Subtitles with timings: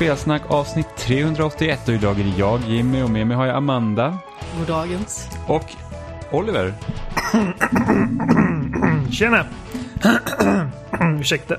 [0.00, 4.18] Spelsnack avsnitt 381 och idag är det jag, Jimmy och med mig har jag Amanda.
[4.58, 5.28] Goddagens.
[5.46, 5.64] Och
[6.30, 6.74] Oliver.
[9.10, 9.46] Tjena!
[11.20, 11.56] Ursäkta.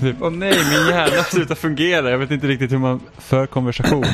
[0.00, 2.10] Typ, åh nej, min hjärna slutar fungera.
[2.10, 4.04] Jag vet inte riktigt hur man för konversation.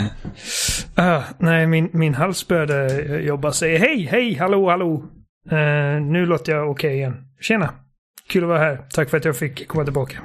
[0.99, 3.53] Uh, nej, min, min hals började jobba.
[3.53, 5.05] Säger hej, hej, hallå, hallå.
[5.53, 7.17] Uh, nu låter jag okej okay igen.
[7.41, 7.71] Tjena!
[8.29, 8.85] Kul att vara här.
[8.95, 10.19] Tack för att jag fick komma tillbaka.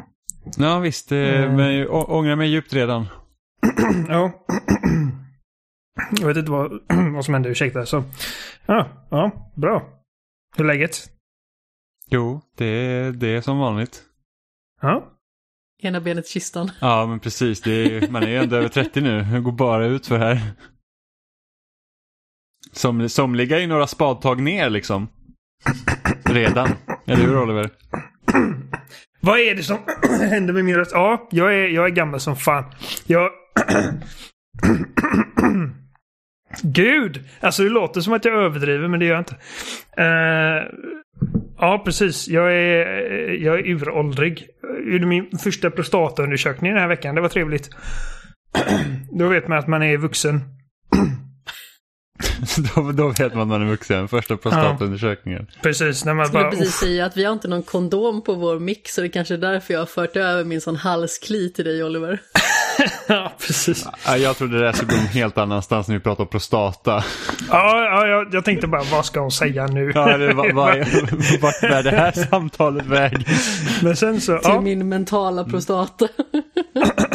[0.58, 1.56] Ja visst, mm.
[1.56, 3.06] men jag ångrar mig djupt redan.
[4.08, 4.32] ja.
[6.20, 6.72] jag vet inte vad,
[7.14, 7.86] vad som hände, ursäkta.
[7.86, 8.04] Så.
[8.66, 9.90] Ja, ja, bra.
[10.58, 11.12] Hur är läget?
[12.10, 14.04] Jo, det är, det är som vanligt.
[14.82, 15.14] Ja.
[15.82, 16.72] Ena benet i kistan.
[16.82, 17.62] Ja, men precis.
[17.62, 19.22] Det är, man är ändå över 30 nu.
[19.23, 20.42] Det går bara ut för här.
[22.72, 25.08] Som, somliga är några spadtag ner liksom.
[26.26, 26.70] Redan.
[27.06, 27.70] Eller hur Oliver?
[29.22, 29.78] Vad är det som
[30.30, 30.92] händer med min röst?
[30.94, 32.66] Ja, jag är, jag är gammal som fan.
[33.06, 33.30] Jag...
[36.64, 37.23] Gud!
[37.39, 39.36] Alltså det låter som att jag överdriver men det gör jag inte.
[40.02, 40.64] Uh,
[41.58, 42.28] ja, precis.
[42.28, 42.86] Jag är,
[43.30, 44.48] jag är uråldrig.
[44.61, 47.16] Jag gjorde min första prostataundersökning den här veckan.
[47.16, 47.70] Det var trevligt.
[49.11, 50.42] Då vet man att man är vuxen.
[52.75, 54.08] då, då vet man att man är vuxen.
[54.08, 55.48] Första prostataundersökningen.
[55.50, 56.06] Ja, precis.
[56.06, 58.59] När man jag skulle bara, precis säga att vi har inte någon kondom på vår
[58.59, 58.94] mix.
[58.94, 61.83] Så det är kanske är därför jag har fört över min sån halskli till dig
[61.83, 62.21] Oliver.
[63.08, 63.88] ja, precis.
[64.05, 67.04] Ja, jag trodde det där skulle gå en helt annanstans när vi pratar om prostata.
[67.49, 69.92] Ja, ja jag, jag tänkte bara, vad ska hon säga nu?
[69.95, 70.77] Ja, det, vad, vad,
[71.42, 73.27] vart bär det här samtalet väg?
[73.83, 74.38] Men sen så...
[74.38, 74.61] Till ja.
[74.61, 76.08] min mentala prostata.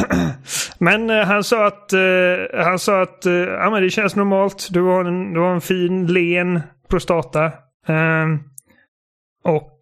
[0.79, 4.69] men uh, han sa att, uh, han sa att uh, ja, men det känns normalt.
[4.71, 7.45] Du har en, du har en fin, len prostata.
[7.89, 8.39] Uh,
[9.45, 9.81] och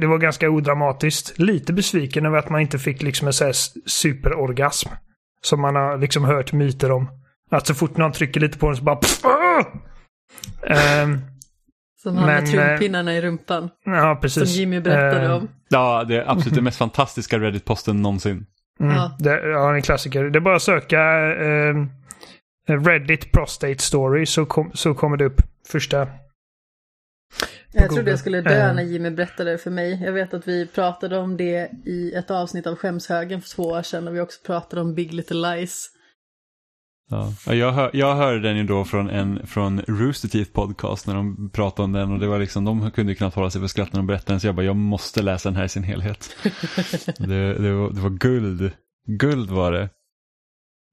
[0.00, 1.38] det var ganska odramatiskt.
[1.38, 3.54] Lite besviken över att man inte fick liksom en sån här
[3.86, 4.88] superorgasm.
[5.40, 7.10] Som man har liksom hört myter om.
[7.50, 8.96] Att så fort någon trycker lite på den så bara...
[8.96, 11.20] Pff, um,
[12.02, 13.70] som han med trumpinnarna i rumpan.
[13.84, 14.52] Ja, precis.
[14.52, 15.48] Som Jimmy berättade uh, om.
[15.68, 18.46] Ja, det är absolut den mest fantastiska Reddit-posten någonsin.
[18.80, 19.16] Mm, ja.
[19.18, 20.24] Det, ja, en klassiker.
[20.24, 21.00] Det är bara att söka
[21.32, 21.86] uh,
[22.66, 26.08] Reddit Prostate Story så, kom, så kommer det upp första.
[27.72, 30.02] Jag trodde jag skulle dö när Jimmy berättade det för mig.
[30.04, 33.82] Jag vet att vi pratade om det i ett avsnitt av Skämshögen för två år
[33.82, 35.90] sedan och vi också pratade om Big Little Lies.
[37.10, 37.54] Ja.
[37.54, 41.50] Jag, hör, jag hörde den ju då från, en, från Rooster Teeth podcast när de
[41.50, 43.92] pratade om den och det var liksom, de kunde ju knappt hålla sig för skratt
[43.92, 46.36] när de berättade den så jag bara, jag måste läsa den här i sin helhet.
[47.18, 48.72] det, det, var, det var guld.
[49.06, 49.88] Guld var det.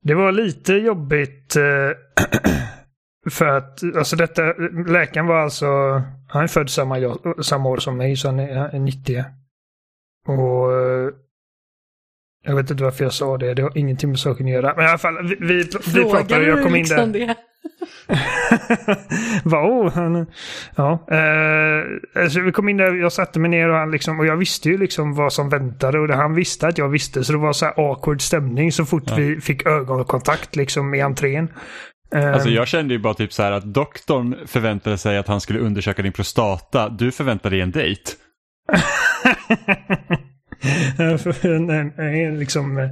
[0.03, 1.63] Det var lite jobbigt eh,
[3.29, 4.41] för att, alltså detta,
[4.87, 5.65] läkaren var alltså,
[6.27, 9.23] han är född samma, samma år som mig så han är, han är 90.
[10.27, 11.09] Och eh,
[12.45, 13.53] jag vet inte varför jag sa det.
[13.53, 14.73] Det har ingenting med saken att göra.
[14.75, 16.45] Men i alla fall, vi, vi, vi pratade.
[16.45, 17.07] Jag kom in där.
[17.07, 17.35] Det?
[19.43, 20.25] wow, han,
[20.75, 21.07] ja.
[21.11, 24.37] Eh, alltså vi kom in där, jag satte mig ner och han liksom, och jag
[24.37, 27.23] visste ju liksom vad som väntade och det han visste att jag visste.
[27.23, 29.15] Så det var så här awkward stämning så fort ja.
[29.15, 31.49] vi fick ögonkontakt liksom i entrén.
[32.15, 35.41] Eh, alltså jag kände ju bara typ så här att doktorn förväntade sig att han
[35.41, 36.89] skulle undersöka din prostata.
[36.89, 38.11] Du förväntade dig en dejt.
[42.39, 42.89] liksom, eh,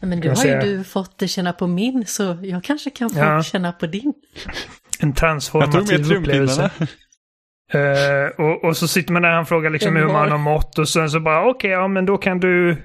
[0.00, 0.64] men nu har säga...
[0.64, 3.42] ju du fått känna på min så jag kanske kan få ja.
[3.42, 4.14] känna på din.
[5.00, 6.70] En transformativ upplevelse.
[7.74, 10.78] Uh, och, och, så sitter man där och han frågar liksom hur man har mått
[10.78, 12.76] och sen så bara okej, okay, ja men då kan du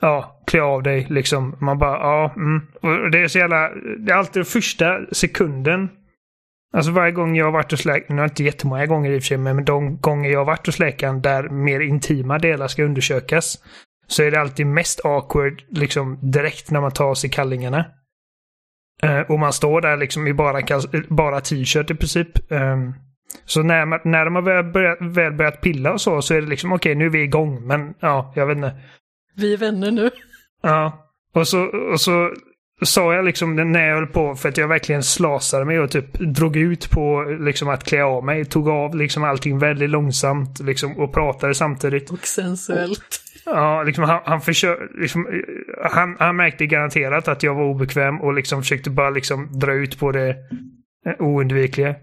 [0.00, 1.56] ja, klä av dig liksom.
[1.60, 2.62] Man bara ja, mm.
[2.82, 5.88] Och det är så jävla, det är alltid första sekunden
[6.74, 9.26] Alltså varje gång jag har varit hos läkaren, nu inte jättemånga gånger i och för
[9.26, 13.58] sig, men de gånger jag har varit hos läkaren där mer intima delar ska undersökas.
[14.06, 17.84] Så är det alltid mest awkward liksom direkt när man tar sig kallingarna.
[19.04, 20.60] Uh, och man står där liksom i bara,
[21.08, 22.52] bara t-shirt i princip.
[22.52, 22.94] Um,
[23.44, 26.40] så när, man, när de har väl börjat, väl börjat pilla och så, så är
[26.40, 27.66] det liksom okej, okay, nu är vi igång.
[27.66, 28.74] Men ja, jag vet inte.
[29.36, 30.10] Vi är vänner nu.
[30.62, 31.10] Ja.
[31.34, 32.34] Och så, och så
[32.82, 36.18] sa jag liksom när jag höll på för att jag verkligen slasade mig och typ
[36.18, 38.44] drog ut på liksom att klä av mig.
[38.44, 42.10] Tog av liksom allting väldigt långsamt liksom och pratade samtidigt.
[42.10, 43.20] Och sensuellt.
[43.44, 45.42] Ja, liksom han, han försökte, liksom,
[45.90, 49.98] han, han märkte garanterat att jag var obekväm och liksom försökte bara liksom dra ut
[49.98, 50.28] på det
[51.06, 51.94] eh, oundvikliga.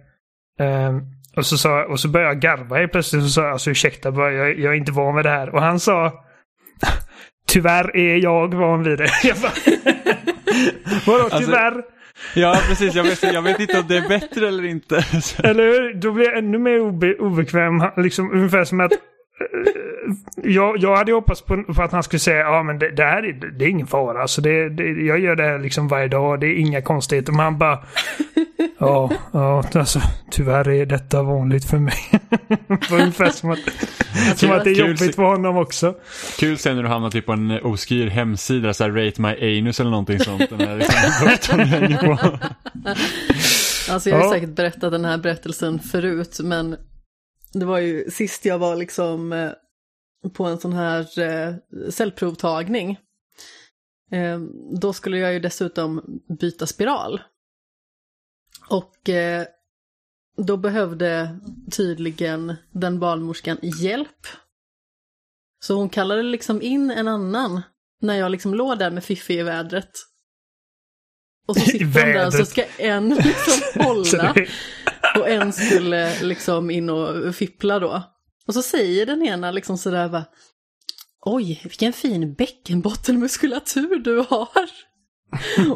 [0.59, 1.01] Um,
[1.35, 4.31] och så, sa, och så började jag garva helt plötsligt och sa alltså ursäkta, bara,
[4.31, 5.55] jag, jag är inte van vid det här.
[5.55, 6.23] Och han sa
[7.47, 9.09] Tyvärr är jag van vid det.
[11.05, 11.83] Vadå alltså, tyvärr?
[12.35, 12.95] Ja, precis.
[12.95, 14.95] Jag vet, jag vet inte om det är bättre eller inte.
[15.43, 15.93] eller hur?
[15.93, 17.83] Då blir jag ännu mer obe, obekväm.
[17.97, 18.91] Liksom, ungefär som att
[20.43, 23.23] jag, jag hade hoppats på, på, att han skulle säga ja men det, det här
[23.23, 24.21] är, det är ingen fara.
[24.21, 26.39] Alltså det, det, jag gör det här liksom varje dag.
[26.39, 27.31] Det är inga konstigheter.
[27.31, 27.79] Men han bara
[28.77, 30.01] ja, ja alltså
[30.31, 31.99] tyvärr är detta vanligt för mig.
[32.91, 33.59] Ungefär som att,
[34.39, 35.95] som att det är jobbigt för honom också.
[36.39, 39.79] Kul sen när du hamnar typ på en oskriven hemsida, så här rate my anus
[39.79, 40.49] eller någonting sånt.
[40.49, 42.37] Den här liksom, på.
[43.91, 44.31] Alltså jag har ja.
[44.31, 46.75] säkert berättat den här berättelsen förut, men
[47.53, 49.51] det var ju sist jag var liksom eh,
[50.33, 51.55] på en sån här eh,
[51.89, 52.99] cellprovtagning.
[54.11, 54.39] Eh,
[54.81, 57.21] då skulle jag ju dessutom byta spiral.
[58.69, 59.09] Och
[60.37, 61.39] då behövde
[61.71, 64.27] tydligen den barnmorskan hjälp.
[65.63, 67.61] Så hon kallade liksom in en annan
[68.01, 69.91] när jag liksom låg där med Fiffi i vädret.
[71.47, 74.35] Och så sitter de där och så ska en liksom hålla
[75.19, 78.03] och en skulle liksom in och fippla då.
[78.47, 80.25] Och så säger den ena liksom sådär va
[81.25, 84.69] Oj, vilken fin bäckenbottenmuskulatur du har.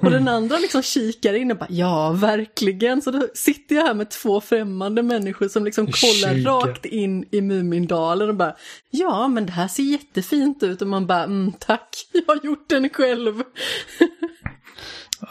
[0.02, 3.02] Och den andra liksom kikar in och bara ja, verkligen.
[3.02, 6.50] Så då sitter jag här med två främmande människor som liksom kollar Kika.
[6.50, 8.56] rakt in i Mumindalen och bara
[8.90, 12.70] ja, men det här ser jättefint ut och man bara mm, tack, jag har gjort
[12.70, 13.44] den själv.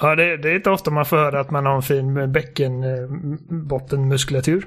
[0.00, 4.67] Ja, det, det, är inte ofta man får höra att man har en fin bäckenbottenmuskulatur.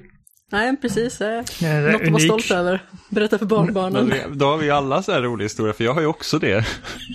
[0.52, 1.18] Nej, precis.
[1.18, 1.44] Det är
[1.82, 2.84] ja, något att vara stolt över.
[3.10, 4.14] Berätta för barnbarnen.
[4.34, 6.66] Då har vi alla så här roliga historier, för jag har ju också det.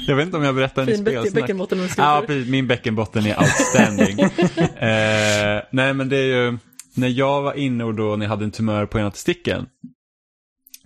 [0.06, 2.14] Jag vet inte om jag berättar en i bäckenbottenmuskulatur.
[2.14, 2.49] Ja, precis.
[2.49, 4.20] Min bäckenbotten är outstanding.
[4.20, 4.29] eh,
[5.70, 6.58] nej, men det är ju
[6.94, 9.67] när jag var inne och då ni hade en tumör på ena testikeln.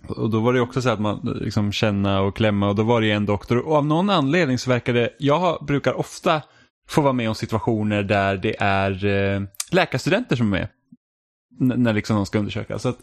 [0.07, 3.01] Och då var det också så att man liksom känna och klämma och då var
[3.01, 6.41] det en doktor och av någon anledning så verkar det, jag brukar ofta
[6.87, 9.41] få vara med om situationer där det är eh,
[9.71, 10.67] läkarstudenter som är med.
[11.61, 12.79] N när liksom de ska undersöka.
[12.79, 12.97] Så att,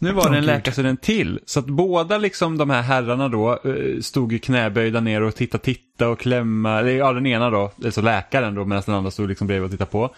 [0.00, 1.40] nu var det en läkarstudent till.
[1.44, 5.58] Så att båda liksom de här herrarna då eh, stod i knäböjda ner och titta,
[5.58, 6.78] titta och klämma.
[6.78, 9.70] Eller ja, den ena då, alltså läkaren då, medan den andra stod liksom bredvid och
[9.70, 10.14] tittade på.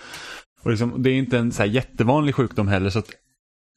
[0.62, 2.90] Och liksom, det är inte en så här jättevanlig sjukdom heller.
[2.90, 3.10] Så att,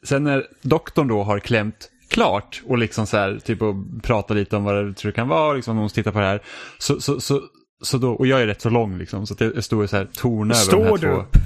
[0.05, 4.57] sen när doktorn då har klämt klart och liksom så här, typ och pratar lite
[4.57, 6.41] om vad det tror det kan vara, liksom någon tittar på det här.
[6.77, 7.41] Så, så, så,
[7.83, 10.07] så då, och jag är rätt så lång liksom, så att jag står så här
[10.13, 11.07] torna över de här du två.
[11.07, 11.37] upp?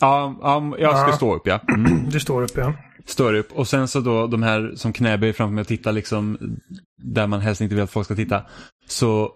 [0.00, 1.16] Ja, ja jag ska ja.
[1.16, 1.60] stå upp ja.
[1.74, 2.10] Mm.
[2.10, 2.72] Du står upp ja.
[3.06, 6.38] Står upp och sen så då de här som knäböjer framför mig och tittar liksom
[7.02, 8.42] där man helst inte vill att folk ska titta.
[8.88, 9.32] Så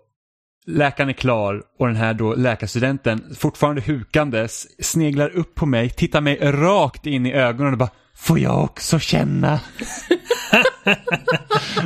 [0.67, 6.21] läkaren är klar och den här då läkarstudenten fortfarande hukandes sneglar upp på mig, tittar
[6.21, 9.55] mig rakt in i ögonen och bara Får jag också känna?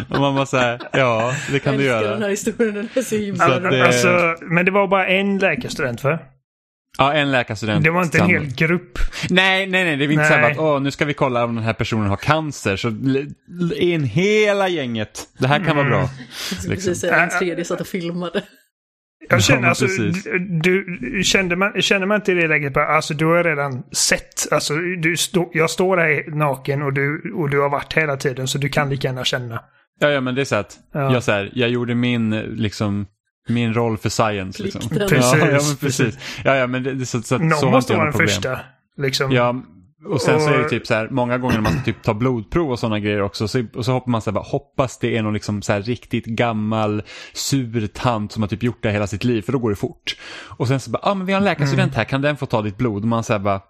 [0.08, 2.02] och man bara såhär, ja det kan du göra.
[2.02, 3.86] Jag älskar den här historien, den är så himla det...
[3.86, 6.18] alltså, Men det var bara en läkarstudent för?
[6.98, 7.84] Ja, en läkarstudent.
[7.84, 8.98] Det var inte en hel grupp.
[9.30, 9.96] Nej, nej, nej.
[9.96, 10.54] Det var inte nej.
[10.54, 12.76] så att åh, nu ska vi kolla om den här personen har cancer.
[12.76, 12.88] Så
[13.76, 15.28] in hela gänget.
[15.38, 15.76] Det här kan mm.
[15.76, 16.10] vara bra.
[16.50, 16.70] Liksom.
[16.70, 18.42] Precis, en tredje satt och filmade.
[19.28, 19.86] Jag känner ja, alltså,
[20.62, 24.52] du, kände man, känner man inte i det läget bara, alltså du har redan sett,
[24.52, 28.48] alltså du stå, jag står här naken och du, och du har varit hela tiden
[28.48, 29.60] så du kan lika gärna känna.
[29.98, 31.12] Ja, ja men det är så att ja.
[31.12, 33.06] jag, så här, jag gjorde min, liksom,
[33.48, 34.62] min roll för science.
[34.62, 34.88] Liksom.
[34.88, 35.32] Precis.
[35.32, 36.18] Ja, ja, men precis.
[36.44, 38.60] Ja, ja, men det, så, så, Någon så måste vara den första.
[38.96, 39.32] Liksom.
[39.32, 39.62] Ja,
[40.04, 42.14] och sen så är det typ så här, många gånger när man ska typ ta
[42.14, 45.22] blodprov och sådana grejer också, så, och så hoppas man så här, hoppas det är
[45.22, 49.24] någon liksom så här riktigt gammal sur tant som har typ gjort det hela sitt
[49.24, 50.16] liv, för då går det fort.
[50.42, 52.46] Och sen så bara, ja ah, men vi har en läkarstudent här, kan den få
[52.46, 53.02] ta ditt blod?
[53.02, 53.60] Och man säger bara,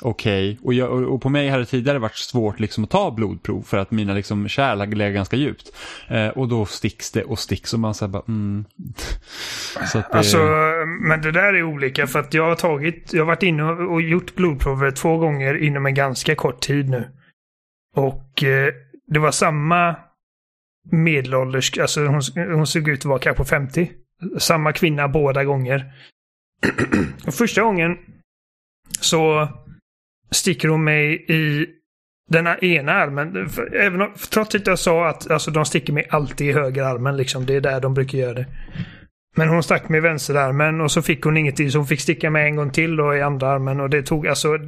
[0.00, 0.58] okej.
[0.62, 0.82] Okay.
[0.82, 3.90] Och, och, på mig hade det tidigare varit svårt liksom att ta blodprov för att
[3.90, 5.72] mina liksom kärl har legat ganska djupt.
[6.08, 8.64] Eh, och då sticks det och sticks och man säger bara mm.
[9.92, 10.04] Så det...
[10.10, 10.38] Alltså,
[11.00, 14.02] men det där är olika för att jag har tagit, jag har varit inne och
[14.02, 17.08] gjort blodprover två gånger inom en ganska kort tid nu.
[17.96, 18.72] Och eh,
[19.06, 19.96] det var samma
[20.90, 23.90] medelålders, alltså hon, hon såg ut att vara kanske 50.
[24.38, 25.92] Samma kvinna båda gånger.
[27.26, 27.98] och första gången
[29.00, 29.48] så
[30.32, 31.66] sticker hon mig i
[32.28, 33.48] den ena armen.
[33.72, 37.16] Även om, trots att jag sa att alltså, de sticker mig alltid i höger armen.
[37.16, 37.46] Liksom.
[37.46, 38.46] Det är där de brukar göra det.
[39.36, 42.30] Men hon stack mig i vänsterarmen och så fick hon ingenting så hon fick sticka
[42.30, 44.58] mig en gång till då i andra armen och det tog alltså...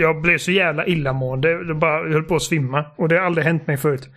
[0.00, 1.50] Jag blev så jävla illamående.
[1.50, 2.84] Jag, bara jag höll på att svimma.
[2.96, 4.08] Och det har aldrig hänt mig förut.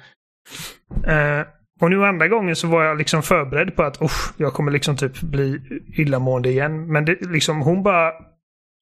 [1.07, 1.41] Uh,
[1.81, 3.99] och nu andra gången så var jag liksom förberedd på att
[4.37, 5.61] jag kommer liksom typ bli
[5.97, 6.91] illamående igen.
[6.91, 8.11] Men det liksom hon bara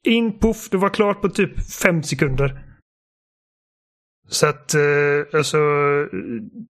[0.03, 2.63] in, puff, det var klart på typ fem sekunder.
[4.27, 5.57] Så att, eh, alltså,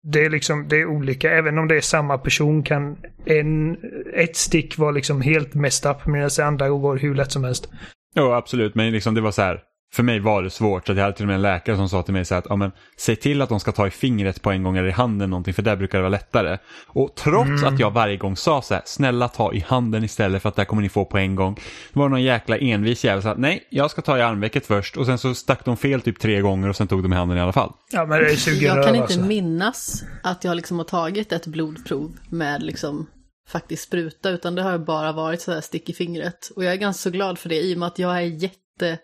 [0.02, 1.30] det är liksom, det är olika.
[1.30, 3.76] Även om det är samma person kan en,
[4.14, 7.68] ett stick vara liksom helt messed up medan det andra går hur lätt som helst.
[8.14, 8.74] Ja, absolut.
[8.74, 10.86] Men liksom det var så här, för mig var det svårt.
[10.86, 12.56] Så jag hade till och med en läkare som sa till mig så att ja,
[12.56, 15.30] men, säg till att de ska ta i fingret på en gång eller i handen
[15.30, 16.58] någonting för där brukar det vara lättare.
[16.86, 17.74] Och trots mm.
[17.74, 20.64] att jag varje gång sa så här, snälla ta i handen istället för att där
[20.64, 21.54] kommer ni få på en gång.
[21.92, 24.96] Det var någon jäkla envis jävel som sa nej, jag ska ta i armvecket först
[24.96, 27.38] och sen så stack de fel typ tre gånger och sen tog de i handen
[27.38, 27.72] i alla fall.
[27.92, 29.20] Ja, men det är jag kan inte alltså.
[29.20, 33.06] minnas att jag liksom har tagit ett blodprov med liksom
[33.48, 36.50] faktiskt spruta, utan det har bara varit så här stick i fingret.
[36.56, 38.98] Och jag är ganska glad för det i och med att jag är jätte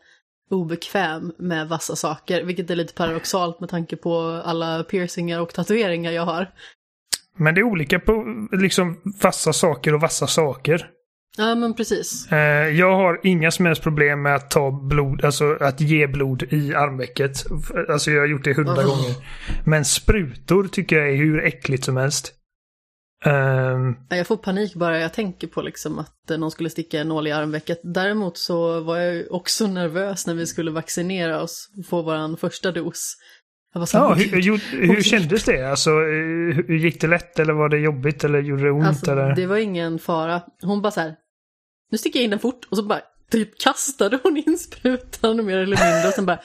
[0.50, 6.12] obekväm med vassa saker, vilket är lite paradoxalt med tanke på alla piercingar och tatueringar
[6.12, 6.50] jag har.
[7.36, 10.90] Men det är olika på liksom vassa saker och vassa saker.
[11.38, 12.32] Ja, men precis.
[12.32, 16.42] Eh, jag har inga som helst problem med att ta blod, alltså att ge blod
[16.42, 17.46] i armvecket.
[17.88, 18.86] Alltså jag har gjort det hundra oh.
[18.86, 19.14] gånger.
[19.64, 22.32] Men sprutor tycker jag är hur äckligt som helst.
[23.24, 27.26] Um, jag får panik bara jag tänker på liksom att någon skulle sticka en nål
[27.26, 27.80] i armvecket.
[27.82, 32.72] Däremot så var jag också nervös när vi skulle vaccinera oss och få vår första
[32.72, 33.16] dos.
[33.86, 35.70] Så, ja, hur, hur, hur kändes det?
[35.70, 38.86] Alltså, hur, gick det lätt eller var det jobbigt eller gjorde det ont?
[38.86, 39.34] Alltså, eller?
[39.34, 40.42] Det var ingen fara.
[40.62, 41.14] Hon bara så här,
[41.90, 45.56] nu sticker jag in den fort och så bara typ kastade hon in sprutan mer
[45.56, 46.40] eller mindre och sen bara,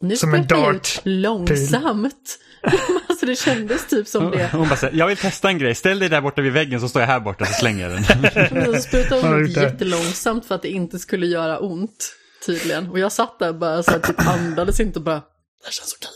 [0.00, 2.38] nu Som en dart ut långsamt.
[3.08, 4.48] alltså det kändes typ som det.
[4.52, 6.88] Hon bara säger, jag vill testa en grej, ställ dig där borta vid väggen så
[6.88, 8.74] står jag här borta så slänger jag den.
[8.74, 12.12] så sprutade hon ut jättelångsamt för att det inte skulle göra ont
[12.46, 12.90] tydligen.
[12.90, 15.22] Och jag satt där bara så här, typ andades inte och bara,
[15.66, 16.10] det känns okej.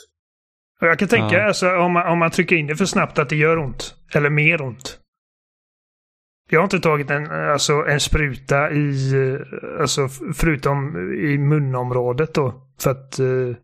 [0.81, 1.47] Och jag kan tänka, ja.
[1.47, 3.95] alltså, om, man, om man trycker in det för snabbt, att det gör ont.
[4.15, 4.99] Eller mer ont.
[6.51, 9.15] Jag har inte tagit en, alltså, en spruta i,
[9.81, 12.55] alltså, förutom i munområdet då.
[12.81, 13.57] För att uh,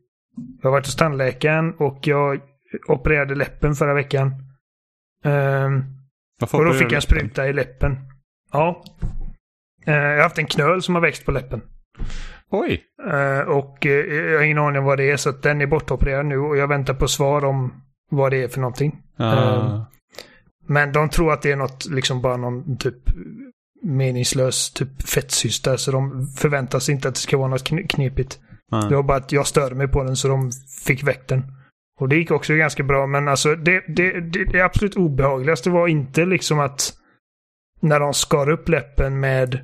[0.62, 2.40] jag har varit hos tandläkaren och jag
[2.86, 4.34] opererade läppen förra veckan.
[5.24, 5.84] Um,
[6.52, 7.98] och då fick jag en spruta i läppen.
[8.52, 8.84] Ja.
[9.88, 11.62] Uh, jag har haft en knöl som har växt på läppen.
[12.50, 12.84] Oj.
[13.06, 16.26] Uh, och uh, jag har ingen aning om vad det är så den är bortopererad
[16.26, 19.02] nu och jag väntar på svar om vad det är för någonting.
[19.20, 19.82] Uh.
[20.66, 23.10] men de tror att det är något, liksom bara någon typ
[23.82, 28.40] meningslös typ fettsyster så de förväntar sig inte att det ska vara något knepigt.
[28.88, 30.50] Det var bara att jag störde mig på den så de
[30.86, 31.42] fick väck den.
[32.00, 35.88] Och det gick också ganska bra men alltså det, det, det, det absolut obehagligaste var
[35.88, 36.92] inte liksom att
[37.80, 39.54] när de skar upp läppen med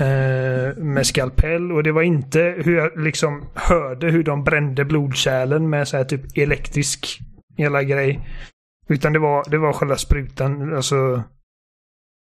[0.00, 5.70] eh, med skalpell och det var inte hur jag liksom hörde hur de brände blodkärlen
[5.70, 7.18] med så här typ elektrisk
[7.56, 8.28] hela grej.
[8.88, 11.22] Utan det var, det var själva sprutan, alltså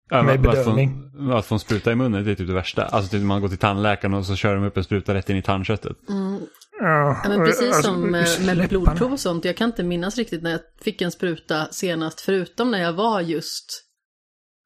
[0.10, 1.12] Ja, med bedövning.
[1.34, 2.86] Att få, en spruta i munnen det är typ det värsta.
[2.86, 5.38] Alltså typ man går till tandläkaren och så kör de upp en spruta rätt in
[5.38, 5.98] i tandköttet.
[6.10, 6.40] Mm.
[6.84, 9.46] Ja, men precis alltså, som med, med blodprov och sånt.
[9.46, 12.22] Jag kan inte minnas riktigt när jag fick en spruta senast.
[12.22, 13.84] Förutom när jag var just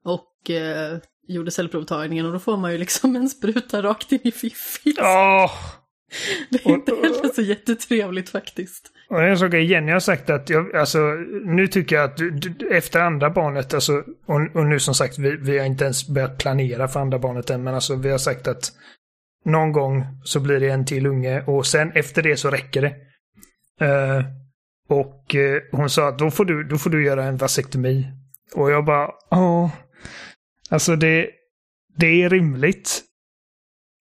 [0.05, 2.25] och eh, gjorde cellprovtagningen.
[2.25, 4.97] Och då får man ju liksom en spruta rakt in i fiffis.
[4.97, 5.51] Oh.
[6.49, 8.91] Det är inte heller så jättetrevligt faktiskt.
[9.09, 10.99] Och en sak Jenny har sagt att jag, alltså,
[11.45, 13.93] nu tycker jag att du, du, efter andra barnet, alltså,
[14.25, 17.49] och, och, nu som sagt, vi, vi har inte ens börjat planera för andra barnet
[17.49, 18.71] än, men alltså vi har sagt att
[19.45, 22.95] någon gång så blir det en till unge och sen efter det så räcker det.
[23.85, 24.25] Uh,
[24.89, 28.07] och uh, hon sa att då får, du, då får du göra en vasektomi.
[28.55, 29.71] Och jag bara, ja.
[30.69, 31.29] Alltså det,
[31.97, 33.01] det är rimligt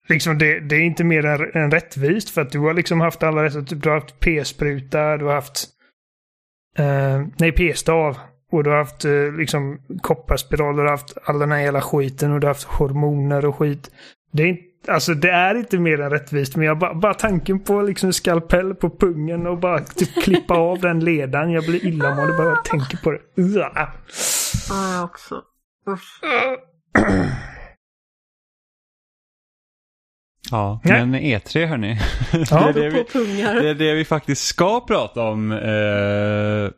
[0.09, 3.23] liksom det, det, är inte mer än, än rättvist för att du har liksom haft
[3.23, 5.67] alla dessa, typ du har haft p-spruta, du har haft
[6.79, 8.17] uh, nej p-stav
[8.51, 9.05] och du har haft
[9.37, 13.45] liksom kopparspiraler, du har haft all den här hela skiten och du har haft hormoner
[13.45, 13.91] och skit.
[14.31, 17.59] Det är, inte, alltså, det är inte mer än rättvist men jag bara, bara tanken
[17.59, 21.51] på liksom skalpell på pungen och bara typ klippa av den ledan.
[21.51, 23.19] Jag blir illamående bara jag tänker på det.
[23.35, 23.93] Ja,
[24.69, 25.41] jag också.
[25.89, 26.21] Usch.
[30.51, 31.05] Ja, Nej.
[31.05, 31.97] men E3 hörni.
[32.51, 32.71] Ja.
[32.71, 36.71] det, är det, vi, det är det vi faktiskt ska prata om eh,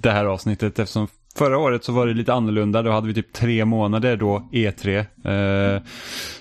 [0.00, 3.32] det här avsnittet eftersom Förra året så var det lite annorlunda, då hade vi typ
[3.32, 5.82] tre månader då E3 eh,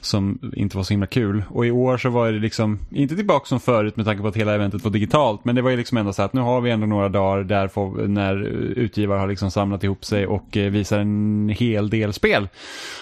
[0.02, 1.44] som inte var så himla kul.
[1.50, 4.36] Och i år så var det liksom, inte tillbaka som förut med tanke på att
[4.36, 6.72] hela eventet var digitalt, men det var ju liksom ändå så att nu har vi
[6.72, 8.36] ändå några dagar där får, när
[8.78, 12.48] utgivare har liksom samlat ihop sig och eh, visar en hel del spel.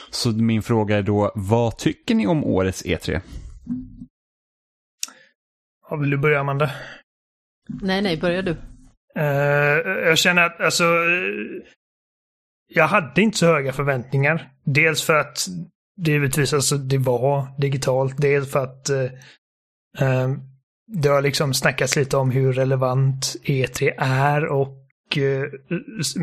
[0.10, 3.22] Så min fråga är då, vad tycker ni om årets E3?
[5.90, 6.70] Ja, vill du börja Amanda?
[7.82, 8.52] Nej, nej, börja du.
[9.20, 10.84] Uh, jag känner att alltså,
[12.70, 14.52] jag hade inte så höga förväntningar.
[14.64, 15.48] Dels för att
[15.98, 18.18] det givetvis alltså, det var digitalt.
[18.18, 19.04] Dels för att eh,
[20.00, 20.30] eh
[20.92, 25.44] det har liksom snackats lite om hur relevant E3 är och eh,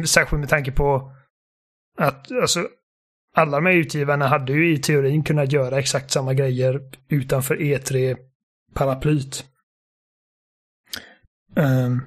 [0.05, 1.13] särskilt med tanke på
[1.99, 2.69] att alltså,
[3.37, 9.45] alla de här utgivarna hade ju i teorin kunnat göra exakt samma grejer utanför E3-paraplyt.
[11.57, 12.01] Um, ehm,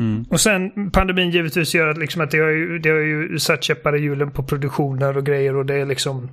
[0.00, 0.24] mm.
[0.30, 3.64] Och sen pandemin givetvis gör att, liksom att det, har ju, det har ju satt
[3.64, 6.30] käppar i hjulen på produktioner och grejer och det är liksom...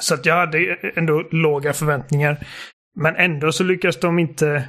[0.00, 0.58] Så att jag hade
[0.96, 2.46] ändå låga förväntningar.
[2.96, 4.68] Men ändå så lyckas de inte...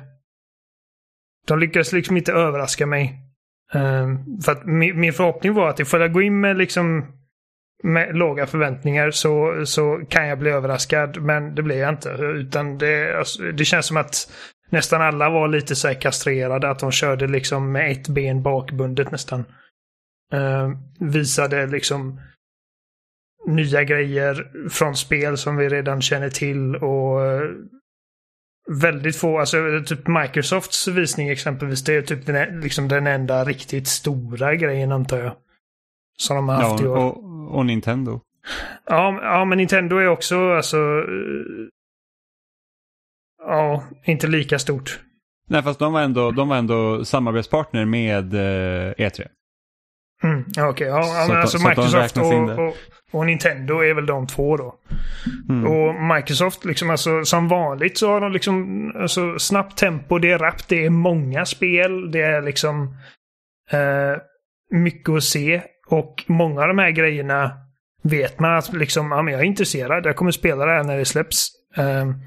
[1.48, 3.20] De lyckas liksom inte överraska mig.
[3.74, 7.06] Um, för att min, min förhoppning var att ifall jag går in med liksom
[7.84, 11.22] med låga förväntningar så, så kan jag bli överraskad.
[11.22, 12.10] Men det blir jag inte.
[12.10, 14.32] Utan det, alltså, det känns som att
[14.70, 16.70] nästan alla var lite så kastrerade.
[16.70, 19.46] Att de körde liksom med ett ben bakbundet nästan.
[20.34, 22.22] Uh, visade liksom
[23.48, 27.52] nya grejer från spel som vi redan känner till och uh,
[28.68, 33.88] väldigt få, alltså typ Microsofts visning exempelvis, det är typ den, liksom den enda riktigt
[33.88, 35.36] stora grejen antar jag.
[36.18, 36.98] Som de har haft ja, i år.
[36.98, 38.22] Och, och Nintendo.
[38.86, 40.78] Ja, ja, men Nintendo är också alltså...
[43.46, 45.00] Ja, inte lika stort.
[45.48, 49.28] Nej, fast de var ändå, de var ändå samarbetspartner med eh, E3.
[50.24, 52.76] Mm, Okej, okay, ja, så men alltså så Microsoft och, och,
[53.12, 54.76] och, Nintendo är väl de två då.
[55.50, 55.72] Mm.
[55.72, 60.40] Och Microsoft, liksom alltså som vanligt så har de liksom alltså, snabbt tempo, det är
[60.40, 62.96] rappt, det är många spel, det är liksom
[63.72, 64.18] eh,
[64.72, 65.62] mycket att se.
[65.88, 67.52] Och många av de här grejerna
[68.04, 70.98] vet man att liksom, ja, men jag är intresserad, jag kommer spela det här när
[70.98, 71.48] det släpps.
[71.78, 72.22] Um,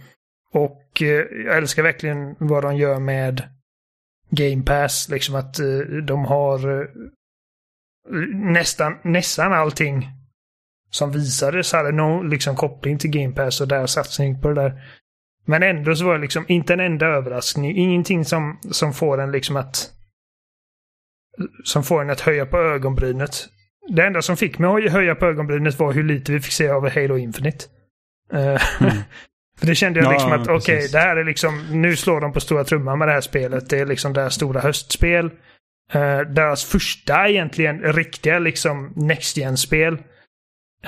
[0.52, 1.08] och uh,
[1.46, 3.42] jag älskar verkligen vad de gör med
[4.30, 6.87] Game Pass, liksom att uh, de har uh,
[8.34, 10.08] nästan, nästan allting
[10.90, 14.82] som visades hade någon liksom koppling till Game Pass och deras satsning på det där.
[15.44, 19.32] Men ändå så var det liksom inte en enda överraskning, ingenting som, som får en
[19.32, 19.92] liksom att
[21.64, 23.48] som får en att höja på ögonbrynet.
[23.88, 26.68] Det enda som fick mig att höja på ögonbrynet var hur lite vi fick se
[26.68, 27.64] av Halo Infinite.
[28.32, 28.92] Eh, mm.
[29.59, 32.21] För det kände jag ja, liksom att okej, okay, det här är liksom, nu slår
[32.21, 33.71] de på stora trumman med det här spelet.
[33.71, 35.25] Det är liksom deras stora höstspel.
[35.94, 39.94] Uh, deras första egentligen riktiga liksom Next Gen-spel.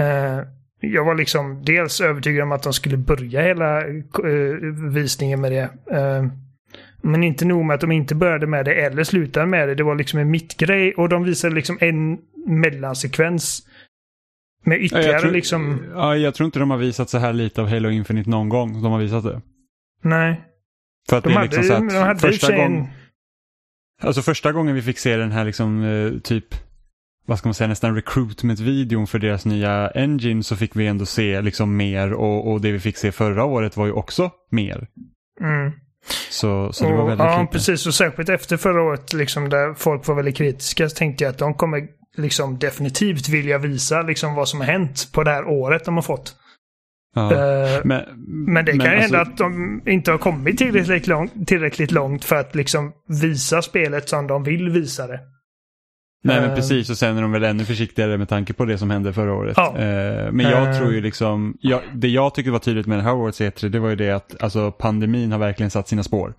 [0.00, 0.40] Uh,
[0.80, 5.70] jag var liksom dels övertygad om att de skulle börja hela uh, visningen med det.
[7.02, 9.74] Men inte nog med att de inte började med det eller slutade med det.
[9.74, 13.66] Det var liksom en mittgrej och de visade liksom en mellansekvens.
[14.64, 15.84] Med ytterligare ja, tror, liksom...
[15.94, 18.82] Ja, jag tror inte de har visat så här lite av Halo Infinite någon gång.
[18.82, 19.40] De har visat det.
[20.02, 20.40] Nej.
[21.08, 22.76] För att de det är liksom hade, så att de hade första gången...
[22.76, 22.88] En...
[24.02, 26.54] Alltså första gången vi fick se den här liksom eh, typ
[27.26, 31.40] vad ska man säga, nästan recruitment-videon för deras nya engine så fick vi ändå se
[31.42, 34.86] liksom mer och, och det vi fick se förra året var ju också mer.
[35.40, 35.72] Mm.
[36.30, 37.52] Så, så det var väldigt Ja, lite.
[37.52, 37.86] precis.
[37.86, 41.38] Och särskilt efter förra året, liksom, där folk var väldigt kritiska, så tänkte jag att
[41.38, 45.84] de kommer liksom definitivt vilja visa liksom, vad som har hänt på det här året
[45.84, 46.36] de har fått.
[47.14, 51.06] Ja, uh, men, men, det men kan alltså, hända att de inte har kommit tillräckligt
[51.06, 52.92] långt, tillräckligt långt för att liksom
[53.22, 55.20] visa spelet som de vill visa det.
[56.22, 56.56] Nej men eh.
[56.56, 59.34] precis och sen är de väl ännu försiktigare med tanke på det som hände förra
[59.34, 59.54] året.
[59.56, 59.68] Ja.
[59.68, 63.14] Uh, men jag tror ju liksom, jag, det jag tycker var tydligt med den här
[63.14, 66.34] årets E3 det var ju det att alltså, pandemin har verkligen satt sina spår.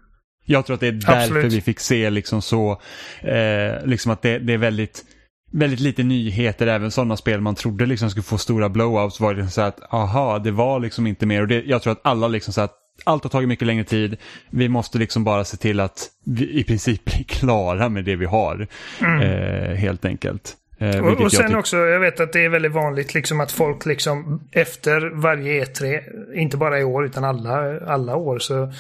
[0.46, 1.54] Jag tror att det är därför Absolut.
[1.54, 2.82] vi fick se liksom så,
[3.22, 5.04] eh, liksom att det, det, är väldigt,
[5.52, 9.48] väldigt lite nyheter, även sådana spel man trodde liksom skulle få stora blowouts var det
[9.48, 12.54] så att aha, det var liksom inte mer och det, jag tror att alla liksom
[12.54, 14.18] så att allt har tagit mycket längre tid.
[14.50, 18.26] Vi måste liksom bara se till att vi i princip blir klara med det vi
[18.26, 18.68] har.
[19.02, 19.22] Mm.
[19.22, 20.58] Eh, helt enkelt.
[20.80, 23.52] Eh, och, och sen jag också, jag vet att det är väldigt vanligt liksom att
[23.52, 26.02] folk liksom efter varje E3,
[26.36, 28.74] inte bara i år utan alla, alla år, så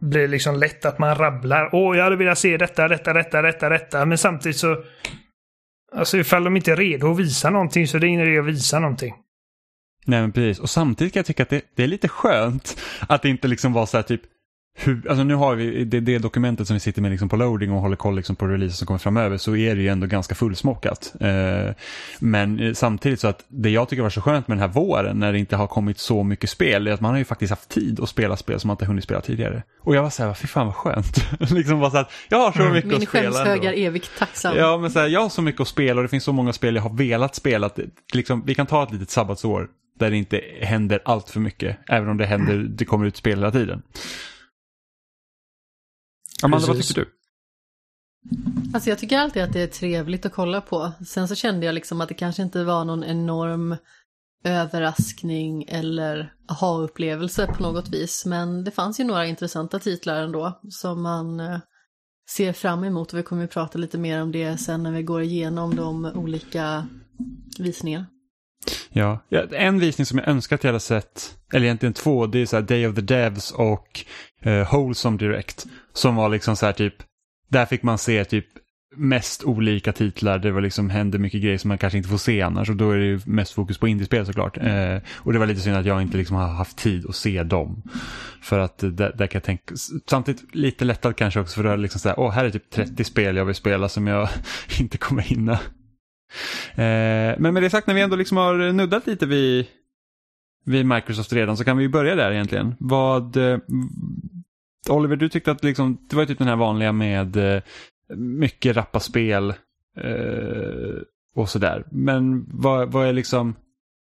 [0.00, 1.70] blir det liksom lätt att man rabblar.
[1.72, 4.04] Åh, jag hade velat se detta, detta, detta, detta, detta.
[4.04, 4.76] Men samtidigt så...
[5.92, 8.46] Alltså ifall de inte är redo att visa någonting så är det ingen idé att
[8.46, 9.14] visa någonting.
[10.06, 13.22] Nej men precis, och samtidigt kan jag tycka att det, det är lite skönt att
[13.22, 14.22] det inte liksom var så här typ
[14.74, 17.72] hur, alltså nu har vi det, det dokumentet som vi sitter med liksom på loading
[17.72, 20.34] och håller koll liksom på releaser som kommer framöver så är det ju ändå ganska
[20.34, 21.12] fullsmockat.
[21.20, 21.74] Eh,
[22.18, 25.32] men samtidigt så att det jag tycker var så skönt med den här våren när
[25.32, 28.00] det inte har kommit så mycket spel är att man har ju faktiskt haft tid
[28.00, 29.62] att spela spel som man inte hunnit spela tidigare.
[29.80, 31.16] Och jag var så här, fy fan vad skönt.
[31.50, 32.72] liksom bara så att jag har så mm.
[32.72, 33.30] mycket att spela.
[33.30, 34.56] Min skämshög är evigt tacksam.
[34.56, 36.52] Ja men så här, jag har så mycket att spela och det finns så många
[36.52, 37.66] spel jag har velat spela.
[37.66, 37.78] Att,
[38.12, 41.76] liksom, vi kan ta ett litet sabbatsår där det inte händer allt för mycket.
[41.88, 43.82] Även om det händer, det kommer ut spel hela tiden.
[46.42, 47.08] Amanda, vad tycker du?
[48.74, 50.92] Alltså jag tycker alltid att det är trevligt att kolla på.
[51.06, 53.76] Sen så kände jag liksom att det kanske inte var någon enorm
[54.44, 58.26] överraskning eller aha-upplevelse på något vis.
[58.26, 61.58] Men det fanns ju några intressanta titlar ändå som man eh,
[62.30, 65.02] ser fram emot och vi kommer att prata lite mer om det sen när vi
[65.02, 66.86] går igenom de olika
[67.58, 68.06] visningarna.
[68.92, 69.24] Ja.
[69.28, 72.46] ja, en visning som jag önskar att jag hade sett, eller egentligen två, det är
[72.46, 74.04] så Day of the Devs och
[74.42, 75.66] eh, Wholesome Direct.
[75.92, 76.94] Som var liksom så här typ
[77.48, 78.46] där fick man se typ
[78.96, 80.38] mest olika titlar.
[80.38, 82.90] Det var liksom hände mycket grejer som man kanske inte får se annars och då
[82.90, 84.56] är det ju mest fokus på indiespel såklart.
[84.56, 87.42] Eh, och det var lite synd att jag inte liksom har haft tid att se
[87.42, 87.82] dem.
[88.42, 89.74] För att eh, där, där kan jag tänka,
[90.06, 93.36] samtidigt lite lättad kanske också för att liksom säga, åh här är typ 30 spel
[93.36, 94.28] jag vill spela som jag
[94.80, 95.58] inte kommer hinna.
[96.70, 99.66] Eh, men med det sagt när vi ändå liksom har nuddat lite vid,
[100.64, 102.74] vid Microsoft redan så kan vi börja där egentligen.
[102.78, 103.58] Vad, eh,
[104.88, 107.62] Oliver, du tyckte att liksom, det var typ den här vanliga med eh,
[108.16, 109.54] mycket rappa spel
[109.96, 111.02] eh,
[111.34, 111.84] och sådär.
[111.90, 113.54] Men vad, vad är liksom,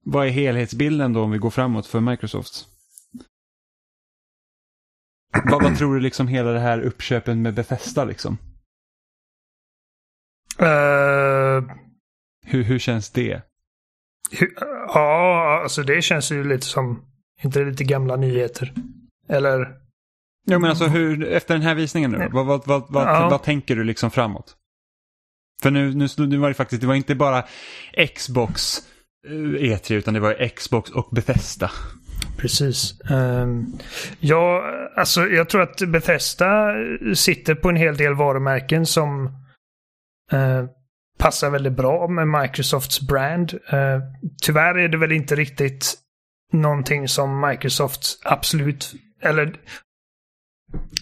[0.05, 2.67] vad är helhetsbilden då om vi går framåt för Microsoft?
[5.45, 8.39] vad, vad tror du liksom hela det här uppköpen med Bethesda liksom?
[10.63, 11.73] Uh,
[12.49, 13.43] hur, hur känns det?
[14.89, 17.05] Ja, alltså det känns ju lite som,
[17.43, 18.73] inte lite gamla nyheter.
[19.29, 19.75] Eller?
[20.47, 23.29] Ja, men alltså hur, efter den här visningen nu vad, vad, vad, ja.
[23.31, 24.57] vad tänker du liksom framåt?
[25.63, 27.45] För nu, nu, nu var det faktiskt, det var inte bara
[28.15, 28.79] Xbox
[29.27, 31.71] E3 eh, utan det var Xbox och Bethesda.
[32.37, 33.01] Precis.
[33.11, 33.79] Um,
[34.21, 34.63] ja,
[34.97, 36.75] alltså jag tror att Bethesda
[37.15, 39.27] sitter på en hel del varumärken som
[40.33, 40.65] uh,
[41.19, 43.53] passar väldigt bra med Microsofts brand.
[43.53, 44.03] Uh,
[44.43, 45.95] tyvärr är det väl inte riktigt
[46.53, 49.61] någonting som Microsoft absolut, eller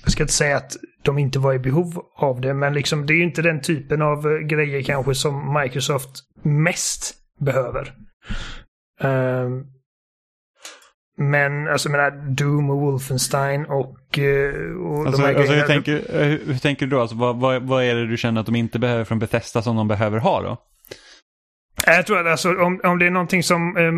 [0.03, 3.13] jag ska inte säga att de inte var i behov av det, men liksom det
[3.13, 7.95] är ju inte den typen av eh, grejer kanske som Microsoft mest behöver.
[9.05, 9.63] Uh,
[11.17, 14.19] men alltså jag menar Doom och Wolfenstein och...
[14.19, 17.01] Eh, och alltså, de här alltså, hur, tänker, hur, hur, tänker du då?
[17.01, 19.77] Alltså, vad, vad, vad är det du känner att de inte behöver från Bethesda som
[19.77, 20.57] de behöver ha då?
[21.87, 23.93] Jag tror att alltså, om, om det är någonting som eh,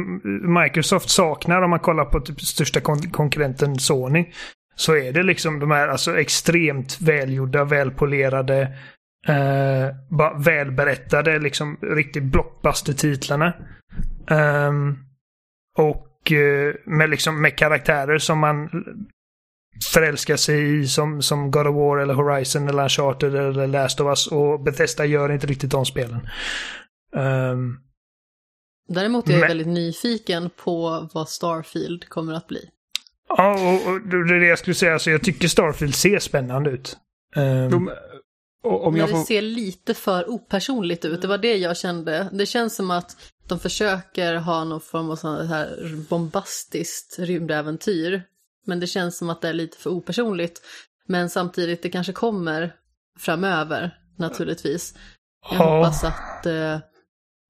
[0.62, 4.26] Microsoft saknar om man kollar på typ största kon konkurrenten Sony
[4.78, 8.60] så är det liksom de här alltså extremt välgjorda, välpolerade,
[9.28, 9.88] eh,
[10.44, 13.52] välberättade, liksom riktigt blockbuster-titlarna.
[14.30, 14.98] Um,
[15.76, 18.68] och eh, med, liksom, med karaktärer som man
[19.92, 24.06] förälskar sig i som, som God of War eller Horizon eller Uncharted eller Last of
[24.06, 26.28] Us och Bethesda gör inte riktigt de spelen.
[27.16, 27.80] Um,
[28.88, 29.48] Däremot är jag men...
[29.48, 32.70] väldigt nyfiken på vad Starfield kommer att bli.
[33.28, 34.92] Ja, och, och det är det jag skulle säga.
[34.92, 36.96] Alltså, jag tycker Starfield ser spännande ut.
[37.36, 37.70] Um...
[37.70, 37.90] De,
[38.62, 39.18] om jag får...
[39.18, 41.22] Det ser lite för opersonligt ut.
[41.22, 42.28] Det var det jag kände.
[42.32, 43.16] Det känns som att
[43.48, 48.22] de försöker ha någon form av sån här bombastiskt rymdäventyr.
[48.66, 50.60] Men det känns som att det är lite för opersonligt.
[51.06, 52.72] Men samtidigt, det kanske kommer
[53.18, 54.94] framöver naturligtvis.
[55.50, 55.76] Jag ja.
[55.76, 56.78] hoppas att eh,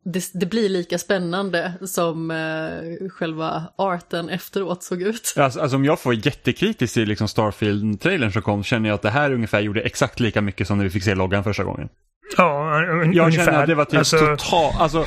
[0.04, 5.34] det, det, blir lika spännande som eh, själva arten efteråt såg ut.
[5.38, 9.10] Alltså, alltså om jag får jättekritiskt till liksom Starfield-trailern som kom känner jag att det
[9.10, 11.88] här ungefär gjorde exakt lika mycket som när vi fick se loggan första gången.
[12.36, 13.44] Ja, un jag ungefär.
[13.44, 14.18] känner att det var typ alltså...
[14.18, 15.06] totalt, alltså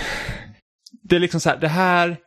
[1.04, 2.18] det är liksom så här, det här,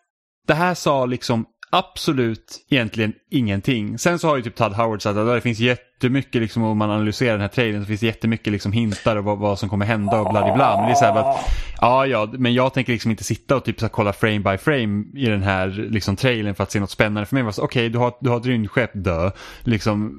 [0.46, 3.98] det här sa liksom absolut egentligen ingenting.
[3.98, 6.90] Sen så har ju typ Todd Howard sagt att det finns jättemycket, liksom, om man
[6.90, 9.87] analyserar den här trailern så finns det jättemycket liksom, hintar och vad, vad som kommer
[9.87, 12.92] hända och bla bla Men det är så här att, ja ja, men jag tänker
[12.92, 16.16] liksom inte sitta och typ så här, kolla frame by frame i den här liksom,
[16.16, 17.26] trailern för att se något spännande.
[17.26, 19.30] För mig var det okej, okay, du, har, du har ett rymdskepp, dö.
[19.62, 20.12] Liksom,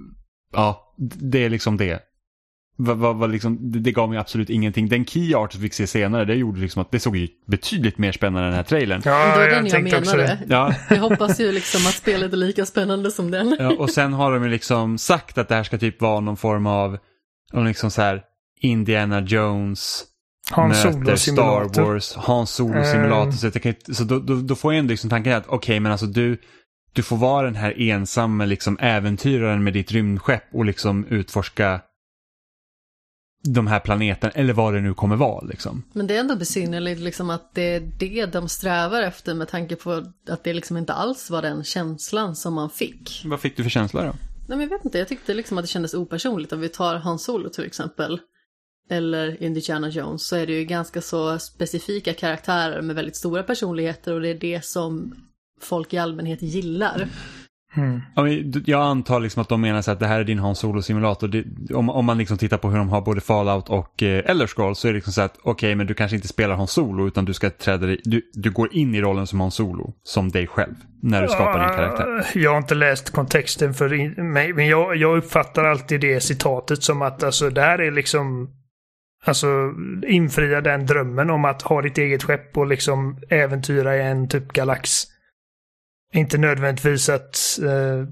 [0.53, 0.95] ja,
[1.31, 1.99] det är liksom det.
[2.77, 4.89] Var, var, var liksom, det, det, gav mig absolut ingenting.
[4.89, 7.97] Den key art vi fick se senare, det gjorde liksom att det såg ju betydligt
[7.97, 9.01] mer spännande än den här trailern.
[9.05, 10.37] Ja, det var den jag, jag menade.
[10.49, 10.73] Ja.
[10.89, 13.55] Jag hoppas ju liksom att spelet är lika spännande som den.
[13.59, 16.37] Ja, och sen har de ju liksom sagt att det här ska typ vara någon
[16.37, 16.97] form av,
[17.53, 18.21] liksom så här,
[18.61, 20.05] Indiana Jones
[20.51, 23.45] Hans möter Star Wars, Hans Solo-simulator.
[23.67, 23.73] Uh.
[23.87, 26.05] Så, så då, då, då, får jag ändå liksom tanken att okej, okay, men alltså
[26.05, 26.37] du,
[26.93, 31.81] du får vara den här ensamma liksom äventyraren med ditt rymdskepp och liksom utforska
[33.53, 35.45] de här planeterna eller vad det nu kommer vara.
[35.45, 35.83] Liksom.
[35.93, 39.75] Men det är ändå besynnerligt liksom, att det är det de strävar efter med tanke
[39.75, 43.21] på att det liksom inte alls var den känslan som man fick.
[43.25, 44.13] Vad fick du för känsla då?
[44.47, 46.53] Nej men jag vet inte, jag tyckte liksom att det kändes opersonligt.
[46.53, 48.19] Om vi tar Hans Solo till exempel,
[48.89, 54.13] eller Indiana Jones, så är det ju ganska så specifika karaktärer med väldigt stora personligheter
[54.13, 55.15] och det är det som
[55.61, 57.07] folk i allmänhet gillar.
[57.77, 58.01] Mm.
[58.65, 61.43] Jag antar liksom att de menar så att det här är din Hans Solo-simulator.
[61.73, 64.79] Om, om man liksom tittar på hur de har både Fallout och eh, Elder Scrolls
[64.79, 67.07] så är det liksom så att okej, okay, men du kanske inte spelar Hans Solo
[67.07, 70.47] utan du ska träda du, du går in i rollen som Hans Solo, som dig
[70.47, 72.25] själv, när du skapar din karaktär.
[72.35, 77.01] Jag har inte läst kontexten för mig, men jag, jag uppfattar alltid det citatet som
[77.01, 78.49] att alltså det här är liksom
[79.27, 79.47] Alltså
[80.07, 84.53] infria den drömmen om att ha ditt eget skepp och liksom äventyra i en typ
[84.53, 84.91] galax.
[86.15, 88.07] Inte nödvändigtvis att eh,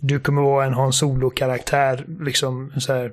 [0.00, 3.12] du kommer vara en Han Solo-karaktär, liksom så här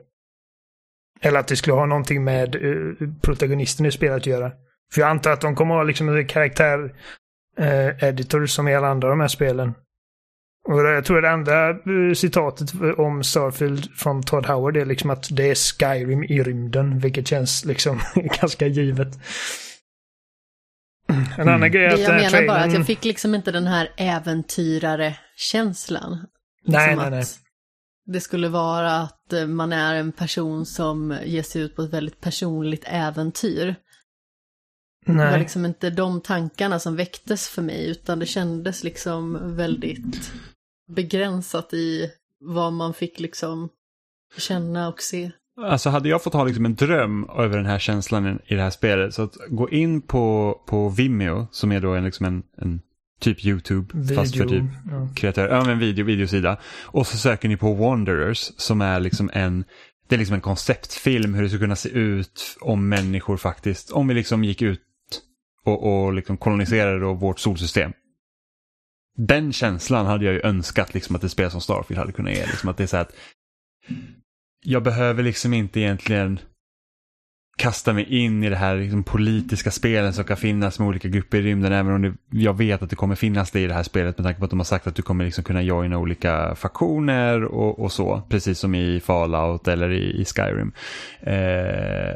[1.21, 4.51] Eller att det skulle ha någonting med eh, protagonisten i spelet att göra.
[4.93, 8.88] För jag antar att de kommer att ha liksom en karaktär-editor eh, som i alla
[8.88, 9.73] andra de här spelen.
[10.67, 15.28] Och jag tror det andra eh, citatet om Starfield från Todd Howard är liksom att
[15.32, 17.99] det är Skyrim i rymden, vilket känns liksom
[18.41, 19.19] ganska givet.
[21.07, 21.71] En annan mm.
[21.71, 22.47] grej är att Jag menar trailern...
[22.47, 26.27] bara att jag fick liksom inte den här äventyrare-känslan.
[26.65, 27.25] Nej, liksom nej, nej.
[28.05, 31.93] Det skulle vara att eh, man är en person som ger sig ut på ett
[31.93, 33.75] väldigt personligt äventyr.
[35.05, 35.25] Nej.
[35.25, 40.33] Det var liksom inte de tankarna som väcktes för mig, utan det kändes liksom väldigt
[40.87, 43.69] begränsat i vad man fick liksom
[44.37, 45.31] känna och se.
[45.61, 48.69] Alltså hade jag fått ha liksom en dröm över den här känslan i det här
[48.69, 52.81] spelet, så att gå in på, på Vimeo, som är då en, liksom en, en
[53.19, 55.09] typ YouTube, video, fast för typ ja.
[55.15, 56.57] kreatör, ja men video, videosida.
[56.83, 59.63] Och så söker ni på Wanderers, som är liksom en,
[60.07, 64.07] det är liksom en konceptfilm hur det skulle kunna se ut om människor faktiskt, om
[64.07, 64.81] vi liksom gick ut
[65.65, 67.91] och, och liksom koloniserade vårt solsystem.
[69.17, 72.45] Den känslan hade jag ju önskat liksom att ett spel som Starfield hade kunnat ge.
[72.45, 73.11] Liksom att det är så att
[74.65, 76.39] jag behöver liksom inte egentligen
[77.58, 81.38] kasta mig in i det här liksom, politiska spelen som kan finnas med olika grupper
[81.38, 81.73] i rymden.
[81.73, 84.25] Även om det, jag vet att det kommer finnas det i det här spelet med
[84.25, 87.80] tanke på att de har sagt att du kommer liksom kunna joina olika faktioner och,
[87.80, 88.21] och så.
[88.30, 90.71] Precis som i Fallout eller i, i Skyrim.
[91.21, 92.15] Eh,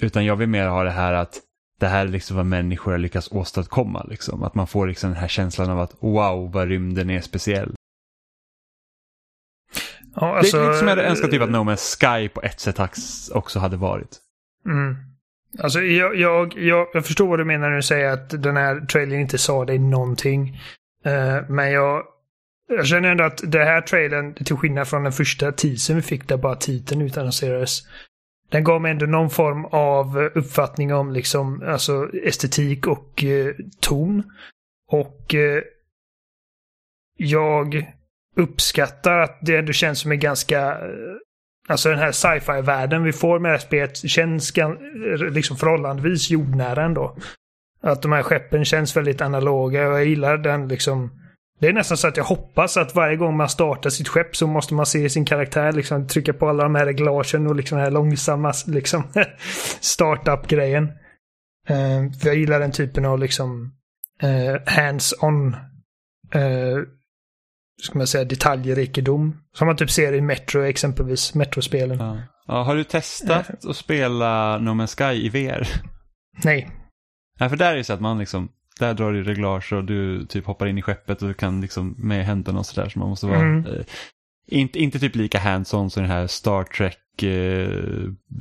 [0.00, 1.40] utan jag vill mer ha det här att
[1.80, 4.06] det här är liksom vad människor har lyckats åstadkomma.
[4.10, 4.42] Liksom.
[4.42, 7.74] Att man får liksom den här känslan av att wow vad rymden är speciell.
[10.14, 12.42] Ja, alltså, det är lite som jag hade önskat typ att No Man's Sky på
[12.42, 12.80] ett sätt
[13.32, 14.20] också hade varit.
[14.66, 14.96] Mm.
[15.58, 18.80] Alltså jag, jag, jag, jag, förstår vad du menar när du säger att den här
[18.80, 20.60] trailern inte sa dig någonting.
[21.06, 22.02] Uh, men jag,
[22.68, 26.28] jag känner ändå att det här trailern, till skillnad från den första teasern vi fick
[26.28, 27.80] där bara titeln utannonserades.
[28.50, 34.22] Den gav mig ändå någon form av uppfattning om liksom, alltså estetik och uh, ton.
[34.90, 35.62] Och uh,
[37.16, 37.94] jag
[38.36, 40.88] uppskattar att det ändå känns som en ganska eh,
[41.68, 44.70] Alltså den här sci-fi-världen vi får med det här spelet känns eh,
[45.30, 47.16] liksom förhållandevis jordnära ändå.
[47.82, 51.20] Att de här skeppen känns väldigt analoga och jag gillar den liksom.
[51.60, 54.46] Det är nästan så att jag hoppas att varje gång man startar sitt skepp så
[54.46, 57.84] måste man se sin karaktär liksom trycka på alla de här reglagen och liksom den
[57.84, 59.02] här långsamma liksom
[59.80, 60.84] startup-grejen.
[61.70, 63.72] Uh, för jag gillar den typen av liksom
[64.22, 65.56] uh, hands-on
[66.34, 66.84] uh,
[67.82, 69.40] ska man säga, detaljrikedom.
[69.52, 71.98] Som man typ ser i Metro exempelvis, Metrospelen.
[71.98, 72.18] Ja.
[72.46, 72.62] ja.
[72.62, 75.68] har du testat att spela No Man's Sky i VR?
[76.44, 76.70] Nej.
[77.38, 78.48] Ja, för där är det så att man liksom,
[78.80, 81.94] där drar du reglage och du typ hoppar in i skeppet och du kan liksom
[81.98, 83.66] med händerna och sådär så man måste vara mm.
[83.66, 83.84] eh,
[84.46, 87.68] inte, inte typ lika hands-on som den här Star Trek eh,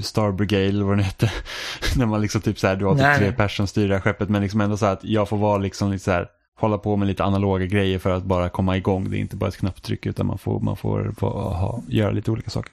[0.02, 1.32] Star Brigade eller vad den heter.
[1.98, 4.02] När man liksom typ så här, du har typ tre personer som styr det här
[4.02, 6.28] skeppet men liksom ändå så här att jag får vara liksom lite så här
[6.60, 9.10] hålla på med lite analoga grejer för att bara komma igång.
[9.10, 12.32] Det är inte bara ett knapptryck utan man får, man får, får ha, göra lite
[12.32, 12.72] olika saker.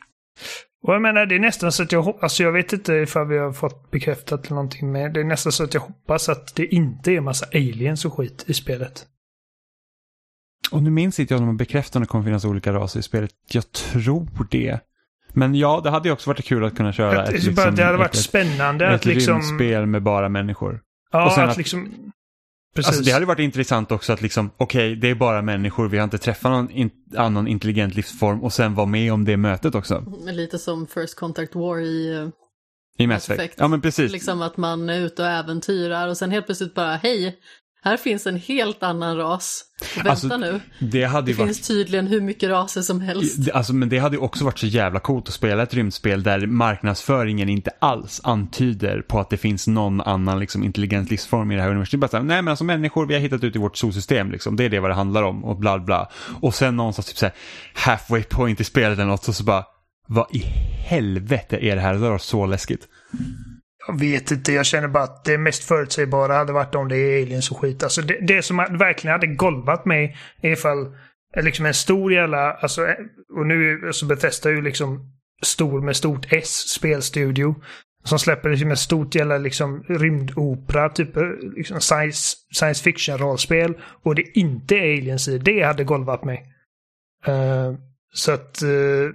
[0.83, 3.39] Och jag menar, det är nästan så att jag alltså jag vet inte ifall vi
[3.39, 5.13] har fått bekräftat eller någonting med.
[5.13, 8.45] Det är nästan så att jag hoppas att det inte är massa aliens och skit
[8.47, 9.07] i spelet.
[10.71, 13.03] Och nu minns inte jag om de bekräftar att det kommer finnas olika raser i
[13.03, 13.31] spelet.
[13.53, 14.81] Jag tror det.
[15.33, 17.85] Men ja, det hade ju också varit kul att kunna köra ett, ett, liksom, det
[17.85, 19.39] hade varit ett, spännande ett, att liksom...
[19.39, 20.81] Ett spel med bara människor.
[21.13, 21.93] Ja, och sen att, att liksom...
[22.75, 22.89] Precis.
[22.89, 25.99] Alltså det hade varit intressant också att liksom, okej, okay, det är bara människor, vi
[25.99, 29.75] har inte träffat någon in annan intelligent livsform och sen vara med om det mötet
[29.75, 30.05] också.
[30.27, 32.31] Lite som First Contact War i
[32.99, 33.55] i Mass Effect.
[33.59, 34.13] Ja men precis.
[34.13, 37.39] Liksom att man är ute och äventyrar och sen helt plötsligt bara, hej,
[37.83, 39.65] här finns en helt annan ras.
[39.97, 40.61] vänta alltså, nu.
[40.79, 41.49] Det, hade det varit...
[41.49, 43.51] finns tydligen hur mycket raser som helst.
[43.53, 46.47] Alltså, men det hade ju också varit så jävla coolt att spela ett rymdspel där
[46.47, 51.63] marknadsföringen inte alls antyder på att det finns någon annan liksom, intelligent livsform i det
[51.63, 52.01] här universumet.
[52.01, 54.57] Bara så här, nej men alltså människor vi har hittat ut i vårt solsystem, liksom.
[54.57, 56.11] det är det vad det handlar om och bla bla.
[56.41, 57.35] Och sen någonstans typ så här,
[57.75, 59.65] halfway point i spelet eller något så, så bara,
[60.07, 60.43] vad i
[60.89, 61.93] helvete är det här?
[61.93, 62.89] Det var så läskigt.
[63.87, 67.23] Jag vet inte, jag känner bara att det mest förutsägbara hade varit om det är
[67.23, 67.83] aliens och skit.
[67.83, 70.87] Alltså det, det som verkligen hade golvat mig är ifall
[71.37, 72.95] eh, liksom en stor jävla, alltså, eh,
[73.37, 75.13] och nu så Bethesda ju liksom
[75.43, 77.55] stor med stort S spelstudio.
[78.05, 81.23] Som släpper liksom ett stort jävla liksom rymdopera, typ eh,
[81.57, 83.75] liksom science, science fiction-rollspel.
[84.03, 85.39] Och det inte är aliens i.
[85.39, 86.47] Det hade golvat mig.
[87.29, 87.75] Uh,
[88.13, 89.11] så att uh,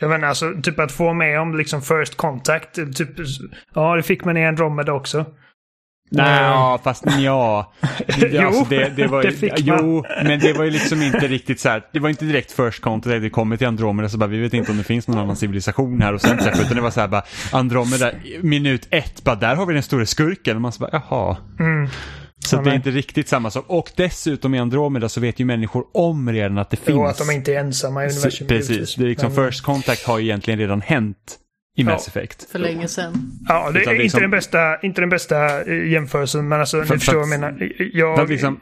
[0.00, 2.74] jag menar alltså, typ att få med om liksom first contact.
[2.74, 3.08] Typ,
[3.74, 5.26] ja, det fick man i Andromeda också.
[6.10, 7.72] Nej, ja, fast ja.
[8.16, 9.78] jo, alltså det, det, var, det fick man.
[9.78, 11.82] Jo, men det var ju liksom inte riktigt så här.
[11.92, 13.22] Det var inte direkt first contact.
[13.22, 16.02] Det kommer till Andromeda så bara, vi vet inte om det finns någon annan civilisation
[16.02, 18.10] här och sen träffar utan det var så här bara, Andromeda,
[18.42, 20.56] minut ett, bara där har vi den stora skurken.
[20.56, 21.36] Och man så bara, jaha.
[21.60, 21.88] Mm.
[22.46, 23.64] Så ja, det är inte riktigt samma sak.
[23.68, 26.88] Och dessutom i Andromeda så vet ju människor om redan att det finns.
[26.88, 28.48] Jo, att de inte är ensamma i universum.
[28.48, 29.46] Precis, det är liksom men...
[29.46, 31.38] first contact har ju egentligen redan hänt
[31.76, 32.20] i Mass ja.
[32.20, 32.50] Effect.
[32.50, 33.32] För länge sedan.
[33.48, 34.02] Ja, det är liksom...
[34.02, 37.40] inte, den bästa, inte den bästa eh, jämförelsen, men alltså, för, ni förstår vad jag
[37.40, 37.72] menar.
[37.92, 38.28] Jag...
[38.28, 38.60] Liksom,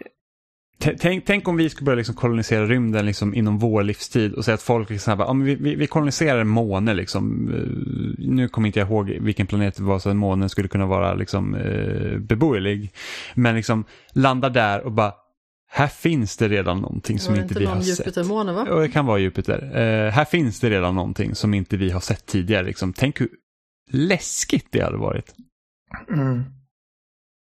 [0.79, 4.55] tänk, tänk, om vi skulle börja liksom kolonisera rymden liksom inom vår livstid och säga
[4.55, 6.95] att folk liksom här, ja, vi, vi, vi koloniserar en måne.
[6.95, 7.49] Liksom.
[7.55, 10.87] Eh, nu kommer inte jag ihåg vilken planet det var så att månen skulle kunna
[10.87, 12.93] vara liksom, eh, beboelig.
[13.35, 15.12] Men liksom landar där och bara
[15.69, 17.99] här finns det redan någonting som inte, vi har sett.
[17.99, 18.67] Jupitermåne va?
[18.69, 19.62] Ja, det kan vara Jupiter.
[19.65, 22.67] Uh, här finns det redan någonting som inte vi har sett tidigare.
[22.67, 22.93] Liksom.
[22.93, 23.29] Tänk hur
[23.91, 25.35] läskigt det hade varit.
[26.09, 26.45] Mm.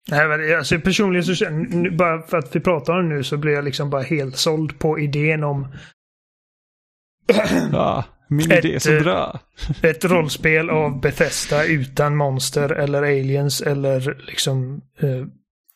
[0.10, 3.38] Nej, men alltså, personligen så känner bara för att vi pratar om det nu så
[3.38, 5.68] blir jag liksom bara helt såld på idén om
[7.72, 9.40] ja, min ett, idé är så bra.
[9.84, 15.26] ett rollspel av Bethesda utan monster eller aliens eller liksom eh,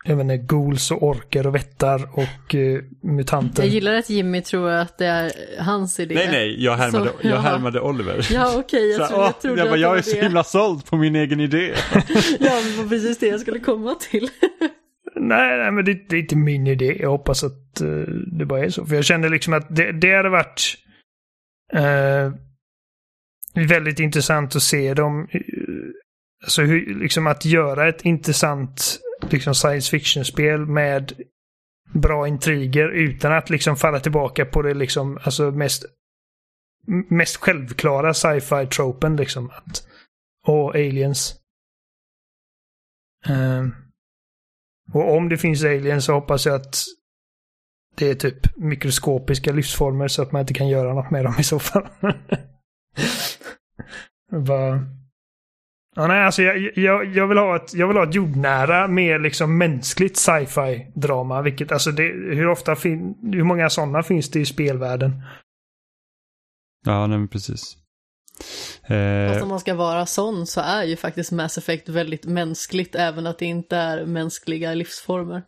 [0.07, 3.63] jag vet inte, ghouls och orker och vättar och uh, mutanter.
[3.63, 6.15] Jag gillar att Jimmy tror att det är hans idé.
[6.15, 8.27] Nej, nej, jag härmade, så, jag härmade Oliver.
[8.31, 10.97] Ja, okej, okay, jag, så, jag trodde jag, bara, jag är så himla såld på
[10.97, 11.73] min egen idé.
[12.39, 14.29] ja, det var precis det jag skulle komma till.
[15.15, 16.97] nej, nej, men det, det, är inte min idé.
[16.99, 18.05] Jag hoppas att uh,
[18.39, 18.85] det bara är så.
[18.85, 20.75] För jag kände liksom att det, det hade varit
[21.75, 22.33] uh,
[23.67, 25.27] väldigt intressant att se dem.
[26.43, 31.13] Alltså hur, liksom att göra ett intressant liksom science fiction-spel med
[31.93, 35.85] bra intriger utan att liksom falla tillbaka på det liksom, alltså mest,
[37.09, 39.49] mest självklara sci-fi-tropen liksom.
[39.49, 39.87] Att,
[40.45, 41.35] och aliens.
[43.29, 43.75] Um,
[44.93, 46.77] och om det finns aliens så hoppas jag att
[47.95, 51.43] det är typ mikroskopiska livsformer så att man inte kan göra något med dem i
[51.43, 51.87] så fall.
[54.31, 54.85] Bara,
[55.97, 59.19] Ja, nej, alltså jag, jag, jag, vill ha ett, jag vill ha ett jordnära, mer
[59.19, 61.41] liksom mänskligt sci-fi drama.
[61.41, 65.21] Vilket, alltså det, hur ofta fin, hur många sådana finns det i spelvärlden?
[66.85, 67.77] Ja, nej men precis.
[68.87, 69.31] Eh...
[69.31, 73.27] Fast om man ska vara sån så är ju faktiskt Mass Effect väldigt mänskligt, även
[73.27, 75.43] att det inte är mänskliga livsformer.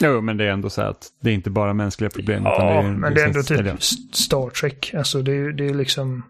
[0.00, 2.44] Jo, men det är ändå så att det är inte bara mänskliga problem.
[2.44, 3.82] Ja, utan det är, men det är ändå typ
[4.14, 4.94] Star Trek.
[4.94, 6.22] Alltså det är, det är liksom...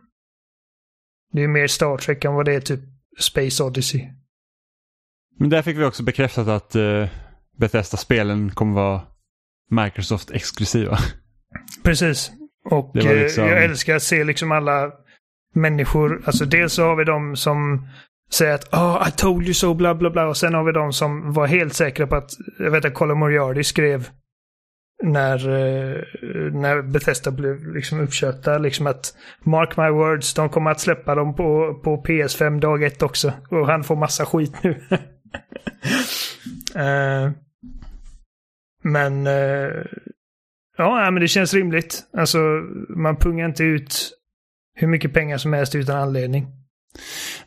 [1.33, 2.81] Det är mer Star Trek än vad det är typ
[3.19, 4.09] Space Odyssey.
[5.39, 7.07] Men där fick vi också bekräftat att uh,
[7.57, 9.01] Bethesda-spelen kommer vara
[9.71, 10.99] Microsoft-exklusiva.
[11.83, 12.33] Precis.
[12.71, 13.45] Och liksom...
[13.45, 14.93] jag älskar att se liksom alla
[15.55, 16.23] människor.
[16.25, 17.89] Alltså dels så har vi de som
[18.31, 20.27] säger att oh, I told you so, bla bla bla.
[20.27, 23.19] Och sen har vi de som var helt säkra på att, jag vet att Colin
[23.19, 24.11] Moriarty skrev
[25.03, 26.03] när, eh,
[26.53, 28.59] när Bethesda blev liksom uppköpta.
[28.59, 33.03] Liksom att Mark my words, de kommer att släppa dem på, på PS5 dag ett
[33.03, 33.33] också.
[33.51, 34.71] Och han får massa skit nu.
[36.77, 37.31] uh,
[38.83, 39.85] men uh,
[40.77, 42.05] ja, men det känns rimligt.
[42.13, 42.39] Alltså,
[42.89, 44.13] man pungar inte ut
[44.75, 46.47] hur mycket pengar som helst utan anledning.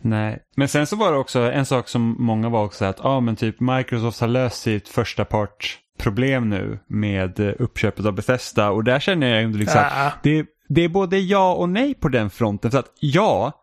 [0.01, 3.09] Nej, men sen så var det också en sak som många var också att ja
[3.09, 8.13] ah, men typ Microsoft har löst sitt första part problem nu med eh, uppköpet av
[8.13, 10.13] Bethesda och där känner jag ändå liksom äh.
[10.23, 12.71] det, det är både ja och nej på den fronten.
[12.71, 13.53] För att ja,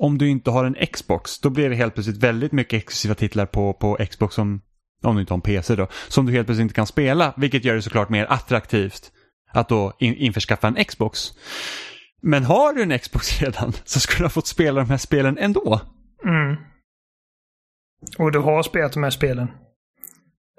[0.00, 3.46] om du inte har en Xbox då blir det helt plötsligt väldigt mycket exklusiva titlar
[3.46, 4.60] på, på Xbox som,
[5.02, 7.34] om du inte har en PC då, som du helt plötsligt inte kan spela.
[7.36, 9.12] Vilket gör det såklart mer attraktivt
[9.52, 11.32] att då in, införskaffa en Xbox.
[12.22, 15.38] Men har du en Xbox redan så skulle du ha fått spela de här spelen
[15.38, 15.80] ändå.
[16.24, 16.56] Mm.
[18.18, 19.48] Och du har spelat de här spelen.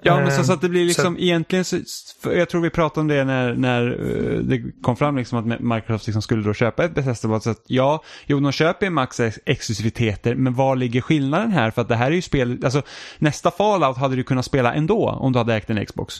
[0.02, 1.20] Ja, men så, så, att det blir liksom så...
[1.20, 1.76] egentligen, så,
[2.24, 6.06] jag tror vi pratade om det när, när uh, det kom fram liksom att Microsoft
[6.06, 7.40] liksom skulle då köpa ett Bethesda.
[7.40, 11.70] Så att ja, jo, de köper Max exklusiviteter, men var ligger skillnaden här?
[11.70, 12.82] För att det här är ju spel, alltså
[13.18, 16.14] nästa Fallout hade du kunnat spela ändå om du hade ägt en Xbox.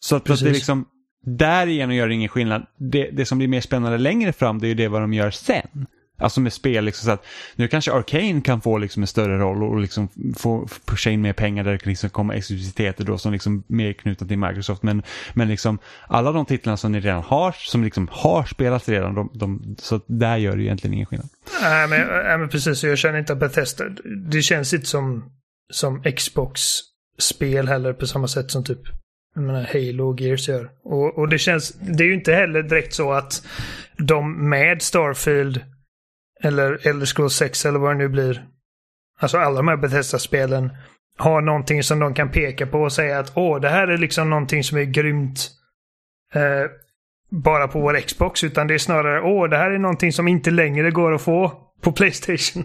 [0.00, 0.84] Så att, att det liksom,
[1.26, 2.66] därigenom gör det ingen skillnad.
[2.92, 5.30] Det, det som blir mer spännande längre fram, det är ju det vad de gör
[5.30, 5.86] sen.
[6.20, 9.62] Alltså med spel, liksom, så att nu kanske Arcane kan få liksom en större roll
[9.62, 13.32] och liksom få pusha in mer pengar där det kan liksom komma exklusiviteter då som
[13.32, 14.82] liksom mer knutna till Microsoft.
[14.82, 15.02] Men,
[15.34, 19.30] men liksom alla de titlarna som ni redan har, som liksom har spelats redan, de,
[19.34, 21.28] de, så där gör det egentligen ingen skillnad.
[21.62, 23.84] Nej men, nej, men precis, jag känner inte att Bethesda,
[24.30, 25.30] det känns inte som,
[25.72, 28.80] som Xbox-spel heller på samma sätt som typ
[29.34, 30.70] jag menar, Halo och Gears gör.
[30.84, 33.46] Och, och det känns, det är ju inte heller direkt så att
[33.96, 35.60] de med Starfield
[36.42, 38.44] eller Elder Scrolls 6 eller vad det nu blir.
[39.20, 40.70] Alltså alla de här Bethesda-spelen
[41.16, 44.30] har någonting som de kan peka på och säga att åh, det här är liksom
[44.30, 45.50] någonting som är grymt.
[46.34, 46.70] Eh,
[47.30, 50.50] bara på vår Xbox, utan det är snarare åh, det här är någonting som inte
[50.50, 52.64] längre går att få på Playstation.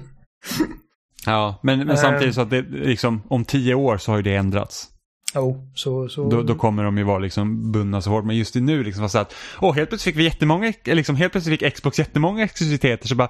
[1.25, 4.35] ja, men, men samtidigt så att det liksom om tio år så har ju det
[4.35, 4.92] ändrats.
[5.35, 6.29] Oh, så, så...
[6.29, 8.25] Då, då, kommer de ju vara liksom bundna så hårt.
[8.25, 11.59] Men just nu liksom så att, åh, helt plötsligt fick vi jättemånga, liksom, helt plötsligt
[11.59, 13.07] fick Xbox jättemånga exklusiviteter.
[13.07, 13.29] Så bara,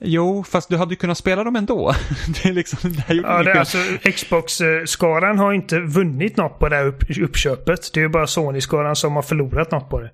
[0.00, 1.94] Jo, fast du hade ju kunnat spela dem ändå.
[2.42, 3.78] det är liksom, det ja, det alltså,
[4.14, 7.90] Xbox-skaran har inte vunnit något på det här upp, uppköpet.
[7.94, 10.10] Det är ju bara Sony-skaran som har förlorat något på det.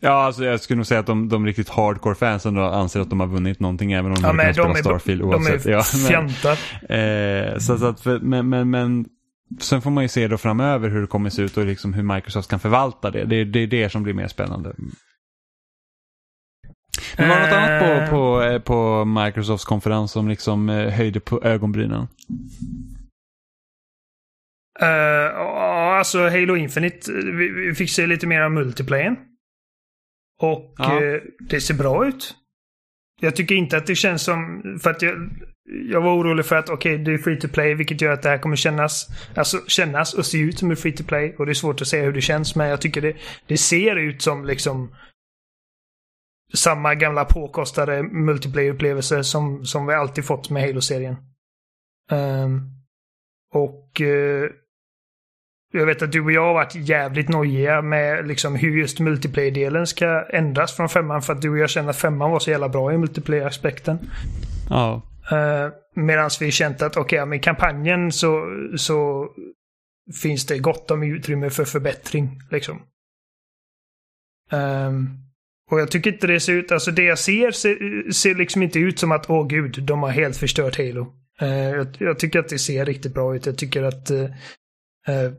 [0.00, 3.20] Ja, alltså jag skulle nog säga att de, de riktigt hardcore fansen anser att de
[3.20, 5.64] har vunnit någonting även om de ja, inte kan spela Starfield oavsett.
[5.64, 6.56] De är.
[6.88, 9.06] Ja, eh, så, så att, men, men, men
[9.60, 12.02] sen får man ju se då framöver hur det kommer se ut och liksom hur
[12.02, 13.24] Microsoft kan förvalta det.
[13.24, 14.74] Det, det är det som blir mer spännande.
[17.16, 18.10] Men var det något annat på, eh.
[18.10, 22.08] på, eh, på Microsofts konferens som liksom eh, höjde på ögonbrynen?
[24.82, 25.40] Uh,
[25.98, 29.16] alltså Halo Infinite, vi, vi fick se lite mer av multiplayen.
[30.42, 31.00] Och ja.
[31.02, 32.34] uh, det ser bra ut.
[33.20, 35.30] Jag tycker inte att det känns som, för att jag,
[35.66, 38.22] jag var orolig för att okej, okay, det är free to play, vilket gör att
[38.22, 41.34] det här kommer kännas, alltså kännas och se ut som en free to play.
[41.38, 43.96] Och det är svårt att säga hur det känns, men jag tycker det, det ser
[43.96, 44.94] ut som liksom
[46.54, 51.16] samma gamla påkostade multiplayer-upplevelser som, som vi alltid fått med Halo-serien.
[52.10, 52.70] Um,
[53.54, 54.50] och uh,
[55.72, 59.86] jag vet att du och jag har varit jävligt nojiga med liksom hur just multiplayer-delen
[59.86, 62.68] ska ändras från femman för att du och jag känner att femman var så jävla
[62.68, 63.98] bra i multiplayer-aspekten.
[64.70, 65.02] Ja.
[65.30, 68.46] Eh, uh, Medan vi känt att okej, okay, med kampanjen så,
[68.76, 69.28] så
[70.22, 72.40] finns det gott om utrymme för förbättring.
[72.50, 72.82] Liksom.
[74.52, 75.18] Um,
[75.70, 78.78] och jag tycker inte det ser ut, alltså det jag ser ser, ser liksom inte
[78.78, 81.12] ut som att åh gud, de har helt förstört Halo.
[81.42, 83.46] Uh, jag, jag, tycker att det ser riktigt bra ut.
[83.46, 84.22] Jag tycker att uh,
[85.08, 85.32] uh,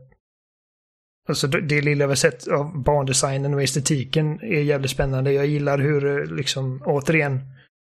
[1.28, 5.32] Alltså det, det lilla vi sett av barndesignen och estetiken är jävligt spännande.
[5.32, 7.40] Jag gillar hur, liksom, återigen,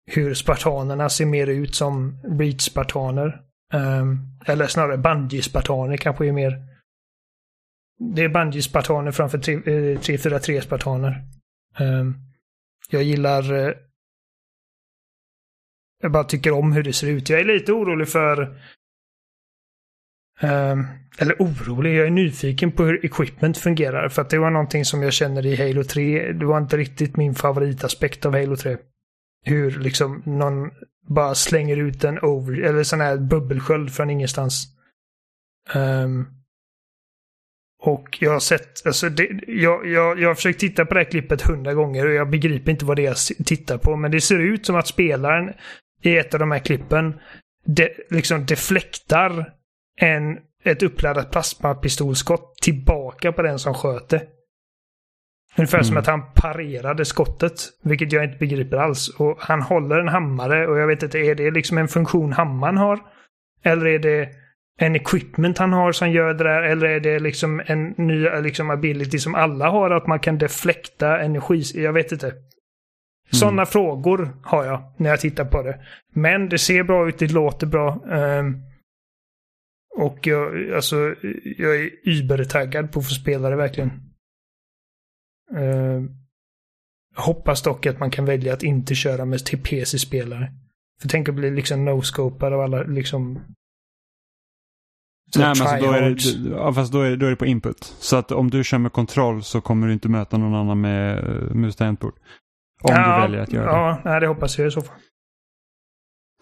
[0.07, 3.43] hur spartanerna ser mer ut som Reach-spartaner.
[3.75, 6.63] Um, eller snarare bungy-spartaner kanske är mer.
[8.15, 11.25] Det är bungy-spartaner framför 343-spartaner.
[11.79, 12.15] Eh, um, ehm,
[12.91, 13.53] jag gillar...
[13.53, 13.75] Uh,
[16.03, 17.31] jag bara tycker om hur det ser ut.
[17.31, 18.43] Jag är lite orolig för...
[20.43, 20.87] Um,
[21.19, 24.09] eller orolig, jag är nyfiken på hur equipment fungerar.
[24.09, 26.33] För att det var någonting som jag känner i Halo 3.
[26.33, 28.77] Det var inte riktigt min favoritaspekt av Halo 3.
[29.45, 30.71] Hur liksom någon
[31.09, 34.67] bara slänger ut en over, eller sån här bubbelsköld från ingenstans.
[35.75, 36.27] Um,
[37.83, 41.11] och jag har sett, alltså det, jag, jag, jag har försökt titta på det här
[41.11, 43.97] klippet hundra gånger och jag begriper inte vad det är jag tittar på.
[43.97, 45.53] Men det ser ut som att spelaren
[46.03, 47.21] i ett av de här klippen
[47.65, 49.53] de, liksom deflektar
[49.97, 54.23] en, ett uppladdat plasmapistolskott tillbaka på den som sköt det.
[55.57, 55.85] Ungefär mm.
[55.85, 59.09] som att han parerade skottet, vilket jag inte begriper alls.
[59.09, 62.77] Och han håller en hammare och jag vet inte, är det liksom en funktion hammaren
[62.77, 63.01] har?
[63.63, 64.29] Eller är det
[64.79, 66.63] en equipment han har som gör det där?
[66.63, 71.21] Eller är det liksom en ny liksom ability som alla har, att man kan deflekta
[71.21, 71.63] energi?
[71.75, 72.33] Jag vet inte.
[73.31, 73.67] Sådana mm.
[73.67, 75.81] frågor har jag när jag tittar på det.
[76.15, 78.05] Men det ser bra ut, det låter bra.
[78.07, 78.63] Um,
[79.97, 81.15] och jag, alltså,
[81.59, 84.12] jag är übertaggad på att få spela det verkligen.
[85.57, 86.11] Uh,
[87.17, 90.53] hoppas dock att man kan välja att inte köra med till PC-spelare.
[91.01, 93.41] För tänk att bli liksom no-scopad av alla liksom
[95.37, 97.85] Nej, men alltså då är det, ja, fast då är, då är det på input.
[97.85, 101.25] Så att om du kör med kontroll så kommer du inte möta någon annan med
[101.25, 102.15] uh, mus tangentbord.
[102.83, 104.11] Om ja, du väljer att göra ja, det.
[104.11, 104.97] Ja, det hoppas jag i så fall.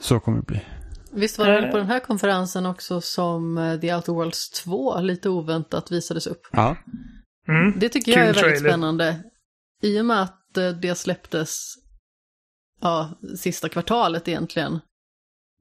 [0.00, 0.60] Så kommer det bli.
[1.12, 5.00] Visst var det väl på den här konferensen också som eh, The Outer Worlds 2
[5.00, 6.40] lite oväntat visades upp?
[6.52, 6.76] Ja.
[7.50, 7.78] Mm.
[7.78, 8.68] Det tycker jag är väldigt trailer.
[8.68, 9.22] spännande.
[9.82, 11.74] I och med att eh, det släpptes
[12.80, 14.80] ja, sista kvartalet egentligen,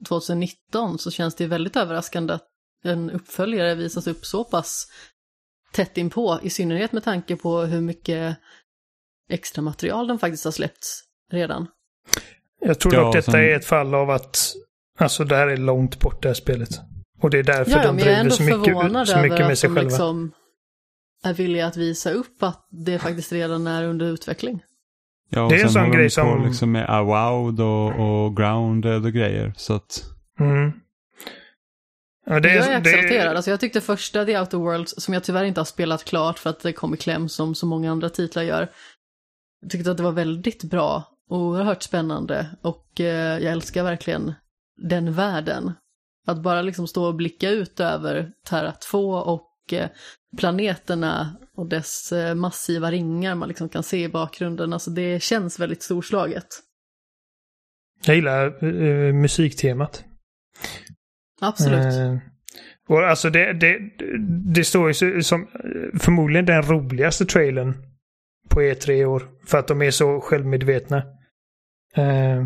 [0.07, 2.47] 2019, så känns det väldigt överraskande att
[2.83, 4.87] en uppföljare visas upp så pass
[5.71, 8.37] tätt inpå, i synnerhet med tanke på hur mycket
[9.29, 11.67] extra material de faktiskt har släppts redan.
[12.61, 13.41] Jag tror ja, dock detta sen...
[13.41, 14.53] är ett fall av att
[14.97, 16.69] alltså det här är långt bort det här spelet.
[17.21, 19.81] Och det är därför ja, de driver så mycket, så mycket med sig själva.
[19.81, 20.31] Liksom
[21.23, 24.63] är villiga att visa upp att det faktiskt redan är under utveckling.
[25.29, 26.45] Ja, och det är en sån grej som...
[26.45, 29.53] Liksom med Awowed och, och Grounded och grejer.
[29.57, 30.03] Så att...
[30.39, 30.71] Mm.
[32.25, 33.25] Ja, det är, jag är exalterad.
[33.25, 33.37] Det...
[33.37, 36.49] Alltså jag tyckte första The Outer Worlds, som jag tyvärr inte har spelat klart för
[36.49, 38.71] att det kom i kläm som så många andra titlar gör.
[39.61, 44.33] Jag tyckte att det var väldigt bra, oerhört spännande och eh, jag älskar verkligen
[44.77, 45.71] den världen.
[46.27, 49.89] Att bara liksom stå och blicka ut över Terra 2 och eh,
[50.37, 54.73] planeterna och dess eh, massiva ringar man liksom kan se i bakgrunden.
[54.73, 56.47] Alltså det känns väldigt storslaget.
[58.05, 60.03] Jag gillar uh, musiktemat.
[61.41, 61.93] Absolut.
[61.93, 62.17] Uh,
[62.87, 63.79] och alltså det, det,
[64.53, 65.47] det står ju som
[65.99, 67.73] förmodligen den roligaste trailern
[68.49, 69.29] på E3 i år.
[69.45, 70.97] För att de är så självmedvetna.
[71.97, 72.45] Uh,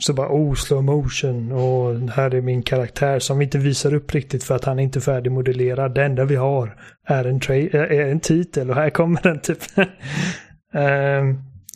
[0.00, 4.14] så bara oh, slow motion och här är min karaktär som vi inte visar upp
[4.14, 5.94] riktigt för att han är inte färdigmodellerad.
[5.94, 6.76] Det enda vi har
[7.06, 7.40] är en,
[7.74, 9.58] är en titel och här kommer den typ.
[9.78, 9.86] uh,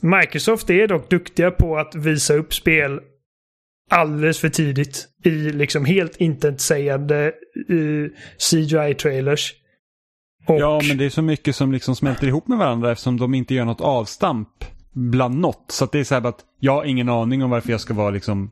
[0.21, 3.01] Microsoft är dock duktiga på att visa upp spel
[3.91, 7.33] alldeles för tidigt i liksom helt intetsägande
[7.71, 8.09] uh,
[8.39, 9.53] CGI-trailers.
[10.47, 10.61] Och...
[10.61, 13.55] Ja, men det är så mycket som liksom smälter ihop med varandra eftersom de inte
[13.55, 14.49] gör något avstamp
[14.95, 15.65] bland något.
[15.69, 18.11] Så det är så här att jag har ingen aning om varför jag ska vara
[18.11, 18.51] liksom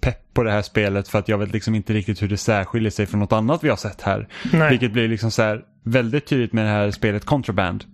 [0.00, 2.90] pepp på det här spelet för att jag vet liksom inte riktigt hur det särskiljer
[2.90, 4.28] sig från något annat vi har sett här.
[4.52, 4.70] Nej.
[4.70, 7.84] Vilket blir liksom så här väldigt tydligt med det här spelet Contraband.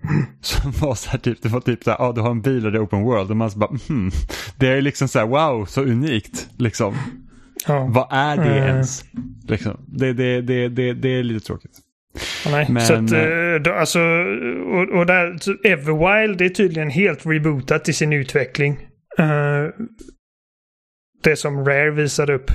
[0.40, 2.42] Som var så här typ, det var typ så här, ja ah, du har en
[2.42, 4.10] bil och det är open world och man så bara, hmm.
[4.56, 6.96] Det är liksom så här, wow, så unikt liksom.
[7.66, 7.86] Ja.
[7.90, 8.68] Vad är det mm.
[8.68, 9.04] ens?
[9.48, 9.76] Liksom.
[9.86, 11.78] Det, det, det, det, det är lite tråkigt.
[12.50, 17.88] Nej, Men, så att, eh, då, alltså, och, och där, Everwild är tydligen helt rebootat
[17.88, 18.78] i sin utveckling.
[19.18, 19.68] Uh,
[21.22, 22.50] det som Rare visade upp.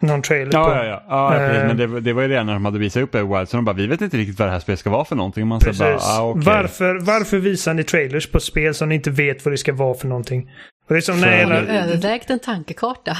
[0.00, 0.70] Någon trailer ja, på.
[0.70, 1.40] Ja, ja, ja.
[1.40, 3.48] ja uh, men det, det, var ju redan när de hade visat upp Everwild.
[3.48, 5.46] Så de bara, vi vet inte riktigt vad det här spelet ska vara för någonting.
[5.46, 5.78] man precis.
[5.78, 6.42] Bara, ah, okay.
[6.42, 9.94] varför, varför visar ni trailers på spel som ni inte vet vad det ska vara
[9.94, 10.50] för någonting?
[10.88, 13.12] Och det är som när du övervägt en tankekarta?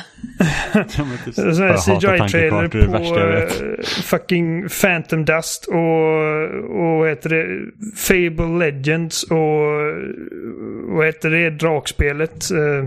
[1.85, 2.77] CGI-trailer på
[3.21, 5.79] uh, fucking Phantom Dust och,
[6.81, 7.47] och heter det?
[7.97, 9.37] Fable Legends och
[10.97, 11.51] vad heter det?
[11.51, 12.51] Drakspelet.
[12.53, 12.85] Uh,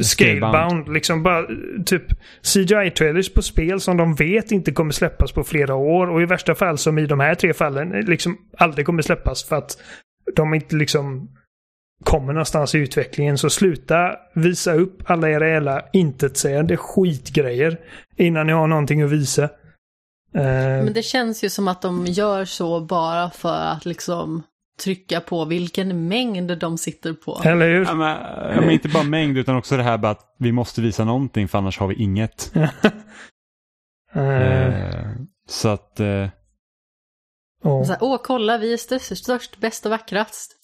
[0.00, 0.92] Scalebound.
[0.92, 1.46] Liksom bara
[1.86, 2.04] typ
[2.42, 6.10] CGI-trailers på spel som de vet inte kommer släppas på flera år.
[6.10, 9.56] Och i värsta fall som i de här tre fallen liksom aldrig kommer släppas för
[9.56, 9.78] att
[10.36, 11.28] de inte liksom
[12.02, 13.38] kommer någonstans i utvecklingen.
[13.38, 17.80] Så sluta visa upp alla era jävla intetsägande skitgrejer
[18.16, 19.42] innan ni har någonting att visa.
[19.42, 19.50] Uh...
[20.84, 24.42] Men det känns ju som att de gör så bara för att liksom
[24.80, 27.40] trycka på vilken mängd de sitter på.
[27.44, 27.84] Eller hur?
[27.84, 28.18] Ja, men,
[28.54, 31.48] ja, men inte bara mängd utan också det här bara att vi måste visa någonting
[31.48, 32.52] för annars har vi inget.
[32.56, 32.68] uh...
[34.16, 35.10] Uh,
[35.48, 36.00] så att...
[36.00, 36.28] Uh...
[37.62, 37.84] Oh.
[37.84, 40.61] Så här, Åh, kolla, vi är störst, störst, bäst och vackrast.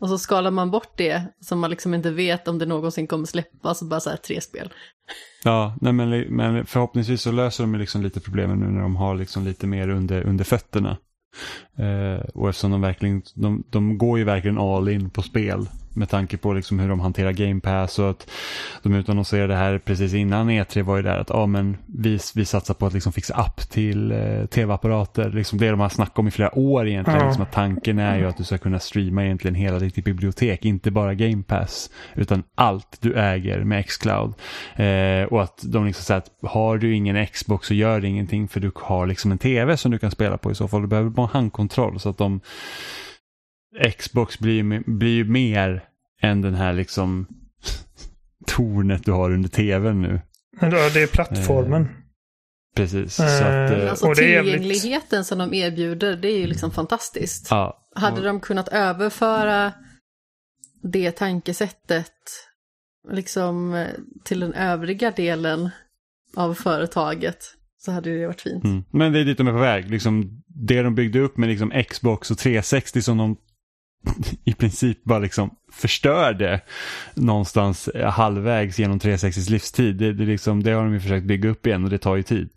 [0.00, 3.26] Och så skalar man bort det som man liksom inte vet om det någonsin kommer
[3.26, 4.72] släppas, bara så här tre spel.
[5.44, 9.14] Ja, nej men, men förhoppningsvis så löser de liksom lite problemen nu när de har
[9.14, 10.96] liksom lite mer under, under fötterna.
[11.78, 16.08] Eh, och eftersom de verkligen, de, de går ju verkligen all in på spel med
[16.08, 18.30] tanke på liksom hur de hanterar Game Pass och att
[18.82, 22.74] de utannonserade här precis innan E3 var ju där att ah, men vi, vi satsar
[22.74, 25.30] på att liksom fixa app till eh, tv-apparater.
[25.30, 27.18] Liksom det de har snackat om i flera år egentligen.
[27.18, 27.28] Mm.
[27.28, 30.90] Liksom att tanken är ju att du ska kunna streama egentligen hela ditt bibliotek, inte
[30.90, 34.34] bara Game Pass utan allt du äger med Xcloud.
[34.76, 38.48] Eh, och att de liksom säger att har du ingen Xbox så gör det ingenting
[38.48, 40.80] för du har liksom en tv som du kan spela på i så fall.
[40.80, 42.40] Du behöver bara handkontroll så att de
[43.98, 45.84] Xbox blir, blir ju mer
[46.22, 47.26] än den här liksom
[48.46, 50.20] tornet du har under tvn nu.
[50.60, 51.82] Ja, det är plattformen.
[51.82, 51.88] Eh,
[52.76, 53.20] precis.
[53.20, 57.46] Eh, att, eh, alltså tillgängligheten som de erbjuder, det är ju liksom fantastiskt.
[57.50, 59.72] Ja, Hade de kunnat överföra
[60.82, 62.12] det tankesättet
[63.10, 63.86] liksom
[64.24, 65.70] till den övriga delen
[66.36, 68.64] av företaget så hade det varit fint.
[68.64, 68.84] Mm.
[68.90, 69.90] Men det är dit de är på väg.
[69.90, 73.36] Liksom, det de byggde upp med liksom Xbox och 360 som de
[74.44, 76.60] i princip bara liksom förstörde
[77.14, 79.96] någonstans halvvägs genom 360s livstid.
[79.96, 82.22] Det, det, liksom, det har de ju försökt bygga upp igen och det tar ju
[82.22, 82.48] tid.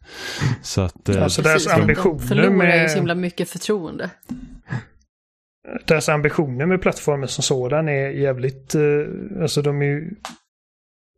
[0.62, 2.82] Så att, eh, alltså deras ambitioner de förlorar med...
[2.84, 4.10] ju så himla mycket förtroende.
[5.86, 8.82] Deras ambitioner med plattformen som sådan är jävligt, eh,
[9.42, 10.12] alltså de är ju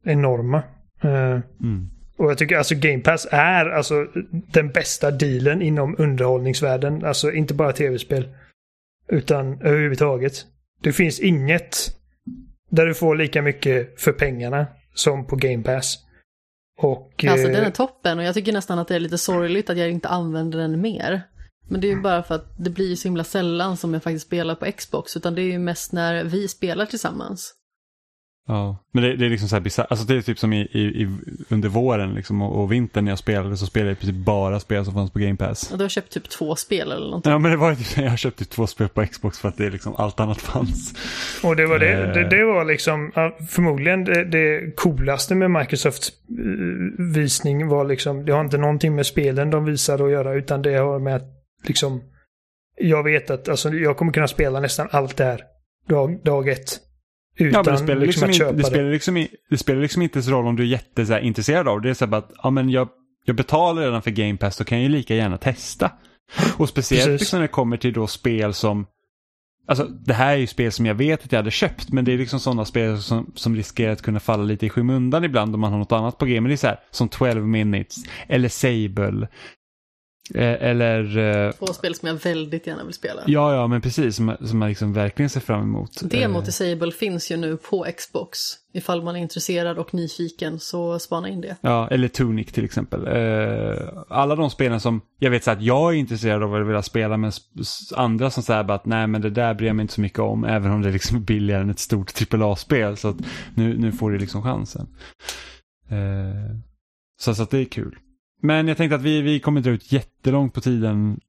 [0.05, 0.63] enorma.
[1.01, 1.89] Eh, mm.
[2.17, 7.05] Och jag tycker alltså Game Pass är alltså den bästa dealen inom underhållningsvärlden.
[7.05, 8.28] Alltså inte bara tv-spel.
[9.08, 10.45] Utan överhuvudtaget.
[10.82, 11.97] Det finns inget
[12.70, 15.99] där du får lika mycket för pengarna som på Game Pass.
[16.78, 19.70] Och, alltså den är eh, toppen och jag tycker nästan att det är lite sorgligt
[19.70, 21.22] att jag inte använder den mer.
[21.70, 24.26] Men det är ju bara för att det blir så himla sällan som jag faktiskt
[24.26, 27.54] spelar på Xbox, utan det är ju mest när vi spelar tillsammans.
[28.48, 29.88] Ja, men det, det är liksom så här bizarrt.
[29.89, 31.10] Alltså det är typ som i, i,
[31.50, 34.86] under våren liksom, och, och, vintern när jag spelade så spelade jag precis bara spel
[34.86, 35.72] som fanns på Game Pass.
[35.72, 37.32] Och du har köpt typ två spel eller någonting?
[37.32, 39.58] Ja, men det var typ, jag har köpt typ två spel på Xbox för att
[39.58, 40.94] det liksom allt annat fanns.
[41.44, 43.12] Och det var det, det, det var liksom
[43.50, 49.06] förmodligen det, det coolaste med Microsofts eh, visning var liksom, det har inte någonting med
[49.06, 51.28] spelen de visar att göra utan det har med att
[51.68, 52.04] liksom,
[52.78, 55.41] jag vet att alltså, jag kommer kunna spela nästan allt det här
[55.89, 56.80] dag, dag ett.
[57.38, 58.64] Utan ja, det spelar liksom, liksom det.
[58.64, 61.88] Spelar liksom, det spelar liksom inte så roll om du är jätteintresserad av det.
[61.88, 62.90] Det är så här att ja, men jag,
[63.26, 65.92] jag betalar redan för Game Pass, då kan jag ju lika gärna testa.
[66.58, 68.86] Och speciellt liksom när det kommer till då spel som
[69.68, 72.14] Alltså det här är ju spel som jag vet att jag hade köpt men det
[72.14, 75.62] är liksom sådana spel som, som riskerar att kunna falla lite i skymundan ibland om
[75.62, 76.42] man har något annat på G.
[76.42, 77.96] Men det är så här som 12 minutes
[78.28, 79.28] eller Sable
[80.36, 81.17] eller...
[81.17, 83.21] Eh, Två spel som jag väldigt gärna vill spela.
[83.28, 84.15] Ja, ja, men precis.
[84.15, 86.01] Som, som man liksom verkligen ser fram emot.
[86.03, 88.39] Demo till eh, Sable finns ju nu på Xbox.
[88.74, 91.55] Ifall man är intresserad och nyfiken så spana in det.
[91.61, 93.07] Ja, eller Tunic till exempel.
[94.07, 97.17] Alla de spelen som jag vet så att jag är intresserad av att vilja spela
[97.17, 97.32] men
[97.95, 100.43] andra som säger att nej men det där bryr jag mig inte så mycket om
[100.45, 102.97] även om det är liksom billigare än ett stort AAA-spel.
[102.97, 103.17] Så att
[103.55, 104.88] nu, nu får du liksom chansen.
[107.19, 107.97] Så, så att det är kul.
[108.44, 111.20] Men jag tänkte att vi, vi kommer dra ut jättelångt på tiden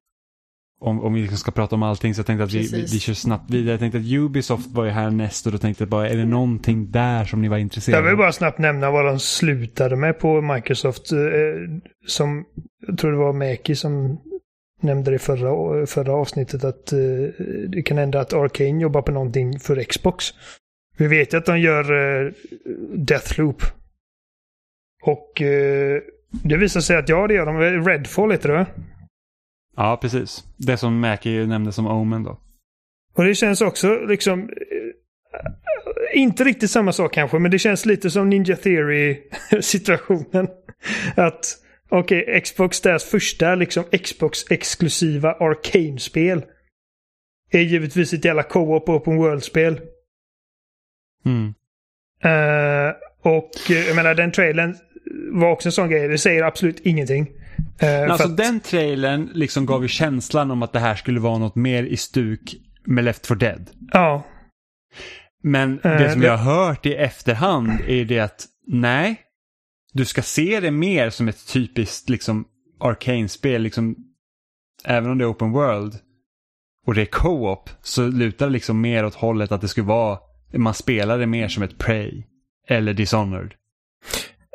[0.81, 3.01] om, om vi liksom ska prata om allting så jag tänkte att vi, vi, vi,
[3.01, 3.71] kör snabbt vidare.
[3.71, 6.25] Jag tänkte att Ubisoft var ju här näst och då tänkte jag bara, är det
[6.25, 8.05] någonting där som ni var intresserade av?
[8.05, 11.13] Jag vill bara snabbt nämna vad de slutade med på Microsoft.
[11.13, 11.19] Eh,
[12.07, 12.45] som,
[12.87, 14.21] jag tror det var Mäki som
[14.81, 16.99] nämnde det förra, förra avsnittet att eh,
[17.69, 20.25] det kan hända att Arcane jobbar på någonting för Xbox.
[20.97, 22.33] Vi vet ju att de gör eh,
[22.95, 23.63] Deathloop.
[25.03, 26.01] Och eh,
[26.43, 27.61] det visar sig att ja, det gör de.
[27.89, 28.67] Redfall heter det
[29.77, 30.45] Ja, precis.
[30.57, 32.41] Det som Mackie nämnde som Omen då.
[33.15, 34.41] Och det känns också liksom...
[34.41, 34.49] Eh,
[36.15, 40.49] inte riktigt samma sak kanske, men det känns lite som Ninja Theory-situationen.
[41.15, 41.47] Att,
[41.89, 46.45] okej, okay, Xbox, deras första liksom Xbox-exklusiva Arcane-spel
[47.51, 49.81] är givetvis ett jävla co-op open world-spel.
[51.25, 51.55] Mm.
[52.25, 54.77] Uh, och jag menar den trailern
[55.33, 56.09] var också en sån grej.
[56.09, 57.29] Det säger absolut ingenting.
[57.83, 58.37] Uh, alltså att...
[58.37, 61.97] den trailern liksom gav ju känslan om att det här skulle vara något mer i
[61.97, 63.71] stuk med Left 4 Dead.
[63.93, 64.23] Ja.
[65.43, 66.27] Men det uh, som det...
[66.27, 69.21] jag har hört i efterhand är det att nej,
[69.93, 72.45] du ska se det mer som ett typiskt liksom
[72.81, 73.63] Arcane-spel.
[73.63, 73.97] Liksom,
[74.85, 75.95] även om det är open world
[76.87, 80.19] och det är co-op så lutar det liksom mer åt hållet att det skulle vara,
[80.55, 82.23] man spelar det mer som ett Prey
[82.69, 83.55] eller Dishonored.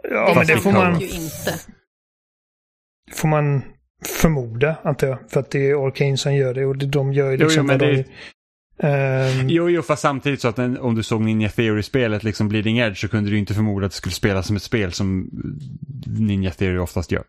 [0.04, 1.00] Ja, men det får man...
[1.00, 1.60] Ju inte.
[3.12, 3.62] får man
[4.06, 5.20] förmoda, antar jag.
[5.30, 7.68] För att det är Arcane som gör det och de gör ju liksom...
[7.68, 8.06] Jo, jo, men det...
[9.42, 9.50] Um...
[9.50, 12.98] Jo, jo, fast samtidigt så att den, om du såg Ninja Theory-spelet, liksom Bleeding Edge,
[12.98, 15.30] så kunde du inte förmoda att det skulle spelas som ett spel som
[16.08, 17.24] Ninja Theory oftast gör.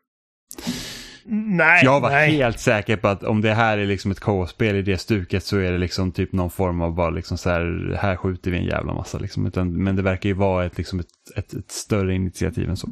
[1.24, 2.36] Nej, Jag var nej.
[2.36, 5.58] helt säker på att om det här är liksom ett K-spel i det stuket så
[5.58, 8.64] är det liksom typ någon form av bara liksom så här, här skjuter vi en
[8.64, 9.46] jävla massa liksom.
[9.46, 11.06] Utan, men det verkar ju vara ett, liksom ett,
[11.36, 12.88] ett, ett större initiativ än så.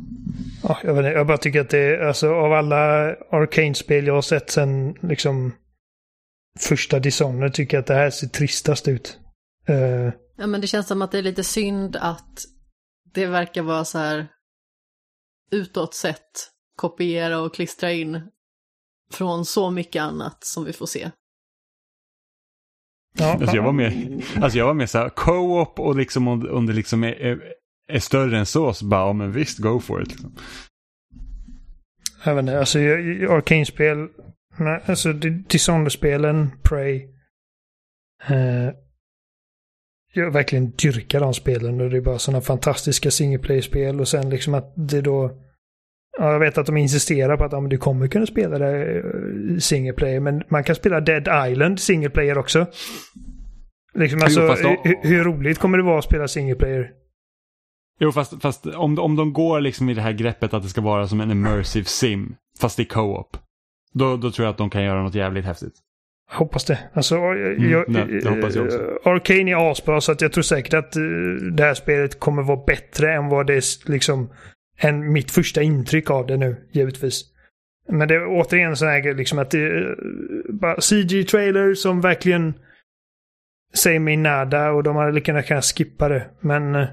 [0.63, 4.23] Ja, jag, vet inte, jag bara tycker att det alltså av alla Arcane-spel jag har
[4.23, 5.53] sett sen liksom
[6.59, 9.19] första Dishonored tycker jag att det här ser tristast ut.
[9.71, 10.13] Uh...
[10.37, 12.45] Ja, men det känns som att det är lite synd att
[13.15, 14.29] det verkar vara så här
[15.51, 18.21] utåt sett kopiera och klistra in
[19.13, 21.11] från så mycket annat som vi får se.
[23.19, 23.33] Ja.
[23.33, 26.67] Alltså jag var mer, alltså jag var mer så här co-op och liksom om, om
[26.67, 27.43] det liksom är, är,
[27.93, 30.09] är, större än så så bara, ja men visst, go for it.
[30.09, 30.37] Liksom.
[32.25, 34.09] Jag vet inte, alltså Arcane-spel,
[34.87, 35.13] alltså
[35.49, 37.09] Dishonored-spelen, Prey.
[38.29, 38.71] Eh,
[40.13, 44.31] jag verkligen dyrkar de spelen och det är bara sådana fantastiska single play-spel och sen
[44.31, 45.48] liksom att det då
[46.19, 49.59] Ja, jag vet att de insisterar på att ja, du kommer kunna spela det eh,
[49.59, 52.67] single player, men man kan spela Dead Island single player också.
[53.95, 54.77] Liksom, alltså, jo, då...
[54.85, 56.91] hur, hur, roligt kommer det vara att spela single player?
[58.01, 60.81] Jo, fast, fast om, om de går liksom i det här greppet att det ska
[60.81, 63.37] vara som en immersive sim, fast i co-op,
[63.93, 65.75] då, då tror jag att de kan göra något jävligt häftigt.
[66.31, 66.79] Jag hoppas det.
[66.93, 68.79] Alltså, mm, jag, nej, det hoppas jag också.
[69.05, 72.65] Arcane är asbra så att jag tror säkert att uh, det här spelet kommer vara
[72.67, 74.29] bättre än vad det liksom
[74.79, 77.25] än mitt första intryck av det nu, givetvis.
[77.89, 79.97] Men det är återigen så här liksom att det är
[80.53, 82.55] bara CG-trailer som verkligen
[83.75, 86.31] säger mig nada och de hade lika gärna kunnat skippa det.
[86.41, 86.75] Men...
[86.75, 86.89] Eh.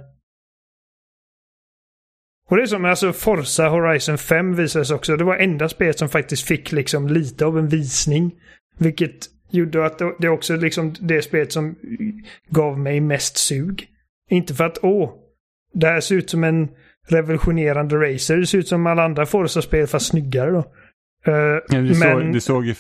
[2.50, 5.18] Och det är som alltså Forza Horizon 5 visades också.
[5.18, 8.36] Det var enda spelet som faktiskt fick liksom lite av en visning.
[8.78, 11.76] Vilket gjorde att det också liksom det spelet som
[12.50, 13.88] gav mig mest sug.
[14.30, 15.14] Inte för att åh,
[15.74, 16.70] det här ser ut som en
[17.08, 18.38] revolutionerande racer.
[18.38, 20.58] Det ser ut som alla andra Forza-spel fast snyggare då.
[20.58, 21.96] Uh, ja, det, men...
[21.96, 22.76] såg, det, såg ju,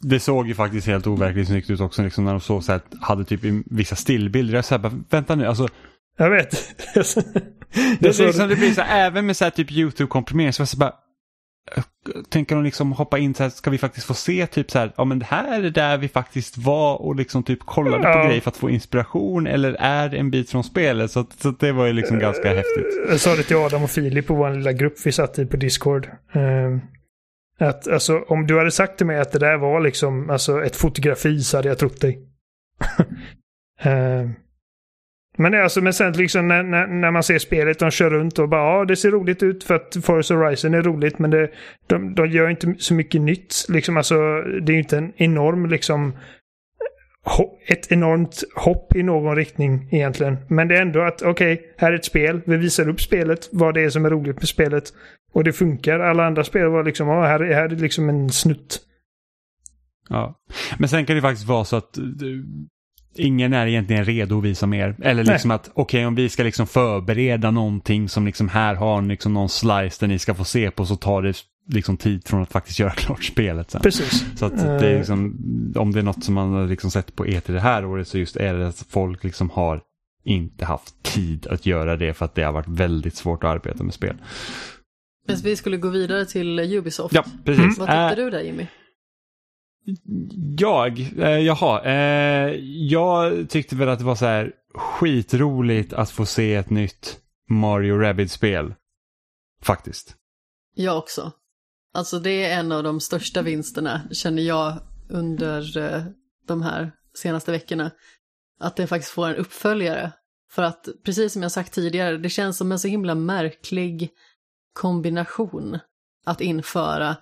[0.00, 2.80] det såg ju faktiskt helt overkligt snyggt ut också liksom när de såg så här,
[3.00, 3.40] hade typ
[3.70, 4.54] vissa stillbilder.
[4.54, 5.68] Jag sa vänta nu, alltså.
[6.16, 6.50] Jag vet.
[8.00, 8.24] det, så...
[8.24, 10.94] liksom, det blir så här, även med så här typ YouTube-komprimering så var det bara,
[12.28, 14.92] Tänker de liksom hoppa in så här, ska vi faktiskt få se typ så här,
[14.96, 18.14] ja men det här är där vi faktiskt var och liksom typ kollade ja.
[18.14, 21.10] på grejer för att få inspiration eller är det en bit från spelet?
[21.10, 22.86] Så, så det var ju liksom ganska uh, häftigt.
[23.08, 25.56] Jag sa det till Adam och Filip på vår lilla grupp vi satt i på
[25.56, 26.06] Discord.
[26.36, 26.78] Uh,
[27.58, 30.76] att alltså om du hade sagt till mig att det där var liksom alltså ett
[30.76, 32.18] fotografi så hade jag trott dig.
[33.86, 34.30] uh,
[35.36, 38.48] Men, alltså, men sen liksom när, när, när, man ser spelet, de kör runt och
[38.48, 41.50] bara ja, det ser roligt ut för att Forza Horizon är roligt men det,
[41.86, 43.54] de, de gör inte så mycket nytt.
[43.68, 46.12] Liksom, alltså, det är ju inte en enorm liksom
[47.66, 50.36] ett enormt hopp i någon riktning egentligen.
[50.48, 52.40] Men det är ändå att okej, okay, här är ett spel.
[52.46, 54.84] Vi visar upp spelet, vad det är som är roligt med spelet.
[55.32, 56.00] Och det funkar.
[56.00, 58.80] Alla andra spel var liksom, ja, här, här är liksom en snutt.
[60.08, 60.34] Ja,
[60.78, 62.04] men sen kan det faktiskt vara så att eh,
[63.16, 64.96] ingen är egentligen redo att visa mer.
[65.02, 65.54] Eller liksom Nej.
[65.54, 69.48] att okej okay, om vi ska liksom förbereda någonting som liksom här har liksom någon
[69.48, 71.34] slice där ni ska få se på så tar det
[71.70, 73.80] liksom tid från att faktiskt göra klart spelet sen.
[73.80, 74.24] Precis.
[74.36, 74.98] Så att det är eh.
[74.98, 75.38] liksom,
[75.76, 78.18] om det är något som man har liksom sett på E3 det här året så
[78.18, 79.80] just är det att folk liksom har
[80.24, 83.84] inte haft tid att göra det för att det har varit väldigt svårt att arbeta
[83.84, 84.16] med spel.
[85.26, 87.14] Men vi skulle gå vidare till Ubisoft.
[87.14, 87.64] Ja, precis.
[87.64, 87.74] Mm.
[87.78, 88.66] Vad tyckte äh, du där Jimmy?
[90.58, 96.26] Jag, eh, jaha, eh, jag tyckte väl att det var så här skitroligt att få
[96.26, 97.20] se ett nytt
[97.50, 98.74] Mario Rabbids-spel.
[99.62, 100.16] Faktiskt.
[100.74, 101.32] Jag också.
[101.94, 104.78] Alltså det är en av de största vinsterna, känner jag,
[105.10, 106.02] under eh,
[106.46, 107.90] de här senaste veckorna.
[108.60, 110.12] Att det faktiskt får en uppföljare.
[110.50, 114.10] För att, precis som jag sagt tidigare, det känns som en så himla märklig
[114.72, 115.78] kombination
[116.24, 117.16] att införa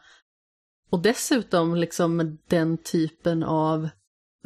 [0.92, 3.88] och dessutom liksom den typen av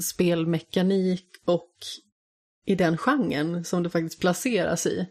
[0.02, 1.72] spelmekanik och
[2.66, 5.06] i den genren som det faktiskt placeras i.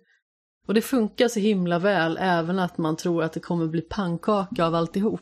[0.68, 4.66] Och det funkar så himla väl även att man tror att det kommer bli pannkaka
[4.66, 5.22] av alltihop.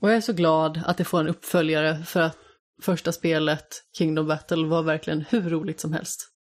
[0.00, 2.38] Och jag är så glad att det får en uppföljare för att
[2.82, 3.68] första spelet,
[3.98, 6.33] Kingdom Battle, var verkligen hur roligt som helst.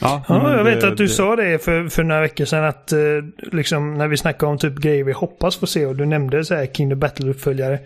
[0.00, 1.08] Ja, ja jag vet det, att du det...
[1.08, 2.98] sa det för, för några veckor sedan att eh,
[3.52, 6.54] liksom när vi snackade om typ grejer vi hoppas få se och du nämnde så
[6.54, 7.78] här Kingdom Battle-uppföljare.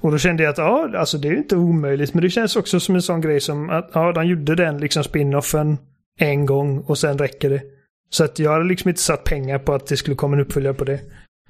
[0.00, 2.80] Och då kände jag att ja, alltså det är inte omöjligt men det känns också
[2.80, 5.78] som en sån grej som att ja, de gjorde den liksom spin-offen
[6.18, 7.62] en gång och sen räcker det.
[8.10, 10.74] Så att jag hade liksom inte satt pengar på att det skulle komma en uppföljare
[10.74, 11.00] på det.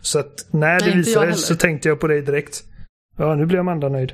[0.01, 2.63] Så att när det visades så tänkte jag på det direkt.
[3.19, 4.13] Ja, nu blir Amanda nöjd.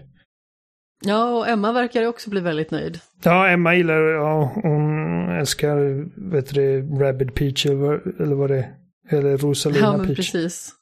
[1.01, 3.01] Ja, och Emma verkar också bli väldigt nöjd.
[3.22, 8.74] Ja, Emma gillar, ja, hon älskar, vet du Rabid Peach eller, eller vad det är.
[9.18, 10.16] Eller Rosalina ja, men Peach.
[10.32, 10.72] precis.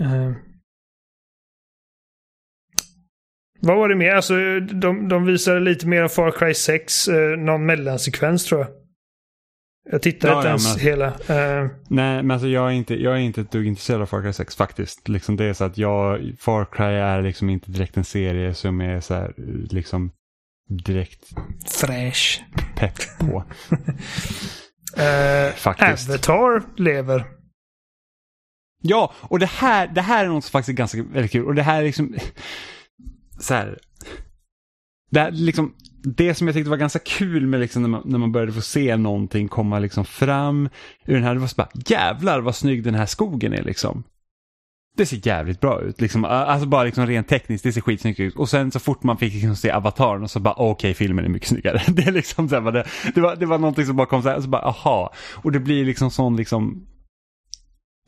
[0.00, 0.32] Uh.
[3.60, 4.14] Vad var det mer?
[4.14, 8.68] Alltså, de, de visade lite mer av Far Cry 6, eh, någon mellansekvens tror jag.
[9.90, 11.06] Jag tittade ja, inte ens men, hela.
[11.08, 11.70] Uh...
[11.88, 14.32] Nej, men alltså jag är, inte, jag är inte ett dugg intresserad av Far Cry
[14.32, 15.08] 6 faktiskt.
[15.08, 18.80] Liksom det är så att jag, Far Cry är liksom inte direkt en serie som
[18.80, 19.34] är så här,
[19.70, 20.10] liksom
[20.68, 21.24] direkt
[21.66, 22.42] fräsch.
[22.76, 23.44] Pepp på.
[24.98, 26.10] uh, faktiskt.
[26.10, 27.26] Avatar lever.
[28.82, 31.46] Ja, och det här, det här är något som faktiskt är ganska väldigt kul.
[31.46, 32.14] Och det här är liksom
[33.40, 33.78] så här.
[35.12, 38.18] Det, här, liksom, det som jag tyckte var ganska kul med liksom när, man, när
[38.18, 40.68] man började få se någonting komma liksom fram
[41.06, 44.04] ur den här, det var så bara jävlar vad snygg den här skogen är liksom.
[44.96, 48.36] Det ser jävligt bra ut, liksom, alltså bara liksom rent tekniskt, det ser skitsnyggt ut.
[48.36, 51.24] Och sen så fort man fick liksom se avataren och så bara okej, okay, filmen
[51.24, 51.82] är mycket snyggare.
[51.92, 52.84] Det är liksom så här, det,
[53.14, 55.12] det, var, det var någonting som bara kom så här, så bara aha.
[55.32, 56.86] Och det blir liksom sån liksom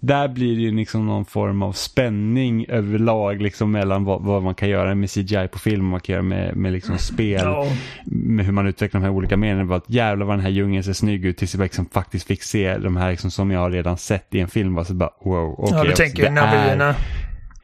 [0.07, 4.55] där blir det ju liksom någon form av spänning överlag liksom mellan vad, vad, man
[4.55, 7.40] kan göra med CGI på film och vad man kan göra med, med liksom spel.
[7.44, 7.66] Ja.
[8.07, 9.76] Med hur man utvecklar de här olika medierna.
[9.76, 12.78] Att jävlar vad den här djungeln ser snygg ut tills jag liksom faktiskt fick se
[12.78, 14.74] de här liksom som jag redan sett i en film.
[14.74, 15.61] Var så bara wow.
[15.61, 16.94] Okay, ja, du tänker ju.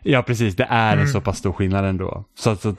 [0.02, 0.56] Ja, precis.
[0.56, 1.04] Det är mm.
[1.04, 2.24] en så pass stor skillnad ändå.
[2.38, 2.74] Så så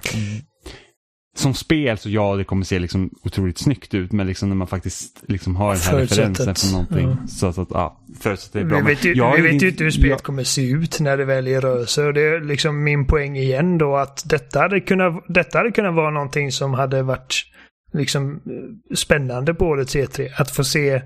[1.36, 4.68] som spel så ja, det kommer se liksom otroligt snyggt ut, men liksom när man
[4.68, 7.18] faktiskt liksom har den här referensen för någonting.
[7.22, 7.28] Ja.
[7.28, 8.80] Så, så att, ja, förutsätter det är bra.
[8.80, 10.24] Vi vet ju, vi vet ju inte hur spelet jag...
[10.24, 12.04] kommer se ut när det väl är rörelse.
[12.04, 15.96] Och det är liksom min poäng igen då att detta hade kunnat, detta hade kunnat
[15.96, 17.46] vara någonting som hade varit
[17.94, 18.42] liksom
[18.96, 20.30] spännande på årets E3.
[20.38, 21.02] Att få se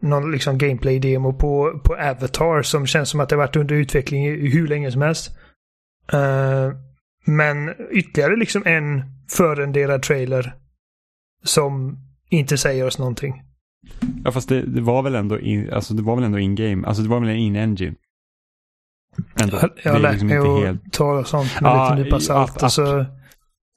[0.00, 4.68] någon liksom gameplay-demo på, på Avatar som känns som att det varit under utveckling hur
[4.68, 5.30] länge som helst.
[6.14, 6.72] Uh,
[7.24, 10.54] men ytterligare liksom en förrenderad trailer
[11.44, 11.98] som
[12.30, 13.42] inte säger oss någonting.
[14.24, 17.02] Ja fast det, det, var väl ändå in, alltså det var väl ändå in-game, alltså
[17.02, 17.94] det var väl en in-engine.
[19.40, 19.68] Ändå.
[19.82, 20.92] Jag har lärt liksom mig att helt...
[20.92, 22.62] ta sånt med ja, lite nypa salt.
[22.62, 23.06] Alltså...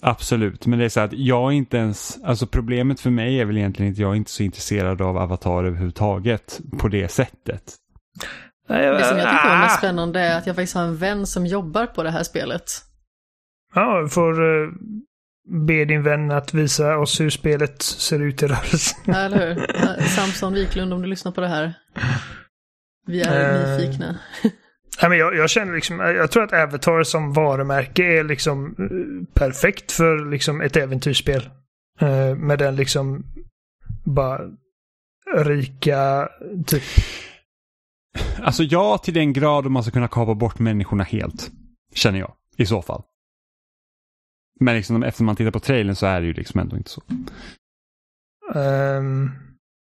[0.02, 3.58] Absolut, men det är så att jag inte ens, alltså problemet för mig är väl
[3.58, 7.64] egentligen att jag är inte så intresserad av Avatar överhuvudtaget på det sättet.
[8.68, 11.46] Det som jag tycker är mest spännande är att jag faktiskt har en vän som
[11.46, 12.64] jobbar på det här spelet.
[13.76, 14.72] Ja, får uh,
[15.68, 18.96] be din vän att visa oss hur spelet ser ut i rörelse.
[19.06, 20.06] Ja, eller hur?
[20.08, 21.74] Samson Wiklund, om du lyssnar på det här.
[23.08, 24.20] Vi är uh, nyfikna.
[25.02, 28.76] Nej, men jag, jag, känner liksom, jag tror att Avatar som varumärke är liksom
[29.34, 31.50] perfekt för liksom ett äventyrsspel.
[32.02, 33.24] Uh, med den liksom
[34.06, 34.42] bara
[35.36, 36.30] rika
[36.66, 36.84] typ
[38.42, 41.52] Alltså ja, till den grad man ska kunna kapa bort människorna helt.
[41.94, 43.04] Känner jag, i så fall.
[44.60, 47.02] Men liksom efter man tittar på trailern så är det ju liksom ändå inte så.
[48.56, 49.32] Um,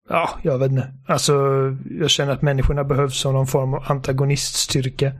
[0.08, 0.92] ja, jag vet inte.
[1.06, 1.34] Alltså,
[1.90, 5.12] jag känner att människorna behövs som någon form av antagoniststyrka.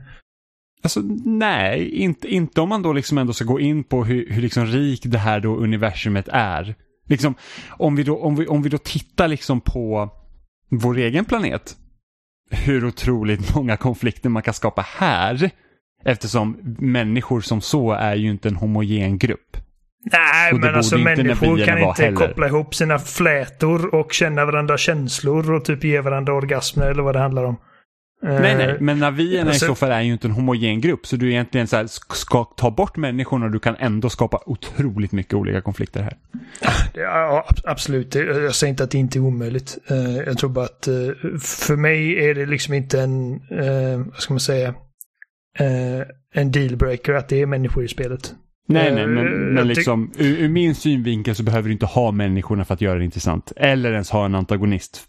[0.83, 4.41] Alltså nej, inte, inte om man då liksom ändå ska gå in på hur, hur
[4.41, 6.75] liksom rikt det här då universumet är.
[7.07, 7.35] Liksom,
[7.69, 10.09] om vi då, om vi, om vi då tittar liksom på
[10.69, 11.77] vår egen planet
[12.53, 15.51] hur otroligt många konflikter man kan skapa här.
[16.05, 19.57] Eftersom människor som så är ju inte en homogen grupp.
[20.11, 22.17] Nej, men alltså människor kan inte heller.
[22.17, 27.15] koppla ihop sina flätor och känna varandra känslor och typ ge varandra orgasmer eller vad
[27.15, 27.57] det handlar om.
[28.25, 31.05] Nej, nej, men navierna alltså, i så fall är ju inte en homogen grupp.
[31.05, 35.11] Så du egentligen så här, ska ta bort människorna och du kan ändå skapa otroligt
[35.11, 36.17] mycket olika konflikter här.
[36.93, 38.15] Ja, absolut.
[38.15, 39.77] Jag säger inte att det inte är omöjligt.
[39.87, 40.93] Eh, jag tror bara att eh,
[41.41, 44.73] för mig är det liksom inte en, eh, vad ska man säga,
[46.33, 48.35] en dealbreaker att det är människor i spelet.
[48.67, 52.65] Nej, nej, men, men liksom ur, ur min synvinkel så behöver du inte ha människorna
[52.65, 53.51] för att göra det intressant.
[53.55, 55.07] Eller ens ha en antagonist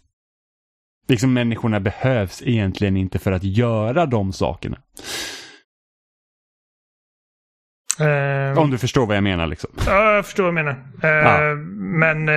[1.07, 4.77] Liksom människorna behövs egentligen inte för att göra de sakerna.
[8.01, 9.69] Uh, Om du förstår vad jag menar liksom.
[9.85, 10.71] Ja, jag förstår vad du menar.
[11.03, 11.55] Uh, ja.
[11.75, 12.35] Men uh,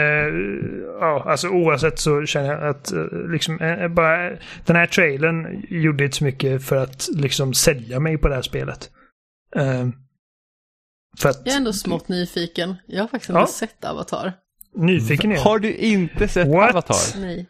[1.01, 2.93] ja, alltså oavsett så känner jag att
[3.33, 3.59] liksom,
[3.91, 4.31] bara,
[4.65, 8.43] den här trailern gjorde inte så mycket för att liksom sälja mig på det här
[8.43, 8.91] spelet.
[11.19, 12.75] För att, jag är ändå smått nyfiken.
[12.87, 13.47] Jag har faktiskt inte ja.
[13.47, 14.33] sett Avatar.
[14.77, 16.71] Nyfiken är Har du inte sett What?
[16.71, 17.21] Avatar?
[17.21, 17.47] Nej.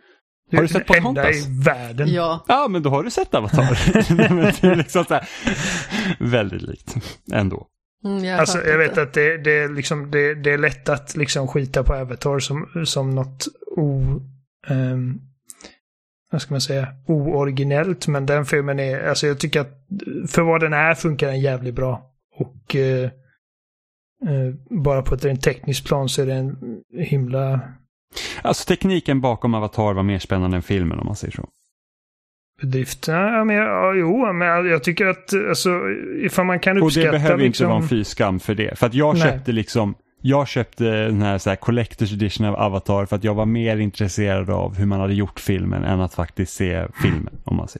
[0.53, 1.37] Har du sett Pocahontas?
[1.37, 2.09] i världen.
[2.13, 2.45] Ja.
[2.49, 3.63] Ja, men då har du sett Avatar.
[4.61, 5.29] det är liksom så här,
[6.19, 6.95] väldigt likt
[7.33, 7.67] ändå.
[8.05, 11.17] Mm, jag alltså, jag vet att det, det, är liksom, det, det, är lätt att
[11.17, 13.47] liksom skita på Avatar som, som något
[13.77, 14.03] o...
[14.69, 15.21] Um,
[16.31, 16.89] vad ska man säga?
[17.07, 19.09] Ooriginellt, men den filmen är...
[19.09, 19.73] Alltså jag tycker att
[20.29, 22.13] för vad den är funkar den jävligt bra.
[22.37, 23.05] Och uh,
[24.31, 26.57] uh, bara på ett rent tekniskt plan så är den
[26.99, 27.61] himla
[28.43, 31.49] Alltså tekniken bakom Avatar var mer spännande än filmen om man säger så.
[32.61, 33.09] Bedrift?
[33.09, 35.81] Ja, men, ja, jo, men jag tycker att alltså,
[36.23, 37.07] ifall man kan uppskatta...
[37.09, 37.65] Och det behöver liksom...
[37.65, 38.79] inte vara en fy skam för det.
[38.79, 39.23] För att jag Nej.
[39.23, 43.35] köpte liksom jag köpte den här, så här Collector's Edition av Avatar för att jag
[43.35, 47.57] var mer intresserad av hur man hade gjort filmen än att faktiskt se filmen om
[47.57, 47.79] man så.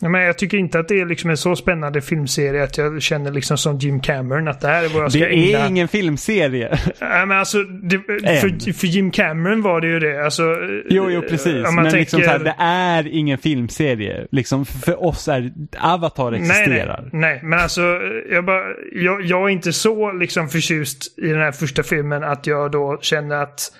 [0.00, 3.32] Men jag tycker inte att det är liksom en så spännande filmserie att jag känner
[3.32, 5.68] liksom som Jim Cameron att det här är vad jag ska Det är ägna...
[5.68, 6.78] ingen filmserie.
[7.00, 10.24] Nej men alltså, det, för, för, Jim Cameron var det ju det.
[10.24, 10.42] Alltså,
[10.88, 11.54] jo, jo precis.
[11.54, 11.98] Men tänker...
[11.98, 14.26] liksom så här, det är ingen filmserie.
[14.30, 17.00] Liksom för oss är Avatar existerar.
[17.02, 17.40] Nej, nej, nej.
[17.42, 17.82] men alltså
[18.30, 22.46] jag, bara, jag, jag är inte så liksom förtjust i den här första filmen att
[22.46, 23.72] jag då känner att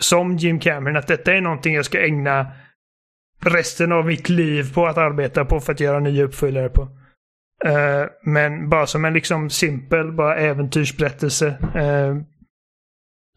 [0.00, 2.46] som Jim Cameron att detta är någonting jag ska ägna
[3.44, 6.82] resten av mitt liv på att arbeta på för att göra nya uppföljare på.
[7.66, 11.46] Uh, men bara som en liksom simpel bara äventyrsberättelse.
[11.76, 12.22] Uh,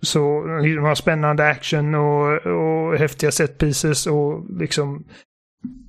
[0.01, 5.05] så de har spännande action och, och häftiga set pieces och liksom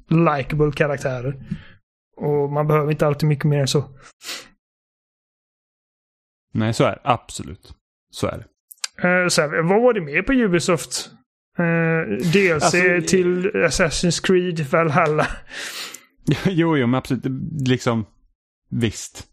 [0.09, 1.45] likable karaktärer.
[2.17, 3.85] Och man behöver inte alltid mycket mer än så.
[6.53, 7.01] Nej, så är det.
[7.05, 7.75] Absolut.
[8.11, 8.45] Så är det.
[9.09, 11.11] Uh, så här, vad var det mer på Ubisoft?
[11.61, 15.27] Uh, eh, DLC alltså, till Assassin's Creed Valhalla.
[16.45, 17.25] jo, jo, men absolut.
[17.69, 18.07] Liksom,
[18.71, 19.27] visst.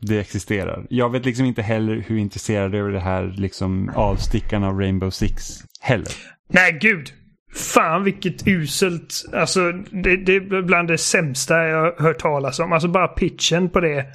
[0.00, 0.86] Det existerar.
[0.90, 5.64] Jag vet liksom inte heller hur intresserad över det här liksom avstickarna av Rainbow Six
[5.80, 6.12] heller.
[6.48, 7.12] Nej, gud.
[7.54, 9.24] Fan vilket uselt.
[9.32, 12.72] Alltså det, det är bland det sämsta jag har hört talas om.
[12.72, 14.06] Alltså bara pitchen på det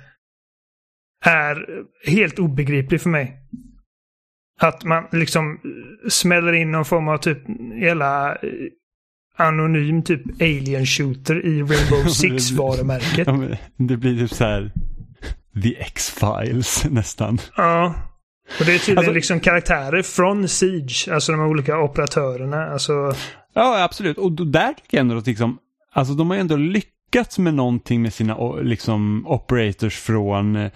[1.26, 1.66] är
[2.08, 3.41] helt obegriplig för mig.
[4.62, 5.60] Att man liksom
[6.10, 7.38] smäller in någon form av typ
[7.74, 8.40] hela eh,
[9.38, 13.28] anonym typ alien shooter i Rainbow Six-varumärket.
[13.28, 14.72] Ja, det blir typ så här
[15.64, 17.38] The X-Files nästan.
[17.58, 17.94] Ja.
[18.60, 22.66] Och det är tydligen alltså, liksom karaktärer från Siege, alltså de olika operatörerna.
[22.66, 23.14] Alltså...
[23.54, 24.18] Ja, absolut.
[24.18, 25.58] Och där tycker jag ändå att liksom,
[25.94, 30.72] alltså de har ändå lyckats med någonting med sina liksom, operators från eh,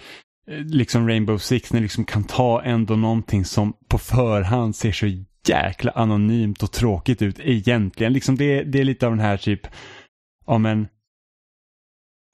[0.52, 5.08] Eh, liksom Rainbow Six, när liksom kan ta ändå någonting som på förhand ser så
[5.48, 8.14] jäkla anonymt och tråkigt ut egentligen.
[8.14, 9.68] Liksom det, det är lite av den här typ,
[10.48, 10.88] ja men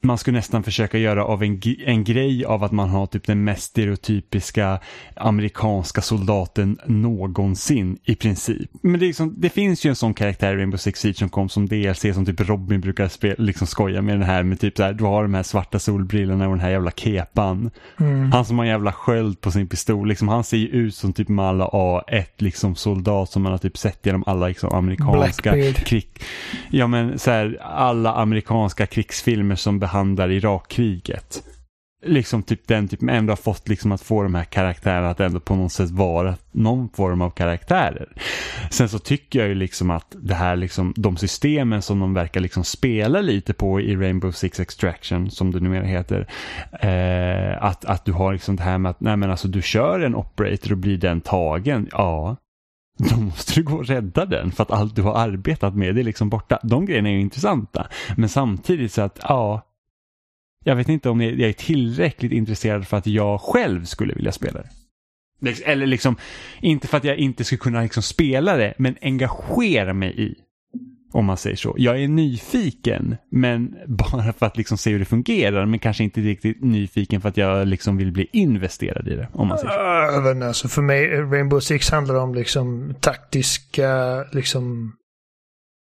[0.04, 3.44] man skulle nästan försöka göra av en, en grej av att man har typ den
[3.44, 4.80] mest stereotypiska
[5.16, 8.70] amerikanska soldaten någonsin i princip.
[8.82, 11.50] Men det, liksom, det finns ju en sån karaktär i Rainbow Six Siege som kom
[11.50, 14.84] som DLC som typ Robin brukar spela, liksom skoja med den här med typ så
[14.84, 17.72] här, du har de här svarta solbrillorna och den här jävla kepan.
[18.00, 18.32] Mm.
[18.32, 21.14] Han som har en jävla sköld på sin pistol, liksom, han ser ju ut som
[21.14, 25.74] typ med alla A1 liksom soldat som man har typ sett genom alla liksom, amerikanska
[25.74, 26.08] krig.
[26.70, 31.44] Ja men så här, alla amerikanska krigsfilmer som behandlar Irakkriget.
[32.06, 35.40] Liksom typ den typen, ändå har fått liksom att få de här karaktärerna att ändå
[35.40, 38.10] på något sätt vara någon form av karaktärer.
[38.70, 42.42] Sen så tycker jag ju liksom att det här liksom, de systemen som de verkar
[42.42, 46.28] liksom spela lite på i Rainbow Six Extraction, som det numera heter,
[46.82, 50.00] eh, att, att du har liksom det här med att, nej men alltså du kör
[50.00, 52.36] en operator och blir den tagen, ja,
[53.10, 56.04] då måste du gå och rädda den för att allt du har arbetat med är
[56.04, 56.60] liksom borta.
[56.64, 57.88] De grejerna är ju intressanta.
[58.18, 59.62] Men samtidigt så att, ja,
[60.64, 64.62] jag vet inte om jag är tillräckligt intresserad för att jag själv skulle vilja spela
[64.62, 64.70] det.
[65.66, 66.16] Eller liksom,
[66.62, 70.36] inte för att jag inte skulle kunna liksom spela det, men engagera mig i.
[71.14, 71.76] Om man säger så.
[71.78, 76.22] Jag är nyfiken, men bara för att liksom se hur det fungerar, men kanske inte
[76.22, 79.30] riktigt nyfiken för att jag liksom vill bli investerad i det.
[79.34, 79.80] Om man säger så.
[80.16, 84.94] Jag vet inte, alltså för mig, Rainbow Six handlar om liksom taktiska, liksom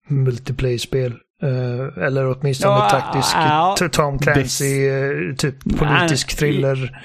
[0.08, 1.14] multiplayer-spel.
[1.43, 7.03] Uh, eller åtminstone ja, taktisk ja, Tom Clancy, uh, typ politisk thriller.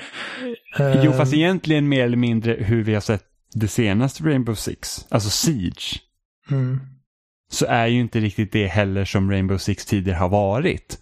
[0.80, 3.24] Uh, jo, fast egentligen mer eller mindre hur vi har sett
[3.54, 6.02] det senaste Rainbow Six, alltså Siege.
[6.52, 6.80] Mm.
[7.52, 11.00] Så är ju inte riktigt det heller som Rainbow Six tidigare har varit.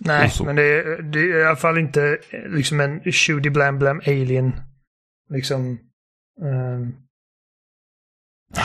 [0.00, 4.00] Nej, men det är, det är i alla fall inte liksom en shooty blam blam
[4.06, 4.52] alien.
[5.30, 5.78] Liksom.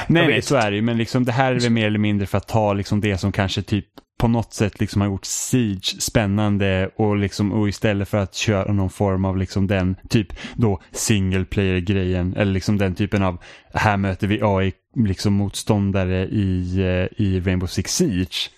[0.07, 0.81] Nej, nej, så är det ju.
[0.81, 3.31] Men liksom, det här är väl mer eller mindre för att ta liksom det som
[3.31, 3.85] kanske typ
[4.19, 8.73] på något sätt liksom har gjort Siege spännande och, liksom, och istället för att köra
[8.73, 13.37] någon form av liksom den typ då single player-grejen eller liksom den typen av
[13.73, 18.49] här möter vi AI liksom motståndare i, eh, i Rainbow Six Siege.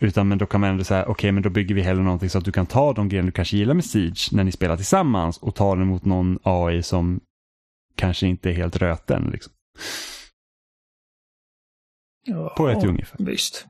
[0.00, 2.30] Utan men då kan man ändå säga, okej okay, men då bygger vi hellre någonting
[2.30, 4.76] så att du kan ta de grejerna du kanske gillar med Siege när ni spelar
[4.76, 7.20] tillsammans och ta den mot någon AI som
[7.96, 9.30] kanske inte är helt röten.
[9.32, 9.52] Liksom.
[12.24, 13.24] Ja, på ett ungefär.
[13.24, 13.66] Visst.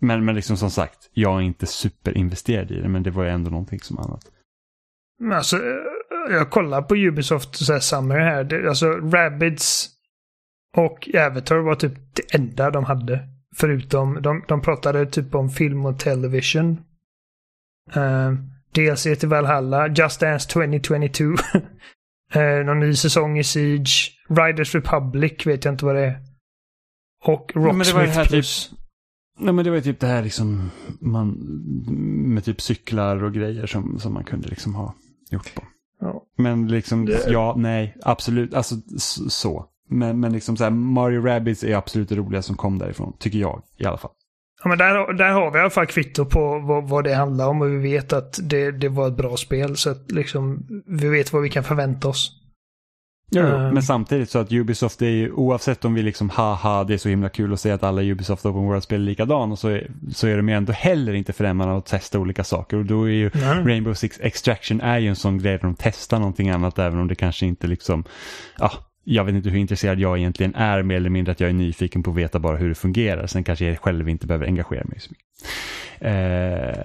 [0.00, 3.30] Men, men liksom som sagt, jag är inte superinvesterad i det, men det var ju
[3.30, 4.24] ändå någonting som annat.
[5.18, 8.44] Men alltså, eh, jag kollar på Ubisoft så här Summer här.
[8.44, 9.88] Det, alltså, Rabbids
[10.76, 13.28] och Avatar var typ det enda de hade.
[13.56, 16.80] Förutom, de, de pratade typ om film och television.
[17.96, 18.32] Uh, eh,
[18.74, 21.24] DLC till Valhalla, Just Dance 2022.
[21.24, 21.36] uh,
[22.42, 24.12] eh, någon ny säsong i Siege.
[24.28, 26.27] Riders Republic vet jag inte vad det är.
[27.24, 28.68] Och Rocksmith typ- plus.
[28.68, 28.78] Typ,
[29.38, 31.28] nej men det var ju typ det här liksom man,
[32.34, 34.94] med typ cyklar och grejer som, som man kunde liksom ha
[35.30, 35.62] gjort på.
[36.00, 36.22] Ja.
[36.36, 37.30] Men liksom, det...
[37.30, 38.74] ja, nej, absolut, alltså
[39.28, 39.66] så.
[39.90, 43.38] Men, men liksom så här, Mario Rabbids är absolut det roliga som kom därifrån, tycker
[43.38, 44.10] jag i alla fall.
[44.62, 47.48] Ja, men där, där har vi i alla fall kvitto på vad, vad det handlar
[47.48, 49.76] om och vi vet att det, det var ett bra spel.
[49.76, 52.37] Så att liksom, vi vet vad vi kan förvänta oss.
[53.30, 56.94] Jo, um, men samtidigt så att Ubisoft är ju oavsett om vi liksom haha det
[56.94, 59.90] är så himla kul att säga att alla Ubisoft Open World-spel är likadana så är,
[60.14, 63.12] så är de ju ändå heller inte främmande att testa olika saker och då är
[63.12, 63.64] ju nej.
[63.64, 67.08] Rainbow Six Extraction är ju en sån grej där de testar någonting annat även om
[67.08, 68.04] det kanske inte liksom,
[68.58, 68.72] ja,
[69.04, 72.02] jag vet inte hur intresserad jag egentligen är mer eller mindre att jag är nyfiken
[72.02, 73.26] på att veta bara hur det fungerar.
[73.26, 75.26] Sen kanske jag själv inte behöver engagera mig så mycket.
[76.00, 76.84] Eh,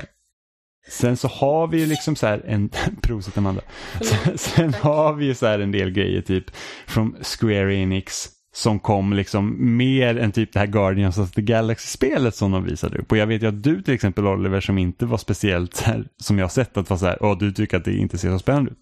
[0.88, 2.70] Sen så har vi ju liksom så här en,
[3.02, 3.62] prosit Amanda.
[4.02, 6.46] Sen, sen har vi ju så här en del grejer typ
[6.88, 12.36] från Square Enix som kom liksom mer än typ det här Guardians of the Galaxy-spelet
[12.36, 13.12] som de visade upp.
[13.12, 16.40] Och jag vet ju att du till exempel Oliver som inte var speciellt här, som
[16.40, 18.72] jag sett att var så här, åh du tycker att det inte ser så spännande
[18.72, 18.78] ut.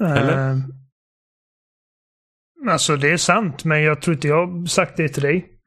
[0.00, 0.50] Eller?
[0.50, 0.58] Uh,
[2.68, 5.59] alltså det är sant, men jag tror inte jag har sagt det till dig.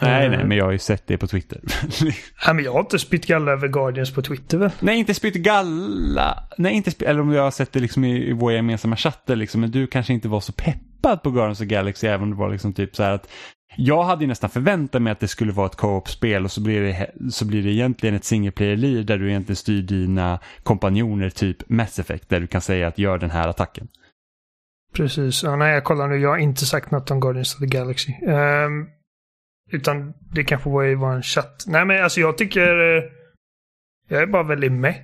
[0.00, 0.46] Nej, nej, eh.
[0.46, 1.60] men jag har ju sett det på Twitter.
[2.46, 4.70] nej, men jag har inte spytt galla över Guardians på Twitter väl?
[4.80, 6.44] Nej, inte spytt galla.
[6.58, 9.36] Nej, inte spytt, eller om jag har sett det liksom i, i våra gemensamma chatter
[9.36, 9.60] liksom.
[9.60, 12.50] Men du kanske inte var så peppad på Guardians of Galaxy även om det var
[12.50, 13.28] liksom typ så här att
[13.76, 16.82] jag hade ju nästan förväntat mig att det skulle vara ett co-op-spel och så blir,
[16.82, 21.68] det, så blir det egentligen ett single player-liv där du egentligen styr dina kompanjoner typ
[21.68, 23.88] Mass Effect där du kan säga att gör den här attacken.
[24.92, 25.42] Precis.
[25.42, 26.16] Ja, nej, jag kollar nu.
[26.16, 28.12] Jag har inte sagt något om Guardians of the Galaxy.
[28.26, 28.88] Um,
[29.72, 31.64] utan det kanske var i en chatt.
[31.66, 32.96] Nej, men alltså jag tycker...
[32.96, 33.04] Eh,
[34.08, 34.94] jag är bara väldigt med.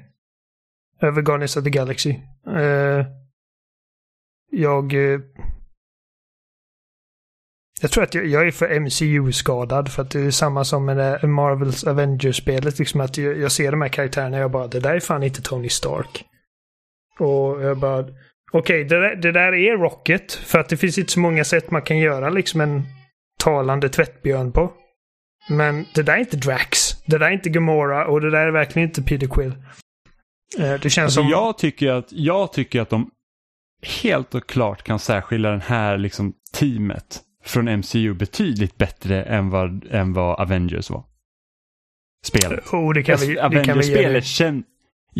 [1.01, 2.11] Över Guardians of the Galaxy.
[2.57, 3.07] Eh,
[4.51, 4.95] jag...
[4.95, 5.21] Eh,
[7.81, 10.97] jag tror att jag, jag är för MCU-skadad för att det är samma som med
[10.97, 12.79] det Marvels Avengers-spelet.
[12.79, 15.23] Liksom att jag, jag, ser de här karaktärerna och jag bara, det där är fan
[15.23, 16.25] inte Tony Stark.
[17.19, 18.19] Och jag bara, okej,
[18.53, 20.33] okay, det, det, där är Rocket.
[20.33, 22.83] För att det finns inte så många sätt man kan göra liksom en
[23.39, 24.73] talande tvättbjörn på.
[25.49, 27.03] Men det där är inte Drax.
[27.07, 29.53] Det där är inte Gamora och det där är verkligen inte Peter Quill.
[30.59, 31.29] Eh, det känns alltså, som...
[31.29, 33.11] Jag tycker, att, jag tycker att de
[34.03, 39.87] helt och klart kan särskilja den här liksom teamet från MCU betydligt bättre än vad,
[39.91, 41.05] än vad Avengers var.
[42.25, 42.73] Spelet.
[42.73, 44.67] Oh, det kan vi, Avengers-spelet känns...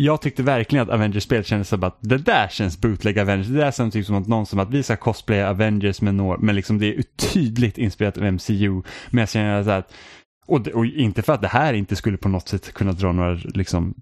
[0.01, 3.47] Jag tyckte verkligen att Avengers-spelet kändes som att det där känns bootleg Avengers.
[3.47, 6.37] Det där känns typ som att någon som att vi ska cosplaya Avengers med några,
[6.37, 8.81] men liksom det är tydligt inspirerat av MCU.
[9.09, 9.93] Men jag känner så att,
[10.47, 13.33] och, och, inte för att det här inte skulle på något sätt kunna dra några
[13.33, 13.93] liksom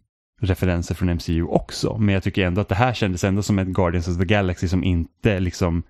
[0.42, 3.68] referenser från MCU också, men jag tycker ändå att det här kändes ändå som ett
[3.68, 5.84] Guardians of the Galaxy som inte liksom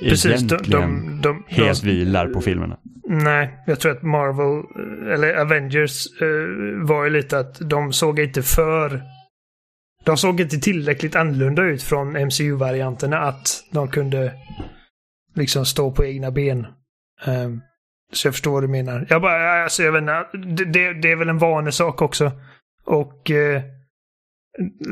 [0.00, 2.76] Precis, de, de, de, helt vilar på filmerna.
[3.08, 4.64] Nej, jag tror att Marvel,
[5.12, 9.02] eller Avengers, uh, var ju lite att de såg inte för...
[10.04, 14.32] De såg inte tillräckligt annorlunda ut från MCU-varianterna att de kunde
[15.34, 16.66] liksom stå på egna ben.
[17.26, 17.62] Um,
[18.12, 19.06] så jag förstår vad du menar.
[19.10, 22.32] Jag bara, alltså jag vet inte, det, det är väl en vanesak också.
[22.84, 23.60] Och uh,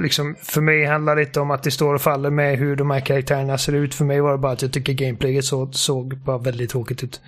[0.03, 2.91] liksom, för mig handlar det inte om att det står och faller med hur de
[2.91, 3.95] här karaktärerna ser ut.
[3.95, 7.21] För mig var det bara att jag tycker gameplayet så, såg bara väldigt tråkigt ut.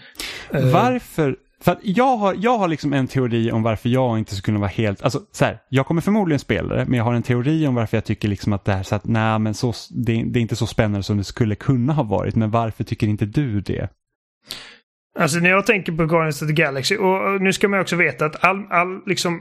[0.50, 0.70] Ehm.
[0.70, 1.36] Varför?
[1.62, 4.58] För att jag har, jag har liksom en teori om varför jag inte skulle kunna
[4.58, 7.66] vara helt, alltså så här, jag kommer förmodligen spela det, men jag har en teori
[7.66, 10.38] om varför jag tycker liksom att det här så att nej men så, det, det
[10.38, 13.60] är inte så spännande som det skulle kunna ha varit, men varför tycker inte du
[13.60, 13.88] det?
[15.18, 18.26] Alltså när jag tänker på Guardians of the Galaxy, och nu ska man också veta
[18.26, 19.40] att all, all liksom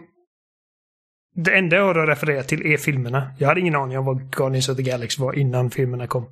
[1.35, 3.31] det enda jag har att referera till är filmerna.
[3.37, 6.25] Jag hade ingen aning om vad Guardians of the Galaxy var innan filmerna kom.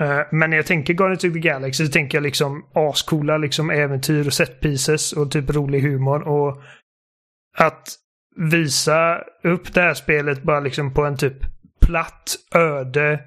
[0.00, 3.70] Eh, men när jag tänker Guardians of the Galaxy så tänker jag liksom ascoola liksom
[3.70, 6.62] äventyr och set pieces och typ rolig humor och
[7.58, 7.88] att
[8.50, 11.36] visa upp det här spelet bara liksom på en typ
[11.80, 13.20] platt, öde,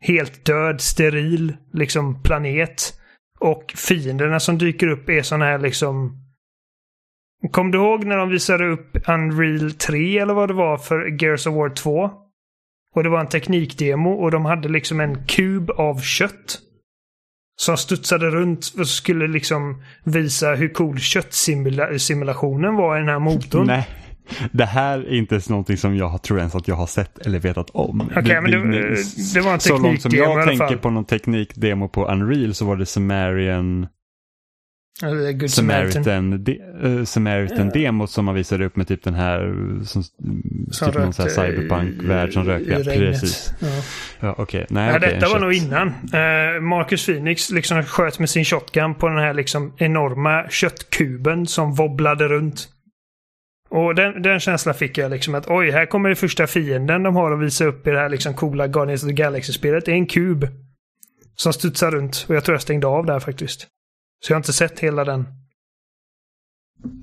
[0.00, 2.96] helt död, steril liksom planet.
[3.40, 6.16] Och fienderna som dyker upp är sådana här liksom
[7.50, 11.46] Kom du ihåg när de visade upp Unreal 3 eller vad det var för Gears
[11.46, 12.10] of War 2?
[12.96, 16.60] Och det var en teknikdemo och de hade liksom en kub av kött.
[17.60, 23.66] Som studsade runt och skulle liksom visa hur cool köttsimulationen var i den här motorn.
[23.66, 23.88] Nej.
[24.52, 27.70] Det här är inte någonting som jag tror ens att jag har sett eller vetat
[27.70, 28.00] om.
[28.00, 28.96] Okay, men det,
[29.34, 32.64] det, var en teknikdemo Så långt som jag tänker på någon teknikdemo på Unreal så
[32.64, 33.86] var det Sumerian
[35.00, 37.72] Good Samaritan, Samaritan, de, uh, Samaritan yeah.
[37.72, 40.02] demot som man visade upp med typ den här som,
[40.70, 42.84] som typ någon cyberpunk-värld som rökte.
[42.84, 43.52] Precis.
[43.60, 43.68] Ja.
[44.20, 44.64] Ja, okay.
[44.68, 45.88] Nej, ja, okay, detta var nog innan.
[45.88, 51.74] Uh, Marcus Phoenix liksom sköt med sin shotgun på den här liksom enorma köttkuben som
[51.74, 52.68] wobblade runt.
[53.70, 57.16] Och den, den känslan fick jag liksom att oj, här kommer det första fienden de
[57.16, 59.84] har att visa upp i det här liksom coola Guardians of the Galaxy-spelet.
[59.84, 60.48] Det är en kub.
[61.36, 62.26] Som studsar runt.
[62.28, 63.66] Och jag tror jag stängde av där faktiskt.
[64.20, 65.26] Så jag har inte sett hela den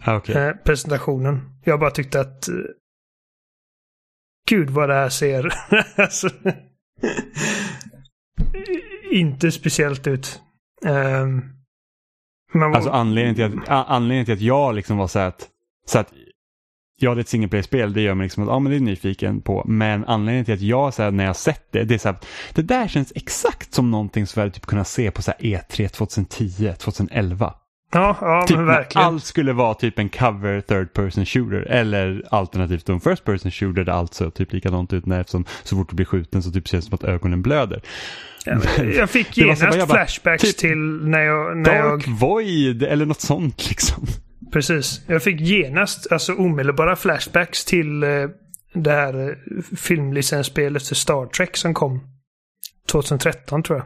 [0.05, 0.35] ah, okay.
[0.35, 1.59] eh, presentationen.
[1.63, 2.55] Jag bara tyckte att eh,
[4.49, 5.53] Gud vad det här ser
[6.01, 6.29] alltså,
[9.11, 10.41] inte speciellt ut.
[10.85, 11.53] Um,
[12.53, 15.49] men, alltså anledningen till, att, anledningen till att jag liksom var så att,
[15.85, 16.13] så att
[16.99, 18.79] Ja, det är ett single play-spel, det gör mig liksom att ja, men det är
[18.79, 19.63] nyfiken på.
[19.67, 22.17] Men anledningen till att jag så här, när jag sett det, det är så här,
[22.53, 25.39] det där känns exakt som någonting som vi hade typ kunnat se på så här,
[25.39, 27.53] E3 2010, 2011.
[27.91, 29.07] Ja, ja typ men verkligen.
[29.07, 33.83] allt skulle vara typ en cover third person shooter eller alternativt en first person shooter
[33.83, 36.67] där allt ser typ likadant ut när eftersom så fort du blir skjuten så typ
[36.67, 37.81] ser det som att ögonen blöder.
[38.45, 41.57] Ja, jag fick genast flashbacks typ, till när jag...
[41.57, 42.13] När Dark jag...
[42.13, 44.07] Void eller något sånt liksom.
[44.51, 45.01] Precis.
[45.07, 48.09] Jag fick genast alltså omedelbara flashbacks till eh,
[48.73, 49.35] det här eh,
[49.77, 51.99] filmlicensspelet för Star Trek som kom
[52.91, 53.85] 2013 tror jag.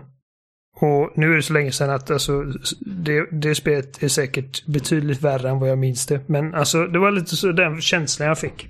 [0.75, 2.43] Och nu är det så länge sedan att alltså,
[2.85, 6.29] det, det spelet är säkert betydligt värre än vad jag minns det.
[6.29, 8.67] Men alltså det var lite så den känslan jag fick.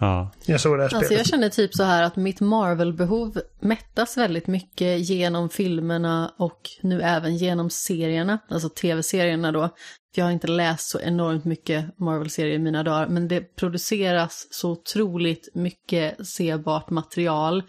[0.00, 0.30] Ja.
[0.46, 1.18] Jag såg det här Alltså spelet.
[1.18, 7.02] jag känner typ så här att mitt Marvel-behov mättas väldigt mycket genom filmerna och nu
[7.02, 9.68] även genom serierna, alltså tv-serierna då.
[10.16, 14.70] Jag har inte läst så enormt mycket Marvel-serier i mina dagar, men det produceras så
[14.70, 17.62] otroligt mycket sebart material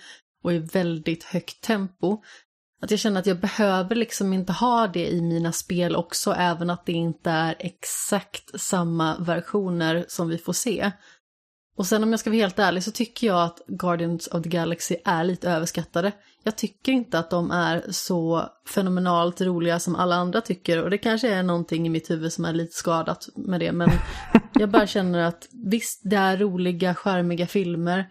[0.44, 2.18] och i väldigt högt tempo.
[2.82, 6.70] Att jag känner att jag behöver liksom inte ha det i mina spel också, även
[6.70, 10.92] att det inte är exakt samma versioner som vi får se.
[11.78, 14.50] Och sen om jag ska vara helt ärlig så tycker jag att Guardians of the
[14.50, 16.12] Galaxy är lite överskattade.
[16.44, 20.98] Jag tycker inte att de är så fenomenalt roliga som alla andra tycker och det
[20.98, 23.90] kanske är någonting i mitt huvud som är lite skadat med det men
[24.54, 28.06] jag bara känner att visst det är roliga, charmiga filmer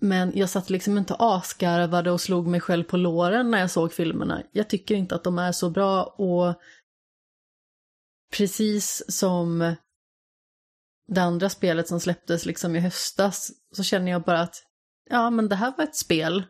[0.00, 3.92] men jag satt liksom inte asgarvade och slog mig själv på låren när jag såg
[3.92, 4.42] filmerna.
[4.52, 6.54] Jag tycker inte att de är så bra och
[8.36, 9.74] precis som
[11.08, 14.54] det andra spelet som släpptes liksom i höstas så känner jag bara att
[15.10, 16.44] ja, men det här var ett spel.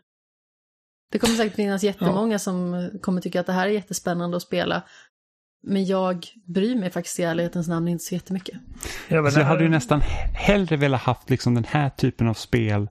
[1.13, 2.39] Det kommer säkert finnas jättemånga ja.
[2.39, 4.83] som kommer tycka att det här är jättespännande att spela.
[5.63, 8.59] Men jag bryr mig faktiskt i ärlighetens namn inte så jättemycket.
[9.09, 10.01] Ja, men så jag hade ju nästan
[10.35, 12.89] hellre velat haft liksom den här typen av spel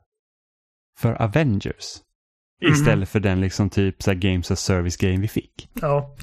[0.99, 2.01] för Avengers.
[2.61, 2.73] Mm.
[2.73, 5.69] Istället för den liksom typ så Games as Service-grejen vi fick.
[5.73, 6.15] Ja.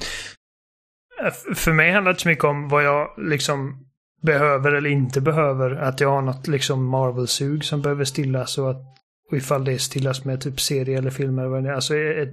[1.55, 3.84] För mig handlar det inte så mycket om vad jag liksom
[4.25, 5.71] behöver eller inte behöver.
[5.71, 8.95] Att jag har något liksom Marvel-sug som behöver stillas och att
[9.31, 11.71] och ifall det stillas med typ serie eller filmer.
[11.71, 12.29] Alltså ett,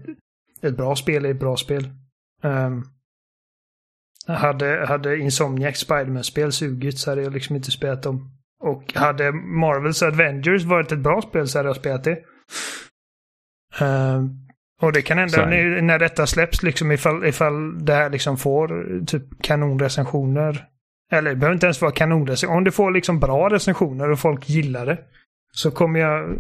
[0.63, 1.91] ett bra spel är ett bra spel.
[2.43, 2.85] Um,
[4.27, 8.31] hade, hade Insomniac Spiderman-spel sugit så hade jag liksom inte spelat dem.
[8.61, 12.19] Och hade Marvels Avengers varit ett bra spel så hade jag spelat det.
[13.81, 14.39] Um,
[14.81, 19.01] och det kan hända när, när detta släpps, liksom ifall, ifall det här liksom får
[19.07, 20.69] typ kanonrecensioner
[21.13, 22.59] eller det behöver inte ens vara kanonrecensioner.
[22.59, 24.99] Om det får liksom bra recensioner och folk gillar det.
[25.53, 26.39] Så kommer jag eh,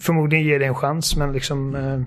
[0.00, 1.74] förmodligen ge det en chans, men liksom...
[1.74, 2.02] Eh...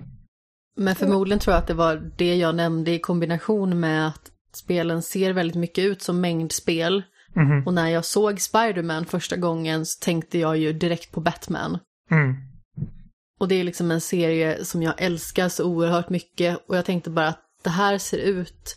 [0.76, 5.02] Men förmodligen tror jag att det var det jag nämnde i kombination med att spelen
[5.02, 7.02] ser väldigt mycket ut som mängdspel.
[7.36, 7.66] Mm -hmm.
[7.66, 11.78] Och när jag såg Spiderman första gången så tänkte jag ju direkt på Batman.
[12.10, 12.34] Mm.
[13.40, 17.10] Och det är liksom en serie som jag älskar så oerhört mycket och jag tänkte
[17.10, 18.76] bara att det här ser ut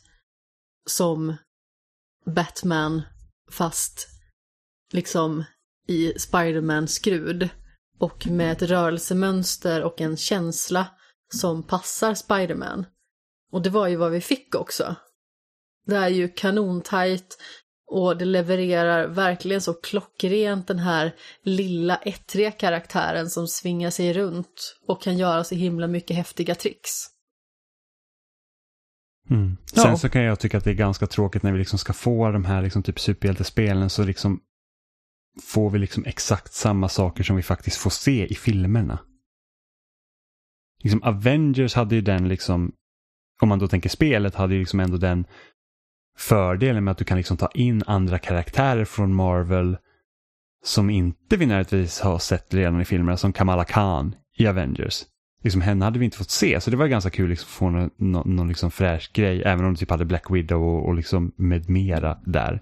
[0.89, 1.35] som
[2.25, 3.01] Batman
[3.51, 4.07] fast
[4.93, 5.43] liksom
[5.87, 7.49] i Spiderman-skrud
[7.99, 10.87] och med ett rörelsemönster och en känsla
[11.33, 12.85] som passar Spiderman.
[13.51, 14.95] Och det var ju vad vi fick också.
[15.85, 17.37] Det är ju kanontajt
[17.87, 24.75] och det levererar verkligen så klockrent den här lilla ettriga karaktären som svingar sig runt
[24.87, 27.07] och kan göra så himla mycket häftiga tricks.
[29.29, 29.57] Mm.
[29.65, 29.97] Sen ja.
[29.97, 32.45] så kan jag tycka att det är ganska tråkigt när vi liksom ska få de
[32.45, 34.41] här liksom typ superhjältespelen så liksom
[35.43, 38.99] får vi liksom exakt samma saker som vi faktiskt får se i filmerna.
[40.83, 42.71] Liksom Avengers hade ju den liksom,
[43.41, 45.25] om man då tänker spelet, hade ju liksom ändå den
[46.17, 49.77] fördelen med att du kan liksom ta in andra karaktärer från Marvel
[50.63, 55.05] som inte vi nödvändigtvis har sett redan i filmerna, som Kamala Khan i Avengers
[55.41, 56.61] liksom, henne hade vi inte fått se.
[56.61, 59.65] Så det var ganska kul liksom, att få någon, någon, någon liksom fräsch grej, även
[59.65, 62.61] om du typ hade Black Widow och, och liksom med mera där.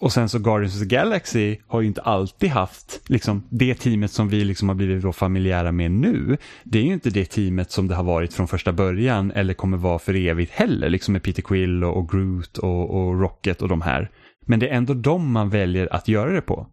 [0.00, 4.10] Och sen så Guardians of the Galaxy har ju inte alltid haft liksom, det teamet
[4.10, 6.36] som vi liksom har blivit då familjära med nu.
[6.64, 9.76] Det är ju inte det teamet som det har varit från första början eller kommer
[9.76, 13.68] vara för evigt heller, liksom med Peter Quill och, och Groot och, och Rocket och
[13.68, 14.10] de här.
[14.46, 16.66] Men det är ändå de man väljer att göra det på.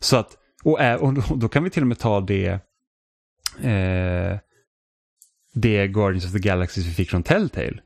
[0.00, 2.60] Så att, och, och då kan vi till och med ta det
[3.64, 4.38] eh,
[5.54, 7.80] det Guardians of the Galaxy vi fick från Telltale.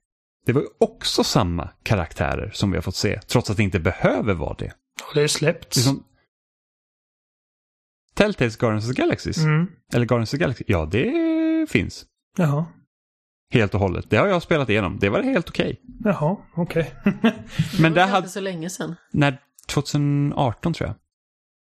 [0.47, 3.81] Det var ju också samma karaktärer som vi har fått se, trots att det inte
[3.81, 4.73] behöver vara det.
[5.09, 5.77] Och det är släppts.
[5.77, 6.05] Liksom,
[8.15, 9.39] Telltales Guardians of the Galaxies?
[9.39, 9.67] Mm.
[9.93, 10.65] Eller Guardians of the Galaxy?
[10.67, 12.07] Ja, det finns.
[12.37, 12.67] Jaha.
[13.53, 14.11] Helt och hållet.
[14.11, 14.99] Det har jag spelat igenom.
[14.99, 15.81] Det var helt okej.
[15.83, 16.13] Okay.
[16.13, 16.95] Jaha, okej.
[17.05, 17.33] Okay.
[17.81, 18.19] Men det var hade...
[18.19, 18.97] inte så länge sedan.
[19.13, 20.97] Nej, 2018 tror jag.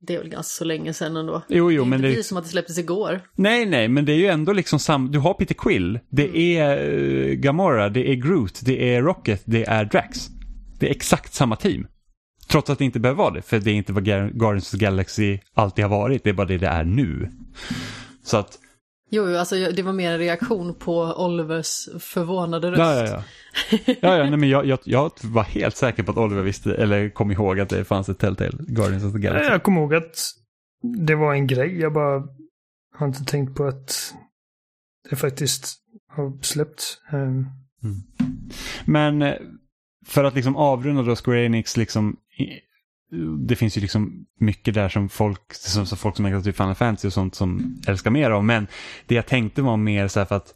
[0.01, 1.41] Det är väl ganska så länge sedan ändå.
[1.47, 3.21] Jo, jo, det är men inte det är som att det släpptes igår.
[3.35, 5.11] Nej, nej, men det är ju ändå liksom sam...
[5.11, 6.37] Du har Peter Quill, det mm.
[6.37, 10.27] är uh, Gamora, det är Groot, det är Rocket, det är Drax.
[10.79, 11.87] Det är exakt samma team.
[12.47, 14.85] Trots att det inte behöver vara det, för det är inte vad Guardians of the
[14.85, 17.31] Galaxy alltid har varit, det är bara det det är nu.
[18.23, 18.59] Så att
[19.09, 22.79] Jo, alltså det var mer en reaktion på Olivers förvånade röst.
[22.79, 23.23] Ja, ja, ja.
[24.01, 27.09] ja, ja nej, men jag, jag, jag, var helt säker på att Oliver visste, eller
[27.09, 29.51] kom ihåg att det fanns ett Telltale Guardians of the Galaxy.
[29.51, 30.17] Jag kom ihåg att
[31.05, 31.79] det var en grej.
[31.79, 32.23] Jag bara
[32.95, 34.13] har inte tänkt på att
[35.09, 35.77] det faktiskt
[36.09, 36.97] har släppts.
[37.11, 37.49] Um...
[37.83, 38.01] Mm.
[38.85, 39.35] Men eh,
[40.05, 42.17] för att liksom avrunda då Square Enix liksom
[43.47, 46.75] det finns ju liksom mycket där som folk som, som folk som älskar typ Final
[46.75, 48.43] Fantasy och sånt som älskar mer av.
[48.43, 48.67] Men
[49.05, 50.53] det jag tänkte var mer så här för att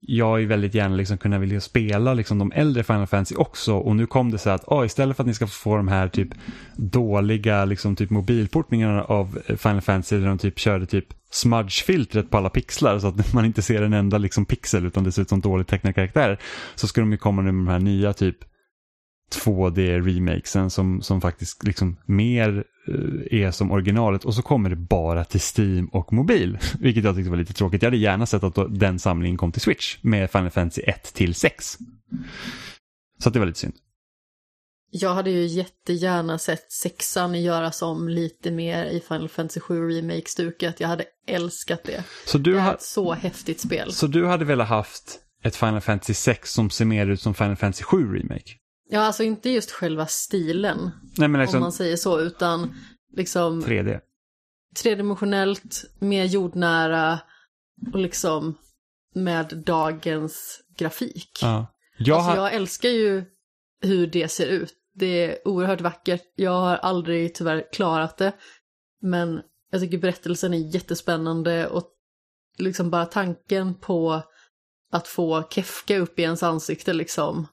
[0.00, 3.96] jag är väldigt gärna liksom kunna vilja spela liksom de äldre Final Fantasy också och
[3.96, 6.08] nu kom det så här att oh, istället för att ni ska få de här
[6.08, 6.28] typ
[6.76, 12.36] dåliga liksom typ mobilportningarna av eh, Final Fantasy där de typ körde typ smudge-filtret på
[12.36, 15.28] alla pixlar så att man inte ser en enda liksom pixel utan det ser ut
[15.28, 16.38] som dåligt tecknade karaktärer
[16.74, 18.36] så ska de ju komma nu med de här nya typ
[19.30, 25.24] 2D-remakesen som, som faktiskt liksom mer uh, är som originalet och så kommer det bara
[25.24, 26.58] till Steam och mobil.
[26.80, 27.82] Vilket jag tyckte var lite tråkigt.
[27.82, 31.34] Jag hade gärna sett att den samlingen kom till Switch med Final Fantasy 1 till
[31.34, 31.78] 6.
[33.18, 33.74] Så det var lite synd.
[34.92, 40.80] Jag hade ju jättegärna sett sexan göras om lite mer i Final Fantasy 7 Remake-stuket.
[40.80, 42.04] Jag hade älskat det.
[42.26, 43.92] Så du det är ett så häftigt spel.
[43.92, 47.56] Så du hade velat haft ett Final Fantasy 6 som ser mer ut som Final
[47.56, 48.52] Fantasy 7 Remake?
[48.92, 52.74] Ja, alltså inte just själva stilen, Nej, men liksom, om man säger så, utan
[53.16, 54.00] liksom 3D.
[54.82, 57.18] Tredimensionellt, mer jordnära
[57.92, 58.58] och liksom
[59.14, 61.38] med dagens grafik.
[61.42, 61.66] Ja.
[61.98, 63.24] Jag, alltså, jag älskar ju
[63.82, 64.74] hur det ser ut.
[64.94, 66.22] Det är oerhört vackert.
[66.34, 68.32] Jag har aldrig tyvärr klarat det.
[69.00, 69.40] Men
[69.70, 71.90] jag tycker berättelsen är jättespännande och
[72.58, 74.22] liksom bara tanken på
[74.92, 77.46] att få Kefka upp i ens ansikte liksom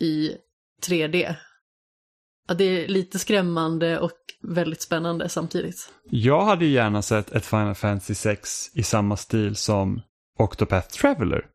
[0.00, 0.36] i
[0.88, 1.34] 3D.
[2.48, 4.12] Ja, det är lite skrämmande och
[4.42, 5.92] väldigt spännande samtidigt.
[6.10, 10.00] Jag hade gärna sett ett Final Fantasy 6 i samma stil som
[10.38, 11.46] Octopath Traveler.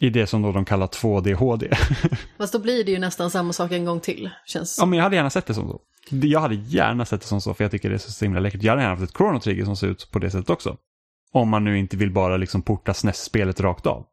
[0.00, 1.70] I det som då de kallar 2D HD.
[2.38, 4.30] Fast då blir det ju nästan samma sak en gång till.
[4.46, 5.80] Känns Ja, men jag hade gärna sett det som så.
[6.10, 8.62] Jag hade gärna sett det som så, för jag tycker det är så himla läckert.
[8.62, 10.76] Jag hade gärna haft ett Chrono Trigger som ser ut på det sättet också.
[11.32, 14.06] Om man nu inte vill bara liksom porta SNES-spelet rakt av.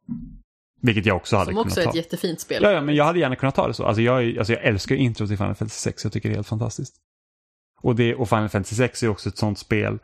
[0.86, 1.70] Vilket jag också hade kunnat ta.
[1.70, 2.62] Som också är ett jättefint spel.
[2.62, 3.84] Ja, ja, men jag hade gärna kunnat ta det så.
[3.84, 6.04] Alltså jag, alltså jag älskar intro till Final Fantasy 6.
[6.04, 6.96] Jag tycker det är helt fantastiskt.
[7.82, 9.98] Och, det, och Final Fantasy 6 är också ett sånt spel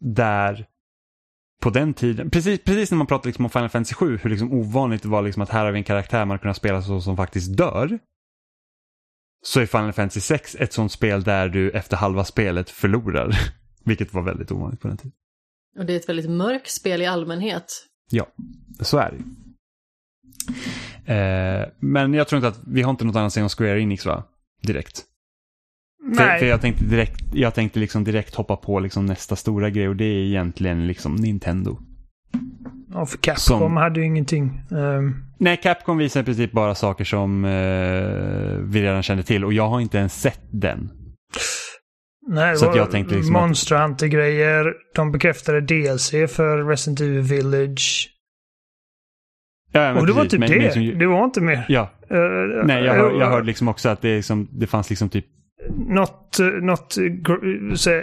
[0.00, 0.66] där
[1.60, 4.52] på den tiden, precis, precis när man pratar liksom om Final Fantasy 7, hur liksom
[4.52, 7.16] ovanligt det var liksom att här har vi en karaktär man kunnat spela så som
[7.16, 7.98] faktiskt dör.
[9.42, 13.38] Så är Final Fantasy 6 ett sånt spel där du efter halva spelet förlorar.
[13.84, 15.12] Vilket var väldigt ovanligt på den tiden.
[15.78, 17.86] Och det är ett väldigt mörkt spel i allmänhet.
[18.10, 18.26] Ja,
[18.80, 19.18] så är det
[21.04, 24.24] Eh, men jag tror inte att, vi har inte något annat än Square Enix va?
[24.62, 25.04] Direkt.
[26.02, 26.16] Nej.
[26.16, 29.88] För, för, jag tänkte direkt, jag tänkte liksom direkt hoppa på liksom nästa stora grej
[29.88, 31.78] och det är egentligen liksom Nintendo.
[32.92, 34.62] Ja, för Capcom som, hade ju ingenting.
[34.70, 35.24] Um...
[35.38, 39.68] Nej, Capcom visar i princip bara saker som uh, vi redan kände till och jag
[39.68, 40.90] har inte ens sett den.
[42.28, 44.74] Nej, så att jag tänkte liksom Monster Hunter-grejer.
[44.94, 48.09] De bekräftade DLC för Resident Evil Village.
[49.72, 50.58] Ja, och det var typ men, det.
[50.58, 51.66] Liksom, det var inte mer.
[51.68, 51.90] Ja.
[52.12, 55.26] Uh, Nej, jag, hör, jag hörde liksom också att det, liksom, det fanns liksom typ...
[55.76, 56.96] Något, något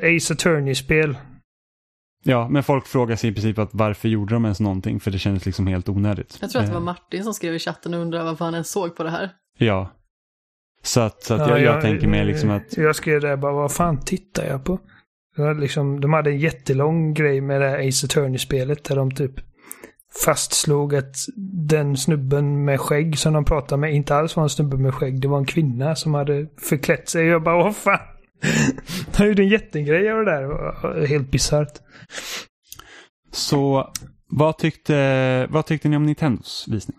[0.03, 1.18] Ace Attorney-spel.
[2.23, 4.99] Ja, men folk frågar sig i princip att varför gjorde de ens någonting?
[4.99, 6.38] För det kändes liksom helt onödigt.
[6.41, 6.85] Jag tror att det var eh.
[6.85, 9.30] Martin som skrev i chatten och undrade varför han ens såg på det här.
[9.57, 9.91] Ja.
[10.84, 12.77] Så att, så att ja, jag, jag, jag, tänker mig liksom att...
[12.77, 14.80] Jag skrev det bara, vad fan tittar jag på?
[15.60, 19.34] Liksom, de hade en jättelång grej med det här Ace Attorney-spelet där de typ
[20.26, 21.15] fastslog att
[21.69, 25.22] den snubben med skägg som de pratade med inte alls var en snubbe med skägg.
[25.22, 27.26] Det var en kvinna som hade förklätt sig.
[27.26, 27.99] Jag bara, vad fan.
[29.18, 31.07] Han gjorde en jättegrej av det där.
[31.07, 31.73] Helt bisarrt.
[33.31, 33.91] Så
[34.30, 36.98] vad tyckte, vad tyckte ni om Nintendos visning?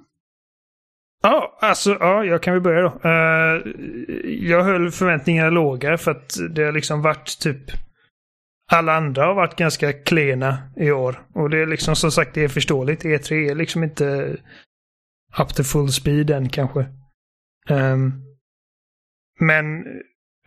[1.23, 3.09] Ja, alltså ja, jag kan väl börja då.
[3.09, 3.73] Uh,
[4.25, 7.71] jag höll förväntningarna låga för att det har liksom varit typ
[8.71, 11.27] alla andra har varit ganska klena i år.
[11.35, 13.05] Och det är liksom som sagt det är förståeligt.
[13.05, 14.37] E3 är liksom inte
[15.39, 16.87] up to full speed än kanske.
[17.71, 18.25] Um,
[19.41, 19.85] men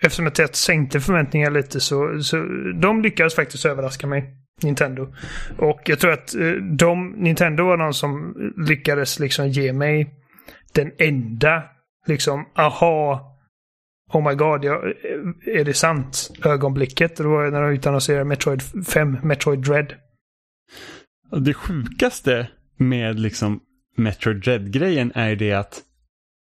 [0.02, 2.38] eftersom jag sänkte förväntningarna lite så, så
[2.81, 4.38] de lyckades faktiskt överraska mig.
[4.64, 5.14] Nintendo.
[5.57, 8.35] Och jag tror att eh, de, Nintendo var de som
[8.68, 10.15] lyckades liksom ge mig
[10.73, 11.64] den enda
[12.07, 13.30] liksom aha
[14.13, 14.83] Oh my god, ja,
[15.45, 16.31] är det sant?
[16.45, 17.15] Ögonblicket.
[17.15, 19.93] Det var när de utannonserade Metroid 5, Metroid Dread.
[21.31, 22.47] Det sjukaste
[22.77, 23.59] med liksom
[23.97, 25.81] Metroid Dread-grejen är det att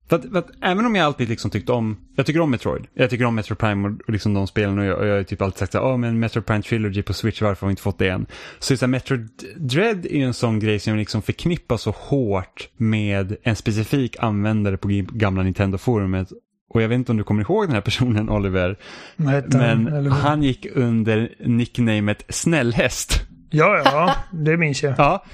[0.09, 2.87] för att, för att, även om jag alltid liksom tyckt om, jag tycker om Metroid,
[2.93, 5.23] jag tycker om Metroid Prime och, och liksom de spelen och jag, och jag har
[5.23, 7.71] typ alltid sagt så ja oh, men Metroid Prime Trilogy på Switch, varför har vi
[7.71, 8.25] inte fått det än?
[8.59, 12.69] Så, så här, Metroid Dread är ju en sån grej som liksom förknippar så hårt
[12.77, 16.31] med en specifik användare på gamla Nintendo-forumet
[16.69, 18.77] och jag vet inte om du kommer ihåg den här personen Oliver.
[19.15, 23.21] Nej, men han gick under nicknamet Snällhäst.
[23.49, 24.95] Ja, ja, det minns jag.
[24.97, 25.25] ja.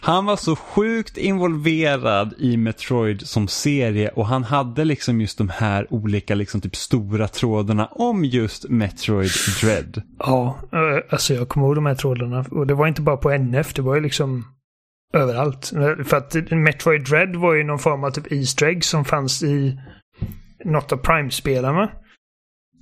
[0.00, 5.48] Han var så sjukt involverad i Metroid som serie och han hade liksom just de
[5.48, 9.30] här olika liksom typ stora trådarna om just Metroid
[9.60, 10.02] Dread.
[10.18, 13.30] Ja, eh, alltså jag kommer ihåg de här trådarna och det var inte bara på
[13.30, 14.44] NF, det var ju liksom
[15.14, 15.72] överallt.
[16.04, 19.78] För att Metroid Dread var ju någon form av typ Easter egg som fanns i
[20.64, 21.90] något av Prime-spelarna.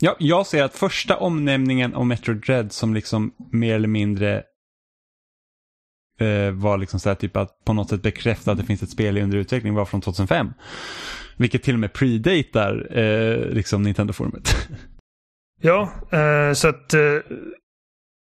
[0.01, 4.43] Ja, jag ser att första omnämningen av Metroid Dread som liksom mer eller mindre
[6.21, 8.91] eh, var liksom så här typ att på något sätt bekräfta att det finns ett
[8.91, 10.53] spel i under utveckling var från 2005.
[11.37, 14.57] Vilket till och med predatar eh, liksom Nintendo-forumet.
[15.61, 17.01] Ja, eh, så att eh,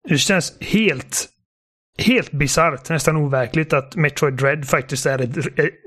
[0.09, 1.29] det känns helt
[1.99, 5.37] helt bisarrt, nästan overkligt att Metroid Dread faktiskt är ett,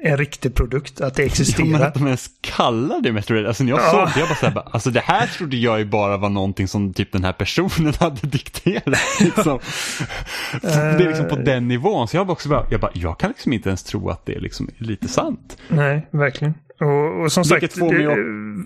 [0.04, 1.02] en riktig produkt.
[1.02, 1.68] Att det existerar.
[1.68, 3.48] Ja, men att de ens kallar det Metroid Dread.
[3.48, 3.92] Alltså när jag ja.
[3.92, 6.94] såg det, jag bara såhär, alltså det här trodde jag ju bara var någonting som
[6.94, 9.00] typ den här personen hade dikterat.
[9.20, 9.60] Liksom.
[10.62, 12.08] det är liksom på den nivån.
[12.08, 14.36] Så jag bara också bara, jag bara, jag kan liksom inte ens tro att det
[14.36, 15.58] är liksom lite sant.
[15.68, 16.54] Nej, verkligen.
[16.80, 18.08] Och, och som Vilket sagt, det,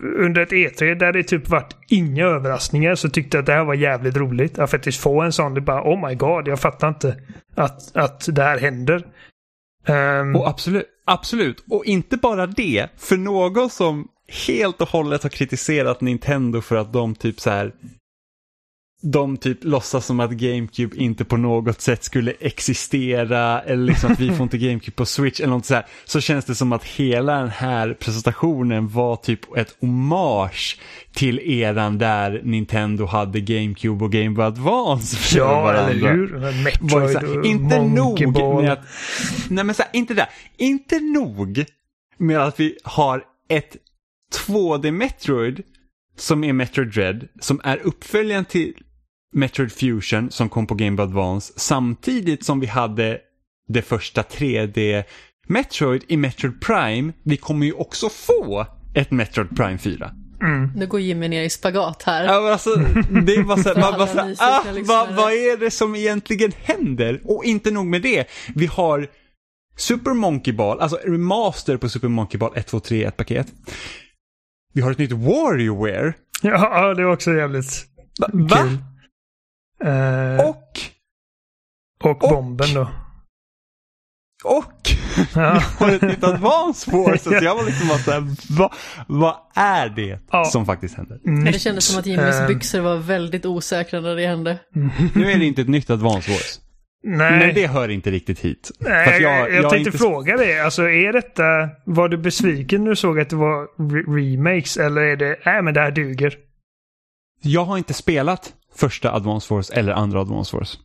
[0.02, 3.64] under ett E3 där det typ varit inga överraskningar så tyckte jag att det här
[3.64, 4.60] var jävligt roligt.
[4.60, 7.16] Att faktiskt få en sån, det bara oh my god, jag fattar inte
[7.56, 9.08] att, att det här händer.
[9.88, 10.36] Um...
[10.36, 14.08] Och absolut, absolut, och inte bara det, för någon som
[14.48, 17.74] helt och hållet har kritiserat Nintendo för att de typ så här
[19.02, 24.20] de typ låtsas som att GameCube inte på något sätt skulle existera eller liksom att
[24.20, 25.86] vi får inte GameCube på Switch eller något så här.
[26.06, 30.80] Så känns det som att hela den här presentationen var typ ett hommage
[31.14, 35.38] till eran där Nintendo hade GameCube och Game Boy Advance.
[35.38, 36.64] Ja, eller hur?
[36.64, 38.64] Metroid här, och Inte Monkey nog Ball.
[38.64, 38.86] med att...
[39.50, 40.28] Nej men så här, inte det.
[40.58, 41.66] Inte nog
[42.18, 43.78] med att vi har ett
[44.48, 45.64] 2D Metroid
[46.18, 48.74] som är Metroid Dread, som är uppföljaren till
[49.32, 53.20] Metroid Fusion som kom på Game Boy Advance samtidigt som vi hade
[53.68, 55.04] det första 3D
[55.48, 57.14] Metroid i Metroid Prime.
[57.24, 60.12] Vi kommer ju också få ett Metroid Prime 4.
[60.42, 60.72] Mm.
[60.76, 62.26] Nu går Jimmy ner i spagat här.
[62.26, 62.70] Ja, alltså,
[63.26, 67.22] det är bara så, man, bara så ah, vad, vad är det som egentligen händer?
[67.24, 69.08] Och inte nog med det, vi har
[69.78, 73.48] Super Monkey Ball, alltså remaster på Super Monkey Ball 1, 2, 3, ett paket.
[74.74, 76.14] Vi har ett nytt WarioWare.
[76.42, 77.86] Ja, det är också jävligt
[78.34, 78.58] Va?
[78.58, 78.78] Kul.
[79.84, 80.80] Eh, och?
[82.04, 82.88] Och bomben då.
[84.44, 84.74] Och
[85.36, 85.64] ja.
[85.80, 87.24] vi har ett nytt Advance Force.
[87.24, 88.74] Så jag var liksom bara såhär, vad,
[89.08, 90.46] vad är det ja.
[90.46, 91.20] som faktiskt händer?
[91.24, 91.54] Nytt.
[91.54, 94.60] Det kändes som att Jimmys uh, byxor var väldigt osäkra när det hände.
[95.14, 96.62] Nu är det inte ett nytt Advance Force.
[97.04, 97.40] Nej.
[97.40, 98.72] Men det hör inte riktigt hit.
[98.80, 99.98] Nej, jag, jag, jag tänkte inte...
[99.98, 100.60] fråga dig.
[100.60, 101.44] Alltså är detta,
[101.86, 103.64] var du besviken när du såg att det var
[103.94, 106.38] re remakes eller är det, nej men det här duger?
[107.42, 110.78] Jag har inte spelat första Advance Force eller andra Advance Force.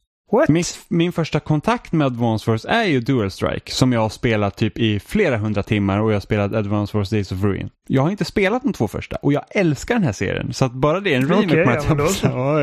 [0.49, 4.57] Min, min, första kontakt med Advance Force är ju Dual Strike som jag har spelat
[4.57, 7.71] typ i flera hundra timmar och jag har spelat Advance Force Days of Ruin.
[7.89, 10.73] Jag har inte spelat de två första och jag älskar den här serien så att
[10.73, 12.63] bara det är en remake okay, på att jag,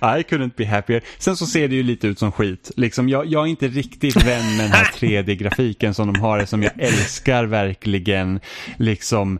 [0.00, 1.02] ja, I couldn't be happier.
[1.18, 2.70] Sen så ser det ju lite ut som skit.
[2.76, 6.62] Liksom, jag, jag är inte riktigt vän med den här 3D-grafiken som de har som
[6.62, 8.40] jag älskar verkligen.
[8.76, 9.38] Liksom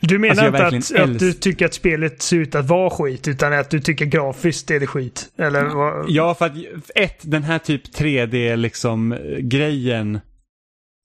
[0.00, 3.28] du menar alltså inte att, att, du tycker att spelet ser ut att vara skit,
[3.28, 5.32] utan att du tycker grafiskt är det skit?
[5.38, 6.10] Eller vad?
[6.10, 6.52] Ja, för att
[6.94, 10.20] ett, den här typ 3D liksom grejen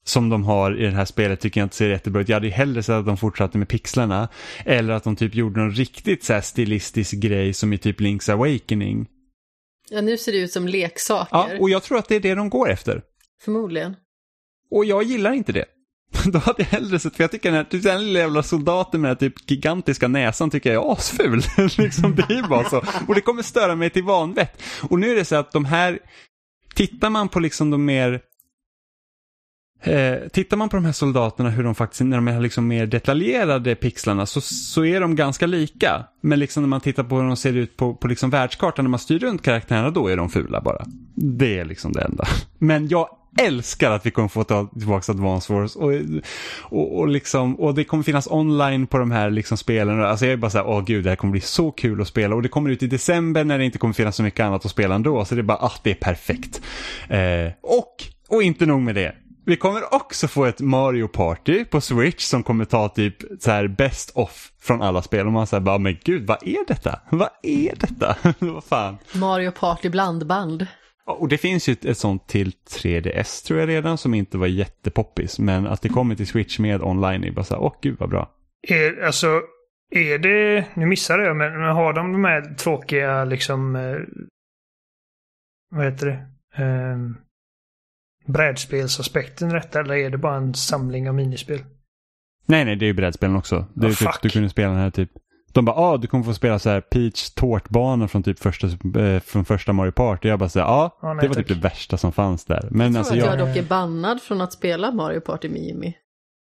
[0.04, 2.28] som de har i det här spelet tycker jag inte ser jättebra ut.
[2.28, 4.28] Jag hade hellre sett att de fortsatte med pixlarna.
[4.64, 8.32] Eller att de typ gjorde någon riktigt så här stilistisk grej som i typ Link's
[8.32, 9.06] Awakening.
[9.90, 11.28] Ja, nu ser det ut som leksaker.
[11.36, 13.02] Ja, och jag tror att det är det de går efter.
[13.44, 13.96] Förmodligen.
[14.70, 15.64] Och jag gillar inte det.
[16.24, 19.00] Då hade jag hellre sett, för jag tycker den här, typ den lilla jävla soldaten
[19.00, 21.42] med den här typ gigantiska näsan tycker jag är asful.
[21.78, 22.82] liksom, det är bara så.
[23.08, 24.62] Och det kommer störa mig till vanvett.
[24.82, 25.98] Och nu är det så att de här,
[26.74, 28.20] tittar man på liksom de mer
[29.86, 32.86] Eh, tittar man på de här soldaterna, hur de faktiskt, när de är liksom mer
[32.86, 36.04] detaljerade pixlarna, så, så är de ganska lika.
[36.20, 38.90] Men liksom när man tittar på hur de ser ut på, på liksom världskartan, när
[38.90, 40.84] man styr runt karaktärerna, då är de fula bara.
[41.14, 42.24] Det är liksom det enda.
[42.58, 43.08] Men jag
[43.40, 45.76] älskar att vi kommer få ta tillbaka Advance Wars.
[45.76, 45.92] Och,
[46.60, 50.04] och, och, liksom, och det kommer finnas online på de här liksom spelen.
[50.04, 52.08] Alltså jag är bara så här, åh gud, det här kommer bli så kul att
[52.08, 52.34] spela.
[52.34, 54.70] Och det kommer ut i december när det inte kommer finnas så mycket annat att
[54.70, 55.24] spela ändå.
[55.24, 56.62] Så det är bara, ah, det är perfekt.
[57.08, 59.14] Eh, och, och inte nog med det.
[59.46, 63.68] Vi kommer också få ett Mario Party på Switch som kommer ta typ så här
[63.68, 65.26] best off från alla spel.
[65.26, 67.00] Och man säger bara, men gud, vad är detta?
[67.10, 68.16] Vad är detta?
[68.38, 68.98] vad fan?
[69.14, 70.66] Mario Party blandband.
[71.06, 74.46] Och det finns ju ett, ett sånt till 3DS tror jag redan som inte var
[74.46, 75.38] jättepoppis.
[75.38, 78.10] Men att det kommer till Switch med online är bara så här, åh gud vad
[78.10, 78.30] bra.
[78.68, 79.42] Är, alltså,
[79.90, 83.96] är det, nu missade jag, men har de de här tråkiga liksom, eh,
[85.70, 86.26] vad heter det?
[86.62, 86.98] eh,
[88.26, 91.58] brädspelsaspekten rätt eller är det bara en samling av minispel?
[92.46, 93.66] Nej, nej, det är ju brädspelen också.
[93.74, 95.10] Det är oh, typ, du kunde spela den här typ
[95.54, 98.66] de bara, ah, du kommer få spela så här Peach tårtbana från typ första,
[99.00, 100.28] eh, från första Mario Party.
[100.28, 102.68] Jag bara säger, ja, ah, det var typ det värsta som fanns där.
[102.70, 103.40] Men jag alltså tror att jag...
[103.40, 105.92] jag dock är bannad från att spela Mario Party med Jimmy.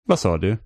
[0.06, 0.56] Vad sa du?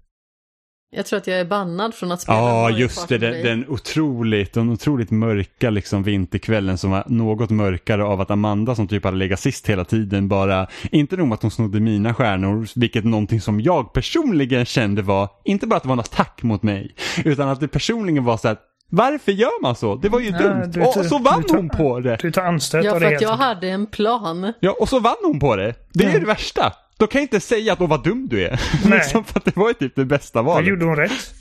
[0.96, 3.18] Jag tror att jag är bannad från att spela Ja, just det.
[3.18, 8.74] Den, den, otroligt, den otroligt mörka liksom vinterkvällen som var något mörkare av att Amanda
[8.74, 12.68] som typ hade legat sist hela tiden bara, inte nog att hon snodde mina stjärnor,
[12.74, 16.62] vilket någonting som jag personligen kände var, inte bara att det var en attack mot
[16.62, 16.94] mig,
[17.24, 19.94] utan att det personligen var så att varför gör man så?
[19.96, 20.62] Det var ju ja, dumt.
[20.66, 22.18] Du, och så vann tar, hon på det.
[22.20, 24.52] Du tar anstöt Ja, för att jag hade en plan.
[24.60, 25.74] Ja, och så vann hon på det.
[25.92, 26.20] Det är mm.
[26.20, 26.72] det värsta.
[27.04, 28.60] Då kan jag inte säga att vad dum du är.
[28.88, 28.98] Nej.
[28.98, 30.64] liksom för att det var ju typ det bästa valet.
[30.64, 31.34] Då gjorde hon rätt.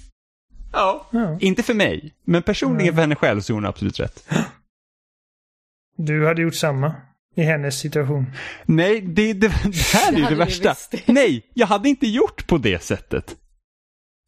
[0.72, 1.08] Ja.
[1.12, 1.38] ja.
[1.40, 2.94] Inte för mig, men personligen ja.
[2.94, 4.30] för henne själv så gjorde hon absolut rätt.
[5.98, 6.96] Du hade gjort samma
[7.36, 8.26] i hennes situation.
[8.66, 10.76] Nej, det, det, det här är ju det värsta.
[11.06, 13.36] Nej, jag hade inte gjort på det sättet.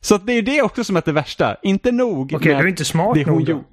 [0.02, 1.58] Så att det är det också som är det värsta.
[1.64, 3.64] Inte nog Okej, okay, du är inte smart det nog hon,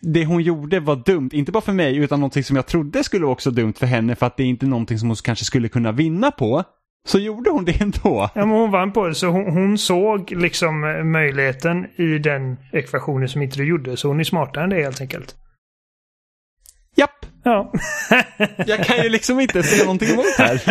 [0.00, 3.24] det hon gjorde var dumt, inte bara för mig utan någonting som jag trodde skulle
[3.24, 5.68] vara också dumt för henne för att det är inte någonting som hon kanske skulle
[5.68, 6.64] kunna vinna på.
[7.06, 8.30] Så gjorde hon det ändå.
[8.34, 9.14] Ja, men hon vann på det.
[9.14, 10.80] Så hon, hon, såg liksom
[11.12, 13.96] möjligheten i den ekvationen som inte du gjorde.
[13.96, 15.34] Så hon är smartare än det helt enkelt.
[16.96, 17.26] Japp.
[17.44, 17.72] Ja.
[18.66, 20.62] jag kan ju liksom inte säga någonting emot här.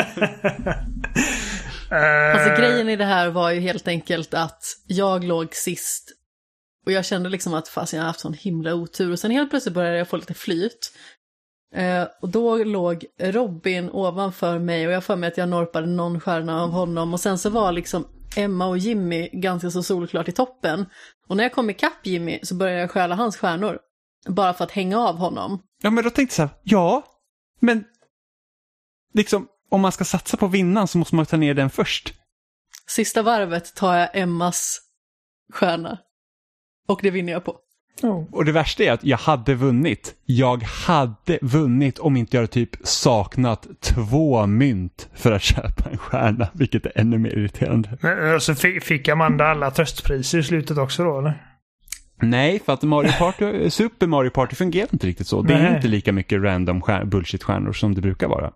[2.36, 6.12] alltså grejen i det här var ju helt enkelt att jag låg sist
[6.86, 9.12] och jag kände liksom att fasen jag har haft sån himla otur.
[9.12, 10.92] Och sen helt plötsligt började jag få lite flyt.
[11.76, 16.20] Eh, och då låg Robin ovanför mig och jag för mig att jag norpade någon
[16.20, 17.14] stjärna av honom.
[17.14, 20.86] Och sen så var liksom Emma och Jimmy ganska så solklart i toppen.
[21.28, 23.80] Och när jag kom ikapp Jimmy så började jag stjäla hans stjärnor.
[24.28, 25.62] Bara för att hänga av honom.
[25.82, 27.04] Ja men då tänkte jag så här, ja,
[27.60, 27.84] men
[29.14, 32.14] liksom om man ska satsa på vinnaren så måste man ta ner den först.
[32.88, 34.82] Sista varvet tar jag Emmas
[35.54, 36.00] stjärna.
[36.88, 37.60] Och det vinner jag på.
[38.04, 38.24] Oh.
[38.32, 40.16] Och det värsta är att jag hade vunnit.
[40.26, 46.48] Jag hade vunnit om inte jag typ saknat två mynt för att köpa en stjärna,
[46.54, 47.98] vilket är ännu mer irriterande.
[48.02, 51.52] Men, alltså, fick Amanda alla tröstpriser i slutet också då eller?
[52.22, 55.42] Nej, för att Mario Party, Super Mario Party fungerar inte riktigt så.
[55.42, 55.76] Det är Nej.
[55.76, 58.52] inte lika mycket random bullshit-stjärnor som det brukar vara.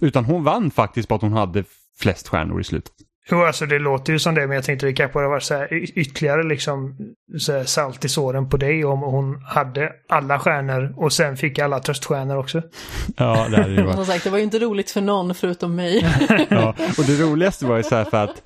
[0.00, 1.64] Utan hon vann faktiskt på att hon hade
[1.98, 2.92] flest stjärnor i slutet.
[3.30, 5.54] Jo, alltså det låter ju som det, men jag tänkte det kanske hade varit så
[5.54, 5.68] här,
[5.98, 6.96] ytterligare liksom
[7.38, 11.58] så här, salt i såren på dig om hon hade alla stjärnor och sen fick
[11.58, 12.62] alla tröststjärnor också.
[13.16, 13.96] Ja, det hade ju varit.
[13.96, 16.06] Som sagt, det var ju inte roligt för någon förutom mig.
[16.50, 18.42] ja, och det roligaste var ju så här för att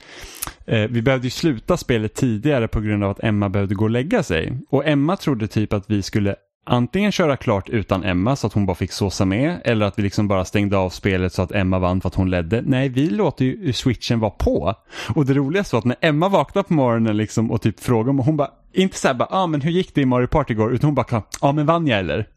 [0.66, 3.90] eh, vi behövde ju sluta spelet tidigare på grund av att Emma behövde gå och
[3.90, 4.58] lägga sig.
[4.70, 6.36] Och Emma trodde typ att vi skulle
[6.66, 10.02] antingen köra klart utan Emma så att hon bara fick såsa med eller att vi
[10.02, 12.62] liksom bara stängde av spelet så att Emma vann för att hon ledde.
[12.66, 14.74] Nej, vi låter ju switchen vara på.
[15.14, 18.36] Och det roligaste var att när Emma vaknade på morgonen liksom och typ frågade, hon
[18.36, 20.74] bara, inte såhär bara, ja ah, men hur gick det i Mario Party igår?
[20.74, 22.28] Utan hon bara, ja ah, men vann jag eller?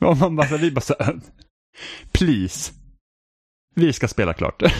[0.00, 0.94] och man bara, vi bara så,
[2.12, 2.72] please,
[3.74, 4.62] vi ska spela klart.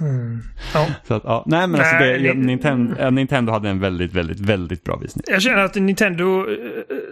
[0.00, 0.42] Mm.
[0.74, 0.86] Ja.
[1.04, 1.44] Så att, ja.
[1.46, 5.24] Nej men alltså det, det, Nintendo, Nintendo hade en väldigt, väldigt, väldigt bra visning.
[5.26, 6.56] Jag känner att Nintendo, eh,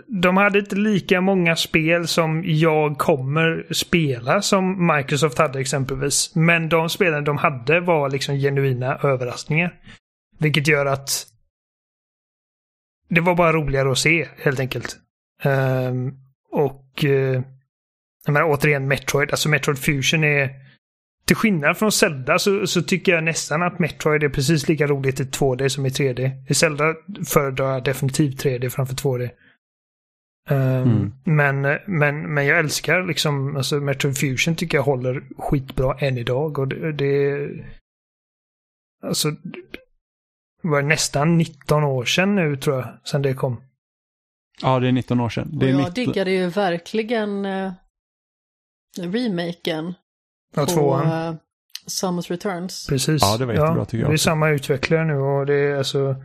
[0.06, 6.34] de hade inte lika många spel som jag kommer spela som Microsoft hade exempelvis.
[6.34, 9.74] Men de spelen de hade var liksom genuina överraskningar.
[10.38, 11.26] Vilket gör att
[13.08, 14.96] det var bara roligare att se helt enkelt.
[15.44, 16.14] Um,
[16.52, 17.42] och uh,
[18.24, 20.61] jag menar, återigen Metroid, alltså Metroid Fusion är
[21.32, 25.20] till skillnad från Zelda så, så, tycker jag nästan att Metroid är precis lika roligt
[25.20, 26.44] i 2D som i 3D.
[26.48, 26.94] I Zelda
[27.26, 29.30] föredrar jag definitivt 3D framför 2D.
[30.50, 31.12] Um, ehm, mm.
[31.24, 36.58] men, men, men jag älskar liksom, alltså Metroid Fusion tycker jag håller skitbra än idag.
[36.58, 37.48] Och det, det
[39.02, 43.62] alltså, det var nästan 19 år sedan nu tror jag, sedan det kom.
[44.62, 45.48] Ja, det är 19 år sedan.
[45.52, 45.94] Det och jag 19...
[45.94, 47.72] diggade ju verkligen uh,
[49.00, 49.94] remaken
[50.54, 51.30] Ja, tvåan.
[51.30, 51.36] Uh,
[51.86, 52.86] Samus Returns.
[52.86, 53.22] Precis.
[53.22, 54.10] Ja, det var jättebra ja, tycker jag.
[54.10, 56.16] Det är samma utvecklare nu och det är alltså...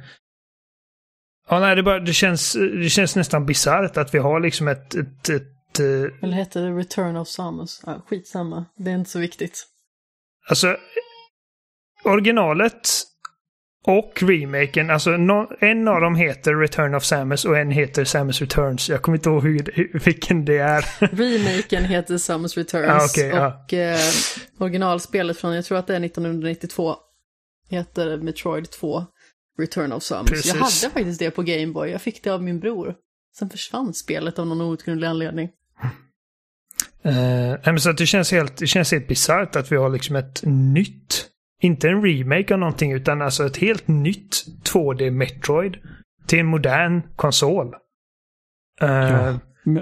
[1.49, 4.95] Ja, nej, det, bara, det, känns, det känns nästan bisarrt att vi har liksom ett...
[4.95, 6.11] ett, ett uh...
[6.21, 7.81] Eller hette det Return of Samus?
[7.85, 8.65] Ja, skitsamma.
[8.75, 9.67] Det är inte så viktigt.
[10.49, 10.77] Alltså,
[12.03, 12.89] originalet
[13.87, 18.41] och remaken, alltså no, en av dem heter Return of Samus och en heter Samus
[18.41, 18.89] Returns.
[18.89, 20.85] Jag kommer inte ihåg hur, vilken det är.
[21.15, 23.77] Remaken heter Samus Returns ah, okay, och ja.
[23.77, 23.99] eh,
[24.57, 26.95] originalspelet från, jag tror att det är 1992,
[27.69, 29.05] heter Metroid 2
[29.59, 30.29] Return of Samus.
[30.29, 30.53] Precis.
[30.53, 32.95] Jag hade faktiskt det på Gameboy, jag fick det av min bror.
[33.39, 35.49] Sen försvann spelet av någon outgrundlig anledning.
[37.05, 40.41] Uh, så att det känns helt, det känns helt bisarrt att vi har liksom ett
[40.45, 41.25] nytt,
[41.61, 45.77] inte en remake av någonting utan alltså ett helt nytt 2D Metroid
[46.27, 47.75] till en modern konsol.
[48.83, 49.39] Uh, ja.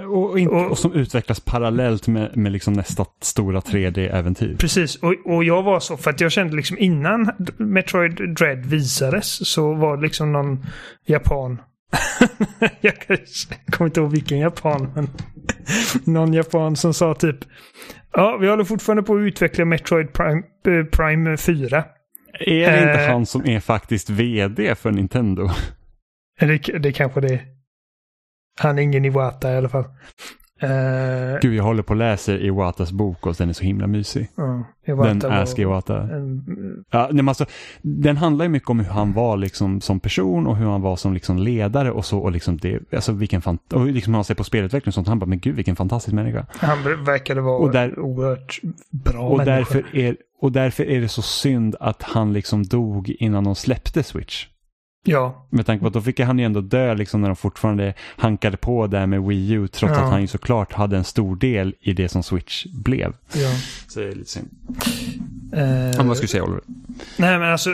[0.08, 4.56] Och, inte, och, och, som utvecklas parallellt med, med liksom nästa stora 3D-äventyr.
[4.56, 9.48] Precis, och, och jag var så för att jag kände liksom innan Metroid Dread visades
[9.48, 10.66] så var det liksom någon
[11.04, 11.58] japan
[12.80, 12.94] jag
[13.70, 15.08] kommer inte ihåg vilken japan, men
[16.14, 17.38] någon japan som sa typ
[18.12, 21.84] Ja, vi håller fortfarande på att utveckla Metroid Prime, äh, Prime 4.
[22.40, 25.50] Är det inte uh, han som är faktiskt vd för Nintendo?
[26.40, 27.40] Det, det kanske det är.
[28.60, 29.84] Han är ingen Iwata i alla fall.
[30.62, 34.28] Uh, Gud, jag håller på och läser Iwatas bok och den är så himla mysig.
[34.38, 36.02] Uh, den Ask Iwata.
[36.02, 37.46] En, ja, men alltså,
[37.82, 40.96] den handlar ju mycket om hur han var liksom som person och hur han var
[40.96, 42.18] som liksom ledare och så.
[42.18, 45.08] Och liksom det, alltså vilken fant och liksom han ser på spelutveckling och sånt.
[45.08, 46.46] Han bara, men gud vilken fantastisk människa.
[46.50, 48.60] Han verkade vara och där, oerhört
[48.90, 49.54] bra och människa.
[49.56, 54.02] Därför är, och därför är det så synd att han liksom dog innan de släppte
[54.02, 54.46] Switch.
[55.06, 55.46] Ja.
[55.50, 58.56] Med tanke på att då fick han ju ändå dö liksom när de fortfarande hankade
[58.56, 60.04] på där med Wii U trots ja.
[60.04, 63.12] att han ju såklart hade en stor del i det som Switch blev.
[63.32, 63.50] Ja.
[63.88, 64.48] Så det är lite synd.
[65.56, 66.60] Uh, vad skulle du säga Oliver?
[67.16, 67.70] Nej men alltså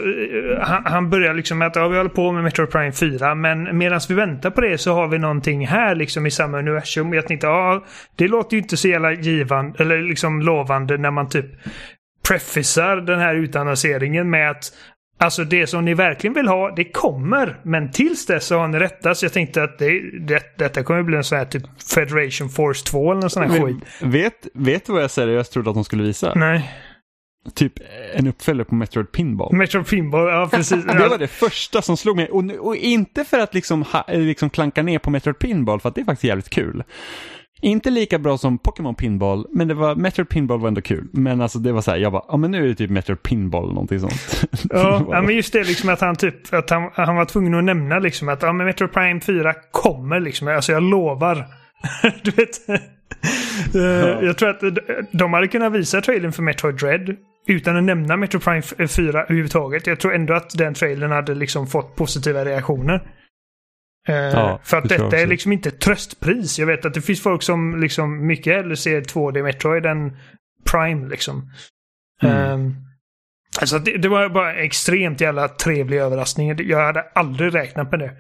[0.61, 3.79] han, han börjar liksom med att ja, vi håller på med Metro Prime 4 men
[3.79, 7.13] medan vi väntar på det så har vi någonting här liksom i samma universum.
[7.13, 7.85] Jag tänkte ja
[8.17, 11.47] det låter ju inte så jävla givande eller liksom lovande när man typ
[12.29, 14.73] prefisar den här utannonseringen med att
[15.23, 17.61] Alltså det som ni verkligen vill ha, det kommer.
[17.63, 19.19] Men tills dess så har ni rättat.
[19.19, 21.63] Så jag tänkte att det, det, detta kommer bli en sån här typ
[21.95, 23.77] Federation Force 2 eller någon sån här skit.
[24.01, 26.33] Vet, vet du vad jag seriöst trodde att de skulle visa?
[26.37, 26.73] Nej.
[27.55, 27.73] Typ
[28.15, 29.55] en uppföljare på Metroid Pinball.
[29.57, 30.85] Metroid Pinball, ja precis.
[30.87, 32.29] det var det första som slog mig.
[32.29, 35.95] Och, och inte för att liksom, ha, liksom klanka ner på Metroid Pinball, för att
[35.95, 36.85] det är faktiskt jävligt kul.
[37.65, 41.09] Inte lika bra som Pokémon Pinball, men det var, Metroid Pinball var ändå kul.
[41.13, 43.23] Men alltså det var så här, jag bara, ja men nu är det typ Metroid
[43.23, 44.45] Pinball eller någonting sånt.
[44.71, 47.65] Ja, ja men just det liksom att han typ, att han, han var tvungen att
[47.65, 51.47] nämna liksom att, ja men Metroid Prime 4 kommer liksom, alltså jag lovar.
[52.23, 52.69] du vet.
[52.69, 54.23] Eh, ja.
[54.23, 54.61] Jag tror att
[55.13, 57.17] de hade kunnat visa trailern för Metroid Dread
[57.47, 59.87] utan att nämna Metroid Prime 4 överhuvudtaget.
[59.87, 63.03] Jag tror ändå att den trailern hade liksom fått positiva reaktioner.
[64.09, 66.59] Uh, ja, för att detta är liksom inte tröstpris.
[66.59, 70.17] Jag vet att det finns folk som liksom mycket hellre ser 2D Metroid än
[70.71, 71.51] Prime liksom.
[72.23, 72.53] Mm.
[72.53, 72.77] Um,
[73.61, 76.69] alltså det, det, var bara extremt jävla trevlig överraskning.
[76.69, 78.17] Jag hade aldrig räknat med det.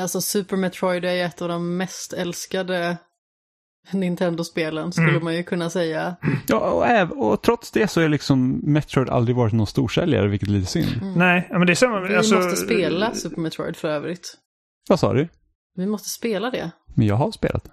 [0.00, 2.96] Alltså Super Metroid är ett av de mest älskade
[3.90, 5.24] Nintendo-spelen skulle mm.
[5.24, 6.16] man ju kunna säga.
[6.46, 10.52] Ja, och, och, trots det så är liksom Metroid aldrig varit någon storsäljare, vilket är
[10.52, 11.02] lite synd.
[11.02, 11.12] Mm.
[11.14, 12.00] Nej, men det är samma.
[12.00, 14.36] Vi alltså, måste spela Super Metroid för övrigt.
[14.88, 15.28] Vad sa du?
[15.76, 16.70] Vi måste spela det.
[16.94, 17.70] Men jag har spelat det.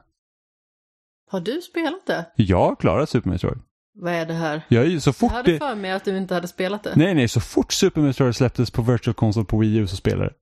[1.31, 2.25] Har du spelat det?
[2.35, 3.59] Jag har klarat Super Metroid.
[3.93, 4.61] Vad är det här?
[4.67, 6.95] Jag, så fort jag hade för mig att du inte hade spelat det.
[6.95, 10.29] Nej, nej, så fort Super Metroid släpptes på Virtual Console på Wii U så spelade
[10.29, 10.35] det.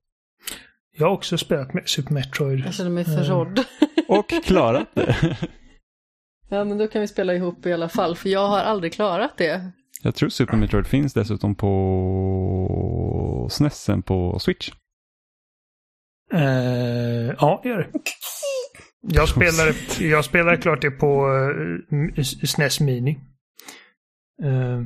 [0.96, 2.60] Jag har också spelat med Super Metroid.
[2.66, 3.48] Jag känner mig förrådd.
[3.48, 3.64] Mm.
[4.08, 5.16] Och klarat det.
[6.48, 9.36] ja, men då kan vi spela ihop i alla fall, för jag har aldrig klarat
[9.36, 9.70] det.
[10.02, 14.70] Jag tror Super Metroid finns dessutom på SNESen på Switch.
[16.34, 17.88] Uh, ja, det gör det.
[19.02, 23.18] Jag spelade, jag spelade klart det på uh, SNES Mini.
[24.44, 24.82] Uh,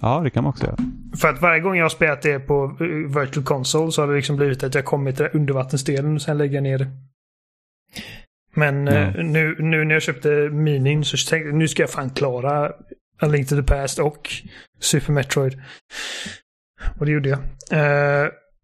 [0.00, 0.76] ja, det kan man också göra.
[1.20, 2.76] För att varje gång jag har spelat det på
[3.20, 6.54] Virtual Console så har det liksom blivit att jag kommit till undervattensdelen och sen lägger
[6.54, 6.90] jag ner det.
[8.54, 9.32] Men mm.
[9.32, 12.72] nu, nu när jag köpte Minin så tänkte jag nu ska jag fan klara
[13.20, 14.30] A Link to the Past och
[14.80, 15.62] Super Metroid.
[16.98, 17.38] Och det gjorde jag.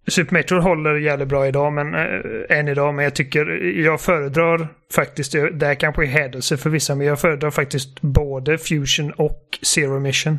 [0.08, 2.94] Super Metroid håller jävligt bra idag, men äh, än idag.
[2.94, 7.20] Men jag tycker, jag föredrar faktiskt, det här kanske är hädelse för vissa, men jag
[7.20, 10.38] föredrar faktiskt både Fusion och Zero Mission.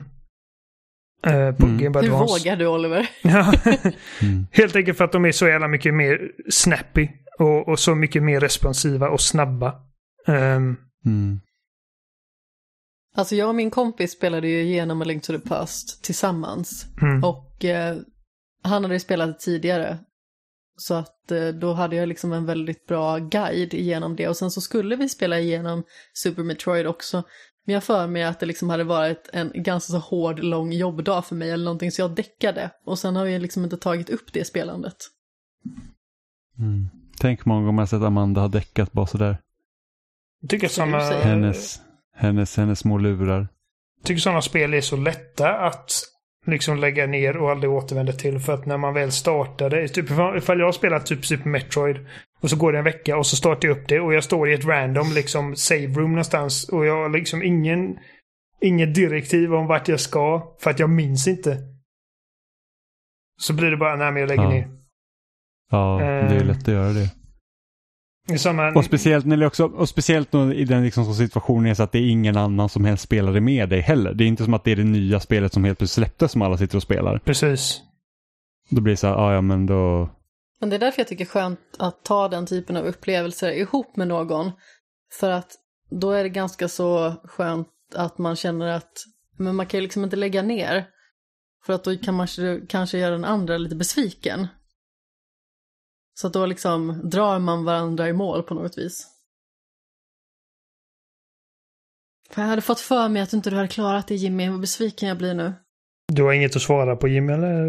[1.25, 1.77] Äh, på mm.
[1.77, 2.33] Game Boy Advance.
[2.33, 3.09] Hur vågar du Oliver?
[3.21, 3.53] ja.
[4.21, 4.47] mm.
[4.51, 7.07] Helt enkelt för att de är så jävla mycket mer snappy.
[7.39, 9.75] Och, och så mycket mer responsiva och snabba.
[10.27, 11.39] Um, mm.
[13.15, 16.85] Alltså jag och min kompis spelade ju igenom A Link to the Past tillsammans.
[17.01, 17.23] Mm.
[17.23, 17.97] Och eh,
[18.61, 19.97] han hade spelat det tidigare.
[20.77, 24.51] Så att eh, då hade jag liksom en väldigt bra guide igenom det och sen
[24.51, 25.83] så skulle vi spela igenom
[26.13, 27.23] Super Metroid också.
[27.65, 31.25] Men jag för mig att det liksom hade varit en ganska så hård, lång jobbdag
[31.25, 32.71] för mig eller någonting så jag däckade.
[32.85, 34.95] Och sen har vi liksom inte tagit upp det spelandet.
[36.59, 36.89] Mm.
[37.19, 39.37] Tänk många gånger jag sett Amanda ha däckat bara sådär.
[40.41, 40.99] Jag tycker sådana...
[40.99, 41.81] Hennes,
[42.15, 43.47] hennes, hennes små lurar.
[43.97, 45.91] Jag tycker sådana spel är så lätta att
[46.45, 48.39] liksom lägga ner och aldrig återvända till.
[48.39, 50.05] För att när man väl startade, typ
[50.37, 52.07] ifall jag har spelat typ Super Metroid
[52.41, 54.49] och så går det en vecka och så startar jag upp det och jag står
[54.49, 57.97] i ett random liksom save room någonstans och jag har liksom ingen
[58.61, 61.57] inget direktiv om vart jag ska för att jag minns inte.
[63.41, 64.49] Så blir det bara, nej men jag lägger ja.
[64.49, 64.67] ner.
[65.71, 67.18] Ja, det är lätt att göra det.
[68.37, 68.71] Samma...
[68.71, 72.09] Och speciellt, när det också, och speciellt i den liksom situationen så att det är
[72.09, 74.13] ingen annan som helst spelare med dig heller.
[74.13, 76.41] Det är inte som att det är det nya spelet som helt plötsligt släpptes som
[76.41, 77.19] alla sitter och spelar.
[77.19, 77.81] Precis.
[78.69, 80.09] Då blir det så här, ja ja men då...
[80.59, 83.51] Men det är därför jag tycker det är skönt att ta den typen av upplevelser
[83.51, 84.51] ihop med någon.
[85.19, 85.51] För att
[85.91, 88.91] då är det ganska så skönt att man känner att
[89.39, 90.85] men man kan ju liksom inte lägga ner.
[91.65, 92.27] För att då kan man
[92.69, 94.47] kanske göra den andra lite besviken.
[96.19, 99.07] Så att då liksom drar man varandra i mål på något vis.
[102.29, 105.09] För jag hade fått för mig att du inte hade klarat det Jimmy, vad besviken
[105.09, 105.53] jag blir nu.
[106.07, 107.65] Du har inget att svara på Jimmy eller?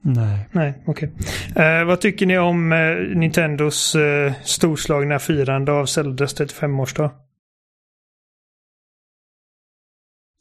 [0.00, 0.48] Nej.
[0.52, 1.12] Nej, okej.
[1.50, 1.64] Okay.
[1.64, 7.10] Eh, vad tycker ni om eh, Nintendos eh, storslagna firande av Zeldas 35-årsdag?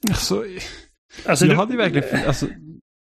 [0.09, 0.43] Alltså,
[1.25, 1.57] alltså jag du...
[1.57, 2.47] hade ju verkligen, alltså,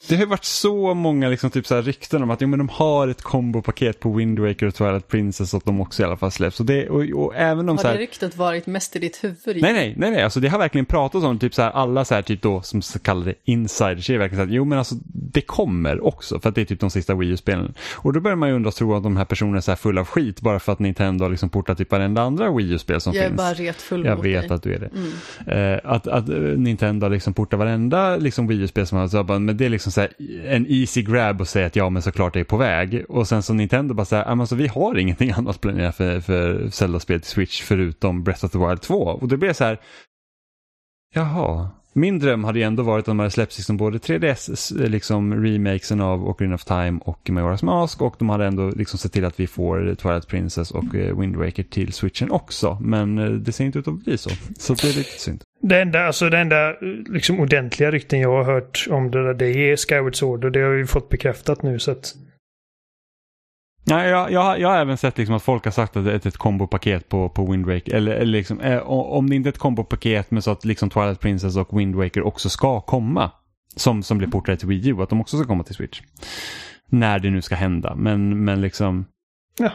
[0.07, 2.59] det har ju varit så många liksom, typ, så här, rykten om att jo, men
[2.59, 6.05] de har ett kombopaket på Wind Waker och Twilight Princess och att de också i
[6.05, 6.59] alla fall släpps.
[6.59, 9.23] Och det, och, och även om, har så här, det ryktet varit mest i ditt
[9.23, 9.61] huvud?
[9.61, 10.23] Nej, nej, nej, nej.
[10.23, 12.81] Alltså, det har verkligen pratats om typ så här, alla så här, typ då, som
[12.81, 16.55] så kallade insiders, är verkligen så här, jo men alltså det kommer också för att
[16.55, 17.73] det är typ de sista Wii U-spelen.
[17.93, 19.75] Och då börjar man ju undra och tro att de här personerna är så här
[19.75, 23.01] fulla av skit bara för att Nintendo har liksom portat typ varenda andra Wii U-spel
[23.01, 23.23] som finns.
[23.23, 24.55] Jag är bara retfull Jag vet dig.
[24.55, 24.89] att du är det.
[25.47, 25.73] Mm.
[25.73, 29.23] Uh, att, att uh, Nintendo har liksom portat varenda liksom Wii U-spel som har så
[29.23, 31.89] bara, men det är liksom Liksom så här, en easy grab och säga att ja
[31.89, 33.05] men såklart det är på väg.
[33.09, 37.21] Och sen så Nintendo bara säger alltså, vi har ingenting annat planerat för, för Zelda-spel
[37.21, 38.95] till Switch förutom Breath of the Wild 2.
[38.95, 39.79] Och det blir så här,
[41.13, 41.69] jaha.
[41.97, 46.01] Min dröm hade ju ändå varit att de hade släppt liksom både 3DS, liksom remakesen
[46.01, 49.39] av Ocarina of Time och Majora's Mask och de hade ändå liksom sett till att
[49.39, 52.77] vi får Twilight Princess och eh, Wind Waker till Switchen också.
[52.81, 54.29] Men eh, det ser inte ut att bli så.
[54.57, 55.41] Så det är lite synd.
[55.61, 56.73] Det enda, alltså det enda
[57.09, 60.59] liksom ordentliga rykten jag har hört om det där, det är Skyward Sword och det
[60.59, 62.13] har vi fått bekräftat nu så att...
[63.87, 66.27] Nej, jag, jag, jag har även sett liksom att folk har sagt att det är
[66.27, 67.95] ett kombopaket på, på Wind Waker.
[67.95, 71.19] Eller, eller liksom, eh, om det inte är ett kombopaket men så att liksom Twilight
[71.19, 73.31] Princess och Wind Waker också ska komma.
[73.75, 76.01] Som, som blir portade till Wii U, att de också ska komma till Switch.
[76.89, 79.05] När det nu ska hända, men, men liksom...
[79.59, 79.71] Ja.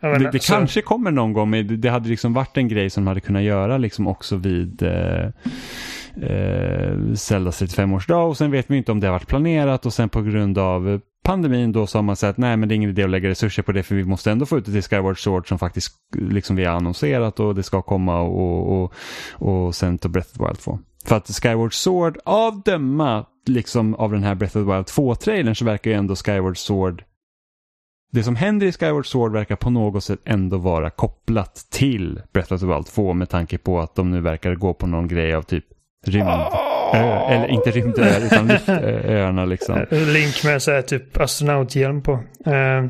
[0.00, 0.52] Det, det så...
[0.52, 3.42] kanske kommer någon gång, men det hade liksom varit en grej som de hade kunnat
[3.42, 5.26] göra liksom också vid eh,
[6.22, 10.08] eh, Zeldas 35-årsdag och sen vet vi inte om det har varit planerat och sen
[10.08, 13.02] på grund av pandemin då sa man man att nej men det är ingen idé
[13.02, 15.48] att lägga resurser på det för vi måste ändå få ut det till Skyward Sword
[15.48, 18.92] som faktiskt liksom vi har annonserat och det ska komma och, och,
[19.32, 20.78] och sen till Breath of the Wild 2.
[21.04, 25.54] För att Skyward Sword, av döma liksom av den här Breath of the Wild 2-trailern
[25.54, 27.04] så verkar ju ändå Skyward Sword
[28.12, 32.52] det som händer i Skyward Sword verkar på något sätt ändå vara kopplat till Breath
[32.52, 35.34] of the Wild 2 med tanke på att de nu verkar gå på någon grej
[35.34, 35.64] av typ
[36.06, 36.28] rymd.
[36.28, 36.71] Ah!
[36.94, 39.86] Eller inte rymdöar utan luftöarna liksom.
[39.90, 42.12] Link med så här typ astronauthjälm på.
[42.12, 42.86] Uh,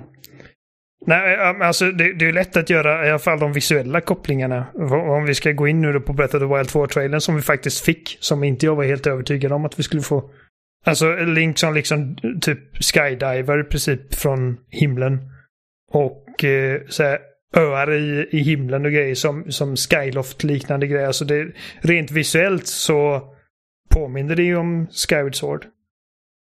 [1.06, 4.66] nej, alltså det, det, är lätt att göra i alla fall de visuella kopplingarna.
[4.90, 7.42] Om vi ska gå in nu då på Breath of the Wild 2-trailern som vi
[7.42, 8.18] faktiskt fick.
[8.20, 10.30] Som inte jag var helt övertygad om att vi skulle få.
[10.84, 15.18] Alltså Link som liksom typ skydiver i princip från himlen.
[15.92, 17.18] Och eh, så här,
[17.56, 21.06] öar i, i himlen och grejer som, som Skyloft-liknande grejer.
[21.06, 23.31] Alltså det, rent visuellt så
[23.92, 25.66] påminner det ju om Skyward Sword.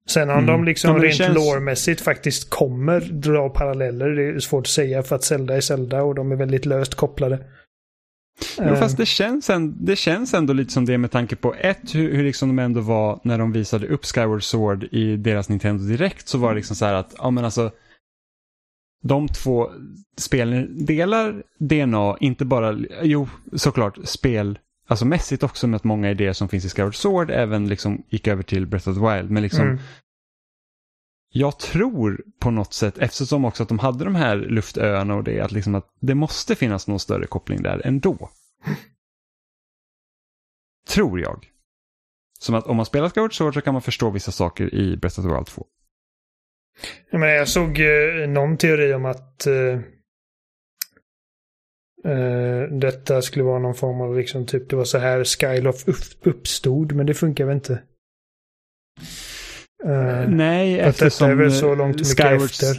[0.09, 0.45] Sen om mm.
[0.45, 1.35] de liksom ja, rent känns...
[1.35, 6.03] lårmässigt faktiskt kommer dra paralleller, det är svårt att säga för att Zelda är Zelda
[6.03, 7.39] och de är väldigt löst kopplade.
[8.57, 11.95] Jo, fast det känns, ändå, det känns ändå lite som det med tanke på ett,
[11.95, 15.83] hur, hur liksom de ändå var när de visade upp Skyward Sword i deras Nintendo
[15.83, 17.71] Direkt så var det liksom så här att, ja men alltså,
[19.03, 19.71] de två
[20.17, 24.59] spelen delar DNA, inte bara, jo såklart spel,
[24.91, 28.27] alltså mässigt också med att många idéer som finns i Skyward Sword även liksom gick
[28.27, 29.79] över till Breath of the Wild, men liksom mm.
[31.33, 35.39] Jag tror på något sätt, eftersom också att de hade de här luftöarna och det,
[35.39, 38.29] att, liksom att det måste finnas någon större koppling där ändå.
[40.89, 41.47] tror jag.
[42.39, 45.19] Som att om man spelar Skyward Sword så kan man förstå vissa saker i Breath
[45.19, 45.65] of the Wild 2.
[47.11, 49.79] Jag, menar, jag såg eh, någon teori om att eh,
[52.05, 55.83] eh, detta skulle vara någon form av liksom typ det var så här Skyloff
[56.23, 57.73] uppstod men det funkar väl inte?
[59.85, 62.75] Uh, Nej, eftersom detta är väl så långt mycket Skyward, efter.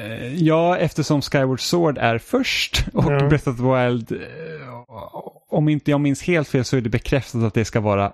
[0.00, 3.28] Uh, ja, eftersom Skyward Sword är först och ja.
[3.28, 4.22] Breath of the Wild
[5.52, 8.12] om inte jag minns helt fel så är det bekräftat att det ska vara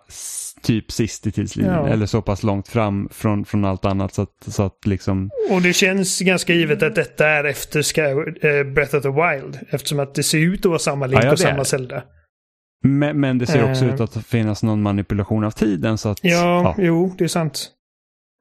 [0.62, 1.74] typ sist i tidslinjen.
[1.74, 1.88] Ja.
[1.88, 4.14] Eller så pass långt fram från, från allt annat.
[4.14, 5.30] Så att, så att liksom...
[5.50, 9.58] Och det känns ganska givet att detta är efter Sky, äh, Breath of the Wild.
[9.70, 12.02] Eftersom att det ser ut att vara samma Link ja, och samma Zelda.
[12.84, 15.98] Men, men, det ser också uh, ut att finnas någon manipulation av tiden.
[15.98, 16.74] Så att, ja, ja.
[16.78, 17.70] jo, det är sant.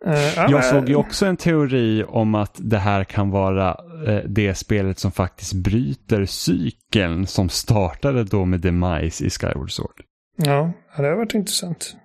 [0.08, 3.78] Uh, jag såg ju också en teori om att det här kan vara
[4.26, 10.02] det spelet som faktiskt bryter cykeln som startade då med Demise i Skyward Sword.
[10.38, 11.96] Ja, det har varit intressant.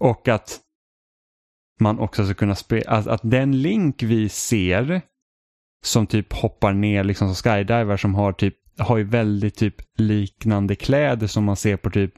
[0.00, 0.60] Och att
[1.80, 5.02] man också ska kunna spela, att, att den link vi ser
[5.84, 10.74] som typ hoppar ner liksom som skydiver som har typ, har ju väldigt typ liknande
[10.74, 12.12] kläder som man ser på typ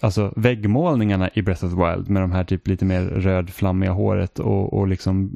[0.00, 4.38] alltså väggmålningarna i Breath of the Wild med de här typ lite mer rödflammiga håret
[4.38, 5.30] och, och liksom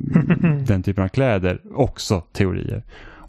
[0.66, 1.61] den typen av kläder.
[1.74, 2.82] Också teorier.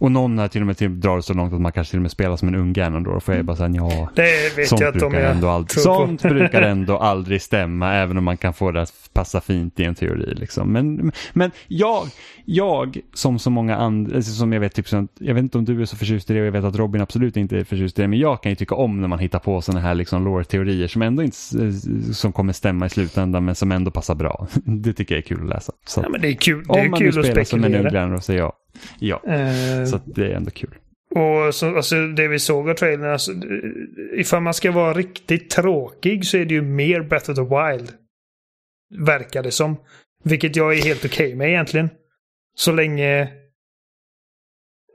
[0.03, 2.01] Och någon har till och med till, drar så långt att man kanske till och
[2.01, 3.23] med spelar som en ung Ganondorf.
[3.23, 6.61] Får jag bara säga ja, det vet sånt, jag brukar, jag ändå aldrig, sånt brukar
[6.61, 7.93] ändå aldrig stämma.
[7.93, 10.33] Även om man kan få det att passa fint i en teori.
[10.35, 10.71] Liksom.
[10.71, 12.07] Men, men jag,
[12.45, 14.85] jag som så många andra, alltså som jag vet, typ,
[15.19, 17.01] jag vet inte om du är så förtjust i det och jag vet att Robin
[17.01, 18.07] absolut inte är förtjust i det.
[18.07, 21.01] Men jag kan ju tycka om när man hittar på sådana här liksom lore-teorier som
[21.01, 21.37] ändå inte
[22.13, 24.47] som kommer stämma i slutändan men som ändå passar bra.
[24.63, 25.73] Det tycker jag är kul att läsa.
[25.85, 27.75] Så, ja, men det är kul, det är om man kul nu spelar som en
[27.75, 28.53] ung Ganondorf så ja.
[28.99, 30.75] Ja, uh, så det är ändå kul.
[31.15, 33.31] Och så, alltså, det vi såg av trailern, alltså,
[34.13, 37.93] ifall man ska vara riktigt tråkig så är det ju mer Breath of the Wild.
[39.05, 39.77] Verkar det som.
[40.23, 41.89] Vilket jag är helt okej okay med egentligen.
[42.55, 43.29] Så länge...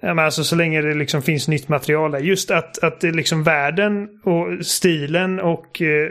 [0.00, 2.18] Ja, men alltså så länge det liksom finns nytt material där.
[2.18, 6.10] Just att, att det är liksom världen och stilen och eh,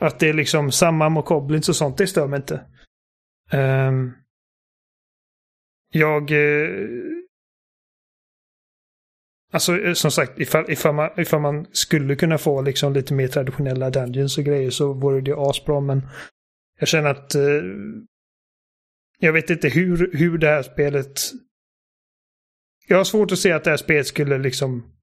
[0.00, 2.60] att det är liksom samma mokoblins och sånt, det stör mig inte.
[3.52, 4.14] Um,
[5.90, 6.30] jag...
[6.30, 6.88] Eh,
[9.52, 13.28] alltså eh, som sagt, ifall, ifall, man, ifall man skulle kunna få liksom lite mer
[13.28, 15.80] traditionella dungeons och grejer så vore det asbra.
[15.80, 16.08] Men
[16.78, 17.34] jag känner att...
[17.34, 17.62] Eh,
[19.18, 21.20] jag vet inte hur, hur det här spelet...
[22.88, 24.94] Jag har svårt att se att det här spelet skulle liksom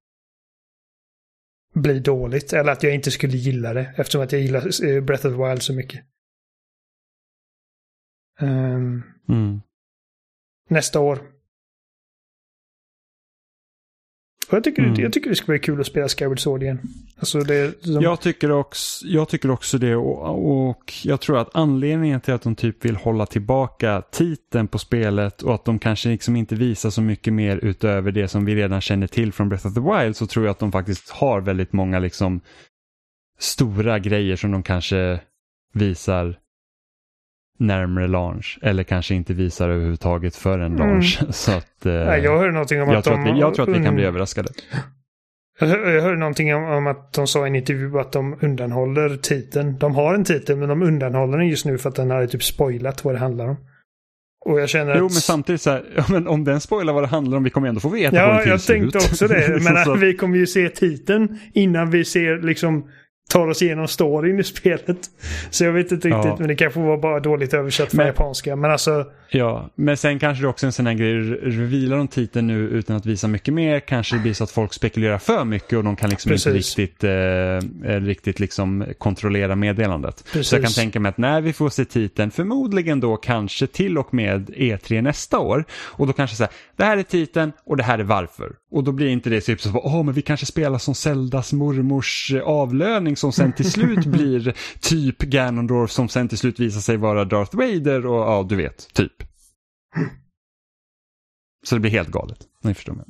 [1.74, 2.52] bli dåligt.
[2.52, 5.48] Eller att jag inte skulle gilla det eftersom att jag gillar eh, Breath of the
[5.48, 6.04] Wild så mycket.
[8.40, 9.60] Um, mm
[10.68, 11.20] nästa år.
[14.48, 15.00] Och jag, tycker, mm.
[15.00, 16.80] jag tycker det ska bli kul att spela Skyward Sword igen.
[17.18, 18.02] Alltså det, som...
[18.02, 22.42] jag, tycker också, jag tycker också det och, och jag tror att anledningen till att
[22.42, 26.90] de typ vill hålla tillbaka titeln på spelet och att de kanske liksom inte visar
[26.90, 30.16] så mycket mer utöver det som vi redan känner till från Breath of the Wild
[30.16, 32.40] så tror jag att de faktiskt har väldigt många liksom
[33.38, 35.20] stora grejer som de kanske
[35.72, 36.38] visar
[37.56, 40.78] närmare launch eller kanske inte visar överhuvudtaget för en mm.
[40.78, 41.18] launch.
[41.20, 41.32] Mm.
[41.32, 43.22] Så att, eh, jag hörde någonting om att tror de...
[43.22, 44.48] Att vi, jag tror att vi kan bli överraskade.
[45.60, 45.68] Jag,
[46.02, 49.78] hörde någonting om, om, att de sa i en intervju att de undanhåller titeln.
[49.78, 52.42] De har en titel men de undanhåller den just nu för att den hade typ
[52.42, 53.56] spoilat vad det handlar om.
[54.44, 54.98] Och jag känner att...
[54.98, 57.50] Jo, men samtidigt så här, ja, men om den spoilar vad det handlar om, vi
[57.50, 59.62] kommer ändå få veta Ja, jag tänkte också det.
[59.62, 62.90] Men vi kommer ju se titeln innan vi ser liksom
[63.28, 64.98] tar oss igenom storyn i spelet.
[65.50, 66.36] Så jag vet inte riktigt, ja.
[66.38, 68.56] men det kanske var bara dåligt översatt från japanska.
[68.56, 69.04] Men alltså...
[69.28, 72.58] Ja, men sen kanske det också är en sån här grej, revealar de titeln nu
[72.58, 75.84] utan att visa mycket mer, kanske det blir så att folk spekulerar för mycket och
[75.84, 76.46] de kan liksom Precis.
[76.46, 80.24] inte riktigt, eh, eh, riktigt liksom kontrollera meddelandet.
[80.32, 80.48] Precis.
[80.48, 83.98] Så jag kan tänka mig att när vi får se titeln, förmodligen då kanske till
[83.98, 87.82] och med E3 nästa år, och då kanske säga det här är titeln och det
[87.82, 88.52] här är varför.
[88.70, 91.52] Och då blir inte det typ så, åh, oh, men vi kanske spelar som Zeldas
[91.52, 96.96] mormors avlöning som sen till slut blir typ Ganondorf som sen till slut visar sig
[96.96, 99.12] vara Darth Vader och ja, du vet, typ.
[101.64, 103.06] Så det blir helt galet, ni förstår mig.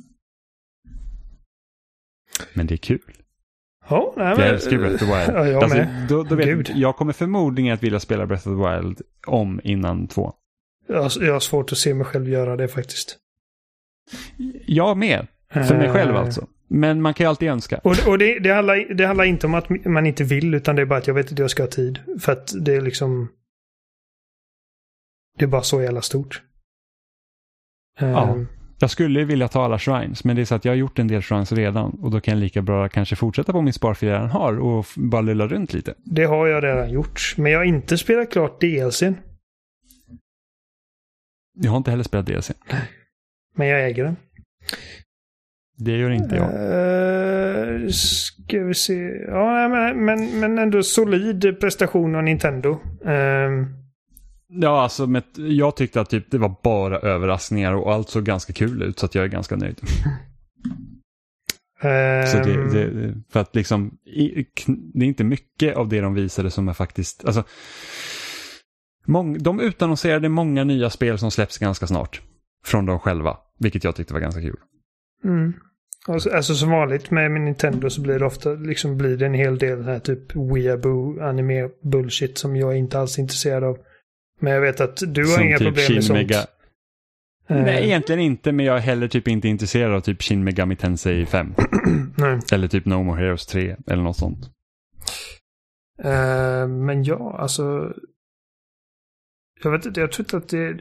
[2.53, 3.13] Men det är kul.
[3.89, 4.39] Ja, nej, men...
[4.39, 5.37] Jag älskar Breath of the Wild.
[5.37, 8.77] Ja, jag alltså, Då, då vet, jag kommer förmodligen att vilja spela Breath of the
[8.77, 10.33] Wild om innan två.
[10.87, 13.17] Jag, jag har svårt att se mig själv göra det faktiskt.
[14.65, 15.27] Jag med.
[15.49, 16.21] För mig själv eh.
[16.21, 16.47] alltså.
[16.67, 17.77] Men man kan ju alltid önska.
[17.77, 20.81] Och, och det, det, handlar, det handlar inte om att man inte vill, utan det
[20.81, 21.99] är bara att jag vet att jag ska ha tid.
[22.19, 23.29] För att det är liksom...
[25.37, 26.41] Det är bara så jävla stort.
[27.99, 28.31] Ja.
[28.31, 28.47] Um,
[28.79, 31.07] jag skulle vilja ta alla shrines, men det är så att jag har gjort en
[31.07, 34.27] del shrines redan och då kan jag lika bra kanske fortsätta på min sparfil jag
[34.27, 35.93] har och bara lulla runt lite.
[36.03, 39.13] Det har jag redan gjort, men jag har inte spelat klart DLCn.
[41.59, 42.51] Jag har inte heller spelat DLC.
[43.55, 44.15] Men jag äger den.
[45.77, 46.49] Det gör inte jag.
[46.49, 48.93] Uh, ska vi se.
[49.27, 52.69] Ja, men, men, men ändå solid prestation av Nintendo.
[53.05, 53.67] Uh,
[54.49, 58.53] ja, alltså med, jag tyckte att typ, det var bara överraskningar och allt såg ganska
[58.53, 59.79] kul ut så att jag är ganska nöjd.
[62.31, 63.97] Så det, det, för att liksom,
[64.93, 67.43] det är inte mycket av det de visade som är faktiskt, alltså,
[69.05, 72.21] mång, de utannonserade många nya spel som släpps ganska snart.
[72.65, 74.57] Från dem själva, vilket jag tyckte var ganska kul.
[75.23, 75.53] Mm.
[76.07, 79.57] Alltså, alltså som vanligt med Nintendo så blir det ofta liksom blir det en hel
[79.57, 83.77] del här typ weeaboo anime bullshit som jag inte alls är intresserad av.
[84.39, 86.19] Men jag vet att du har som inga typ problem med sånt.
[86.19, 86.45] Mega...
[87.47, 91.25] Nej, egentligen inte, men jag är heller typ inte intresserad av typ Shin Megami Tensei
[91.25, 91.53] 5.
[92.17, 92.39] Nej.
[92.51, 94.45] Eller typ No More Heroes 3 eller något sånt.
[96.05, 97.93] Uh, men ja, alltså.
[99.63, 100.73] Jag vet inte, jag tror inte att det...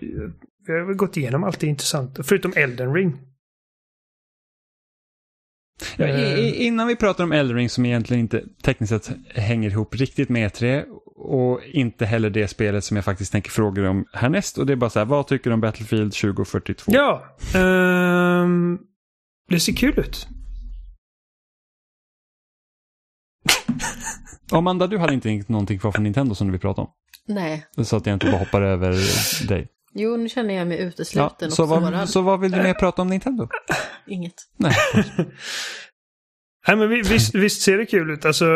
[0.66, 3.18] Vi har väl gått igenom allt det intressanta, förutom Elden Ring.
[5.96, 10.28] Ja, i, innan vi pratar om Eldring som egentligen inte tekniskt sett hänger ihop riktigt
[10.28, 10.84] med E3
[11.16, 14.72] och inte heller det spelet som jag faktiskt tänker fråga dig om härnäst och det
[14.72, 16.92] är bara så här, vad tycker du om Battlefield 2042?
[16.94, 18.78] Ja, um,
[19.48, 20.28] det ser kul ut.
[24.52, 26.90] Amanda, du hade inte någonting kvar från Nintendo som du vill prata om?
[27.26, 27.66] Nej.
[27.84, 28.92] Så att jag inte bara hoppar över
[29.48, 29.68] dig.
[29.94, 33.02] Jo, nu känner jag mig utesluten ja, så, vad, så vad vill du mer prata
[33.02, 33.48] om Nintendo?
[34.06, 34.34] Inget.
[34.56, 34.74] Nej.
[36.68, 38.24] Nej, men visst, visst ser det kul ut.
[38.24, 38.46] Alltså,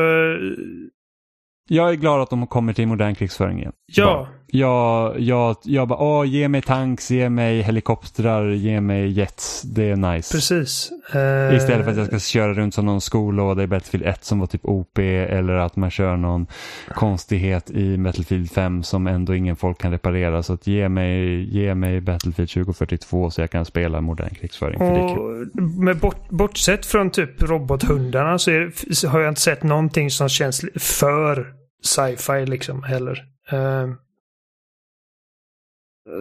[1.68, 3.72] jag är glad att de kommer till modern krigsföring igen.
[3.86, 4.28] Ja.
[4.52, 9.62] Jag, jag, jag bara, åh, ge mig tanks, ge mig helikoptrar, ge mig jets.
[9.62, 10.34] Det är nice.
[10.34, 10.90] Precis.
[11.14, 11.56] Uh...
[11.56, 14.46] Istället för att jag ska köra runt som någon skolåda i Battlefield 1 som var
[14.46, 16.46] typ OP eller att man kör någon
[16.94, 20.42] konstighet i Battlefield 5 som ändå ingen folk kan reparera.
[20.42, 24.80] Så att ge mig, ge mig Battlefield 2042 så jag kan spela modern krigsföring.
[24.80, 25.18] Och
[25.84, 30.28] med bort, bortsett från typ robothundarna så, är, så har jag inte sett någonting som
[30.28, 31.46] känns för
[31.82, 33.24] sci-fi liksom heller.
[33.52, 33.94] Uh,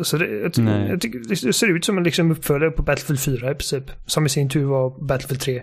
[0.03, 3.51] så det, jag, jag tycker, det ser ut som en liksom uppföljare på Battlefield 4
[3.51, 3.83] i princip.
[4.05, 5.61] Som i sin tur var Battlefield 3.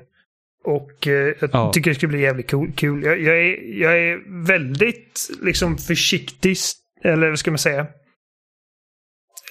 [0.65, 1.73] Och eh, jag ja.
[1.73, 2.73] tycker det ska bli jävligt cool.
[2.81, 3.05] cool.
[3.05, 6.57] Jag, jag, är, jag är väldigt liksom försiktig,
[7.05, 7.87] eller vad ska man säga?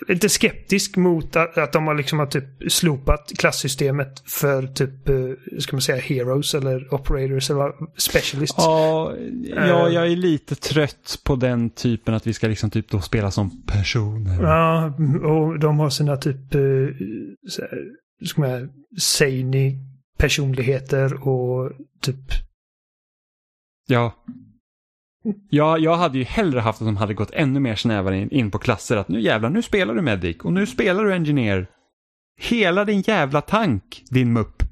[0.08, 5.34] Lite skeptisk mot att, att de har liksom har typ slopat klassystemet för typ, uh,
[5.60, 8.56] ska man säga, heroes eller operators eller specialists.
[8.58, 9.14] Ja,
[9.44, 13.32] ja, jag är lite trött på den typen att vi ska liksom typ då spela
[13.32, 14.44] som personer.
[14.44, 14.94] Ja,
[15.30, 16.90] och de har sina typ, uh,
[18.26, 18.68] ska man säga,
[19.00, 19.80] zany
[20.18, 22.46] personligheter och typ
[23.88, 24.14] Ja.
[25.50, 28.52] Ja, jag hade ju hellre haft att de hade gått ännu mer snävare in, in
[28.52, 28.98] på klasser.
[28.98, 31.68] Att nu jävlar, nu spelar du Medic och nu spelar du Engineer.
[32.42, 34.64] Hela din jävla tank, din mupp.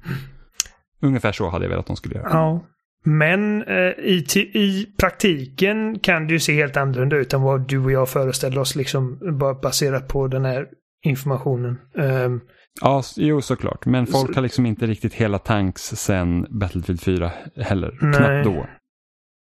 [1.02, 2.28] Ungefär så hade jag velat att de skulle göra.
[2.30, 2.64] Ja.
[3.04, 4.24] Men eh, i,
[4.54, 8.58] i praktiken kan det ju se helt annorlunda ut än vad du och jag föreställer
[8.58, 10.66] oss, liksom bara baserat på den här
[11.04, 11.78] informationen.
[11.94, 12.40] Um,
[12.80, 13.86] ja, jo såklart.
[13.86, 17.98] Men folk så, har liksom inte riktigt hela tanks sen Battlefield 4 heller.
[18.00, 18.14] Nej.
[18.14, 18.66] Knappt då.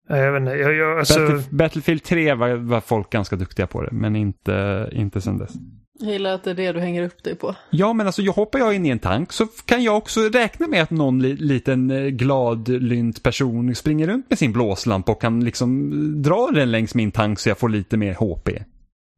[0.08, 1.20] Jag vet inte, jag, jag, alltså...
[1.20, 5.52] Battlefield, Battlefield 3 var, var, folk ganska duktiga på det, men inte, inte sen dess.
[5.98, 7.54] Jag gillar att det är det du hänger upp dig på.
[7.70, 10.66] Ja, men alltså jag hoppar jag in i en tank så kan jag också räkna
[10.66, 15.20] med att någon li liten eh, glad, lynt person springer runt med sin blåslampa och
[15.20, 15.92] kan liksom
[16.22, 18.48] dra den längs min tank så jag får lite mer HP.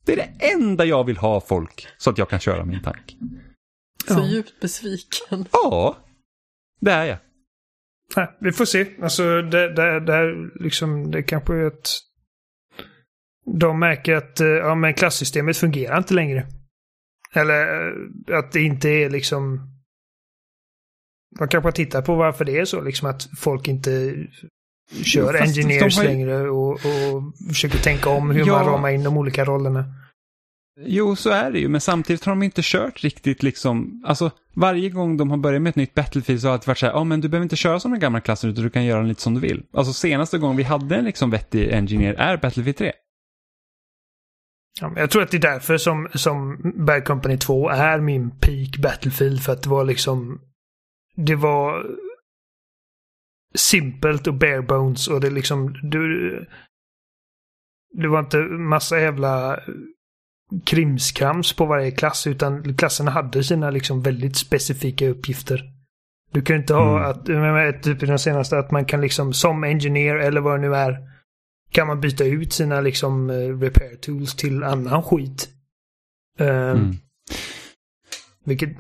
[0.05, 3.17] Det är det enda jag vill ha folk, så att jag kan köra min tank.
[4.09, 4.27] Så ja.
[4.27, 5.45] djupt besviken.
[5.53, 5.97] Ja,
[6.81, 7.19] det är jag.
[8.19, 8.87] Nej, vi får se.
[9.03, 11.99] Alltså det, det, det, liksom, det kanske är att
[13.47, 16.47] de märker att eh, ja, men klassystemet fungerar inte längre.
[17.35, 19.61] Eller eh, att det inte är liksom...
[21.39, 24.15] De kanske tittar på varför det är så, liksom att folk inte
[25.03, 26.05] kör jo, engineers har...
[26.05, 28.53] längre och, och försöker tänka om hur ja.
[28.53, 29.85] man ramar in de olika rollerna.
[30.81, 34.91] Jo, så är det ju, men samtidigt har de inte kört riktigt liksom, alltså varje
[34.91, 37.05] gång de har börjat med ett nytt Battlefield så har det varit så här, ja
[37.05, 39.23] men du behöver inte köra som den gamla klassen utan du kan göra den lite
[39.23, 39.63] som du vill.
[39.73, 42.93] Alltså senaste gången vi hade en liksom vettig engineer är Battlefield 3.
[44.81, 48.79] Ja, jag tror att det är därför som, som Bad Company 2 är min peak
[48.83, 50.41] Battlefield, för att det var liksom,
[51.17, 51.87] det var
[53.55, 56.47] simpelt och bare bones och det liksom, du,
[57.95, 59.61] det var inte massa jävla
[60.67, 65.73] krimskrams på varje klass utan klasserna hade sina liksom väldigt specifika uppgifter.
[66.33, 67.11] Du kan inte ha mm.
[67.11, 70.69] att, med, typ i den senaste, att man kan liksom som engineer eller vad det
[70.69, 70.99] nu är
[71.73, 75.49] kan man byta ut sina liksom uh, repair tools till annan skit.
[76.39, 76.95] Um, mm.
[78.45, 78.71] Vilket,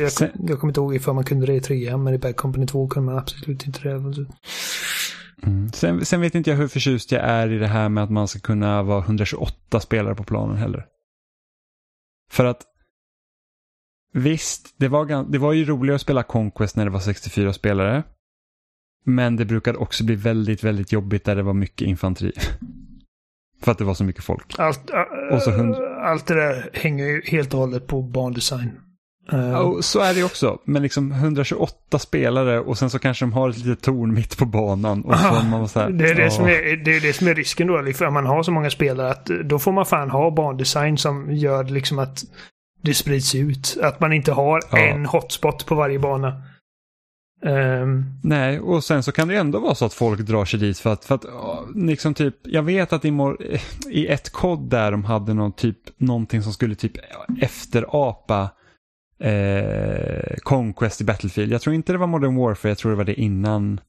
[0.00, 2.36] jag, Sen, jag kommer inte ihåg ifall man kunde det i trean, men i Bad
[2.36, 3.90] Company 2 kunde man absolut inte det.
[5.46, 5.72] Mm.
[5.72, 8.28] Sen, sen, vet inte jag hur förtjust jag är i det här med att man
[8.28, 10.86] ska kunna vara 128 spelare på planen heller.
[12.32, 12.62] För att
[14.12, 18.02] visst, det var, det var ju roligare att spela Conquest när det var 64 spelare.
[19.04, 22.32] Men det brukade också bli väldigt, väldigt jobbigt där det var mycket infanteri.
[23.62, 24.58] För att det var så mycket folk.
[24.58, 24.90] Allt,
[25.32, 25.74] och så hund...
[26.00, 28.80] allt det där hänger ju helt och hållet på bandesign.
[29.32, 29.80] Uh...
[29.80, 30.58] så är det också.
[30.64, 34.44] Men liksom 128 spelare och sen så kanske de har ett litet torn mitt på
[34.44, 35.02] banan.
[35.02, 37.34] Och så man så här, det, är det, som är, det är det som är
[37.34, 37.80] risken då.
[37.80, 41.64] Liksom, man har så många spelare att då får man fan ha bandesign som gör
[41.64, 42.24] liksom att
[42.82, 43.76] det sprids ut.
[43.82, 44.78] Att man inte har ja.
[44.78, 46.42] en hotspot på varje bana.
[47.44, 48.20] Um...
[48.22, 50.92] Nej, och sen så kan det ändå vara så att folk drar sig dit för
[50.92, 51.24] att, för att
[51.74, 53.12] liksom typ, jag vet att i,
[53.90, 56.92] i ett kod där de hade någon typ, någonting som skulle typ
[57.40, 58.50] efterapa
[59.22, 61.52] eh, Conquest i Battlefield.
[61.52, 63.80] Jag tror inte det var Modern Warfare, jag tror det var det innan.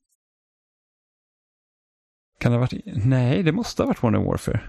[2.40, 4.62] Kan det ha varit, nej det måste ha varit Modern Warfare.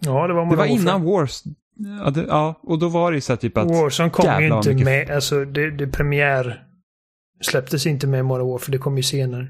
[0.00, 1.42] Ja, det var Modern Det var innan Wars.
[2.04, 3.70] Ja, det, ja, och då var det ju så typ att...
[3.70, 4.84] Warzone kom ju inte mycket...
[4.84, 6.66] med, alltså det, det premiär
[7.40, 9.48] släpptes inte med Modern Warfare, det kom ju senare.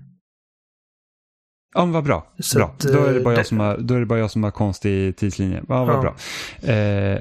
[1.74, 2.32] Ja, men vad bra.
[2.38, 2.66] Så bra.
[2.66, 3.40] Att, då, är det bara det...
[3.40, 5.62] jag som har, då är det bara jag som har konstig tidslinje.
[5.68, 6.00] Ja, vad ja.
[6.00, 6.14] bra.
[6.72, 7.20] Eh,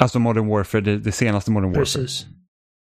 [0.00, 1.84] alltså Modern Warfare, det, det, senaste Modern Warfare.
[1.84, 2.26] Precis.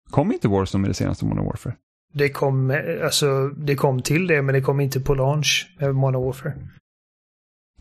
[0.09, 1.75] Kom inte Warzone med det senaste Modern Warfare?
[2.13, 6.23] Det kom, alltså, det kom till det, men det kom inte på launch med Modern
[6.23, 6.53] Warfare.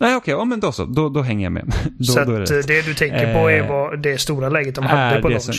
[0.00, 0.84] Nej, okej, okay, ja, men då så.
[0.84, 1.74] Då, då hänger jag med.
[1.98, 4.84] då, så då det, det, du tänker på är eh, vad det stora läget de
[4.84, 5.44] hade på launch.
[5.44, 5.54] Som,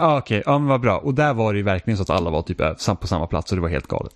[0.00, 0.52] Ah, Okej, okay.
[0.52, 0.98] ja men vad bra.
[0.98, 2.58] Och där var det ju verkligen så att alla var typ
[3.00, 4.12] på samma plats och det var helt galet.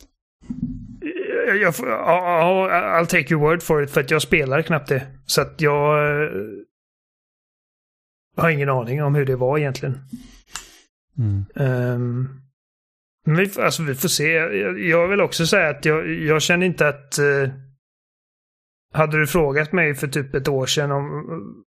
[1.61, 5.07] Jag, I'll take your word for it för att jag spelar knappt det.
[5.27, 5.99] Så att jag
[8.39, 10.01] uh, har ingen aning om hur det var egentligen.
[11.19, 11.45] Mm.
[11.55, 12.41] Um,
[13.27, 14.33] men vi, alltså, vi får se.
[14.33, 17.51] Jag, jag vill också säga att jag, jag känner inte att uh,
[18.93, 21.25] hade du frågat mig för typ ett år sedan om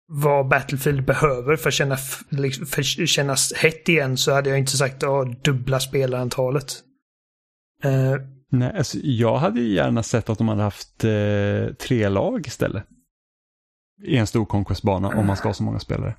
[0.07, 1.97] vad Battlefield behöver för att känna,
[2.29, 6.73] liksom, för att kännas hett igen så hade jag inte sagt att dubbla spelarantalet.
[7.85, 8.15] Uh,
[8.53, 12.83] Nej, alltså, jag hade ju gärna sett att de hade haft eh, tre lag istället.
[14.03, 16.15] I en stor conquest-bana om man ska ha så många spelare.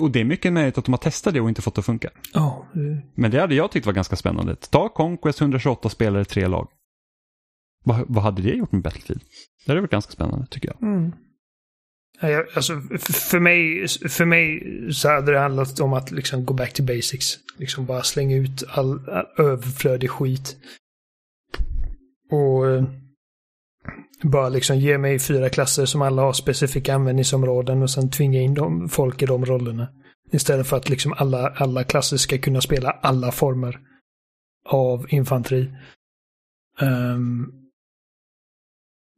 [0.00, 1.86] Och det är mycket möjligt att de har testat det och inte fått det att
[1.86, 2.10] funka.
[2.34, 2.62] Oh.
[3.14, 4.56] Men det hade jag tyckt var ganska spännande.
[4.56, 6.68] Ta Conquest 128 spelare, tre lag.
[7.84, 9.20] Vad, vad hade det gjort med Battlefield?
[9.66, 10.82] Det hade varit ganska spännande tycker jag.
[10.82, 11.12] Mm.
[12.54, 12.80] Alltså,
[13.30, 14.62] för, mig, för mig
[14.92, 17.38] så hade det handlat om att liksom gå back to basics.
[17.58, 20.56] Liksom bara slänga ut all, all överflödig skit.
[22.30, 22.84] Och eh,
[24.22, 28.54] bara liksom ge mig fyra klasser som alla har specifika användningsområden och sen tvinga in
[28.54, 29.88] dem, folk i de rollerna.
[30.32, 33.78] Istället för att liksom alla, alla klasser ska kunna spela alla former
[34.68, 35.70] av infanteri.
[36.80, 37.52] Um,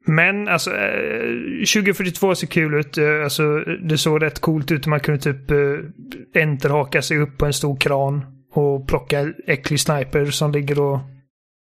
[0.07, 2.99] men alltså, eh, 2042 ser kul ut.
[2.99, 4.87] Eh, alltså, det såg rätt coolt ut.
[4.87, 10.27] Man kunde typ eh, enterhaka sig upp på en stor kran och plocka äcklig sniper
[10.27, 11.01] som ligger och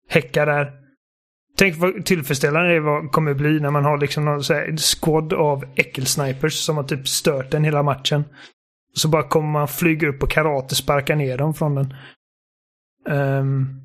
[0.09, 0.86] häckar där.
[1.57, 5.65] Tänk vad tillfredsställande det kommer bli när man har liksom någon så här squad av
[5.75, 8.23] äckelsnipers som har typ stört den hela matchen.
[8.93, 11.93] Så bara kommer man flyga upp och karate sparka ner dem från den.
[13.09, 13.81] Um,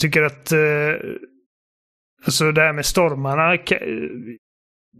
[0.00, 0.94] tycker att uh,
[2.26, 3.58] Alltså det här med stormarna.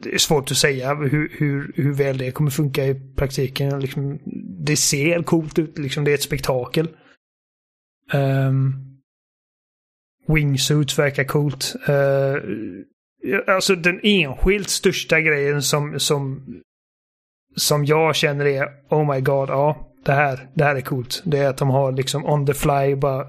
[0.03, 3.81] Det är svårt att säga hur, hur, hur väl det kommer funka i praktiken.
[3.81, 4.19] Liksom,
[4.67, 6.89] det ser coolt ut, liksom, det är ett spektakel.
[8.13, 8.86] Um,
[10.29, 11.77] wingsuits verkar coolt.
[11.89, 12.37] Uh,
[13.47, 16.47] alltså den enskilt största grejen som, som,
[17.57, 21.23] som jag känner är Oh my god, ja, det här, det här är coolt.
[21.25, 23.27] Det är att de har liksom on the fly bara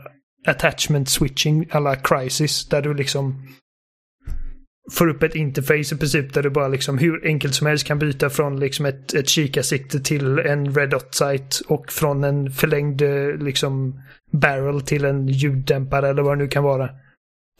[0.48, 3.48] attachment switching alla crisis där du liksom
[4.92, 8.00] får upp ett interface i princip där du bara liksom hur enkelt som helst kan
[8.00, 13.02] byta från liksom ett, ett kikarsikte till en red dot site och från en förlängd
[13.02, 16.90] eh, liksom barrel till en ljuddämpare eller vad det nu kan vara.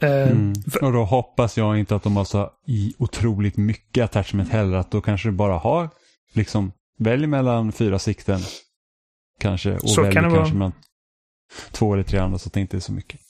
[0.02, 0.52] Uh, mm.
[0.82, 4.76] Och då hoppas jag inte att de har så i otroligt mycket attachment heller.
[4.76, 5.88] Att då kanske du bara har
[6.32, 8.40] liksom välj mellan fyra sikten.
[9.40, 10.72] Kanske och så välj kan kanske mellan
[11.70, 13.20] två eller tre andra så att det inte är så mycket.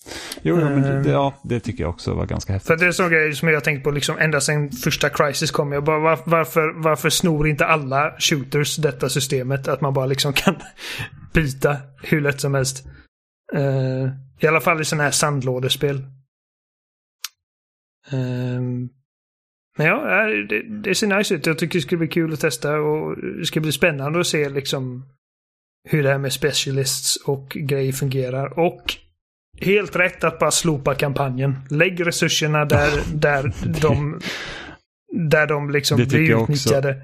[0.43, 0.73] Jo, mm.
[0.73, 1.10] men det, ehm.
[1.10, 2.66] ja, det tycker jag också var ganska häftigt.
[2.66, 5.51] För det är en sån grej som jag tänkt på liksom ända sedan första Crisis
[5.51, 5.73] kom.
[5.73, 9.69] Jag bara, var, varför, varför snor inte alla shooters detta systemet?
[9.69, 10.56] Att man bara liksom kan
[11.35, 12.86] byta hur lätt som helst.
[13.55, 14.11] Uh,
[14.41, 15.97] I alla fall i sådana här sandlådespel.
[18.12, 18.61] Uh,
[19.77, 21.47] men ja, det, det ser nice ut.
[21.47, 24.49] Jag tycker det ska bli kul att testa och det ska bli spännande att se
[24.49, 25.05] liksom
[25.89, 28.59] hur det här med specialists och grejer fungerar.
[28.59, 28.95] Och
[29.61, 31.57] helt rätt att bara slopa kampanjen.
[31.70, 33.53] Lägg resurserna där, där
[33.83, 34.20] de
[35.12, 37.03] där de liksom blir utnyttjade.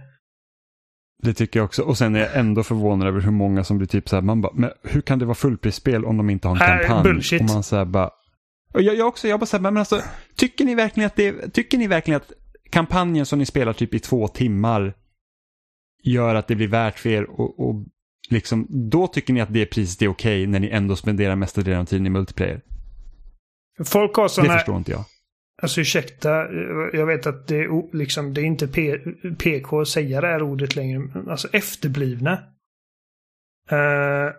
[1.24, 1.82] Det tycker jag också.
[1.82, 4.40] Och sen är jag ändå förvånad över hur många som blir typ så här, man
[4.40, 7.02] bara, men hur kan det vara fullprisspel om de inte har en Äh, kampanj?
[7.02, 7.40] bullshit.
[7.40, 8.10] Och man så här bara,
[8.74, 10.00] och jag, jag också, jag bara så här, men alltså,
[10.36, 12.32] tycker ni verkligen att det, tycker ni verkligen att
[12.70, 14.94] kampanjen som ni spelar typ i två timmar
[16.02, 17.84] gör att det blir värt för er och, och
[18.30, 21.80] liksom, då tycker ni att det priset är okej när ni ändå spenderar mesta delen
[21.80, 22.60] av tiden i multiplayer?
[23.84, 24.52] Folk har Det sådana...
[24.52, 25.04] förstår inte jag.
[25.64, 28.98] Alltså ursäkta, eh, jag vet att det är, liksom, det är inte P,
[29.38, 30.98] PK att säga det här ordet längre.
[30.98, 32.32] men Alltså efterblivna.
[33.72, 34.32] Uh,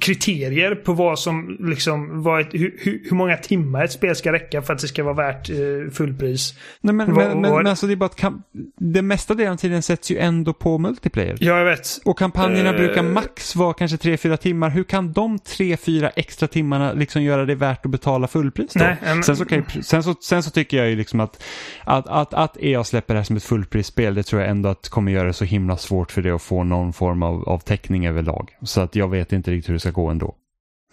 [0.00, 4.62] kriterier på vad som liksom, vad ett, hur, hur många timmar ett spel ska räcka
[4.62, 5.56] för att det ska vara värt eh,
[5.92, 6.54] fullpris.
[6.80, 8.42] Nej, men, Vad- men, men, men alltså det är bara att kam-
[8.78, 11.36] det mesta delen av tiden sätts ju ändå på multiplayer.
[11.40, 11.88] Ja, jag vet.
[12.04, 12.76] Och kampanjerna Eh.
[12.76, 14.70] brukar max vara kanske 3-4 timmar.
[14.70, 18.80] Hur kan de 3-4 extra timmarna liksom göra det värt att betala fullpris då?
[18.84, 21.42] Nej, men- sen, så kan ju, sen, så, sen så tycker jag ju liksom att,
[21.84, 24.88] att, att, att EA släpper det här som ett fullprisspel, det tror jag ändå att
[24.88, 28.06] kommer göra det så himla svårt för det att få någon form av, av täckning
[28.06, 28.50] överlag.
[28.62, 30.36] Så att jag vet inte riktigt hur det ska gå ändå.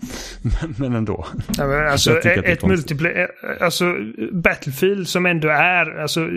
[0.62, 1.26] men, men ändå.
[1.58, 3.32] Ja, men alltså, ett multiplayer,
[3.62, 3.96] alltså
[4.32, 6.30] Battlefield som ändå är, alltså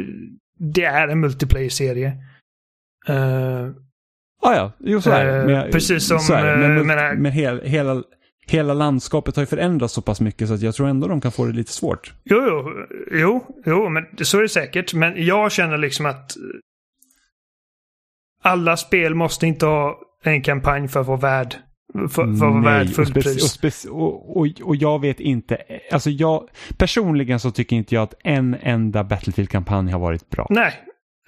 [0.58, 2.12] det är en multiplayer-serie.
[3.08, 3.68] Eh,
[4.42, 5.38] Ah, ja, jo så är det.
[5.38, 6.42] Eh, Men precis som, det.
[6.42, 8.02] Men, eh, men, menar- men hela, hela,
[8.46, 11.32] hela landskapet har ju förändrats så pass mycket så att jag tror ändå de kan
[11.32, 12.12] få det lite svårt.
[12.24, 12.72] Jo, jo,
[13.12, 14.94] jo, jo, men så är det säkert.
[14.94, 16.42] Men jag känner liksom att eh,
[18.42, 21.54] alla spel måste inte ha en kampanj för att vara värd
[21.94, 23.58] för, för att värd och, och, fullpris.
[23.62, 25.58] speci- och, och, och jag vet inte,
[25.92, 26.48] alltså jag,
[26.78, 30.46] personligen så tycker inte jag att en enda Battlefield-kampanj har varit bra.
[30.50, 30.72] Nej.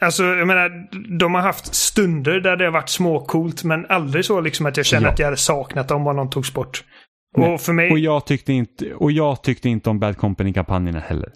[0.03, 0.89] Alltså, jag menar,
[1.19, 4.87] de har haft stunder där det har varit småcoolt, men aldrig så liksom att jag
[4.87, 5.13] känner Ja.
[5.13, 6.85] att jag hade saknat dem om någon togs bort.
[7.37, 7.55] Nej.
[7.55, 7.91] Och för mig...
[7.93, 11.29] Och jag tyckte inte, och jag tyckte inte om Bad Company-kampanjerna heller.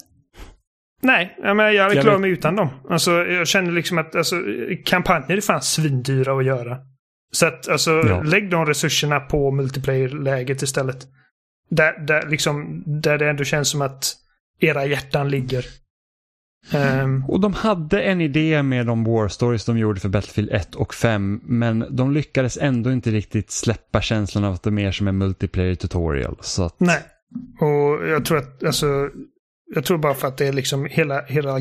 [1.03, 2.69] Nej, jag, menar, jag hade Jag klarat vet- mig utan dem.
[2.91, 4.37] Alltså, jag känner liksom att alltså,
[4.85, 6.79] kampanjer är fan svindyra att göra.
[7.35, 8.23] Så att, alltså, Ja.
[8.23, 11.07] lägg de resurserna på multiplayer-läget istället.
[11.71, 14.13] Där, där, liksom, där det ändå känns som att
[14.61, 15.65] era hjärtan ligger.
[16.73, 20.75] Ehm, Och de hade en idé med de War Stories de gjorde för Battlefield 1
[20.75, 24.93] och 5, men de lyckades ändå inte riktigt släppa känslan av att det är mer
[24.93, 26.37] som en multiplayer tutorial.
[26.41, 27.01] Så att, nej.
[27.61, 29.09] Och jag tror att, alltså,
[29.75, 31.59] jag tror bara för att det är liksom hela, hela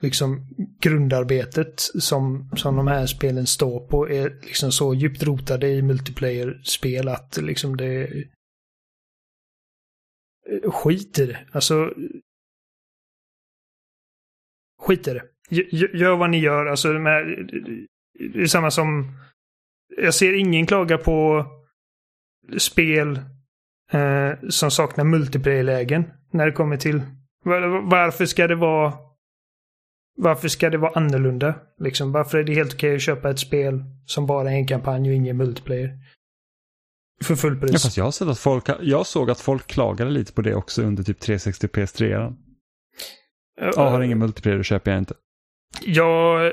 [0.00, 0.46] liksom
[0.80, 7.08] grundarbetet som, som de här spelen står på är liksom så djupt rotade i multiplayer-spel
[7.08, 8.24] att liksom det...
[10.64, 11.46] Skit i det.
[11.52, 11.94] Alltså...
[14.82, 15.24] Skit i det.
[15.98, 16.66] Gör, vad ni gör.
[16.66, 17.48] Alltså, de här,
[18.34, 19.12] det är samma som...
[19.96, 21.46] Jag ser ingen klaga på
[22.58, 23.20] spel
[23.92, 27.02] eh, som saknar multiplayer-lägen när det kommer till...
[27.44, 28.92] Var, varför ska det vara...
[30.16, 31.54] Varför ska det vara annorlunda?
[31.78, 35.08] Liksom, varför är det helt okej att köpa ett spel som bara är en kampanj
[35.08, 35.98] och ingen multiplayer?
[37.24, 37.82] För ja, fullpris.
[37.82, 40.82] fast jag, har sett att folk, jag såg att folk klagade lite på det också
[40.82, 42.34] under typ 360 PS3.
[43.60, 45.14] Ja, har ingen multiplayer, då köper jag inte.
[45.82, 46.50] Ja...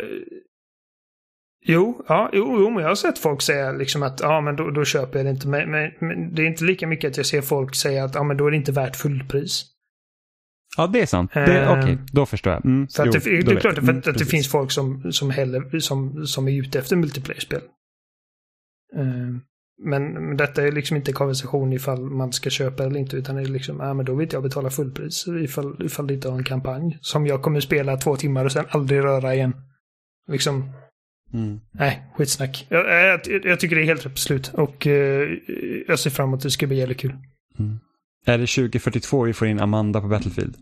[1.66, 4.72] Jo, ja, jo, jo, men jag har sett folk säga liksom att ja, men då,
[4.72, 5.48] då köper jag det inte.
[5.48, 8.24] Men, men, men det är inte lika mycket att jag ser folk säga att ja,
[8.24, 9.66] men då är det inte värt fullpris.
[10.77, 11.31] Ja, det är sant.
[11.35, 12.65] Eh, Okej, då förstår jag.
[12.65, 14.72] Mm, För att jo, det, då det är klart Mm, att, att det finns folk
[14.72, 17.61] som, som, heller, som, som är ute efter multiplayer-spel.
[18.95, 19.06] Eh,
[19.84, 23.45] men, detta är liksom inte konversation ifall man ska köpa eller inte, utan det är
[23.45, 26.98] liksom, ja men då vill jag betala fullpris ifall, ifall det inte har en kampanj.
[27.02, 29.53] Som jag kommer spela två timmar och sen aldrig röra igen.
[30.31, 30.72] Liksom,
[31.34, 31.60] Mm.
[31.72, 32.68] nej, skitsnack.
[32.69, 35.30] Jag, jag, jag tycker det är helt rätt beslut och eh,
[35.88, 37.14] jag ser fram emot att det ska bli jävligt kul.
[37.60, 37.80] Mm.
[38.26, 40.57] Är det 2042 vi får in Amanda på Battlefield?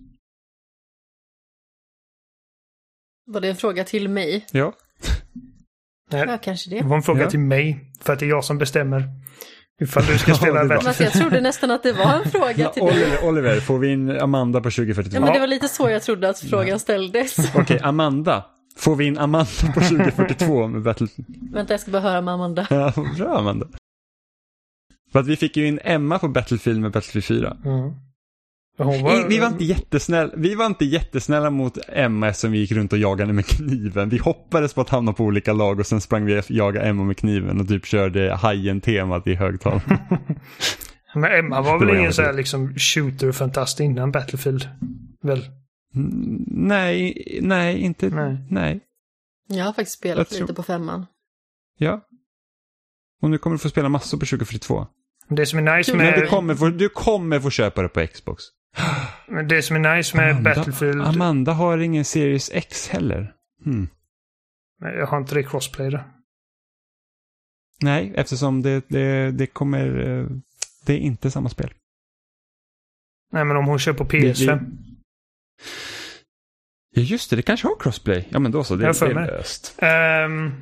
[3.25, 4.45] Var det en fråga till mig?
[4.51, 4.73] Ja.
[6.11, 6.87] Nej, Ja, kanske det det.
[6.87, 7.29] var en fråga Ja.
[7.29, 9.03] till mig, för att det är jag som bestämmer.
[9.81, 10.63] Ifall du ska Ja, spela.
[10.63, 12.91] Men alltså, jag trodde nästan att det var en fråga Ja, till dig.
[12.93, 15.15] Oliver, Oliver, får vi in Amanda på 2042?
[15.15, 17.55] Ja, men det var lite så jag trodde att frågan ställdes.
[17.55, 18.45] Okej, Amanda.
[18.77, 21.53] Får vi in Amanda på 2042 med Battlefield?
[21.53, 22.67] Vänta, jag ska bara höra med Amanda.
[22.69, 23.67] Ja, bra Amanda.
[25.11, 27.57] För att vi fick ju in Emma på Battlefield med Battlefield 4.
[27.65, 27.91] Mm.
[28.77, 32.93] Var, Vi var, inte jättesnälla, vi var inte jättesnälla mot Emma som vi gick runt
[32.93, 34.09] och jagade med kniven.
[34.09, 37.03] Vi hoppades på att hamna på olika lag och sen sprang vi och jagade Emma
[37.03, 39.81] med kniven och typ körde hajen-temat i högtalaren.
[41.15, 44.69] Men Emma var väl var ingen så här liksom shooter-fantast innan Battlefield?
[45.21, 45.45] Väl?
[45.95, 48.37] Mm, nej, nej, inte, Nej.
[48.49, 48.79] nej.
[49.47, 51.05] Jag har faktiskt spelat tror- lite på femman.
[51.77, 52.01] Ja.
[53.21, 54.87] Och nu kommer du få spela massor på 2042.
[55.29, 55.97] Det som är nice Kul.
[55.97, 58.43] Men du med, kommer, få, du kommer få köpa det på Xbox.
[59.27, 61.01] men det som är nice med Amanda, Battlefield...
[61.01, 63.33] Amanda har ingen Series X heller.
[63.65, 63.87] Hmm.
[64.81, 66.03] Jag har inte det crossplay där.
[67.81, 69.87] Nej, eftersom det, det, det kommer...
[70.85, 71.73] Det är inte samma spel.
[73.31, 74.59] Nej, men om hon på PS5.
[76.91, 77.35] Ja, just det.
[77.35, 78.27] Det kanske har crossplay.
[78.29, 78.75] Ja, men då så.
[78.75, 79.79] Det, det är löst.
[80.25, 80.53] Um,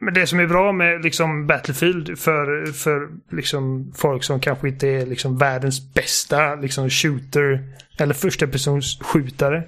[0.00, 4.88] men det som är bra med liksom Battlefield för, för liksom folk som kanske inte
[4.88, 9.64] är liksom världens bästa liksom shooter eller första persons skjutare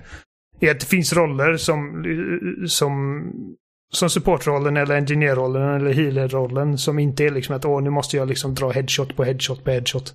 [0.61, 2.05] är att det finns roller som,
[2.69, 3.23] som,
[3.93, 8.29] som supportrollen eller ingenjörrollen eller healerrollen som inte är liksom att åh, nu måste jag
[8.29, 10.15] liksom dra headshot på headshot på headshot.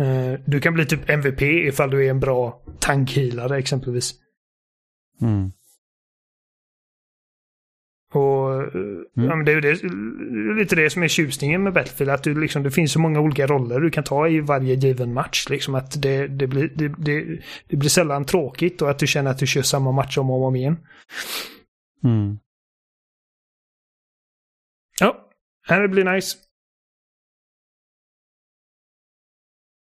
[0.00, 4.14] Uh, du kan bli typ MVP ifall du är en bra tankhealare exempelvis.
[5.20, 5.52] Mm.
[8.12, 9.04] Och mm.
[9.12, 9.82] ja, men det är det,
[10.60, 12.10] lite det som är tjusningen med Battlefield.
[12.10, 15.12] Att du, liksom, det finns så många olika roller du kan ta i varje given
[15.14, 15.48] match.
[15.48, 19.30] Liksom, att det, det, blir, det, det, det blir sällan tråkigt och att du känner
[19.30, 20.76] att du kör samma match om och om igen.
[22.04, 22.38] Mm.
[25.00, 25.28] Ja,
[25.68, 26.36] det blir nice.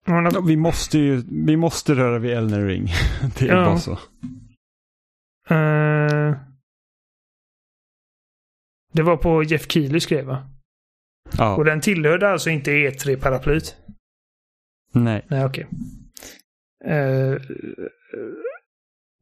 [0.06, 2.86] Ja, vi måste ju vi måste röra vid Elner Ring.
[3.38, 3.64] det är ja.
[3.64, 3.98] bara så.
[5.50, 6.49] Uh...
[8.92, 10.48] Det var på Jeff Keely skrev va?
[11.38, 11.56] Ja.
[11.56, 13.74] Och den tillhörde alltså inte E3-paraplyt?
[14.92, 15.24] Nej.
[15.28, 15.66] Nej, okej.
[15.66, 16.96] Okay.
[16.96, 17.40] Uh, eh,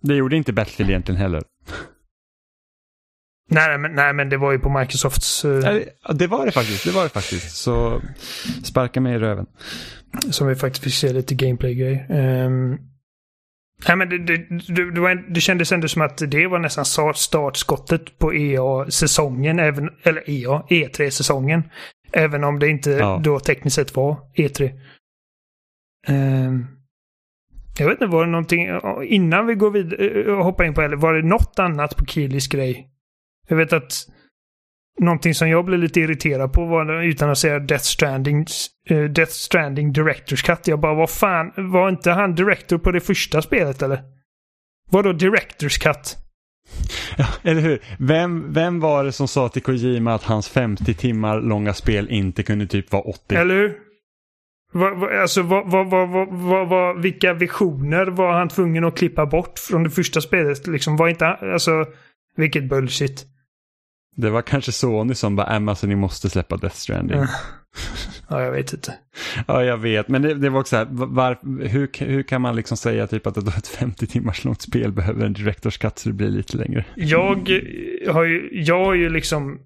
[0.03, 1.43] det gjorde inte Battlefield egentligen heller.
[3.51, 5.45] Nej men, nej, men det var ju på Microsofts...
[5.45, 5.61] Uh...
[6.15, 6.85] Det var det faktiskt.
[6.85, 7.57] Det var det faktiskt.
[7.57, 8.03] Så
[8.65, 9.47] sparka mig i röven.
[10.31, 12.07] Som vi faktiskt fick se lite gameplay-grejer.
[12.47, 12.79] Um,
[13.87, 14.37] Nej, men det, det,
[14.91, 20.63] det, det, kändes ändå som att det var nästan startskottet på EA-säsongen, även, eller EA,
[20.69, 21.63] E3-säsongen.
[22.13, 23.21] Även om det inte ja.
[23.25, 24.71] då tekniskt sett var E3.
[26.09, 26.67] Um, ehm,
[27.79, 28.69] jag vet inte, var det någonting,
[29.05, 32.49] innan vi går vidare och hoppar in på det, var det något annat på Kilis
[32.49, 32.89] grej?
[33.49, 33.93] Jag vet att
[34.99, 38.47] Någonting som jag blev lite irriterad på var, utan att säga Death Stranding,
[38.91, 40.69] uh, Death Stranding Directors Cut.
[40.69, 44.03] Jag bara, vad fan, var inte han director på det första spelet eller?
[44.91, 46.17] Vadå Directors Cut?
[47.17, 47.83] Ja, eller hur?
[47.99, 52.43] Vem, vem var det som sa till Kojima att hans 50 timmar långa spel inte
[52.43, 53.35] kunde typ vara 80?
[53.35, 53.79] Eller hur?
[54.73, 59.27] Va, va, alltså, va, va, va, va, va, vilka visioner var han tvungen att klippa
[59.27, 60.67] bort från det första spelet?
[60.67, 61.87] Liksom, var inte, alltså,
[62.37, 63.27] vilket bullshit.
[64.21, 67.19] Det var kanske Sony som bara, Amazon, ni måste släppa Death Stranding.
[68.29, 68.95] Ja, jag vet inte.
[69.47, 70.09] ja, jag vet.
[70.09, 71.39] Men det, det var också så här, var,
[71.69, 75.33] hur, hur kan man liksom säga typ att ett 50 timmars långt spel behöver en
[75.33, 76.85] Directors Cut så det blir lite längre?
[76.95, 77.51] jag
[78.09, 79.61] har ju, jag har ju liksom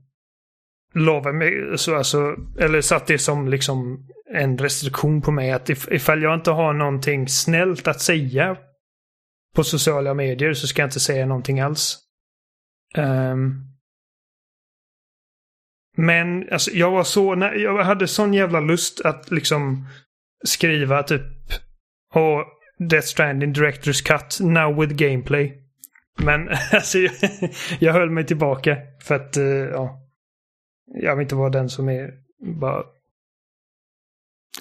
[0.94, 5.88] lovat mig, så alltså, eller satt det som liksom en restriktion på mig att if,
[5.90, 8.56] ifall jag inte har någonting snällt att säga
[9.56, 11.98] på sociala medier så ska jag inte säga någonting alls.
[12.96, 13.71] Um,
[15.96, 19.86] men alltså, jag var så, jag hade sån jävla lust att liksom
[20.44, 21.22] skriva typ
[22.14, 22.44] och
[22.78, 25.62] Death Stranding Directors Cut now with gameplay.
[26.18, 27.12] Men alltså jag,
[27.78, 30.00] jag höll mig tillbaka för att uh, ja,
[30.86, 32.10] jag vill inte vara den som är
[32.60, 32.84] bara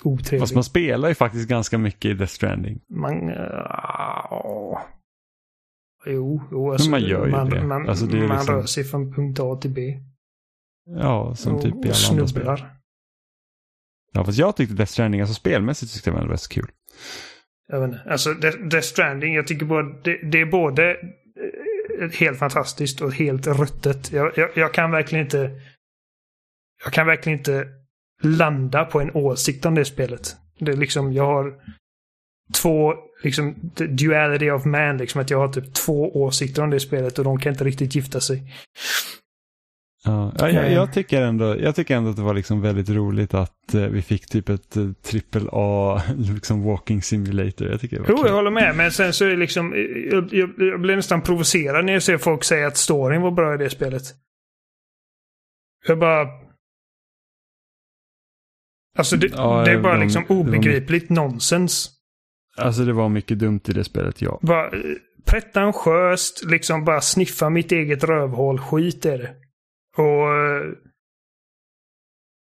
[0.04, 0.40] otrevlig.
[0.40, 2.80] Fast man spelar ju faktiskt ganska mycket i Death Stranding.
[2.90, 4.78] Man, uh,
[6.06, 7.64] jo, jo alltså, man gör ju man, det.
[7.64, 8.56] Man, alltså, det man liksom...
[8.56, 10.00] rör sig från punkt A till B.
[10.86, 12.66] Ja, som och, typ i alla andra spel.
[14.14, 16.72] Ja, fast jag tyckte Death Stranding, alltså spelmässigt tyckte jag det var rätt kul.
[17.68, 18.12] Jag vet inte.
[18.12, 20.92] Alltså Death Stranding, jag tycker bara det, det är både
[22.00, 24.12] eh, helt fantastiskt och helt ruttet.
[24.12, 25.52] Jag, jag, jag, kan verkligen inte...
[26.84, 27.68] Jag kan verkligen inte
[28.24, 30.36] landa på en åsikt om det spelet.
[30.60, 31.56] Det är liksom, jag har
[32.62, 32.94] två,
[33.24, 37.26] liksom, duality of man, liksom att jag har typ två åsikter om det spelet och
[37.26, 38.54] de kan inte riktigt gifta sig.
[40.04, 43.74] Ja, jag, jag, tycker ändå, jag tycker ändå att det var liksom väldigt roligt att
[43.74, 47.68] eh, vi fick typ ett eh, trippel A liksom walking simulator.
[47.68, 48.76] Jag tycker det var jo, jag håller med.
[48.76, 49.74] Men sen så är det liksom,
[50.12, 53.54] jag, jag, jag blir nästan provocerad när jag ser folk säga att storyn var bra
[53.54, 54.04] i det spelet.
[55.88, 56.28] Jag bara...
[58.98, 61.90] Alltså det, ja, det är bara de, liksom obegripligt de, nonsens.
[62.58, 64.40] Alltså det var mycket dumt i det spelet, ja.
[64.42, 64.80] Bara eh,
[65.26, 68.60] pretentiöst, liksom bara sniffa mitt eget rövhål.
[68.60, 69.36] Skit är det.
[69.98, 70.34] Och...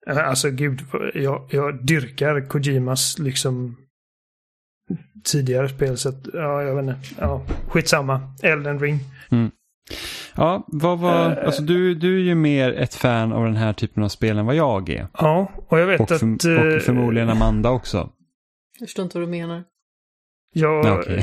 [0.07, 0.81] Eh, alltså gud,
[1.15, 3.77] jag, jag dyrkar Kojimas liksom
[5.25, 6.99] tidigare spel så att, ja, jag vet inte.
[7.19, 8.21] Ja, skitsamma.
[8.43, 8.99] Elden ring.
[9.31, 9.51] Mm.
[10.35, 13.73] Ja, vad var, uh, alltså du, du är ju mer ett fan av den här
[13.73, 15.07] typen av spel än vad jag är.
[15.19, 16.21] Ja, och jag vet och att...
[16.21, 18.11] För, och förmodligen Amanda också.
[18.79, 19.65] Jag förstår inte vad du menar.
[20.53, 20.99] Jag...
[20.99, 21.23] Okay.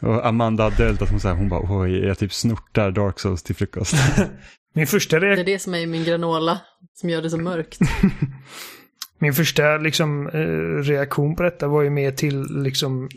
[0.00, 3.54] och Amanda att hon, så här, hon bara oj, jag typ snortar Dark Souls till
[3.54, 3.94] frukost.
[4.74, 5.44] min första reaktion...
[5.44, 6.60] Det är det som är i min granola,
[6.94, 7.78] som gör det så mörkt.
[9.18, 13.08] min första liksom, eh, reaktion på detta var ju mer till liksom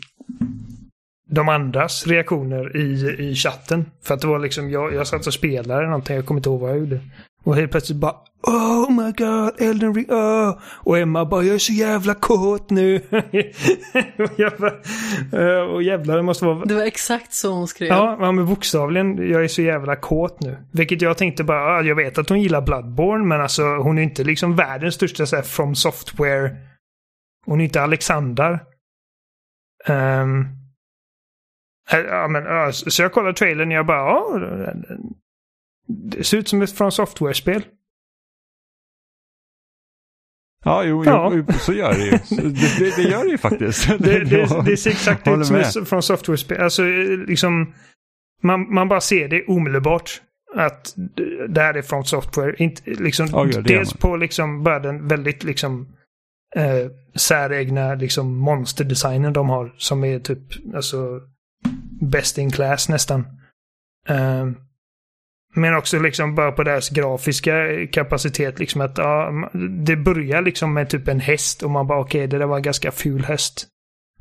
[1.30, 3.86] de andras reaktioner i, i chatten.
[4.02, 6.60] För att det var liksom, jag, jag satt och spelade någonting, jag kommer inte ihåg
[6.60, 7.00] vad jag gjorde.
[7.44, 10.58] Och helt plötsligt bara Oh my god, Elden Ring, oh.
[10.62, 12.96] Och Emma bara, jag är så jävla kåt nu.
[14.18, 16.64] och, jag bara, och jävlar, det måste vara...
[16.64, 17.88] Det var exakt så hon skrev.
[17.88, 20.56] Ja, ja, men bokstavligen, jag är så jävla kåt nu.
[20.72, 24.24] Vilket jag tänkte bara, jag vet att hon gillar Bloodborne, men alltså hon är inte
[24.24, 26.56] liksom världens största så här, from software.
[27.46, 28.60] Hon är inte Alexander.
[29.88, 30.48] Um,
[31.92, 34.40] ja, men, så jag kollade trailern och jag bara, ja,
[35.86, 37.64] det ser ut som ett från software-spel.
[40.64, 41.32] Ja, jo, ja.
[41.34, 42.10] jo, så gör det ju.
[42.10, 43.88] Det, det, det gör det ju faktiskt.
[43.98, 46.60] Det, det, det ser exakt ut som ett från software-spel.
[46.60, 46.82] Alltså,
[47.26, 47.74] liksom,
[48.42, 50.22] man, man bara ser det omedelbart.
[50.56, 50.94] Att
[51.48, 52.54] det här är från software.
[52.58, 55.88] Inte, liksom, ja, dels på liksom, bara den väldigt liksom,
[56.56, 59.74] eh, säregna liksom, monsterdesignen de har.
[59.76, 61.20] Som är typ alltså,
[62.00, 63.20] best in class nästan.
[64.10, 64.52] Uh,
[65.54, 68.58] men också liksom bara på deras grafiska kapacitet.
[68.58, 69.32] Liksom att ja,
[69.84, 72.56] det börjar liksom med typ en häst och man bara okej, okay, det där var
[72.56, 73.66] en ganska ful häst.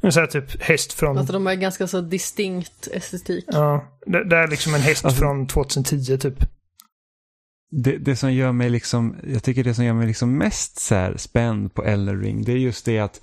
[0.02, 1.18] En sån här typ häst från...
[1.18, 3.46] Alltså de har ganska så distinkt estetik.
[3.48, 6.44] Ja, det, det är liksom en häst alltså, från 2010 typ.
[7.72, 10.96] Det, det som gör mig liksom, jag tycker det som gör mig liksom mest så
[10.96, 13.22] här spänd på Eller Ring, det är just det att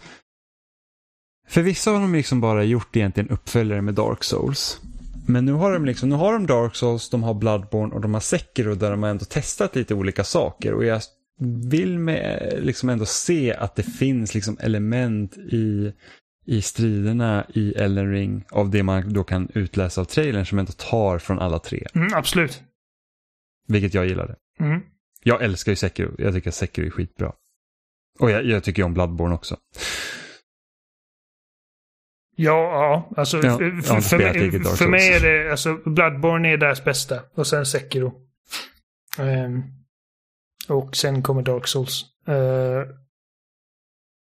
[1.48, 4.80] för vissa har de liksom bara gjort egentligen uppföljare med Dark Souls.
[5.28, 8.14] Men nu har de liksom, nu har de Dark Souls, de har Bloodborne och de
[8.14, 10.74] har Sekiro där de har ändå testat lite olika saker.
[10.74, 11.02] Och jag
[11.68, 15.92] vill med, liksom ändå se att det finns liksom element i,
[16.46, 20.72] i striderna i Elden Ring av det man då kan utläsa av trailern som ändå
[20.72, 21.86] tar från alla tre.
[21.94, 22.62] Mm, absolut.
[23.68, 24.34] Vilket jag gillade.
[24.60, 24.80] Mm.
[25.22, 27.32] Jag älskar ju Sekiro, jag tycker att Sekiro är skitbra.
[28.18, 29.56] Och jag, jag tycker om Bloodborne också.
[32.38, 33.08] Ja, ja.
[33.16, 37.20] Alltså, ja, för, för, mig, för mig är det, alltså Bloodborne är deras bästa.
[37.34, 38.12] Och sen Sekiro.
[39.18, 39.64] Um,
[40.68, 42.04] och sen kommer Dark Souls.
[42.28, 42.84] Uh,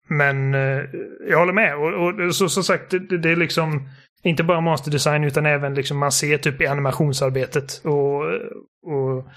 [0.09, 0.85] men uh,
[1.29, 1.77] jag håller med.
[1.77, 3.89] Och, och så, som sagt, det, det, är liksom
[4.23, 8.25] inte bara masterdesign utan även liksom man ser typ i animationsarbetet och,
[8.83, 9.29] och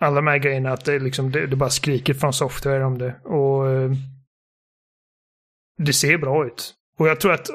[0.00, 3.14] alla de här grejerna att det, liksom, det, det bara skriker från software om det.
[3.24, 3.92] Och uh,
[5.78, 6.74] det ser bra ut.
[6.98, 7.50] Och jag tror att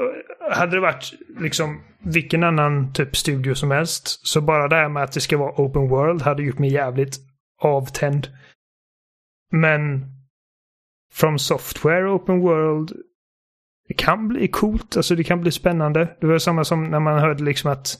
[0.51, 5.03] hade det varit liksom vilken annan typ studio som helst, så bara det här med
[5.03, 7.19] att det ska vara open world hade gjort mig jävligt
[7.61, 8.27] avtänd.
[9.51, 10.05] Men
[11.13, 12.93] From Software Open World
[13.87, 16.17] det kan bli coolt, alltså det kan bli spännande.
[16.21, 17.97] Det var samma som när man hörde liksom att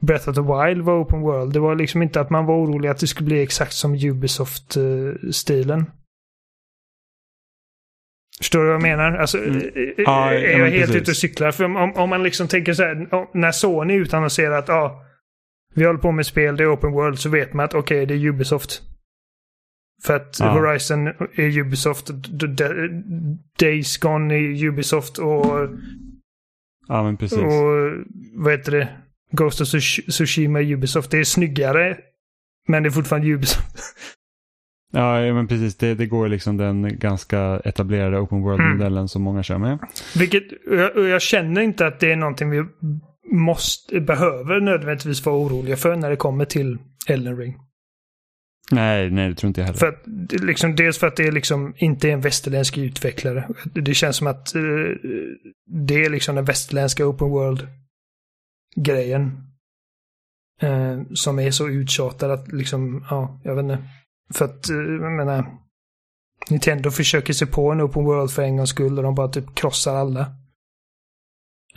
[0.00, 1.52] Breath of the Wild var Open World.
[1.52, 5.78] Det var liksom inte att man var orolig att det skulle bli exakt som Ubisoft-stilen.
[5.78, 5.86] Eh,
[8.38, 9.18] Förstår du vad jag menar?
[9.18, 9.56] Alltså, mm.
[9.56, 11.52] Eh, eh, ja, är jag helt ute och cyklar?
[11.52, 13.08] För om, om man liksom tänker så här,
[13.38, 15.04] när Sony utannonserar att ja,
[15.74, 18.06] vi håller på med spel, det är open world, så vet man att okej, okay,
[18.06, 18.82] det är Ubisoft.
[20.02, 20.52] För att ja.
[20.52, 22.10] Horizon är Ubisoft,
[23.58, 25.68] Days Gone är Ubisoft och...
[26.88, 27.38] Ja, men precis.
[27.38, 28.04] Och
[28.34, 28.88] vad heter det?
[29.30, 31.10] Ghost of Tsushima Ubisoft.
[31.10, 31.98] Det är snyggare,
[32.68, 33.66] men det är fortfarande Ubisoft.
[34.94, 35.76] Ja, men precis.
[35.76, 39.08] Det, det går liksom den ganska etablerade open world-modellen mm.
[39.08, 39.78] som många kör med.
[40.16, 42.64] Vilket, jag, jag känner inte att det är någonting vi
[43.32, 47.56] måste, behöver nödvändigtvis vara oroliga för när det kommer till Elden Ring.
[48.72, 49.78] Nej, nej, det tror inte jag heller.
[49.78, 50.02] För att,
[50.42, 53.48] liksom, dels för att det liksom inte är en västerländsk utvecklare.
[53.74, 54.96] Det känns som att uh,
[55.66, 59.40] det är liksom den västerländska open world-grejen.
[60.62, 63.78] Uh, som är så uttjatad att liksom, ja, jag vet inte.
[64.34, 65.58] För att, eh, jag menar,
[66.50, 69.54] Nintendo försöker sig på en open world för en gångs skull och de bara typ
[69.54, 70.20] krossar alla.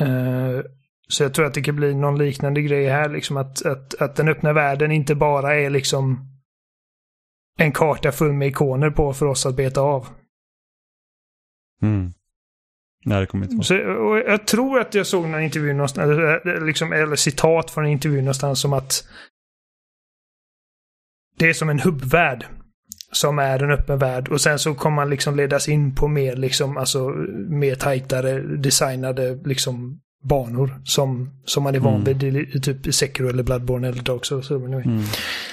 [0.02, 0.62] Uh,
[1.08, 4.16] så jag tror att det kan bli någon liknande grej här, liksom att, att, att
[4.16, 6.28] den öppna världen inte bara är liksom
[7.58, 10.08] en karta full med ikoner på för oss att beta av.
[11.82, 12.14] Mm.
[13.06, 13.64] Nej, det kommer inte vara.
[13.64, 13.74] Så,
[14.28, 18.22] jag tror att jag såg någon intervju någonstans, eller, liksom, eller citat från en intervju
[18.22, 19.08] någonstans som att
[21.40, 22.46] det är som en hubbvärld.
[23.12, 26.36] Som är en öppen värld och sen så kommer man liksom ledas in på mer
[26.36, 27.10] liksom, alltså
[27.50, 32.04] mer tajtare designade liksom banor som, som man är van mm.
[32.04, 34.52] vid i, typ Sekiro eller Bloodborne eller Dark Souls.
[34.52, 35.04] Mm.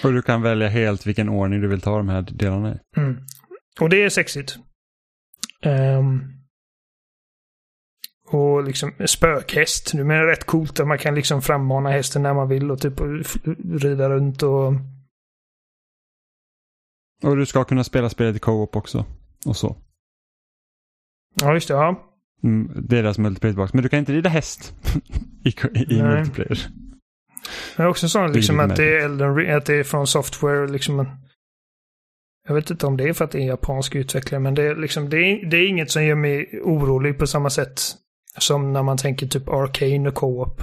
[0.04, 2.78] Och du kan välja helt vilken ordning du vill ta de här delarna i.
[2.96, 3.16] Mm.
[3.80, 4.56] Och det är sexigt.
[5.64, 6.22] Um,
[8.26, 9.94] Och liksom spökhäst.
[9.94, 13.00] Nu menar rätt coolt att man kan liksom frammana hästen när man vill och typ
[13.74, 14.72] rida runt och...
[17.24, 19.04] Och du ska kunna spela spelet i co-op också.
[19.46, 19.76] Och så.
[21.40, 21.74] Ja, just det.
[21.74, 22.10] Ja.
[22.42, 24.74] Mm, deras multiplayer Men du kan inte rida häst
[25.44, 25.54] i,
[25.94, 26.68] i multiplayer.
[27.76, 31.06] Det är också sånt liksom att det, är Elden, att det är från software liksom.
[32.48, 34.76] Jag vet inte om det är för att det är japansk utvecklare men det är,
[34.76, 37.80] liksom, det är, det är inget som gör mig orolig på samma sätt
[38.38, 40.62] som när man tänker typ Arcane och Co-op.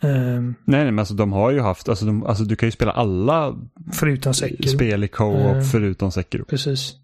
[0.00, 2.70] Um, nej, nej, men alltså de har ju haft, alltså, de, alltså du kan ju
[2.70, 3.56] spela alla
[3.92, 4.68] förutom Sekiro.
[4.68, 6.44] spel i Co-op uh, förutom Sekiro.
[6.44, 6.94] Precis.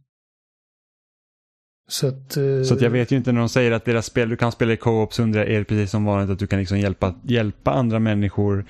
[1.88, 4.28] Så att, uh, så att jag vet ju inte när de säger att deras spel,
[4.28, 6.46] du kan spela i co-op så undrar jag, är det precis som vanligt att du
[6.46, 8.64] kan liksom hjälpa, hjälpa andra människor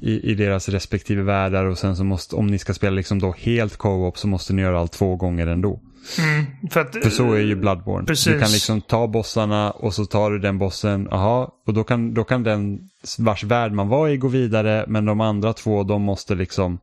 [0.00, 3.34] i, i deras respektive världar och sen så måste, om ni ska spela liksom då
[3.38, 5.80] helt co-op så måste ni göra allt två gånger ändå.
[6.18, 8.06] Mm, för, att, för så är ju Bloodborne.
[8.06, 8.32] Precis.
[8.32, 12.14] Du kan liksom ta bossarna och så tar du den bossen, aha, och då kan,
[12.14, 12.88] då kan den
[13.18, 16.78] vars värld man var i gå vidare men de andra två de måste liksom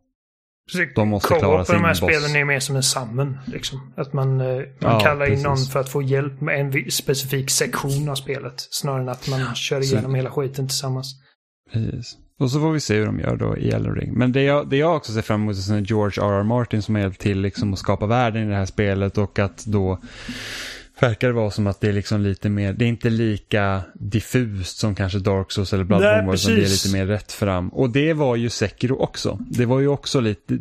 [0.71, 0.95] Precis.
[0.95, 1.97] De måste klara sin de här boss.
[1.97, 3.37] spelen är mer som en summon.
[3.45, 3.93] Liksom.
[3.97, 7.49] Att man, eh, man ja, kallar in någon för att få hjälp med en specifik
[7.49, 8.53] sektion av spelet.
[8.57, 10.15] Snarare än att man kör igenom så...
[10.15, 11.15] hela skiten tillsammans.
[11.73, 12.17] Precis.
[12.39, 14.13] Och så får vi se hur de gör då i Elden Ring.
[14.13, 16.43] Men det jag, det jag också ser fram emot är George R.R.
[16.43, 19.65] Martin som har hjälpt till liksom att skapa världen i det här spelet och att
[19.65, 19.99] då
[20.99, 24.77] verkar det vara som att det är liksom lite mer, det är inte lika diffust
[24.77, 27.69] som kanske Dark Souls eller Bloodborne var, utan det är lite mer rätt fram.
[27.69, 29.39] Och det var ju Sekiro också.
[29.49, 30.57] Det var ju också lite,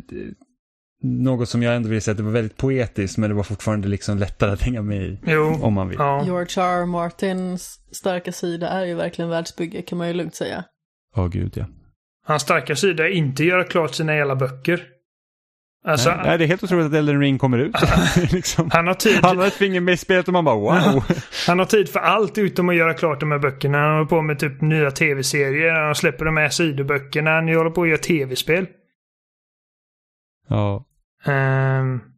[1.03, 3.87] något som jag ändå vill säga att det var väldigt poetiskt men det var fortfarande
[3.87, 5.19] liksom lättare att hänga med i.
[5.25, 5.97] Jo, om man vill.
[5.99, 6.23] Ja.
[6.25, 6.85] George R.
[6.85, 10.63] Martins starka sida är ju verkligen världsbygge kan man ju lugnt säga.
[11.15, 11.65] Ja, gud ja.
[12.25, 14.83] Hans starka sida är inte göra klart sina jävla böcker.
[15.85, 17.75] Alltså, nej, nej, det är helt otroligt att Elden Ring kommer ut.
[18.31, 18.69] liksom.
[18.73, 19.19] Han har tid.
[19.21, 21.03] Han har ett finger med i spelet och man bara wow.
[21.47, 23.77] han har tid för allt utom att göra klart de här böckerna.
[23.77, 25.71] Han håller på med typ nya tv-serier.
[25.71, 27.31] Han släpper de här sidoböckerna.
[27.31, 28.67] Han håller på att göra tv-spel.
[30.47, 30.85] Ja.
[31.25, 32.12] Um...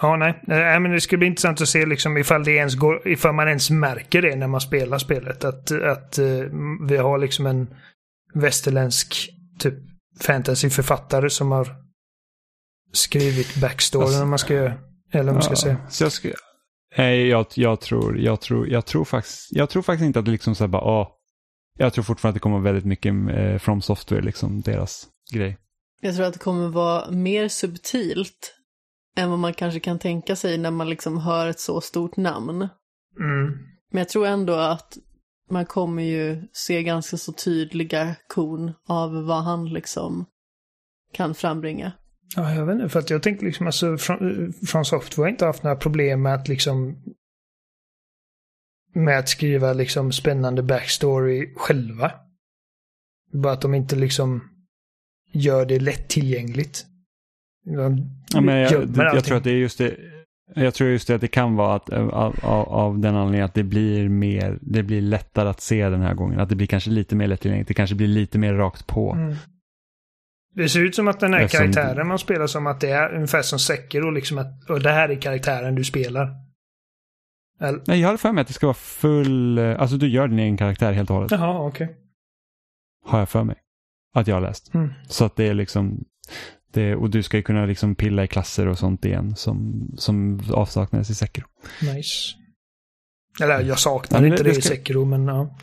[0.00, 0.42] Ja, nej.
[0.46, 0.80] nej.
[0.80, 3.70] men det ska bli intressant att se liksom ifall, det ens går, ifall man ens
[3.70, 5.44] märker det när man spelar spelet.
[5.44, 6.46] Att, att uh,
[6.88, 7.74] vi har liksom en
[8.34, 9.74] västerländsk typ
[10.20, 11.76] fantasyförfattare som har
[12.92, 14.72] skrivit backstory alltså, om man ska
[15.12, 15.76] eller om man ska säga.
[15.88, 16.28] Så jag, ska,
[16.96, 20.30] nej, jag, jag, tror, jag, tror, jag, tror faktiskt, jag tror faktiskt inte att det
[20.30, 21.12] liksom så här bara, ah,
[21.78, 25.58] jag tror fortfarande att det kommer väldigt mycket eh, from software, liksom deras grej.
[26.00, 28.55] Jag tror att det kommer vara mer subtilt
[29.16, 32.68] än vad man kanske kan tänka sig när man liksom hör ett så stort namn.
[33.20, 33.58] Mm.
[33.90, 34.98] Men jag tror ändå att
[35.50, 40.26] man kommer ju se ganska så tydliga kon av vad han liksom
[41.12, 41.92] kan frambringa.
[42.36, 45.46] Ja, jag vet inte, för att jag tänkte liksom alltså från, från Software har inte
[45.46, 47.02] haft några problem med att liksom
[48.94, 52.12] med att skriva liksom spännande backstory själva.
[53.32, 54.50] Bara att de inte liksom
[55.32, 56.86] gör det lättillgängligt.
[57.66, 59.96] Ja, men jag, jag tror att det är just det
[60.54, 63.54] jag tror just det att det kan vara att, av, av, av, den anledningen att
[63.54, 66.40] det blir mer, det blir lättare att se den här gången.
[66.40, 69.12] Att det blir kanske lite mer lättillgängligt, det kanske blir lite mer rakt på.
[69.12, 69.34] Mm.
[70.54, 73.14] Det ser ut som att den här Eftersom karaktären man spelar som att det är
[73.14, 76.30] ungefär som Sekiro, liksom att och det här är karaktären du spelar.
[77.60, 77.82] Eller?
[77.86, 80.56] Nej, jag har för mig att det ska vara full, alltså du gör din egen
[80.56, 81.30] karaktär helt och hållet.
[81.30, 81.84] Jaha, okej.
[81.84, 81.96] Okay.
[83.06, 83.56] Har jag för mig.
[84.14, 84.74] Att jag har läst.
[84.74, 84.92] Mm.
[85.08, 86.04] Så att det är liksom,
[86.76, 90.40] det, och du ska ju kunna liksom pilla i klasser och sånt igen som, som
[90.52, 91.46] avsaknades i Sekiro.
[91.82, 92.34] Nice.
[93.42, 94.74] Eller jag saknar ja, inte det, det ska...
[94.74, 95.58] i Sekiro men ja.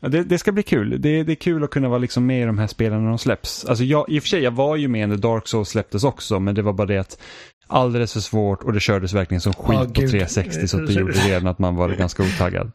[0.00, 1.00] ja det, det, ska bli kul.
[1.00, 3.18] Det, det är kul att kunna vara liksom med i de här spelen när de
[3.18, 3.64] släpps.
[3.64, 6.40] Alltså jag, i och för sig, jag var ju med när Dark Souls släpptes också
[6.40, 7.22] men det var bara det att
[7.66, 11.12] alldeles för svårt och det kördes verkligen som skit oh, på 360 så det gjorde
[11.12, 12.72] redan att man var ganska otaggad.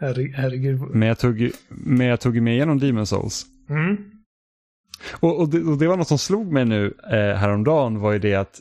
[0.00, 0.80] Herregud.
[0.80, 3.46] Men jag tog, men jag tog mig igenom Demon Souls.
[3.68, 4.15] Mm.
[5.20, 8.18] Och, och, det, och, det, var något som slog mig nu eh, häromdagen var ju
[8.18, 8.60] det att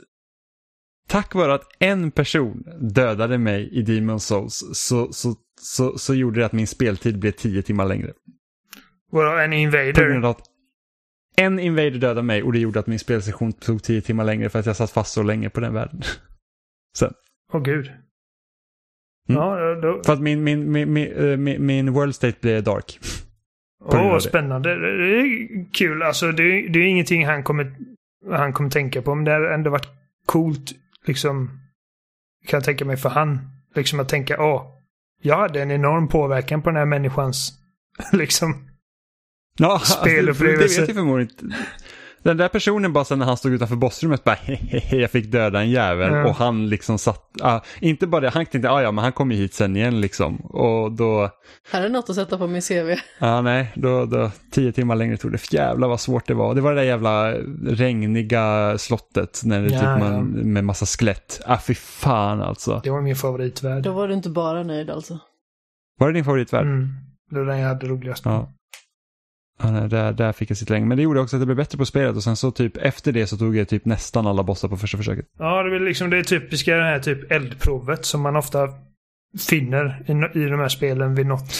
[1.07, 6.39] tack vare att en person dödade mig i Demon Souls så, så, så, så gjorde
[6.39, 8.13] det att min speltid blev tio timmar längre.
[9.11, 10.35] Vadå, en invader?
[11.37, 14.59] en invader dödade mig och det gjorde att min spelsession tog tio timmar längre för
[14.59, 16.01] att jag satt fast så länge på den världen.
[16.97, 17.13] Sen.
[17.53, 17.91] Åh gud.
[19.29, 19.41] Mm.
[19.41, 20.01] Ja, då...
[20.05, 22.99] För att min, min, min, min, eh, min, min world state blev dark.
[23.85, 24.75] Åh, oh, spännande.
[24.75, 26.03] Det är kul.
[26.03, 27.75] Alltså, det, är, det är ingenting han kommer,
[28.31, 29.15] han kommer tänka på.
[29.15, 29.87] Men det har ändå varit
[30.25, 30.71] coolt,
[31.05, 31.59] liksom,
[32.47, 33.39] kan jag tänka mig för han.
[33.75, 34.63] Liksom att tänka, åh,
[35.21, 37.53] jag hade en enorm påverkan på den här människans,
[38.13, 38.69] liksom,
[39.59, 40.75] ja, spelupplevelse.
[40.75, 41.57] Det vet jag förmodligen inte.
[42.25, 45.61] Den där personen bara sen när han stod utanför bossrummet bara hehehe, jag fick döda
[45.61, 46.25] en jävel mm.
[46.25, 49.35] och han liksom satt, ah, inte bara det, han tänkte ah, ja men han kommer
[49.35, 51.29] hit sen igen liksom och då.
[51.71, 52.89] Här är något att sätta på min CV.
[52.89, 56.55] Ja ah, nej, då, då tio timmar längre tog det, jävlar vad svårt det var.
[56.55, 57.31] Det var det där jävla
[57.65, 60.43] regniga slottet när det ja, typ man, ja.
[60.43, 61.41] med massa skelett.
[61.45, 62.81] Ah fy fan alltså.
[62.83, 63.83] Det var min favoritvärld.
[63.83, 65.19] Då var du inte bara nöjd alltså.
[65.99, 66.65] Var det din favoritvärld?
[66.65, 66.89] Mm.
[67.29, 68.33] Det var den jag hade roligast med.
[68.33, 68.51] Ja.
[69.89, 70.85] Där, där fick jag sitta länge.
[70.85, 73.11] Men det gjorde också att det blev bättre på spelet och sen så typ efter
[73.11, 75.25] det så tog jag typ nästan alla bossar på första försöket.
[75.39, 78.69] Ja, det är liksom det typiska det här typ eldprovet som man ofta
[79.49, 81.53] finner i, i de här spelen vid något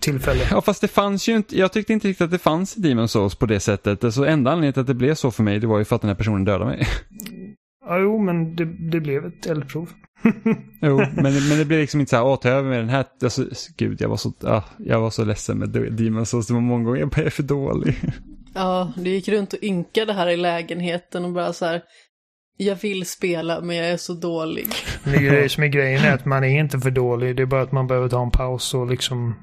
[0.00, 0.40] tillfälle.
[0.50, 3.06] Ja, fast det fanns ju inte, jag tyckte inte riktigt att det fanns i Demon's
[3.06, 4.04] Souls på det sättet.
[4.04, 6.02] Alltså enda anledningen till att det blev så för mig, det var ju för att
[6.02, 6.86] den här personen dödade mig.
[7.86, 9.90] Ja, jo, men det, det blev ett eldprov.
[10.80, 13.04] jo, men, men det blev liksom inte så här, åh, ta över med den här,
[13.22, 13.44] alltså,
[13.76, 16.84] gud, jag var så, ah, jag var så ledsen med Demon's Souls, det var många
[16.84, 17.96] gånger jag bara, jag är för dålig.
[18.54, 21.82] Ja, du gick runt och ynkade här i lägenheten och bara så här,
[22.56, 24.66] jag vill spela men jag är så dålig.
[25.04, 27.72] Det som är grejen är att man är inte för dålig, det är bara att
[27.72, 29.34] man behöver ta en paus och liksom,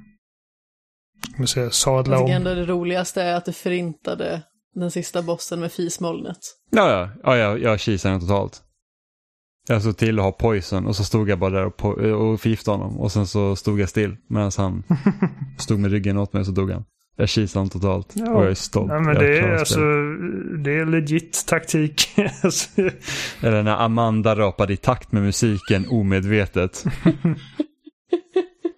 [1.37, 2.21] man säger, sadla om.
[2.21, 4.41] Jag tycker ändå det roligaste är att du förintade
[4.73, 6.37] den sista bossen med fismolnet.
[6.69, 8.61] Ja, ja, ja jag, jag kisade den totalt.
[9.67, 12.77] Jag såg till att ha poison och så stod jag bara där och, och förgiftade
[12.77, 14.83] honom och sen så stod jag still medan han
[15.57, 16.85] stod med ryggen åt mig och så dog han.
[17.15, 18.31] Jag kisade honom totalt ja.
[18.31, 18.91] och jag är stolt.
[18.91, 19.79] Ja, men det, är, alltså,
[20.63, 22.09] det är legit taktik.
[23.41, 26.83] Eller när Amanda rapade i takt med musiken omedvetet.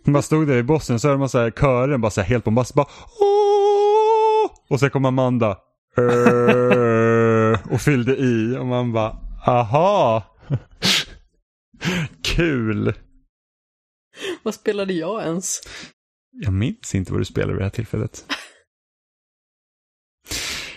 [0.05, 2.43] man stod där i bossen så hörde man så här kören bara så här helt
[2.43, 2.87] på mass bara
[3.19, 4.51] Åh!
[4.69, 5.57] Och sen kom Amanda.
[7.69, 9.17] Och fyllde i och man bara
[9.47, 10.23] aha.
[12.23, 12.93] Kul.
[14.43, 15.61] Vad spelade jag ens?
[16.31, 18.25] Jag minns inte vad du spelade vid det här tillfället.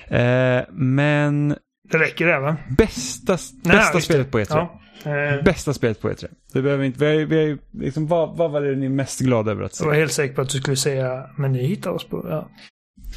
[0.08, 1.56] eh, men...
[1.90, 2.56] Det räcker det va?
[2.78, 4.46] Bästa, Nej, bästa spelet på E3.
[4.50, 4.80] Ja.
[5.10, 5.42] Eh.
[5.44, 6.26] Bästa spelet på E3.
[6.52, 9.20] Det behöver inte, vi har, vi har, liksom, vad, vad var det ni är mest
[9.20, 9.84] glada över att se?
[9.84, 12.50] Jag var helt säker på att du skulle säga, men ni hittar oss på, ja.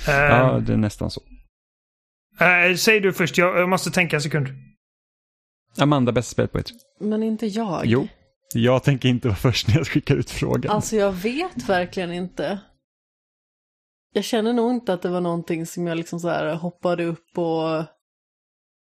[0.08, 1.22] ja, det är nästan så.
[2.42, 4.48] Uh, säg du först, jag, jag, måste tänka en sekund.
[5.78, 6.72] Amanda, bästa spelet på E3.
[7.00, 7.86] Men inte jag.
[7.86, 8.08] Jo,
[8.54, 10.72] jag tänker inte vara först när jag skickar ut frågan.
[10.72, 12.60] Alltså jag vet verkligen inte.
[14.14, 17.38] Jag känner nog inte att det var någonting som jag liksom så här hoppade upp
[17.38, 17.86] och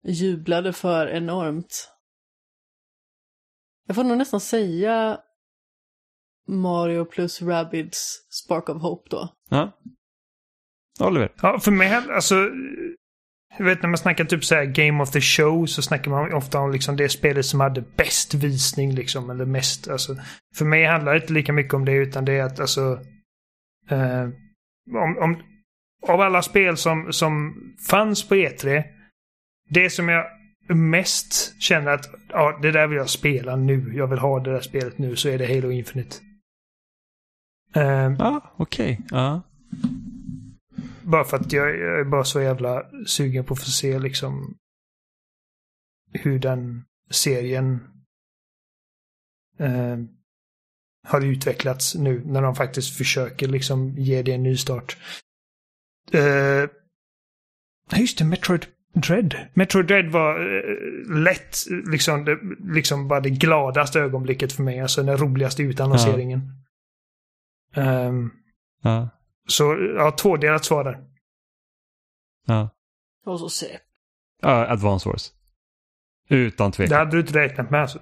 [0.08, 1.92] jublade för enormt.
[3.88, 5.20] Jag får nog nästan säga
[6.48, 9.30] Mario plus Rabbids Spark of Hope då.
[9.50, 9.72] Ja.
[11.00, 11.34] Oliver?
[11.42, 12.36] Ja, för mig, alltså
[13.58, 16.60] jag vet när man snackar typ så Game of the Show så snackar man ofta
[16.60, 19.30] om liksom det spelet som hade bäst visning liksom.
[19.30, 20.18] Eller mest, alltså.
[20.56, 23.00] För mig handlar det inte lika mycket om det utan det är att alltså.
[23.90, 24.30] Eh,
[24.92, 25.38] om, om,
[26.08, 27.56] av alla spel som, som
[27.90, 28.84] fanns på E3.
[29.70, 30.26] Det som jag
[30.68, 33.92] mest känner att ja, det där vill jag spela nu.
[33.96, 35.16] Jag vill ha det där spelet nu.
[35.16, 36.16] Så är det Halo Infinite.
[37.74, 39.02] Ja, ah, okej.
[39.06, 39.20] Okay.
[39.20, 39.42] Ah.
[41.06, 44.58] Bara för att jag, jag, är bara så jävla sugen på att få se liksom
[46.14, 47.80] hur den serien
[49.60, 49.98] eh,
[51.08, 54.98] har utvecklats nu när de faktiskt försöker liksom ge det en ny start.
[56.12, 56.70] Eh,
[58.00, 59.36] just det, Metroid Dread.
[59.54, 61.58] Metroid Dread var eh, lätt
[61.92, 62.40] liksom, det,
[62.74, 64.80] liksom bara det gladaste ögonblicket för mig.
[64.80, 66.42] Alltså den roligaste utannonseringen.
[67.74, 68.08] Ja.
[68.08, 68.32] Um,
[68.82, 69.10] ja.
[69.48, 71.04] Så ja, tvådelat svar där.
[72.46, 72.70] Ja.
[73.26, 73.80] Och så se.
[74.42, 75.32] Ja, Advance Wars.
[76.30, 76.90] Utan tvekan.
[76.90, 78.00] Det hade du inte räknat med alltså?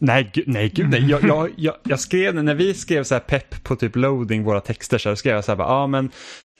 [0.00, 1.10] Nej, gud, nej, gud, nej.
[1.10, 4.60] Jag, jag, jag, jag skrev, när vi skrev så här pepp på typ loading våra
[4.60, 6.10] texter så skrev jag så här, ja ah, men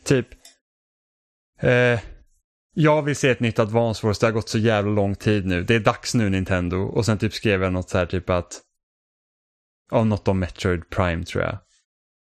[0.04, 0.28] typ,
[1.60, 2.00] eh,
[2.74, 5.62] jag vill se ett nytt Advance Wars, det har gått så jävla lång tid nu,
[5.62, 6.76] det är dags nu Nintendo.
[6.76, 8.60] Och sen typ skrev jag något så här typ att,
[9.90, 11.58] ja, något om Metroid Prime tror jag.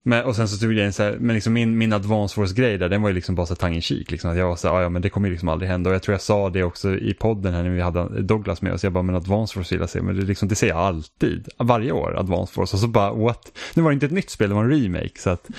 [0.07, 2.89] Men, och sen så tog jag så här, men liksom min, min Advance Force-grej där,
[2.89, 4.11] den var ju liksom bara så tang i kik.
[4.11, 5.91] Liksom, att jag var så här, ja men det kommer ju liksom aldrig hända.
[5.91, 8.73] Och jag tror jag sa det också i podden här när vi hade Douglas med
[8.73, 8.85] oss.
[8.85, 10.03] Jag bara, men Advance Force vill jag se.
[10.03, 12.77] Men det, liksom, det ser jag alltid, varje år, Advance Force.
[12.77, 13.59] Och så bara, what?
[13.75, 15.13] Nu var det inte ett nytt spel, det var en remake.
[15.17, 15.51] Så att,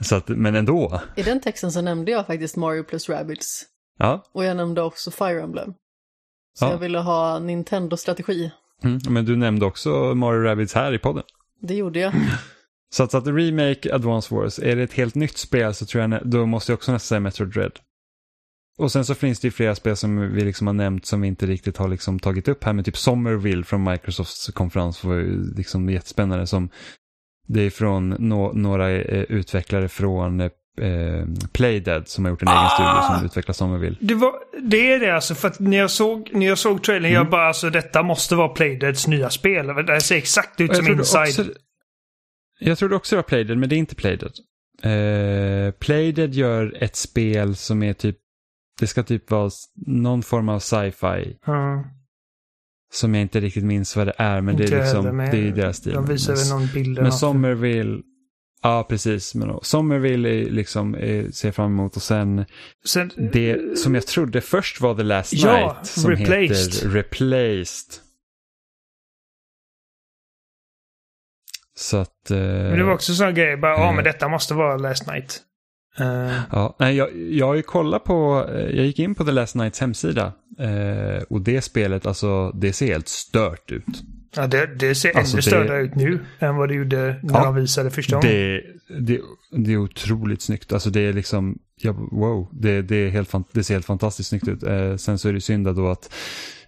[0.00, 1.00] så att, men ändå.
[1.16, 3.64] I den texten så nämnde jag faktiskt Mario plus Rabbids.
[3.98, 4.24] Ja.
[4.32, 5.74] Och jag nämnde också Fire Emblem.
[6.58, 6.70] Så ja.
[6.70, 8.50] jag ville ha Nintendo-strategi.
[8.84, 11.22] Mm, men du nämnde också Mario Rabbids här i podden.
[11.60, 12.12] Det gjorde jag.
[12.94, 16.20] Så att, att remake Advance Wars, är det ett helt nytt spel så tror jag,
[16.24, 17.72] då måste jag också nästan säga Metro Dread.
[18.78, 21.28] Och sen så finns det ju flera spel som vi liksom har nämnt som vi
[21.28, 25.54] inte riktigt har liksom tagit upp här, men typ Somerville från Microsofts konferens var ju
[25.54, 26.46] liksom jättespännande.
[26.46, 26.68] Som
[27.46, 30.50] det är från no några eh, utvecklare från eh,
[31.52, 33.96] Playdead som har gjort en egen studio som utvecklar Somerville.
[34.00, 37.04] Det, var, det är det alltså, för att när jag såg, när jag såg trailern,
[37.04, 37.14] mm.
[37.14, 39.66] jag bara alltså detta måste vara Playdeads nya spel.
[39.66, 41.28] Det ser exakt ut som Inside.
[41.28, 41.44] Också,
[42.58, 44.32] jag trodde också det var Playdead, men det är inte Playdead.
[44.82, 48.16] Eh, Playdead gör ett spel som är typ,
[48.80, 49.50] det ska typ vara
[49.86, 51.36] någon form av sci-fi.
[51.46, 51.84] Mm.
[52.92, 55.76] Som jag inte riktigt minns vad det är, men det är liksom, det är deras
[55.76, 55.92] stil.
[55.92, 57.02] De visar väl någon bild.
[57.02, 58.02] Men Somerville,
[58.62, 59.34] Ja, precis.
[59.34, 62.44] Men Somerville liksom, är, ser fram emot och sen,
[62.84, 66.74] sen, det som jag trodde först var The Last ja, Night som replaced.
[66.74, 68.07] heter Replaced.
[71.78, 72.30] Så att...
[72.30, 75.06] Uh, men det var också sån grej, bara, ja uh, men detta måste vara Last
[75.06, 75.40] Night.
[76.00, 76.32] Uh.
[76.52, 79.80] Ja, nej, jag, jag har ju kollat på, jag gick in på The Last Nights
[79.80, 80.32] hemsida
[81.28, 83.84] och det spelet, alltså det ser helt stört ut.
[84.36, 87.44] Ja, det, det ser alltså ännu större ut nu än vad det gjorde när ja,
[87.44, 88.32] de visade första gången.
[88.32, 88.62] Det,
[89.00, 90.72] det, det är otroligt snyggt.
[90.72, 94.48] Alltså det är liksom, ja, wow, det, det, är helt, det ser helt fantastiskt snyggt
[94.48, 94.62] ut.
[94.62, 96.14] Eh, sen så är det synd då att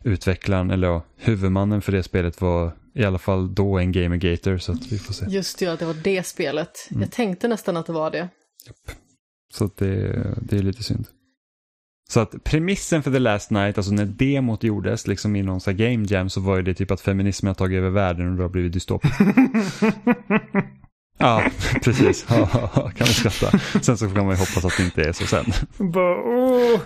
[0.04, 4.72] utvecklaren, eller ja, huvudmannen för det spelet var i alla fall då en Gamergator, så
[4.72, 5.26] att vi får se.
[5.28, 6.88] Just det, det var det spelet.
[6.90, 7.02] Mm.
[7.02, 8.28] Jag tänkte nästan att det var det.
[8.66, 8.96] Japp.
[9.52, 11.06] Så det, det är lite synd.
[12.10, 15.76] Så att premissen för The Last Night, alltså när demot gjordes liksom i någon sån
[15.76, 18.42] game jam så var ju det typ att feminismen har tagit över världen och det
[18.42, 19.20] har blivit dystopiskt.
[21.20, 21.44] ja,
[21.82, 22.22] precis.
[22.24, 22.46] kan
[22.98, 23.58] vi skratta.
[23.82, 25.44] Sen så kan man ju hoppas att det inte är så sen.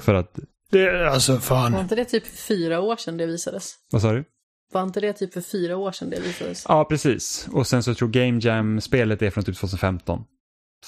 [0.01, 0.39] för att...
[0.71, 1.73] Det, alltså fan.
[1.73, 3.75] Var inte det typ fyra år sedan det visades?
[3.93, 4.25] Vad sa du?
[4.73, 6.65] Var inte det typ för fyra år sedan det visades?
[6.69, 7.49] Ja, precis.
[7.53, 10.25] Och sen så tror Game Jam-spelet är från typ 2015.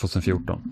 [0.00, 0.62] 2014.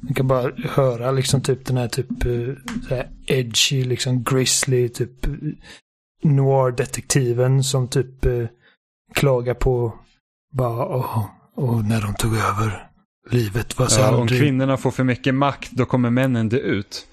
[0.00, 2.54] Man kan bara höra liksom typ den här typ eh,
[2.88, 5.26] så här edgy, liksom grizzly, typ
[6.22, 8.46] noir-detektiven som typ eh,
[9.14, 9.98] klagar på
[10.52, 11.26] bara åh,
[11.56, 12.88] åh, när de tog över.
[13.30, 14.22] Livet var så ja, aldrig...
[14.22, 17.06] Om kvinnorna får för mycket makt då kommer männen dö ut.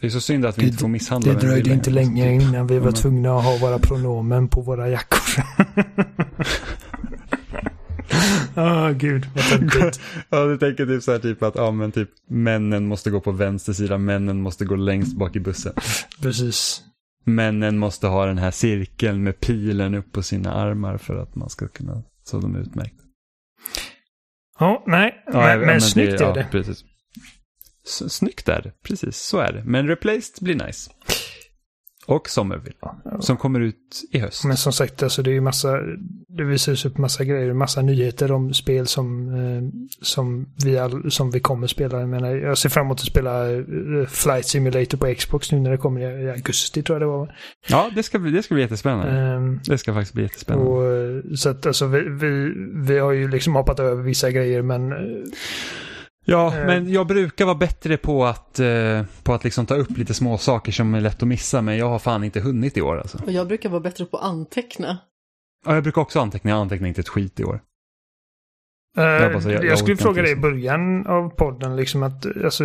[0.00, 2.66] Det är så synd att vi det, inte får misshandla Det dröjde inte länge innan
[2.66, 5.44] vi var tvungna att ha våra pronomen på våra jackor.
[8.56, 10.00] Åh oh, gud, vad töntigt.
[10.30, 13.32] ja, du tänker typ så här typ att ja, men typ männen måste gå på
[13.32, 15.72] vänster sida, männen måste gå längst bak i bussen.
[16.22, 16.82] Precis.
[17.24, 21.50] Männen måste ha den här cirkeln med pilen upp på sina armar för att man
[21.50, 23.07] ska kunna, så de är utmärkta.
[24.58, 26.40] Ja, nej, ja, men, men, snyggt det, är det.
[26.40, 26.84] Ja, precis.
[28.08, 29.62] Snyggt är det, precis så är det.
[29.64, 30.90] Men replaced blir nice.
[32.08, 32.76] Och Somerville.
[33.20, 34.44] Som kommer ut i höst.
[34.44, 35.78] Men som sagt, alltså det är ju massa,
[36.28, 39.62] det visas upp massa grejer, massa nyheter om spel som, eh,
[40.02, 42.00] som, vi all, som vi kommer spela.
[42.00, 45.70] Jag, menar, jag ser fram emot att spela eh, Flight Simulator på Xbox nu när
[45.70, 47.36] det kommer i augusti tror jag det var.
[47.68, 49.36] Ja, det ska, bli, det ska bli jättespännande.
[49.36, 50.70] Um, det ska faktiskt bli jättespännande.
[50.70, 54.62] Och, eh, så att alltså vi, vi, vi har ju liksom hoppat över vissa grejer
[54.62, 54.92] men
[56.30, 56.66] Ja, eh.
[56.66, 60.38] men jag brukar vara bättre på att, eh, på att liksom ta upp lite små
[60.38, 63.18] saker som är lätt att missa, men jag har fan inte hunnit i år alltså.
[63.24, 64.98] Och jag brukar vara bättre på att anteckna.
[65.66, 67.60] Ja, jag brukar också anteckna, jag antecknar inte ett skit i år.
[68.98, 72.64] Uh, jag, bara, jag, jag skulle fråga dig i början av podden, liksom att, alltså,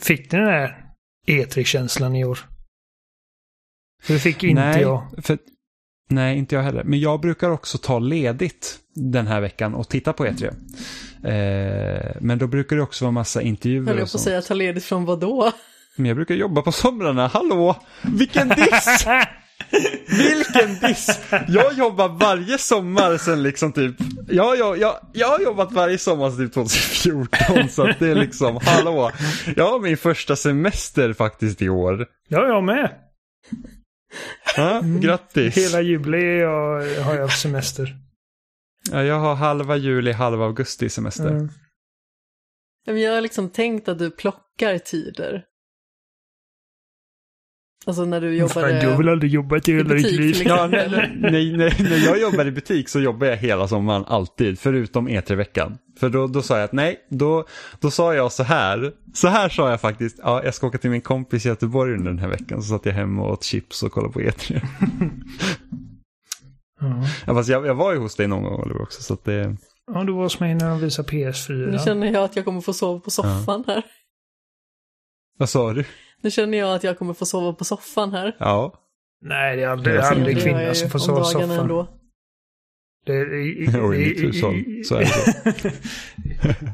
[0.00, 0.84] fick ni den här
[1.26, 2.38] E3-känslan i år?
[4.06, 5.06] Det fick inte Nej, jag.
[5.22, 5.38] För,
[6.10, 6.84] nej, inte jag heller.
[6.84, 10.54] Men jag brukar också ta ledigt den här veckan och titta på E3.
[11.24, 13.86] Eh, men då brukar det också vara massa intervjuer.
[13.86, 15.52] Höll jag på att säga, ta ledigt från vad då?
[15.96, 17.76] Men jag brukar jobba på somrarna, hallå!
[18.02, 19.06] Vilken diss!
[20.08, 21.20] Vilken diss!
[21.48, 23.96] Jag jobbar varje sommar sen liksom typ,
[24.28, 28.14] ja, ja, ja, jag har jobbat varje sommar sen typ 2014 så att det är
[28.14, 29.10] liksom, hallå!
[29.56, 32.06] Jag har min första semester faktiskt i år.
[32.28, 32.90] Ja, jag med.
[34.56, 35.56] Ja, grattis.
[35.56, 36.42] Hela juli
[37.02, 37.96] har jag semester.
[38.90, 41.30] Ja, jag har halva juli, halva augusti semester.
[41.30, 41.50] Mm.
[42.84, 45.44] Jag har liksom tänkt att du plockar tider.
[47.86, 50.42] Alltså när du jobbar Fan, du har väl aldrig jobbat i hela ditt liv?
[50.44, 50.88] Ja, nej,
[51.18, 55.78] nej, nej, när jag jobbar i butik så jobbar jag hela sommaren alltid, förutom E3-veckan.
[56.00, 57.44] För då, då sa jag att nej, då,
[57.80, 58.92] då sa jag så här.
[59.14, 62.10] Så här sa jag faktiskt, ja, jag ska åka till min kompis i Göteborg under
[62.10, 62.62] den här veckan.
[62.62, 64.60] Så satt jag hemma och åt chips och kollade på E3.
[66.84, 67.08] Ja.
[67.26, 69.56] Ja, fast jag, jag var ju hos dig någon gång Oliver också så att det...
[69.86, 71.70] Ja, du var hos mig när de visade PS4.
[71.70, 73.74] Nu känner jag att jag kommer få sova på soffan ja.
[73.74, 73.82] här.
[75.38, 75.84] Vad sa du?
[76.22, 78.36] Nu känner jag att jag kommer få sova på soffan här.
[78.38, 78.80] Ja.
[79.22, 81.50] Nej, det är aldrig, aldrig kvinna som får sova på soffan.
[81.50, 81.88] Ändå.
[83.06, 85.00] Det är i, i, i, mitt hushåll, så är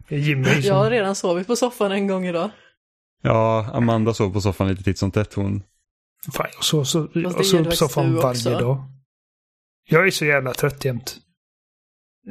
[0.08, 0.16] det.
[0.16, 0.62] Jimmy som...
[0.62, 2.50] Jag har redan sovit på soffan en gång idag.
[3.22, 5.62] Ja, Amanda sov på soffan lite titt som tätt hon.
[6.32, 8.84] Fan, jag sov, så, jag sov på soffan varje dag.
[9.90, 11.16] Jag är så jävla trött jämt.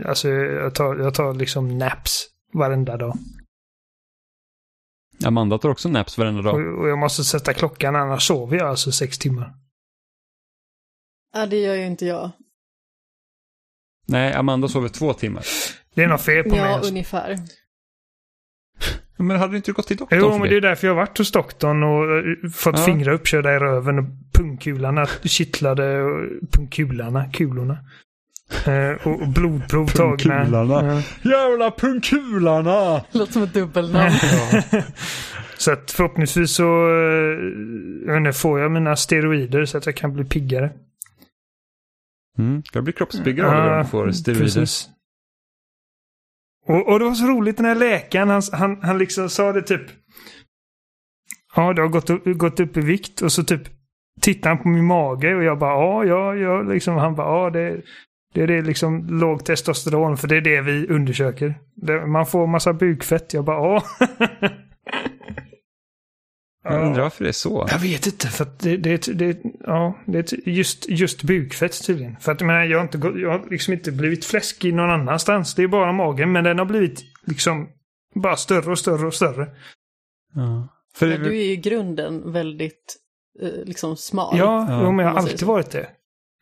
[0.05, 3.17] Alltså jag tar, jag tar liksom naps varenda dag.
[5.25, 6.55] Amanda tar också naps varenda dag.
[6.55, 9.53] Och, och jag måste sätta klockan, annars sover jag alltså sex timmar.
[11.33, 12.31] Ja, det gör ju inte jag.
[14.05, 15.45] Nej, Amanda sover två timmar.
[15.93, 16.61] Det är något fel på ja, mig.
[16.61, 16.91] Ja, alltså.
[16.91, 17.37] ungefär.
[19.17, 21.17] Men hade du inte gått till doktorn Jo, men det är därför jag har varit
[21.17, 22.85] hos doktorn och eh, fått Ja.
[22.85, 24.05] fingrar uppkörda i röven och
[24.39, 27.77] pungkularna kittlade och pungkularna, kulorna.
[28.65, 30.15] Eh, och, och blodprov tagna.
[30.15, 31.03] Pungkularna.
[31.23, 31.29] Ja.
[31.31, 33.05] Jävla pungkularna!
[33.11, 34.11] Låter som ett dubbelnamn.
[35.57, 37.37] Så att förhoppningsvis så eh,
[38.05, 40.71] jag inte, får jag mina steroider så att jag kan bli piggare.
[42.37, 44.43] Mm, jag blir kroppsbyggare det om du får steroider.
[44.43, 44.89] precis.
[46.67, 49.61] Och, och det var så roligt den här läkaren, han, han, han liksom sa det
[49.61, 49.81] typ.
[51.55, 53.78] Ja, det har gått gått upp i vikt och så typ
[54.21, 57.49] tittade han på min mage och jag bara ja, ja, ja, liksom han bara ja,
[57.49, 57.81] det,
[58.33, 61.59] det är det liksom låg testosteron för det är det vi undersöker.
[61.75, 63.83] Det, man får massa bukfett, jag bara ja.
[66.63, 67.67] Jag undrar varför det är så.
[67.71, 72.15] Jag vet inte, för att det, det, det, ja, det är just, just bukfett tydligen.
[72.19, 75.55] För att jag menar, jag har, inte, jag har liksom inte blivit fläskig någon annanstans.
[75.55, 77.69] Det är bara magen, men den har blivit liksom
[78.15, 79.47] bara större och större och större.
[80.33, 80.67] Ja.
[80.95, 82.97] För Men du är ju i grunden väldigt
[83.65, 84.37] liksom smal.
[84.37, 85.87] Ja, Ja, men jag har alltid varit det.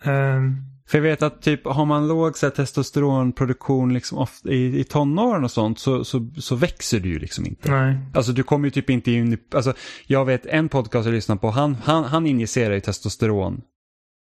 [0.04, 0.56] Ehm,
[0.88, 4.84] för jag vet att typ har man låg så här, testosteronproduktion liksom ofta, i, i
[4.84, 7.72] tonåren och sånt så, så, så växer du ju liksom inte.
[7.72, 7.98] nej.
[8.14, 9.74] Alltså du kommer ju typ inte in i, alltså
[10.08, 13.62] jag vet en podcast jag lyssnar på, han, han, han injicerar ju testosteron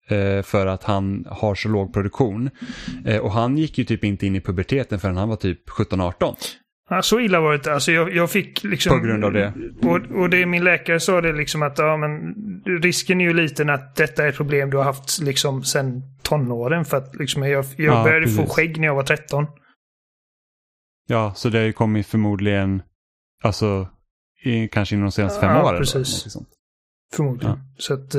[0.08, 2.50] eh, för att han har så låg produktion.
[3.04, 6.34] Eh, och han gick ju typ inte in i puberteten förrän han var typ 17-18.
[6.92, 7.72] Ja, så illa var det inte.
[7.72, 9.00] Alltså jag, jag fick liksom...
[9.00, 9.52] På grund av det.
[9.82, 12.34] Och, och det min läkare sa det liksom att ja, men
[12.82, 16.84] risken är ju liten att detta är ett problem du har haft liksom sen tonåren.
[16.84, 18.54] För att liksom jag, jag Ja, började få precis.
[18.56, 19.46] skägg när jag var 13.
[21.06, 22.82] Ja, så det har ju kommit förmodligen,
[23.42, 23.88] alltså
[24.44, 25.72] i, kanske inom de senaste fem Ja, åren.
[25.74, 26.32] då, precis.
[26.32, 26.48] sånt.
[27.16, 27.58] Förmodligen.
[27.78, 28.14] Så att...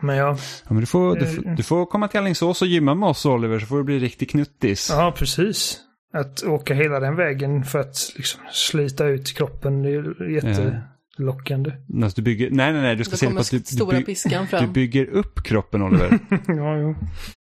[0.00, 0.28] Eh, men ja,
[0.64, 3.08] Ja, men du, får, du, Eh, får- du får komma till Alingsås och gymma med
[3.08, 4.88] oss Oliver så får du bli riktig knuttis.
[4.90, 5.80] ja precis.
[6.12, 11.72] Att åka hela den vägen för att liksom slita ut kroppen, det är ju jättelockande.
[12.02, 14.04] Alltså, du bygger, nej, nej, nej, du ska se på att du, du, stora by,
[14.04, 16.18] piskan du bygger upp kroppen Oliver.
[16.46, 16.94] ja, jo.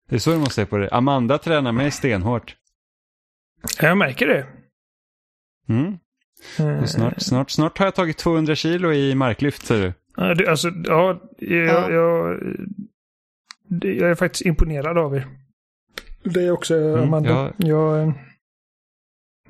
[0.09, 0.89] det är så du måste se på det.
[0.91, 2.55] Amanda tränar mig stenhårt.
[3.81, 4.45] Jag märker det.
[5.69, 5.97] Mm.
[6.59, 9.93] Eh, Och Snart, snart, snart har jag tagit 200 kilo i marklyft säger du.
[10.17, 11.91] Alltså, ja, jag, Ja.
[11.91, 12.39] Jag,
[13.83, 15.27] jag är faktiskt imponerad av er.
[16.23, 17.29] Det är också Mm, Amanda.
[17.29, 17.53] ja.
[17.67, 18.13] Jag, eh,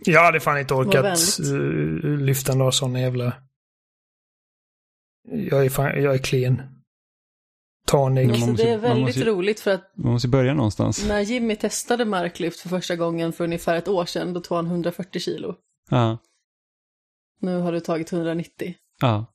[0.06, 1.20] jag hade fan inte orkat
[1.54, 3.34] uh, lyfta några sådana jävla...
[5.30, 6.62] Jag är, fan, jag är klen.
[7.88, 8.30] Tanig.
[8.32, 11.08] Alltså, det är väldigt måste roligt för att Man måste börja någonstans.
[11.08, 14.66] när Jimmy testade marklyft för första gången för ungefär ett år sedan, då tog han
[14.66, 15.56] 140 kilo.
[15.90, 16.18] Ja,
[17.40, 18.76] Nu har du tagit 190.
[19.02, 19.26] ja.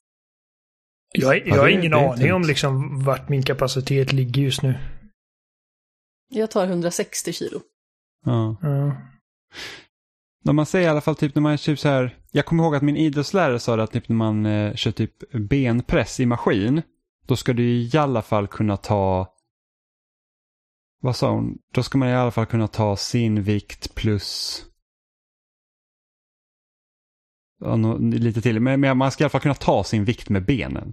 [1.13, 4.75] Jag, Ja, jag har ingen aning om liksom vart min kapacitet ligger just nu.
[6.29, 7.61] Jag tar 160 kilo.
[8.25, 8.57] ja.
[8.63, 8.97] Ja.
[10.45, 12.19] När man säger i alla fall typ när man är typ så här.
[12.31, 15.33] Jag kommer ihåg att min idrottslärare sa det att typ när man eh, kör typ
[15.33, 16.83] benpress i maskin.
[17.27, 19.35] Då ska du i alla fall kunna ta.
[21.01, 21.59] Vad sa hon?
[21.75, 24.65] Då ska man i alla fall kunna ta sin vikt plus.
[27.61, 28.61] Ja, lite till.
[28.61, 30.93] Men, men man ska i alla fall kunna ta sin vikt med benen.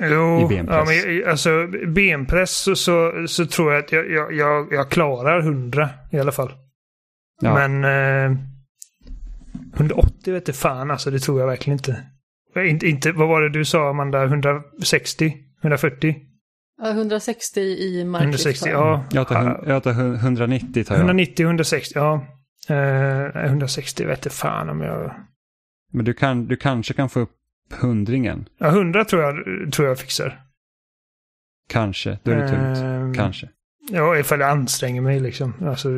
[0.00, 0.76] Jo, I benpress.
[1.04, 5.40] Ja, men, alltså benpress så, så, så tror jag att jag, jag, jag, jag klarar
[5.40, 6.52] 100 i alla fall.
[7.40, 7.68] Ja.
[7.68, 7.84] Men
[8.32, 8.38] eh,
[9.74, 12.02] 180 vet jag fan alltså, det tror jag verkligen inte.
[12.56, 13.12] Inte, inte.
[13.12, 14.24] Vad var det du sa Amanda?
[14.24, 15.34] 160?
[15.62, 16.14] 140?
[16.82, 18.46] Ja, 160 i marklyft.
[18.46, 18.70] 160?
[18.70, 18.98] har jag.
[18.98, 19.04] Ja.
[19.12, 21.00] Jag tar, jag tar hun- 190 tar jag.
[21.00, 22.26] 190, 160, ja.
[22.68, 25.14] Eh, 160 vet jag fan om jag...
[25.92, 27.30] Men du, kan, du kanske kan få upp
[27.72, 28.48] hundringen.
[28.58, 29.36] Ja, 100 tror jag,
[29.72, 30.40] tror jag fixar.
[31.68, 32.18] Kanske.
[32.22, 32.78] Då är det tungt.
[32.78, 33.48] Eh, Kanske.
[33.90, 35.54] Ja, ifall jag anstränger mig liksom.
[35.60, 35.88] Alltså,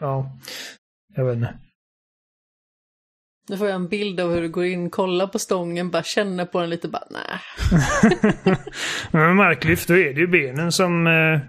[0.00, 0.38] ja.
[1.14, 1.54] Jag vet inte.
[3.48, 6.44] Nu får jag en bild av hur du går in, kollar på stången, bara känner
[6.46, 7.40] på den lite, bara nej.
[9.10, 11.06] Men med marklyft, då är det ju benen som...
[11.06, 11.40] Eh...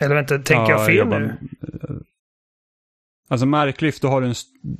[0.00, 1.36] Eller vänta, tänker jag fel jobbar- nu?
[3.28, 4.34] Alltså marklyft, då har du, en,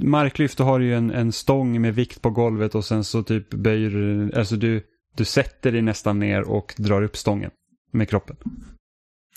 [0.08, 3.22] marklyft, då har du ju en, en stång med vikt på golvet och sen så
[3.22, 4.86] typ böjer du, alltså du,
[5.16, 7.50] du sätter dig nästan ner och drar upp stången
[7.92, 8.36] med kroppen.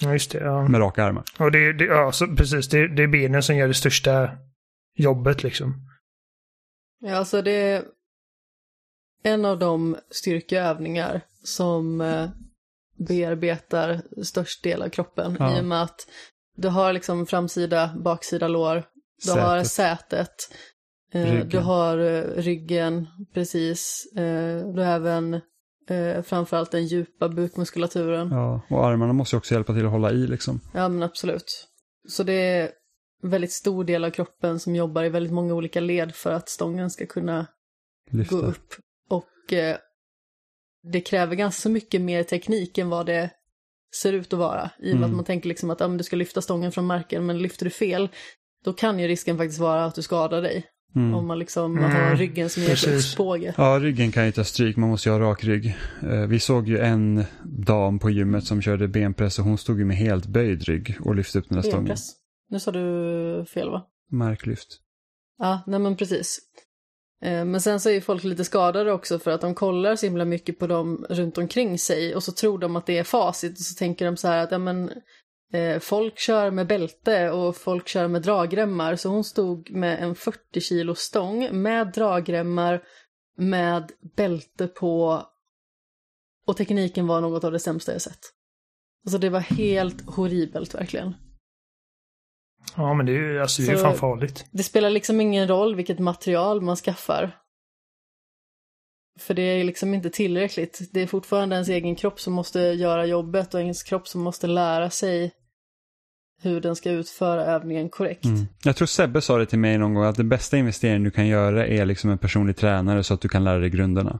[0.02, 0.38] Ja, just det.
[0.38, 0.68] Ja.
[0.68, 1.24] Med raka armar.
[1.40, 2.70] Och det, det, ja, så, precis.
[2.70, 4.30] Det, det är benen som gör det största
[4.96, 5.74] jobbet liksom.
[7.00, 7.84] Ja, alltså det är
[9.24, 12.30] en av de styrkeövningar som eh,
[12.98, 15.58] bearbetar störst del av kroppen Ja.
[15.58, 16.08] i och med att
[16.56, 18.84] du har liksom framsida, baksida lår
[19.22, 19.44] Du sätet.
[19.44, 20.36] har sätet.
[21.14, 21.50] Ryggen.
[21.50, 21.98] Du har
[22.42, 24.08] ryggen, precis.
[24.74, 25.42] Du har även
[26.24, 28.30] framförallt den djupa bukmuskulaturen.
[28.32, 30.60] Ja, och armarna måste ju också hjälpa till att hålla i liksom.
[30.74, 31.68] Ja, men absolut.
[32.08, 32.72] Så det är
[33.24, 36.90] väldigt stor del av kroppen som jobbar i väldigt många olika led för att stången
[36.90, 37.48] ska kunna
[38.12, 38.36] Lyfta.
[38.36, 38.74] gå upp.
[39.10, 39.78] Och eh,
[40.84, 43.30] det kräver ganska mycket mer teknik än vad det
[43.96, 44.70] ser ut att vara.
[44.80, 45.04] I och med mm.
[45.04, 47.70] att man tänker liksom att ja, du ska lyfta stången från marken, men lyfter du
[47.70, 48.10] fel,
[48.64, 50.66] då kan ju risken faktiskt vara att du skadar dig.
[50.96, 51.14] Mm.
[51.14, 51.92] Om man liksom mm.
[51.92, 53.54] har ryggen som ger ett spåge.
[53.58, 54.78] Ja, ryggen kan ju ta stryk.
[54.78, 55.78] Man måste ju ha rak rygg.
[56.04, 59.86] Eh, vi såg ju en dam på gymmet som körde benpress och hon stod ju
[59.86, 61.86] med helt böjd rygg och lyfte upp den där stången.
[61.86, 62.12] Benpress?
[62.50, 63.86] Nu sa du fel va?
[64.12, 64.80] Marklyft.
[65.38, 66.40] Ja, nej men precis.
[67.24, 70.06] Eh, men sen så är ju folk lite skadade också för att de kollar så
[70.06, 73.52] himla mycket på dem runt omkring sig och så tror de att det är facit
[73.52, 74.92] och så tänker de så här att ja men
[75.82, 80.62] folk kör med bälte och folk kör med dragremmar så hon stod med en 40
[80.62, 82.84] kilo stång med dragremmar
[83.38, 85.26] med bälte på
[86.46, 88.20] och tekniken var något av det sämsta jag sett.
[89.06, 91.14] Alltså det var helt horribelt verkligen.
[92.76, 94.46] Ja, men det är ju alltså, det är fan farligt.
[94.52, 97.38] Det spelar liksom ingen roll vilket material man skaffar.
[99.20, 100.90] För det är liksom inte tillräckligt.
[100.92, 104.48] Det är fortfarande ens egen kropp som måste göra jobbet och ens kropp som måste
[104.48, 105.32] lära sig
[106.42, 108.26] hur den ska utföra övningen korrekt.
[108.26, 108.48] Mm.
[108.64, 111.28] Jag tror Sebbe sa det till mig någon gång att det bästa investeringen du kan
[111.28, 114.20] göra är liksom en personlig tränare så att du kan lära dig grunderna.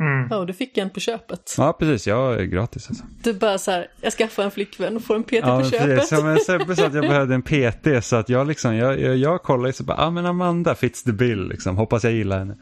[0.00, 0.28] Mm.
[0.30, 1.54] Ja, och du fick en på köpet.
[1.58, 2.06] Ja, precis.
[2.06, 3.04] Ja, gratis alltså.
[3.22, 5.86] Du bara så här, jag skaffar en flickvän och får en PT ja, på köpet.
[5.86, 6.12] Precis.
[6.12, 9.16] Ja, men Sebbe sa att jag behövde en PT så att jag liksom, jag, jag,
[9.16, 12.38] jag kollade så bara, ja ah, men Amanda fits the bill liksom, hoppas jag gillar
[12.38, 12.56] henne.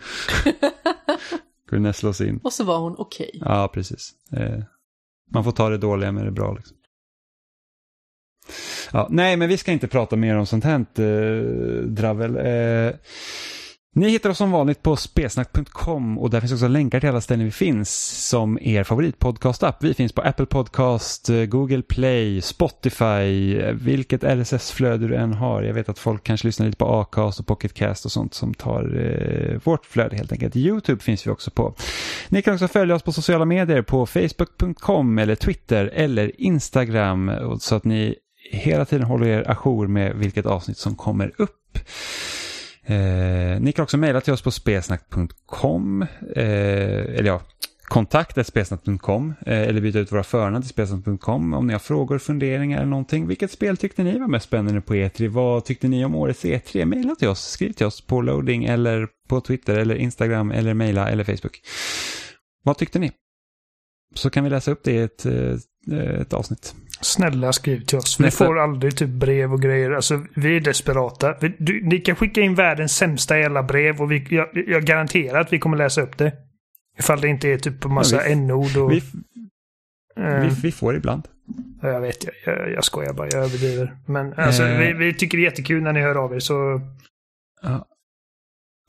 [1.71, 2.41] Kunde slås in.
[2.45, 3.31] Och så var hon okej.
[3.35, 3.53] Okay.
[3.55, 4.13] Ja, precis.
[4.33, 4.59] Eh,
[5.31, 6.78] man får ta det dåliga med det bra liksom.
[8.93, 12.37] Ja, nej, men vi ska inte prata mer om sånt här eh, dravel.
[12.37, 12.95] Eh,
[13.99, 17.45] ni hittar oss som vanligt på spesnack.com och där finns också länkar till alla ställen
[17.45, 17.91] vi finns
[18.29, 19.77] som er favoritpodcast-app.
[19.81, 25.63] Vi finns på Apple Podcast, eh, Google Play, Spotify, eh, vilket RSS-flöde du än har.
[25.63, 28.97] Jag vet att folk kanske lyssnar lite på Acast och Pocketcast och sånt som tar
[28.97, 30.57] eh, vårt flöde helt enkelt.
[30.57, 31.75] YouTube finns vi också på.
[32.29, 37.57] Ni kan också följa oss på sociala medier på Facebook.com eller Twitter eller Instagram eh,
[37.59, 38.17] så att ni
[38.51, 41.79] hela tiden håller er ajour med vilket avsnitt som kommer upp.
[42.85, 46.03] Eh, ni kan också mejla till oss på spesnack.com.
[46.37, 47.41] Eh, eller ja,
[47.89, 52.91] kontakt.spesnack.com eh, eller byta ut våra förnamn till spesnack.com om ni har frågor, funderingar eller
[52.91, 53.27] någonting.
[53.27, 55.29] Vilket spel tyckte ni var mest spännande på E3?
[55.29, 56.85] Vad tyckte ni om årets E3?
[56.85, 61.09] Mejla till oss, skriv till oss på loading eller på Twitter eller Instagram eller mejla
[61.09, 61.61] eller Facebook.
[62.65, 63.13] Vad tyckte ni?
[64.15, 66.75] Så kan vi läsa upp det i ett, eh, ett avsnitt.
[67.01, 68.21] Snälla skriv till oss.
[68.21, 69.91] Vi får aldrig typ brev och grejer.
[69.91, 71.35] Alltså, vi är desperata.
[71.41, 75.41] Vi, du, ni kan skicka in världens sämsta jävla brev och vi, jag, jag garanterar
[75.41, 76.33] att vi kommer läsa upp det.
[76.99, 78.93] Ifall det inte är typ på massa n-ord och...
[78.93, 79.03] Vi,
[80.21, 81.29] uh, vi, vi, får ibland.
[81.83, 83.29] Jag vet, jag, jag, jag skojar bara.
[83.31, 83.97] Jag överdriver.
[84.07, 86.73] Men alltså, uh, vi, vi, tycker det är jättekul när ni hör av er så...
[87.65, 87.83] Uh,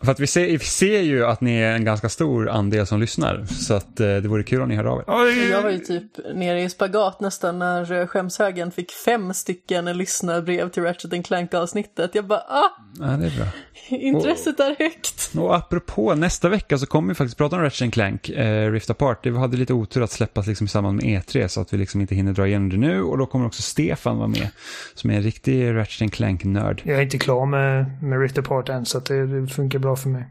[0.03, 2.99] för att vi ser, vi ser ju att ni är en ganska stor andel som
[2.99, 3.45] lyssnar.
[3.45, 5.51] Så att eh, det vore kul om ni hör av er.
[5.51, 10.69] Jag var ju typ nere i spagat nästan när eh, Skämshögen fick fem stycken lyssnarbrev
[10.69, 12.15] till Ratchet Clank avsnittet.
[12.15, 12.69] Jag bara ah!
[12.99, 13.45] Ja, det är bra.
[13.89, 15.31] Intresset och, är högt.
[15.37, 19.25] Och apropå, nästa vecka så kommer vi faktiskt prata om Ratchet Clank, eh, Rift Apart.
[19.25, 22.01] Vi hade lite otur att släppas liksom i samband med E3 så att vi liksom
[22.01, 23.01] inte hinner dra igenom det nu.
[23.01, 24.47] Och då kommer också Stefan vara med,
[24.95, 26.81] som är en riktig Ratchet Clank-nörd.
[26.85, 29.88] Jag är inte klar med, med Rift Apart än så att det, det funkar bra
[29.89, 30.25] bra för mig.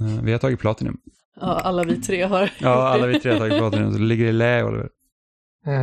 [0.00, 1.00] Uh, vi har tagit Platinum.
[1.40, 2.50] Ja, alla vi tre har.
[2.58, 3.92] ja, alla vi tre har tagit Platinum.
[3.92, 4.88] Så det ligger i lä, Oliver.
[5.66, 5.74] Uh,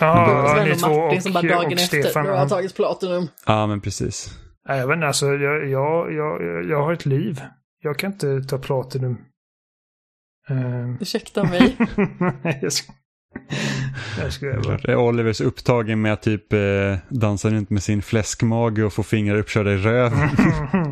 [0.00, 2.26] ja, ni två och, som bara dagen och efter Stefan.
[2.26, 3.28] har tagit Platinum.
[3.46, 4.38] Ja, men precis.
[4.68, 7.42] Jag inte, alltså jag, jag, jag, jag har ett liv.
[7.82, 9.18] Jag kan inte ta Platinum.
[10.50, 10.96] Uh.
[11.00, 11.76] Ursäkta mig.
[12.62, 12.92] jag ska...
[14.18, 14.98] Jag skojar bara.
[14.98, 19.72] Olivers upptagen med att typ eh, dansa runt med sin fläskmage och få fingrar uppkörda
[19.72, 20.28] i röven.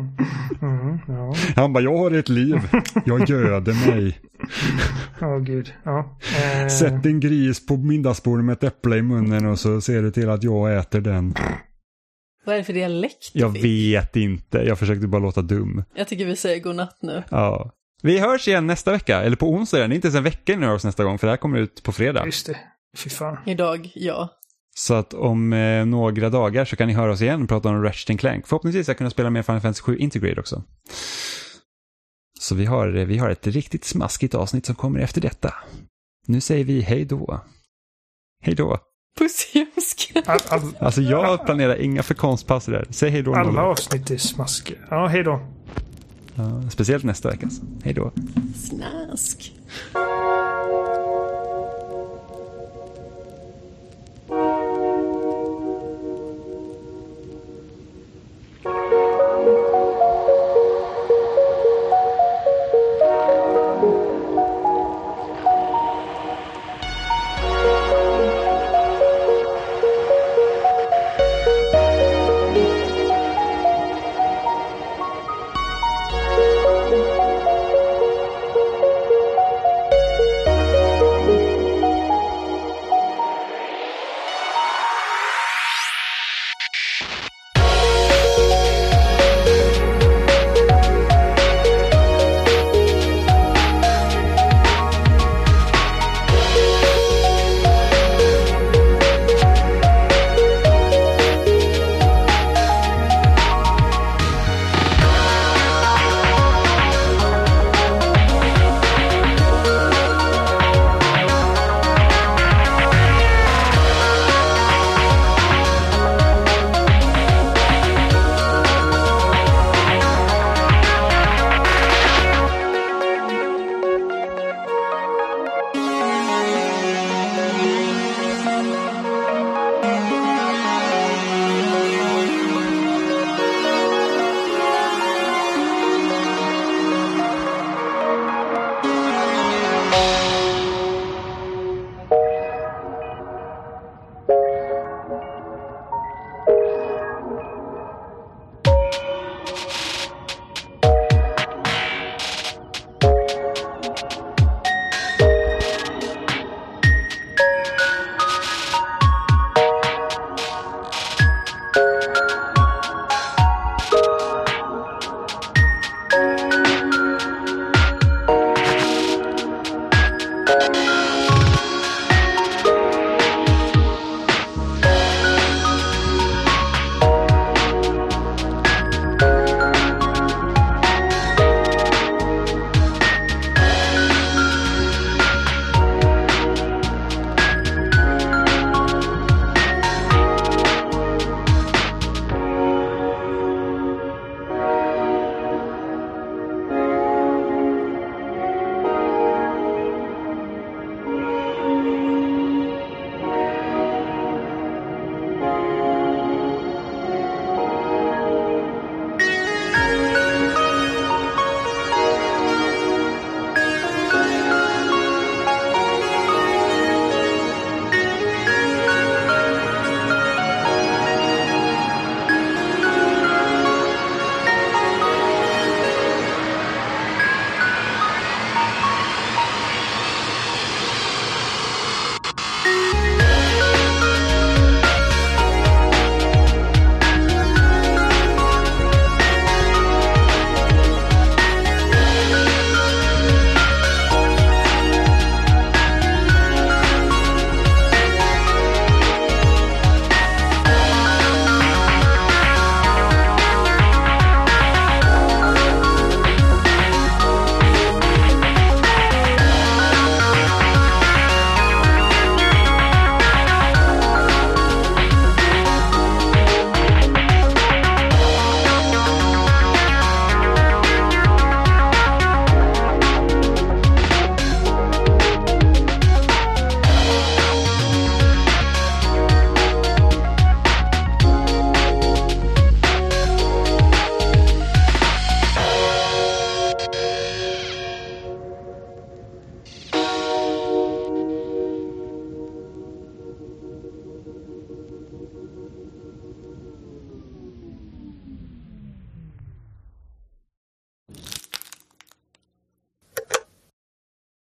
[0.61, 1.35] Mm, ja.
[1.55, 2.57] Han bara, jag har ett liv.
[3.05, 4.19] Jag göder mig.
[5.21, 5.73] Åh oh, gud.
[5.83, 6.17] Ja.
[6.63, 6.67] Eh.
[6.67, 10.29] Sätt en gris på middagsbordet med ett äpple i munnen och så ser du till
[10.29, 11.33] att jag äter den.
[12.45, 13.29] Vad är det för dialekt?
[13.33, 14.57] Jag vet inte.
[14.57, 15.83] Jag försökte bara låta dum.
[15.95, 17.23] Jag tycker vi säger godnatt nu.
[17.29, 17.71] Ja.
[18.03, 19.77] Vi hörs igen nästa vecka, eller på onsdag.
[19.77, 21.59] Det är inte ens en vecka innan vi hörs nästa gång, för det här kommer
[21.59, 22.25] ut på fredag.
[22.25, 22.57] Just det.
[22.97, 23.37] Fy fan.
[23.45, 24.29] Idag, ja.
[24.75, 27.83] Så att om eh, några dagar så kan ni höra oss igen och prata om
[27.83, 28.47] Ratchet Clank.
[28.47, 30.63] Förhoppningsvis ska jag kunna spela mer Final Fantasy 7 Integrate också.
[32.39, 35.53] Så vi har, vi har ett riktigt smaskigt avsnitt som kommer efter detta.
[36.27, 37.41] Nu säger vi hej då.
[38.43, 38.79] Hej då.
[39.17, 40.11] Pussljumsk.
[40.25, 42.85] All, all, alltså jag planerar inga för konstpass där.
[42.89, 43.35] Säg hej då.
[43.35, 44.77] Alla avsnitt är smaskiga.
[44.89, 45.39] Ja, hej då.
[46.35, 47.49] Ja, speciellt nästa vecka.
[47.83, 48.11] Hej då.
[48.55, 49.53] Snask.